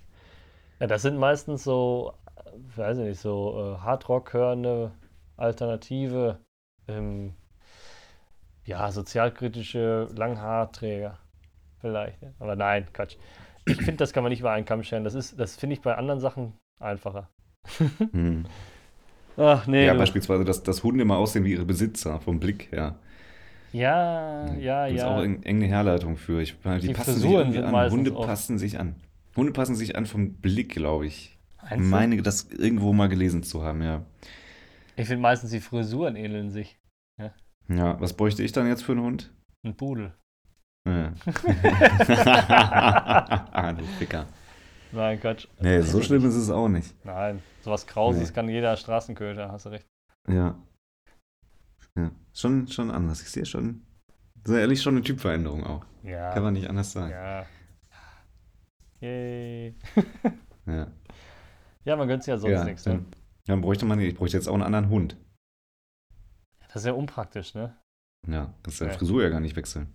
Ja, 0.79 0.87
das 0.87 1.01
sind 1.01 1.17
meistens 1.17 1.63
so, 1.63 2.13
weiß 2.75 2.97
ich 2.99 3.03
nicht, 3.05 3.19
so 3.21 3.75
äh, 3.75 3.79
Hardrock-hörende 3.81 4.91
Alternative, 5.37 6.39
ähm, 6.87 7.33
ja, 8.65 8.91
sozialkritische 8.91 10.07
Langhaarträger. 10.15 11.17
Vielleicht. 11.81 12.21
ne? 12.21 12.33
Aber 12.39 12.55
nein, 12.55 12.87
Quatsch. 12.93 13.17
Ich 13.65 13.77
finde, 13.77 13.97
das 13.97 14.13
kann 14.13 14.23
man 14.23 14.29
nicht 14.29 14.39
über 14.39 14.51
einen 14.51 14.65
Kamm 14.65 14.83
scheren. 14.83 15.03
Das 15.03 15.15
ist, 15.15 15.39
das 15.39 15.55
finde 15.55 15.73
ich 15.75 15.81
bei 15.81 15.95
anderen 15.95 16.19
Sachen 16.19 16.53
einfacher. 16.79 17.29
Hm. 18.11 18.45
Ach, 19.37 19.65
nee. 19.67 19.85
Ja, 19.85 19.93
du- 19.93 19.99
beispielsweise, 19.99 20.45
dass, 20.45 20.63
dass 20.63 20.83
Hunde 20.83 21.05
mal 21.05 21.17
aussehen 21.17 21.43
wie 21.43 21.51
ihre 21.53 21.65
Besitzer, 21.65 22.19
vom 22.19 22.39
Blick 22.39 22.71
her. 22.71 22.95
ja, 23.71 24.53
ja, 24.53 24.87
es 24.87 24.95
ja. 25.01 25.15
auch 25.15 25.21
eng- 25.23 25.43
enge 25.43 25.65
Herleitung 25.65 26.17
für. 26.17 26.41
Ich, 26.41 26.55
die, 26.61 26.87
Die 26.87 26.93
passen 26.93 27.13
sich 27.15 27.23
Frisuren 27.23 27.51
sind 27.51 27.63
an. 27.63 27.91
Hunde 27.91 28.11
passen 28.11 28.57
sich 28.57 28.79
an. 28.79 28.95
Hunde 29.35 29.51
passen 29.51 29.75
sich 29.75 29.95
an 29.95 30.05
vom 30.05 30.35
Blick, 30.35 30.73
glaube 30.73 31.07
ich. 31.07 31.32
Du? 31.69 31.79
Meine, 31.79 32.21
das 32.21 32.49
irgendwo 32.51 32.93
mal 32.93 33.09
gelesen 33.09 33.43
zu 33.43 33.63
haben, 33.63 33.81
ja. 33.81 34.03
Ich 34.95 35.07
finde 35.07 35.21
meistens 35.21 35.51
die 35.51 35.59
Frisuren 35.59 36.15
ähneln 36.15 36.49
sich. 36.49 36.79
Ja, 37.69 37.99
was 38.01 38.13
bräuchte 38.13 38.43
ich 38.43 38.51
dann 38.51 38.67
jetzt 38.67 38.83
für 38.83 38.91
einen 38.91 39.03
Hund? 39.03 39.33
Ein 39.65 39.75
Pudel. 39.77 40.13
Ja. 40.85 41.13
ah, 43.53 43.71
du 43.71 43.85
Ficker. 43.97 44.25
Nein, 44.91 45.19
Quatsch. 45.19 45.47
Nee, 45.61 45.81
so 45.81 46.01
schlimm 46.01 46.25
ist 46.27 46.35
es 46.35 46.49
auch 46.49 46.67
nicht. 46.67 46.93
Nein, 47.05 47.41
sowas 47.61 47.87
Krauses 47.87 48.29
Nee. 48.29 48.35
kann 48.35 48.49
jeder 48.49 48.75
Straßenköter, 48.75 49.49
hast 49.51 49.65
du 49.65 49.69
recht. 49.69 49.87
Ja. 50.27 50.55
Ja, 51.97 52.11
schon, 52.33 52.67
schon 52.67 52.91
anders. 52.91 53.21
Ich 53.21 53.29
sehe 53.29 53.45
schon, 53.45 53.85
sehr 54.43 54.59
ehrlich, 54.59 54.81
schon 54.81 54.95
eine 54.95 55.03
Typveränderung 55.03 55.63
auch. 55.63 55.85
Ja. 56.03 56.33
Kann 56.33 56.43
man 56.43 56.53
nicht 56.53 56.69
anders 56.69 56.91
sagen. 56.91 57.11
Ja. 57.11 57.45
Yay. 58.99 59.75
Ja. 60.65 60.87
Ja, 61.85 61.95
man 61.95 62.07
gönnt 62.07 62.23
sich 62.23 62.31
ja 62.31 62.37
sonst 62.37 62.51
ja, 62.51 62.63
nichts. 62.63 62.85
Ne? 62.85 62.93
dann, 62.93 63.05
dann 63.45 63.61
bräuchte 63.61 63.85
man, 63.85 63.99
ich 63.99 64.15
bräuchte 64.15 64.37
jetzt 64.37 64.47
auch 64.47 64.53
einen 64.53 64.63
anderen 64.63 64.89
Hund. 64.89 65.17
Das 66.67 66.77
ist 66.77 66.85
ja 66.85 66.93
unpraktisch, 66.93 67.53
ne? 67.53 67.75
Ja, 68.27 68.53
kannst 68.63 68.81
deine 68.81 68.91
Ja. 68.91 68.97
Frisur 68.97 69.21
ja 69.21 69.29
gar 69.29 69.39
nicht 69.39 69.55
wechseln. 69.55 69.87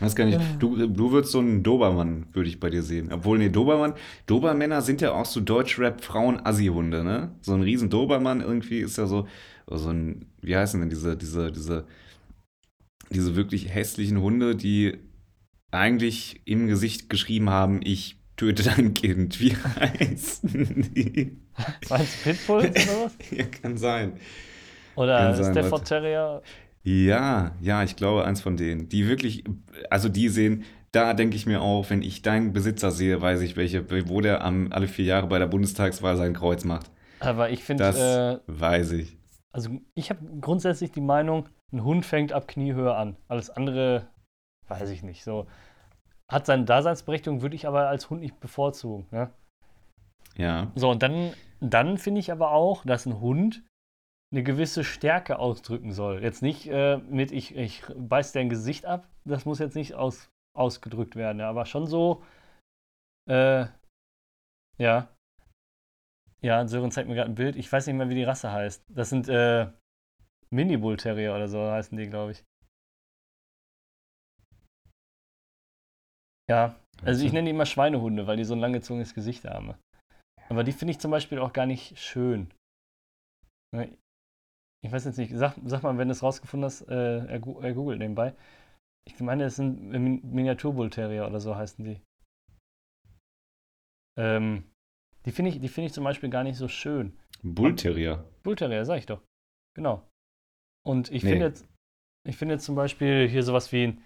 Weiß 0.00 0.14
gar 0.14 0.26
nicht, 0.26 0.40
du, 0.58 0.86
du 0.86 1.10
würdest 1.10 1.32
so 1.32 1.38
einen 1.38 1.62
Dobermann, 1.62 2.26
würde 2.32 2.48
ich 2.48 2.60
bei 2.60 2.68
dir 2.68 2.82
sehen. 2.82 3.12
Obwohl, 3.12 3.38
nee, 3.38 3.48
Dobermann, 3.48 3.94
Dobermänner 4.26 4.82
sind 4.82 5.00
ja 5.00 5.12
auch 5.12 5.24
so 5.24 5.40
Deutschrap-Frauen-Assi-Hunde, 5.40 7.02
ne? 7.02 7.34
So 7.40 7.54
ein 7.54 7.62
riesen 7.62 7.88
Dobermann 7.88 8.42
irgendwie 8.42 8.80
ist 8.80 8.98
ja 8.98 9.06
so, 9.06 9.26
so 9.66 9.88
ein, 9.88 10.26
wie 10.42 10.56
heißen 10.56 10.80
denn 10.80 10.90
diese, 10.90 11.16
diese, 11.16 11.50
diese, 11.50 11.86
diese 13.10 13.36
wirklich 13.36 13.74
hässlichen 13.74 14.20
Hunde, 14.20 14.54
die 14.54 14.98
eigentlich 15.70 16.42
im 16.44 16.66
Gesicht 16.66 17.08
geschrieben 17.08 17.48
haben, 17.48 17.80
ich 17.82 18.18
töte 18.36 18.62
dein 18.64 18.94
Kind. 18.94 19.40
Wie 19.40 19.54
heißen 19.56 20.92
die? 20.94 21.36
Meinst 21.88 22.18
du 22.26 22.30
Pitbulls 22.30 22.76
oder 22.76 23.04
was? 23.06 23.16
Ja, 23.30 23.44
kann 23.44 23.76
sein. 23.76 24.18
Oder 24.94 25.18
Kann 25.18 25.34
sein, 25.34 25.52
Stafford 25.52 25.72
warte. 25.72 25.84
Terrier? 25.84 26.42
Ja, 26.82 27.56
ja, 27.60 27.82
ich 27.82 27.96
glaube, 27.96 28.24
eins 28.24 28.40
von 28.40 28.56
denen. 28.56 28.88
Die 28.88 29.08
wirklich, 29.08 29.44
also 29.90 30.08
die 30.08 30.28
sehen, 30.28 30.64
da 30.92 31.14
denke 31.14 31.36
ich 31.36 31.46
mir 31.46 31.60
auch, 31.60 31.90
wenn 31.90 32.02
ich 32.02 32.22
deinen 32.22 32.52
Besitzer 32.52 32.90
sehe, 32.92 33.20
weiß 33.20 33.40
ich, 33.42 33.56
welche, 33.56 33.84
wo 34.08 34.20
der 34.20 34.44
am, 34.44 34.72
alle 34.72 34.88
vier 34.88 35.04
Jahre 35.04 35.26
bei 35.26 35.38
der 35.38 35.46
Bundestagswahl 35.48 36.16
sein 36.16 36.32
Kreuz 36.34 36.64
macht. 36.64 36.90
Aber 37.18 37.50
ich 37.50 37.64
finde, 37.64 37.84
Das 37.84 37.96
äh, 37.96 38.38
weiß 38.46 38.92
ich. 38.92 39.18
also 39.52 39.70
ich 39.94 40.10
habe 40.10 40.20
grundsätzlich 40.40 40.92
die 40.92 41.00
Meinung, 41.00 41.48
ein 41.72 41.82
Hund 41.84 42.06
fängt 42.06 42.32
ab 42.32 42.46
Kniehöhe 42.48 42.94
an. 42.94 43.16
Alles 43.28 43.50
andere 43.50 44.08
weiß 44.68 44.90
ich 44.90 45.02
nicht. 45.02 45.24
So 45.24 45.46
hat 46.30 46.46
seine 46.46 46.64
Daseinsberechtigung, 46.64 47.42
würde 47.42 47.56
ich 47.56 47.66
aber 47.66 47.88
als 47.88 48.10
Hund 48.10 48.20
nicht 48.20 48.40
bevorzugen. 48.40 49.06
Ne? 49.10 49.30
Ja, 50.36 50.70
So, 50.74 50.90
und 50.90 51.02
dann, 51.02 51.32
dann 51.60 51.98
finde 51.98 52.20
ich 52.20 52.30
aber 52.30 52.50
auch, 52.50 52.84
dass 52.84 53.06
ein 53.06 53.20
Hund 53.20 53.62
eine 54.32 54.42
gewisse 54.42 54.84
Stärke 54.84 55.38
ausdrücken 55.38 55.92
soll. 55.92 56.22
Jetzt 56.22 56.42
nicht 56.42 56.66
äh, 56.66 56.98
mit, 56.98 57.32
ich, 57.32 57.56
ich 57.56 57.82
beiß 57.96 58.32
dein 58.32 58.48
Gesicht 58.48 58.84
ab, 58.84 59.08
das 59.24 59.44
muss 59.44 59.60
jetzt 59.60 59.76
nicht 59.76 59.94
aus, 59.94 60.28
ausgedrückt 60.54 61.16
werden, 61.16 61.40
aber 61.40 61.64
schon 61.64 61.86
so, 61.86 62.22
äh, 63.28 63.66
ja. 64.78 65.08
Ja, 66.42 66.66
Sören 66.66 66.90
zeigt 66.90 67.08
mir 67.08 67.14
gerade 67.14 67.30
ein 67.30 67.34
Bild. 67.34 67.56
Ich 67.56 67.72
weiß 67.72 67.86
nicht 67.86 67.96
mehr, 67.96 68.08
wie 68.08 68.14
die 68.14 68.24
Rasse 68.24 68.52
heißt. 68.52 68.84
Das 68.88 69.08
sind 69.08 69.28
äh, 69.28 69.68
Mini-Bull 70.50 70.96
Terrier 70.96 71.34
oder 71.34 71.48
so 71.48 71.60
heißen 71.60 71.96
die, 71.96 72.08
glaube 72.08 72.32
ich. 72.32 72.44
Ja, 76.50 76.78
also 77.02 77.24
ich 77.24 77.32
nenne 77.32 77.46
die 77.46 77.50
immer 77.50 77.66
Schweinehunde, 77.66 78.26
weil 78.26 78.36
die 78.36 78.44
so 78.44 78.54
ein 78.54 78.60
langgezogenes 78.60 79.14
Gesicht 79.14 79.44
haben. 79.44 79.74
Aber 80.48 80.64
die 80.64 80.72
finde 80.72 80.92
ich 80.92 81.00
zum 81.00 81.10
Beispiel 81.10 81.38
auch 81.38 81.52
gar 81.52 81.66
nicht 81.66 81.98
schön. 81.98 82.52
Ne, 83.74 83.96
ich 84.84 84.92
weiß 84.92 85.04
jetzt 85.04 85.18
nicht, 85.18 85.32
sag, 85.34 85.56
sag 85.64 85.82
mal, 85.82 85.98
wenn 85.98 86.08
du 86.08 86.12
es 86.12 86.22
rausgefunden 86.22 86.64
hast, 86.64 86.82
äh, 86.82 87.26
er, 87.26 87.28
er 87.28 87.40
googelt 87.74 87.98
nebenbei. 87.98 88.34
Ich 89.08 89.18
meine, 89.20 89.44
es 89.44 89.56
sind 89.56 89.82
Min 89.82 90.20
Miniaturbull 90.22 90.90
Terrier 90.90 91.26
oder 91.26 91.40
so 91.40 91.56
heißen 91.56 91.84
die. 91.84 92.00
Ähm, 94.18 94.64
die 95.24 95.32
finde 95.32 95.50
ich, 95.50 95.70
find 95.70 95.86
ich 95.86 95.92
zum 95.92 96.04
Beispiel 96.04 96.30
gar 96.30 96.44
nicht 96.44 96.56
so 96.56 96.68
schön. 96.68 97.18
Bullterrier. 97.42 98.24
Bullterrier, 98.42 98.84
sag 98.84 98.98
ich 98.98 99.06
doch. 99.06 99.22
Genau. 99.76 100.08
Und 100.84 101.10
ich 101.10 101.24
nee. 101.24 101.30
finde 101.30 101.46
jetzt, 101.46 101.68
ich 102.26 102.36
finde 102.36 102.54
jetzt 102.54 102.64
zum 102.64 102.76
Beispiel 102.76 103.28
hier 103.28 103.42
sowas 103.42 103.72
wie 103.72 103.88
ein, 103.88 104.04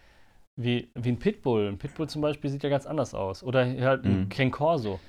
wie, 0.63 0.91
wie 0.95 1.09
ein 1.11 1.19
Pitbull. 1.19 1.69
Ein 1.69 1.79
Pitbull 1.79 2.09
zum 2.09 2.23
Beispiel 2.23 2.51
sieht 2.51 2.63
ja 2.63 2.69
ganz 2.69 2.87
anders 2.87 3.15
aus. 3.15 3.43
Oder 3.43 3.67
halt 3.81 4.05
ein 4.05 4.23
mhm. 4.23 4.29
Ken 4.29 4.51
Corso. 4.51 5.01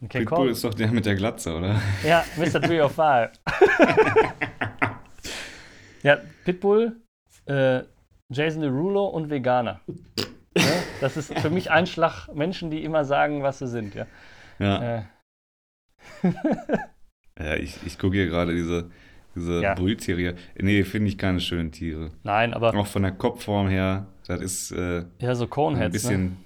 Ein 0.00 0.08
Ken 0.08 0.20
Pitbull 0.20 0.36
Corso. 0.36 0.50
ist 0.50 0.64
doch 0.64 0.74
der 0.74 0.90
mit 0.90 1.06
der 1.06 1.14
Glatze, 1.14 1.56
oder? 1.56 1.80
Ja, 2.04 2.24
Mr. 2.36 2.60
305. 2.60 3.30
ja, 6.02 6.18
Pitbull, 6.44 6.96
äh, 7.46 7.82
Jason 8.30 8.62
Derulo 8.62 9.06
und 9.06 9.30
Veganer. 9.30 9.80
ja, 10.56 10.64
das 11.00 11.16
ist 11.16 11.38
für 11.38 11.50
mich 11.50 11.70
ein 11.70 11.86
Schlag 11.86 12.28
Menschen, 12.34 12.70
die 12.70 12.84
immer 12.84 13.04
sagen, 13.04 13.42
was 13.42 13.60
sie 13.60 13.68
sind. 13.68 13.94
Ja. 13.94 14.06
Ja. 14.58 14.98
Äh. 14.98 15.02
ja, 17.38 17.56
ich, 17.56 17.78
ich 17.86 17.98
gucke 17.98 18.16
hier 18.16 18.26
gerade 18.26 18.54
diese, 18.54 18.90
diese 19.34 19.62
ja. 19.62 19.74
Brülltiere. 19.74 20.34
Nee, 20.60 20.84
finde 20.84 21.08
ich 21.08 21.16
keine 21.16 21.40
schönen 21.40 21.72
Tiere. 21.72 22.10
Nein, 22.22 22.52
aber. 22.52 22.74
Auch 22.74 22.86
von 22.86 23.02
der 23.02 23.12
Kopfform 23.12 23.68
her, 23.68 24.06
das 24.26 24.40
ist. 24.40 24.72
Äh, 24.72 25.04
ja, 25.20 25.34
so 25.34 25.46
Coneheads. 25.46 25.86
Ein 25.86 25.92
bisschen 25.92 26.24
ne? 26.24 26.36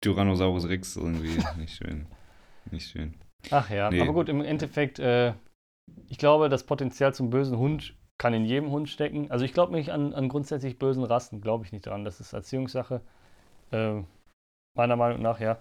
Tyrannosaurus 0.00 0.68
Rex 0.68 0.96
irgendwie. 0.96 1.38
nicht 1.58 1.76
schön. 1.76 2.06
Nicht 2.70 2.88
schön. 2.88 3.14
Ach 3.50 3.70
ja, 3.70 3.90
nee. 3.90 4.00
aber 4.00 4.12
gut, 4.12 4.28
im 4.28 4.42
Endeffekt, 4.42 4.98
äh, 4.98 5.32
ich 6.08 6.18
glaube, 6.18 6.48
das 6.48 6.64
Potenzial 6.64 7.14
zum 7.14 7.30
bösen 7.30 7.58
Hund 7.58 7.94
kann 8.18 8.34
in 8.34 8.44
jedem 8.44 8.70
Hund 8.70 8.88
stecken. 8.88 9.30
Also 9.30 9.44
ich 9.44 9.54
glaube 9.54 9.72
nicht 9.72 9.90
an, 9.90 10.12
an 10.12 10.28
grundsätzlich 10.28 10.78
bösen 10.78 11.04
Rassen, 11.04 11.40
glaube 11.40 11.64
ich 11.64 11.72
nicht 11.72 11.86
dran. 11.86 12.04
Das 12.04 12.20
ist 12.20 12.34
Erziehungssache. 12.34 13.00
Äh, 13.72 14.02
meiner 14.76 14.96
Meinung 14.96 15.22
nach, 15.22 15.40
ja. 15.40 15.58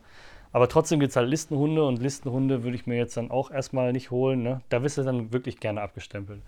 Aber 0.51 0.67
trotzdem 0.67 0.99
gibt 0.99 1.11
es 1.11 1.15
halt 1.15 1.29
Listenhunde 1.29 1.85
und 1.85 2.01
Listenhunde 2.01 2.63
würde 2.63 2.75
ich 2.75 2.87
mir 2.87 2.97
jetzt 2.97 3.15
dann 3.15 3.31
auch 3.31 3.51
erstmal 3.51 3.93
nicht 3.93 4.11
holen. 4.11 4.43
Ne? 4.43 4.61
Da 4.69 4.83
wirst 4.83 4.97
du 4.97 5.03
dann 5.03 5.31
wirklich 5.31 5.59
gerne 5.59 5.81
abgestempelt. 5.81 6.41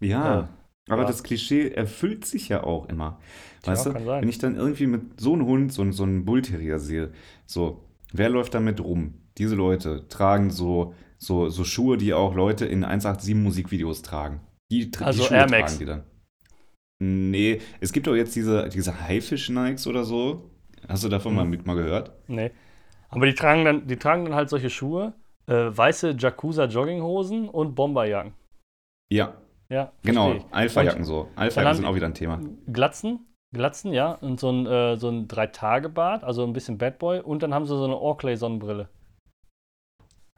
Ja, 0.00 0.40
äh, 0.40 0.44
aber 0.90 1.02
ja. 1.02 1.08
das 1.08 1.22
Klischee 1.22 1.70
erfüllt 1.70 2.24
sich 2.24 2.48
ja 2.48 2.64
auch 2.64 2.88
immer. 2.88 3.18
Tja, 3.62 3.72
weißt 3.72 3.86
du, 3.86 3.94
wenn 3.94 4.28
ich 4.28 4.38
dann 4.38 4.56
irgendwie 4.56 4.86
mit 4.86 5.20
so 5.20 5.34
einem 5.34 5.46
Hund, 5.46 5.72
so, 5.72 5.90
so 5.92 6.02
einem 6.02 6.24
Bullterrier 6.24 6.78
sehe, 6.78 7.12
so, 7.46 7.84
wer 8.12 8.28
läuft 8.28 8.54
damit 8.54 8.80
rum? 8.80 9.14
Diese 9.38 9.54
Leute 9.54 10.08
tragen 10.08 10.50
so, 10.50 10.94
so, 11.18 11.48
so 11.48 11.64
Schuhe, 11.64 11.96
die 11.96 12.12
auch 12.12 12.34
Leute 12.34 12.66
in 12.66 12.84
187 12.84 13.34
Musikvideos 13.34 14.02
tragen. 14.02 14.40
Die, 14.70 14.90
also 15.00 15.22
die 15.22 15.28
Schuhe 15.28 15.36
Air 15.36 15.50
Max. 15.50 15.72
tragen 15.72 15.78
die 15.78 15.84
dann. 15.86 16.02
Nee, 17.02 17.60
es 17.80 17.92
gibt 17.92 18.08
auch 18.08 18.14
jetzt 18.14 18.36
diese, 18.36 18.68
diese 18.68 19.00
Haifisch-Nikes 19.00 19.86
oder 19.86 20.04
so. 20.04 20.50
Hast 20.88 21.04
du 21.04 21.08
davon 21.08 21.38
hm. 21.38 21.50
mal, 21.50 21.58
mal 21.64 21.76
gehört? 21.76 22.12
Nee. 22.26 22.50
Aber 23.08 23.26
die 23.26 23.34
tragen 23.34 23.64
dann, 23.64 23.86
die 23.86 23.96
tragen 23.96 24.24
dann 24.24 24.34
halt 24.34 24.50
solche 24.50 24.70
Schuhe, 24.70 25.14
äh, 25.46 25.52
weiße 25.52 26.16
Jakuza-Jogginghosen 26.18 27.48
und 27.48 27.74
Bomberjacken. 27.74 28.34
Ja. 29.10 29.34
Ja, 29.70 29.92
genau. 30.02 30.36
Alpha-Jacken 30.50 31.04
so. 31.04 31.28
Alpha-Jacken 31.36 31.76
sind 31.76 31.86
auch 31.86 31.94
wieder 31.94 32.06
ein 32.06 32.14
Thema. 32.14 32.40
Glatzen, 32.72 33.20
Glatzen, 33.52 33.92
ja. 33.92 34.12
Und 34.12 34.40
so 34.40 34.50
ein, 34.50 34.66
äh, 34.66 34.96
so 34.96 35.08
ein 35.08 35.28
Drei-Tage-Bart, 35.28 36.24
also 36.24 36.44
ein 36.44 36.52
bisschen 36.52 36.76
Bad 36.76 36.98
Boy. 36.98 37.20
Und 37.20 37.42
dann 37.42 37.54
haben 37.54 37.66
sie 37.66 37.76
so 37.76 37.84
eine 37.84 37.96
Orkley-Sonnenbrille. 37.96 38.88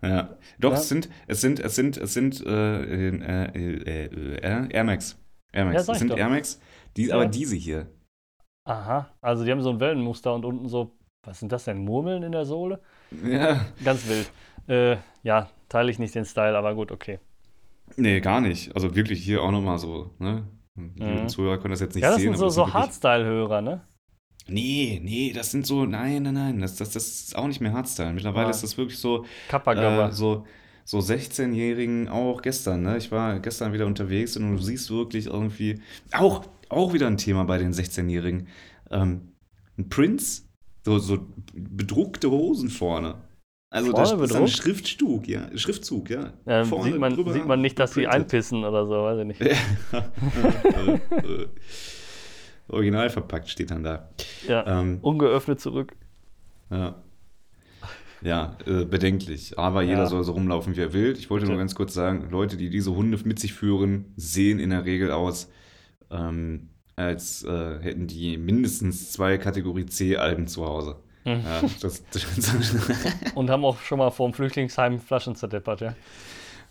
Ja, 0.03 0.37
doch, 0.59 0.73
ja. 0.73 0.79
es 0.79 0.89
sind, 0.89 1.09
es 1.29 1.41
sind, 1.41 1.61
es 1.61 1.75
sind, 1.75 1.97
es 1.97 2.13
sind 2.13 2.45
äh, 2.45 3.09
äh, 3.09 4.07
äh, 4.07 4.69
Air 4.71 4.85
Max. 4.85 5.19
Air 5.53 5.65
Max. 5.65 5.87
Ja, 5.87 5.93
es 5.93 5.99
sind 5.99 6.11
doch. 6.11 6.19
Air 6.19 6.29
Max, 6.29 6.61
die, 6.97 7.07
ja. 7.07 7.15
aber 7.15 7.27
diese 7.27 7.57
hier. 7.57 7.87
Aha, 8.65 9.09
also 9.21 9.45
die 9.45 9.51
haben 9.51 9.63
so 9.63 9.71
ein 9.71 9.81
Wellenmuster 9.81 10.35
und 10.35 10.45
unten 10.45 10.69
so 10.69 10.97
was 11.25 11.39
sind 11.39 11.53
das 11.53 11.65
denn? 11.65 11.79
Murmeln 11.79 12.23
in 12.25 12.33
der 12.33 12.45
Sohle? 12.45 12.81
Ja. 13.25 13.65
Ganz 13.85 14.09
wild. 14.09 14.31
Äh, 14.69 14.97
ja, 15.23 15.49
teile 15.69 15.91
ich 15.91 15.99
nicht 15.99 16.15
den 16.15 16.25
Style, 16.25 16.57
aber 16.57 16.75
gut, 16.75 16.91
okay. 16.91 17.21
Nee, 17.97 18.21
gar 18.21 18.41
nicht. 18.41 18.75
Also 18.75 18.95
wirklich 18.95 19.23
hier 19.23 19.43
auch 19.43 19.51
nochmal 19.51 19.79
so, 19.79 20.15
ne? 20.19 20.47
Die 20.75 21.05
mhm. 21.05 21.29
Zuhörer 21.29 21.59
können 21.59 21.73
das 21.73 21.81
jetzt 21.81 21.95
nicht 21.95 22.03
sehen. 22.03 22.11
Ja, 22.11 22.15
das 22.15 22.23
sehen, 22.23 22.33
sind 22.33 22.39
so, 22.39 22.49
so 22.49 22.73
Hardstyle-Hörer, 22.73 23.61
ne? 23.61 23.83
Nee, 24.49 25.01
nee, 25.03 25.33
das 25.33 25.51
sind 25.51 25.67
so, 25.67 25.85
nein, 25.85 26.23
nein, 26.23 26.35
nein, 26.35 26.61
das, 26.61 26.77
das, 26.77 26.91
das 26.91 27.07
ist 27.07 27.37
auch 27.37 27.47
nicht 27.47 27.61
mehr 27.61 27.73
Hardstyle. 27.73 28.13
Mittlerweile 28.13 28.47
ah. 28.47 28.51
ist 28.51 28.63
das 28.63 28.77
wirklich 28.77 28.99
so, 28.99 29.25
äh, 29.51 30.11
so, 30.11 30.47
so 30.85 30.99
16-Jährigen, 30.99 32.09
auch 32.09 32.43
gestern, 32.43 32.83
ne? 32.83 32.97
Ich 32.97 33.13
war 33.13 33.39
gestern 33.39 33.73
wieder 33.73 33.87
unterwegs 33.87 34.37
und 34.37 34.51
du 34.51 34.59
siehst 34.59 34.91
wirklich 34.91 35.27
irgendwie, 35.27 35.81
auch, 36.13 36.45
auch 36.69 36.93
wieder 36.93 37.07
ein 37.07 37.19
Thema 37.19 37.45
bei 37.45 37.59
den 37.59 37.73
16-Jährigen. 37.73 38.49
Ähm, 38.91 39.33
ein 39.79 39.89
Prince 39.89 40.43
so, 40.85 40.99
so 40.99 41.27
bedruckte 41.55 42.31
Hosen 42.31 42.69
vorne. 42.69 43.17
Also 43.73 43.91
vorne 43.91 44.19
das 44.19 44.31
ist 44.31 44.37
ein 44.37 44.49
Schriftzug, 44.49 45.27
ja. 45.27 45.49
Schriftzug, 45.57 46.11
ja. 46.11 46.35
ja 46.45 46.65
sieht, 46.65 46.99
man, 46.99 47.17
sieht 47.33 47.47
man 47.47 47.63
nicht, 47.63 47.79
dass 47.79 47.95
sie 47.95 48.07
einpissen 48.07 48.65
oder 48.65 48.87
so, 48.87 48.93
weiß 48.93 49.21
ich 49.21 49.27
nicht. 49.27 49.41
Original 52.69 53.09
verpackt 53.09 53.49
steht 53.49 53.71
dann 53.71 53.83
da. 53.83 54.11
Ja, 54.47 54.81
ähm, 54.81 54.99
ungeöffnet 55.01 55.59
zurück. 55.59 55.95
Ja. 56.71 56.97
Ja, 58.21 58.59
äh, 58.67 58.85
bedenklich. 58.85 59.59
Aber 59.59 59.81
jeder 59.81 60.01
ja. 60.01 60.07
soll 60.07 60.23
so 60.23 60.33
rumlaufen, 60.33 60.77
wie 60.77 60.81
er 60.81 60.93
will. 60.93 61.17
Ich 61.19 61.31
wollte 61.31 61.45
Bitte. 61.45 61.53
nur 61.53 61.59
ganz 61.59 61.75
kurz 61.75 61.95
sagen, 61.95 62.29
Leute, 62.31 62.59
die 62.59 62.69
diese 62.69 62.95
Hunde 62.95 63.19
mit 63.25 63.39
sich 63.39 63.55
führen, 63.55 64.13
sehen 64.17 64.59
in 64.59 64.69
der 64.69 64.85
Regel 64.85 65.11
aus 65.11 65.51
ähm, 66.11 66.69
als 66.95 67.43
äh, 67.45 67.79
hätten 67.81 68.07
die 68.07 68.37
mindestens 68.37 69.13
zwei 69.13 69.39
Kategorie 69.39 69.87
C-Alben 69.87 70.47
zu 70.47 70.67
Hause. 70.67 70.97
Mhm. 71.25 71.43
Ja, 71.45 71.63
das, 71.81 72.03
das 72.11 72.27
Und 73.35 73.51
haben 73.51 73.65
auch 73.65 73.79
schon 73.81 73.99
mal 73.99 74.11
vor 74.11 74.29
dem 74.29 74.35
Flüchtlingsheim 74.35 75.01
Flaschen 75.01 75.37
zerdeppert, 75.37 75.81
ja. 75.81 75.95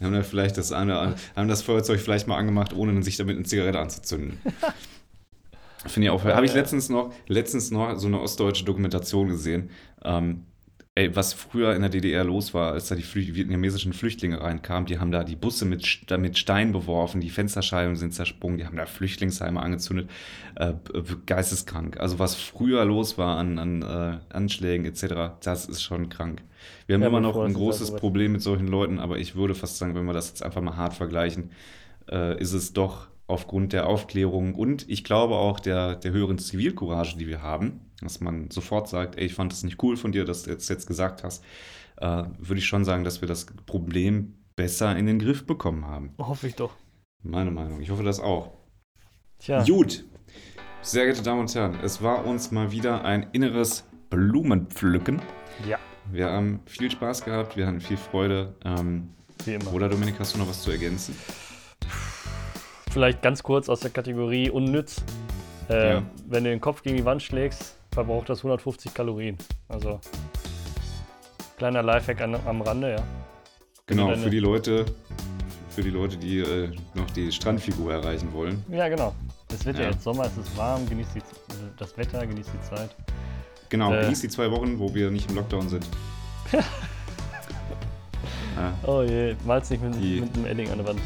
Haben 0.01 0.13
da 0.13 0.23
vielleicht 0.23 0.57
das 0.57 0.71
eine, 0.71 1.15
haben 1.35 1.47
das 1.47 1.61
Feuerzeug 1.61 1.99
vielleicht 1.99 2.27
mal 2.27 2.35
angemacht, 2.35 2.73
ohne 2.73 3.01
sich 3.03 3.17
damit 3.17 3.35
eine 3.35 3.45
Zigarette 3.45 3.79
anzuzünden. 3.79 4.39
Finde 5.85 6.07
ich 6.07 6.09
auch. 6.11 6.23
Habe 6.25 6.45
ich 6.45 6.53
letztens 6.53 6.89
noch, 6.89 7.13
letztens 7.27 7.71
noch 7.71 7.97
so 7.97 8.07
eine 8.07 8.19
ostdeutsche 8.19 8.65
Dokumentation 8.65 9.29
gesehen. 9.29 9.69
Ähm, 10.03 10.45
Ey, 11.01 11.15
was 11.15 11.33
früher 11.33 11.73
in 11.73 11.81
der 11.81 11.89
DDR 11.89 12.23
los 12.23 12.53
war, 12.53 12.73
als 12.73 12.89
da 12.89 12.93
die 12.93 13.01
Flü 13.01 13.33
vietnamesischen 13.33 13.91
Flüchtlinge 13.91 14.39
reinkamen, 14.39 14.85
die 14.85 14.99
haben 14.99 15.11
da 15.11 15.23
die 15.23 15.35
Busse 15.35 15.65
mit, 15.65 16.05
mit 16.19 16.37
Stein 16.37 16.71
beworfen, 16.71 17.21
die 17.21 17.31
Fensterscheiben 17.31 17.95
sind 17.95 18.13
zersprungen, 18.13 18.59
die 18.59 18.67
haben 18.67 18.77
da 18.77 18.85
Flüchtlingsheime 18.85 19.59
angezündet. 19.59 20.11
Äh, 20.53 20.73
geisteskrank. 21.25 21.99
Also 21.99 22.19
was 22.19 22.35
früher 22.35 22.85
los 22.85 23.17
war 23.17 23.37
an, 23.37 23.57
an 23.57 23.81
äh, 23.81 24.19
Anschlägen 24.31 24.85
etc., 24.85 25.33
das 25.43 25.65
ist 25.65 25.81
schon 25.81 26.09
krank. 26.09 26.43
Wir 26.85 26.93
haben 26.93 27.01
ja, 27.01 27.07
immer 27.07 27.19
noch 27.19 27.35
ein 27.37 27.53
großes 27.53 27.95
Problem 27.95 28.33
mit 28.33 28.43
solchen 28.43 28.67
Leuten, 28.67 28.99
aber 28.99 29.17
ich 29.17 29.33
würde 29.33 29.55
fast 29.55 29.79
sagen, 29.79 29.95
wenn 29.95 30.05
wir 30.05 30.13
das 30.13 30.27
jetzt 30.27 30.43
einfach 30.43 30.61
mal 30.61 30.77
hart 30.77 30.93
vergleichen, 30.93 31.49
äh, 32.11 32.39
ist 32.39 32.53
es 32.53 32.73
doch 32.73 33.07
aufgrund 33.25 33.73
der 33.73 33.87
Aufklärung 33.87 34.53
und 34.53 34.87
ich 34.87 35.03
glaube 35.03 35.33
auch 35.33 35.59
der, 35.59 35.95
der 35.95 36.11
höheren 36.11 36.37
Zivilcourage, 36.37 37.17
die 37.17 37.27
wir 37.27 37.41
haben, 37.41 37.79
dass 38.01 38.19
man 38.19 38.49
sofort 38.51 38.87
sagt, 38.89 39.17
ey, 39.17 39.25
ich 39.25 39.33
fand 39.33 39.53
es 39.53 39.63
nicht 39.63 39.81
cool 39.83 39.97
von 39.97 40.11
dir, 40.11 40.25
dass 40.25 40.43
du 40.43 40.51
jetzt, 40.51 40.69
jetzt 40.69 40.87
gesagt 40.87 41.23
hast, 41.23 41.43
äh, 41.97 42.23
würde 42.37 42.59
ich 42.59 42.65
schon 42.65 42.85
sagen, 42.85 43.03
dass 43.03 43.21
wir 43.21 43.27
das 43.27 43.45
Problem 43.65 44.35
besser 44.55 44.95
in 44.97 45.05
den 45.05 45.19
Griff 45.19 45.45
bekommen 45.45 45.85
haben. 45.85 46.13
Hoffe 46.17 46.47
ich 46.47 46.55
doch. 46.55 46.73
Meine 47.23 47.51
Meinung. 47.51 47.81
Ich 47.81 47.89
hoffe 47.89 48.03
das 48.03 48.19
auch. 48.19 48.51
Tja. 49.39 49.63
Gut. 49.63 50.03
Sehr 50.81 51.05
geehrte 51.05 51.21
Damen 51.21 51.41
und 51.41 51.53
Herren, 51.53 51.77
es 51.83 52.01
war 52.01 52.25
uns 52.25 52.51
mal 52.51 52.71
wieder 52.71 53.05
ein 53.05 53.27
inneres 53.33 53.83
Blumenpflücken. 54.09 55.21
Ja. 55.67 55.77
Wir 56.11 56.27
haben 56.29 56.61
viel 56.65 56.89
Spaß 56.89 57.23
gehabt, 57.23 57.55
wir 57.55 57.67
hatten 57.67 57.79
viel 57.79 57.97
Freude. 57.97 58.55
Ähm, 58.65 59.09
Wie 59.45 59.53
immer. 59.53 59.71
Oder 59.73 59.89
Dominik, 59.89 60.15
hast 60.17 60.33
du 60.33 60.39
noch 60.39 60.49
was 60.49 60.63
zu 60.63 60.71
ergänzen? 60.71 61.15
Vielleicht 62.89 63.21
ganz 63.21 63.43
kurz 63.43 63.69
aus 63.69 63.79
der 63.79 63.91
Kategorie 63.91 64.49
unnütz. 64.49 65.03
Äh, 65.69 65.93
ja. 65.93 66.03
Wenn 66.27 66.43
du 66.43 66.49
den 66.49 66.59
Kopf 66.59 66.81
gegen 66.81 66.97
die 66.97 67.05
Wand 67.05 67.21
schlägst, 67.21 67.77
verbraucht 67.91 68.29
das 68.29 68.39
150 68.39 68.93
Kalorien. 68.93 69.37
Also 69.67 69.99
kleiner 71.57 71.83
Lifehack 71.83 72.21
an, 72.21 72.35
am 72.45 72.61
Rande, 72.61 72.91
ja. 72.91 73.03
Genau, 73.85 74.15
für 74.15 74.29
die 74.29 74.39
Leute, 74.39 74.85
für 75.69 75.83
die 75.83 75.89
Leute, 75.89 76.17
die 76.17 76.39
äh, 76.39 76.69
noch 76.93 77.09
die 77.11 77.31
Strandfigur 77.31 77.93
erreichen 77.93 78.31
wollen. 78.33 78.63
Ja, 78.69 78.87
genau. 78.87 79.13
Es 79.53 79.65
wird 79.65 79.77
ja, 79.77 79.89
jetzt 79.89 80.03
Sommer, 80.03 80.25
es 80.25 80.37
ist 80.37 80.55
warm, 80.57 80.87
genießt 80.87 81.15
die, 81.15 81.21
das 81.77 81.97
Wetter, 81.97 82.25
genießt 82.25 82.49
die 82.53 82.61
Zeit. 82.75 82.95
Genau, 83.69 83.93
äh, 83.93 84.01
genießt 84.01 84.23
die 84.23 84.29
zwei 84.29 84.49
Wochen, 84.49 84.79
wo 84.79 84.93
wir 84.93 85.11
nicht 85.11 85.29
im 85.29 85.35
Lockdown 85.35 85.67
sind. 85.67 85.85
ja. 86.53 86.63
Oh 88.83 89.01
je, 89.01 89.35
mal's 89.45 89.69
nicht 89.69 89.83
mit, 89.83 89.95
die, 89.95 90.21
mit 90.21 90.33
einem 90.35 90.45
Edding 90.45 90.71
an 90.71 90.77
der 90.77 90.87
Wand. 90.87 91.01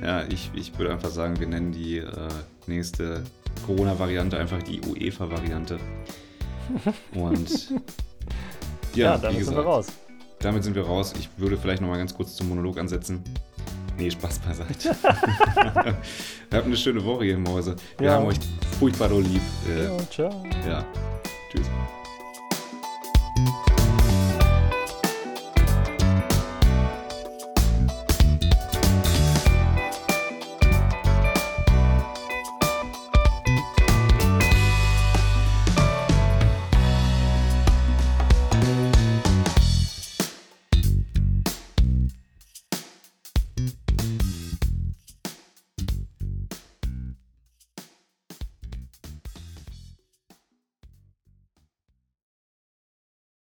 Ja, 0.00 0.24
ich, 0.24 0.50
ich 0.54 0.78
würde 0.78 0.92
einfach 0.92 1.10
sagen, 1.10 1.38
wir 1.38 1.46
nennen 1.46 1.72
die 1.72 1.98
äh, 1.98 2.28
nächste 2.66 3.24
Corona-Variante 3.66 4.38
einfach 4.38 4.62
die 4.62 4.80
UEFA-Variante. 4.80 5.78
Und 7.14 7.70
ja, 8.94 9.12
ja 9.12 9.18
damit 9.18 9.40
wie 9.40 9.44
sind 9.44 9.54
wir 9.56 9.62
gesagt, 9.62 9.66
raus. 9.66 9.86
damit 10.40 10.64
sind 10.64 10.74
wir 10.74 10.84
raus. 10.86 11.14
Ich 11.18 11.28
würde 11.36 11.56
vielleicht 11.56 11.80
noch 11.82 11.88
mal 11.88 11.98
ganz 11.98 12.14
kurz 12.14 12.34
zum 12.36 12.48
Monolog 12.48 12.78
ansetzen. 12.78 13.22
Nee, 13.96 14.10
Spaß 14.10 14.38
beiseite. 14.38 14.96
Habt 16.52 16.64
eine 16.66 16.76
schöne 16.76 17.04
Woche, 17.04 17.24
ihr 17.26 17.38
Mäuse. 17.38 17.74
Wir 17.98 18.08
Ja. 18.08 18.14
haben 18.14 18.26
euch 18.26 18.38
furchtbar 18.78 19.08
doll 19.08 19.22
lieb. 19.24 19.42
Äh, 19.68 19.84
Ja, 19.84 19.98
ciao. 20.10 20.44
ja. 20.66 20.84
Tschüss. 21.50 21.66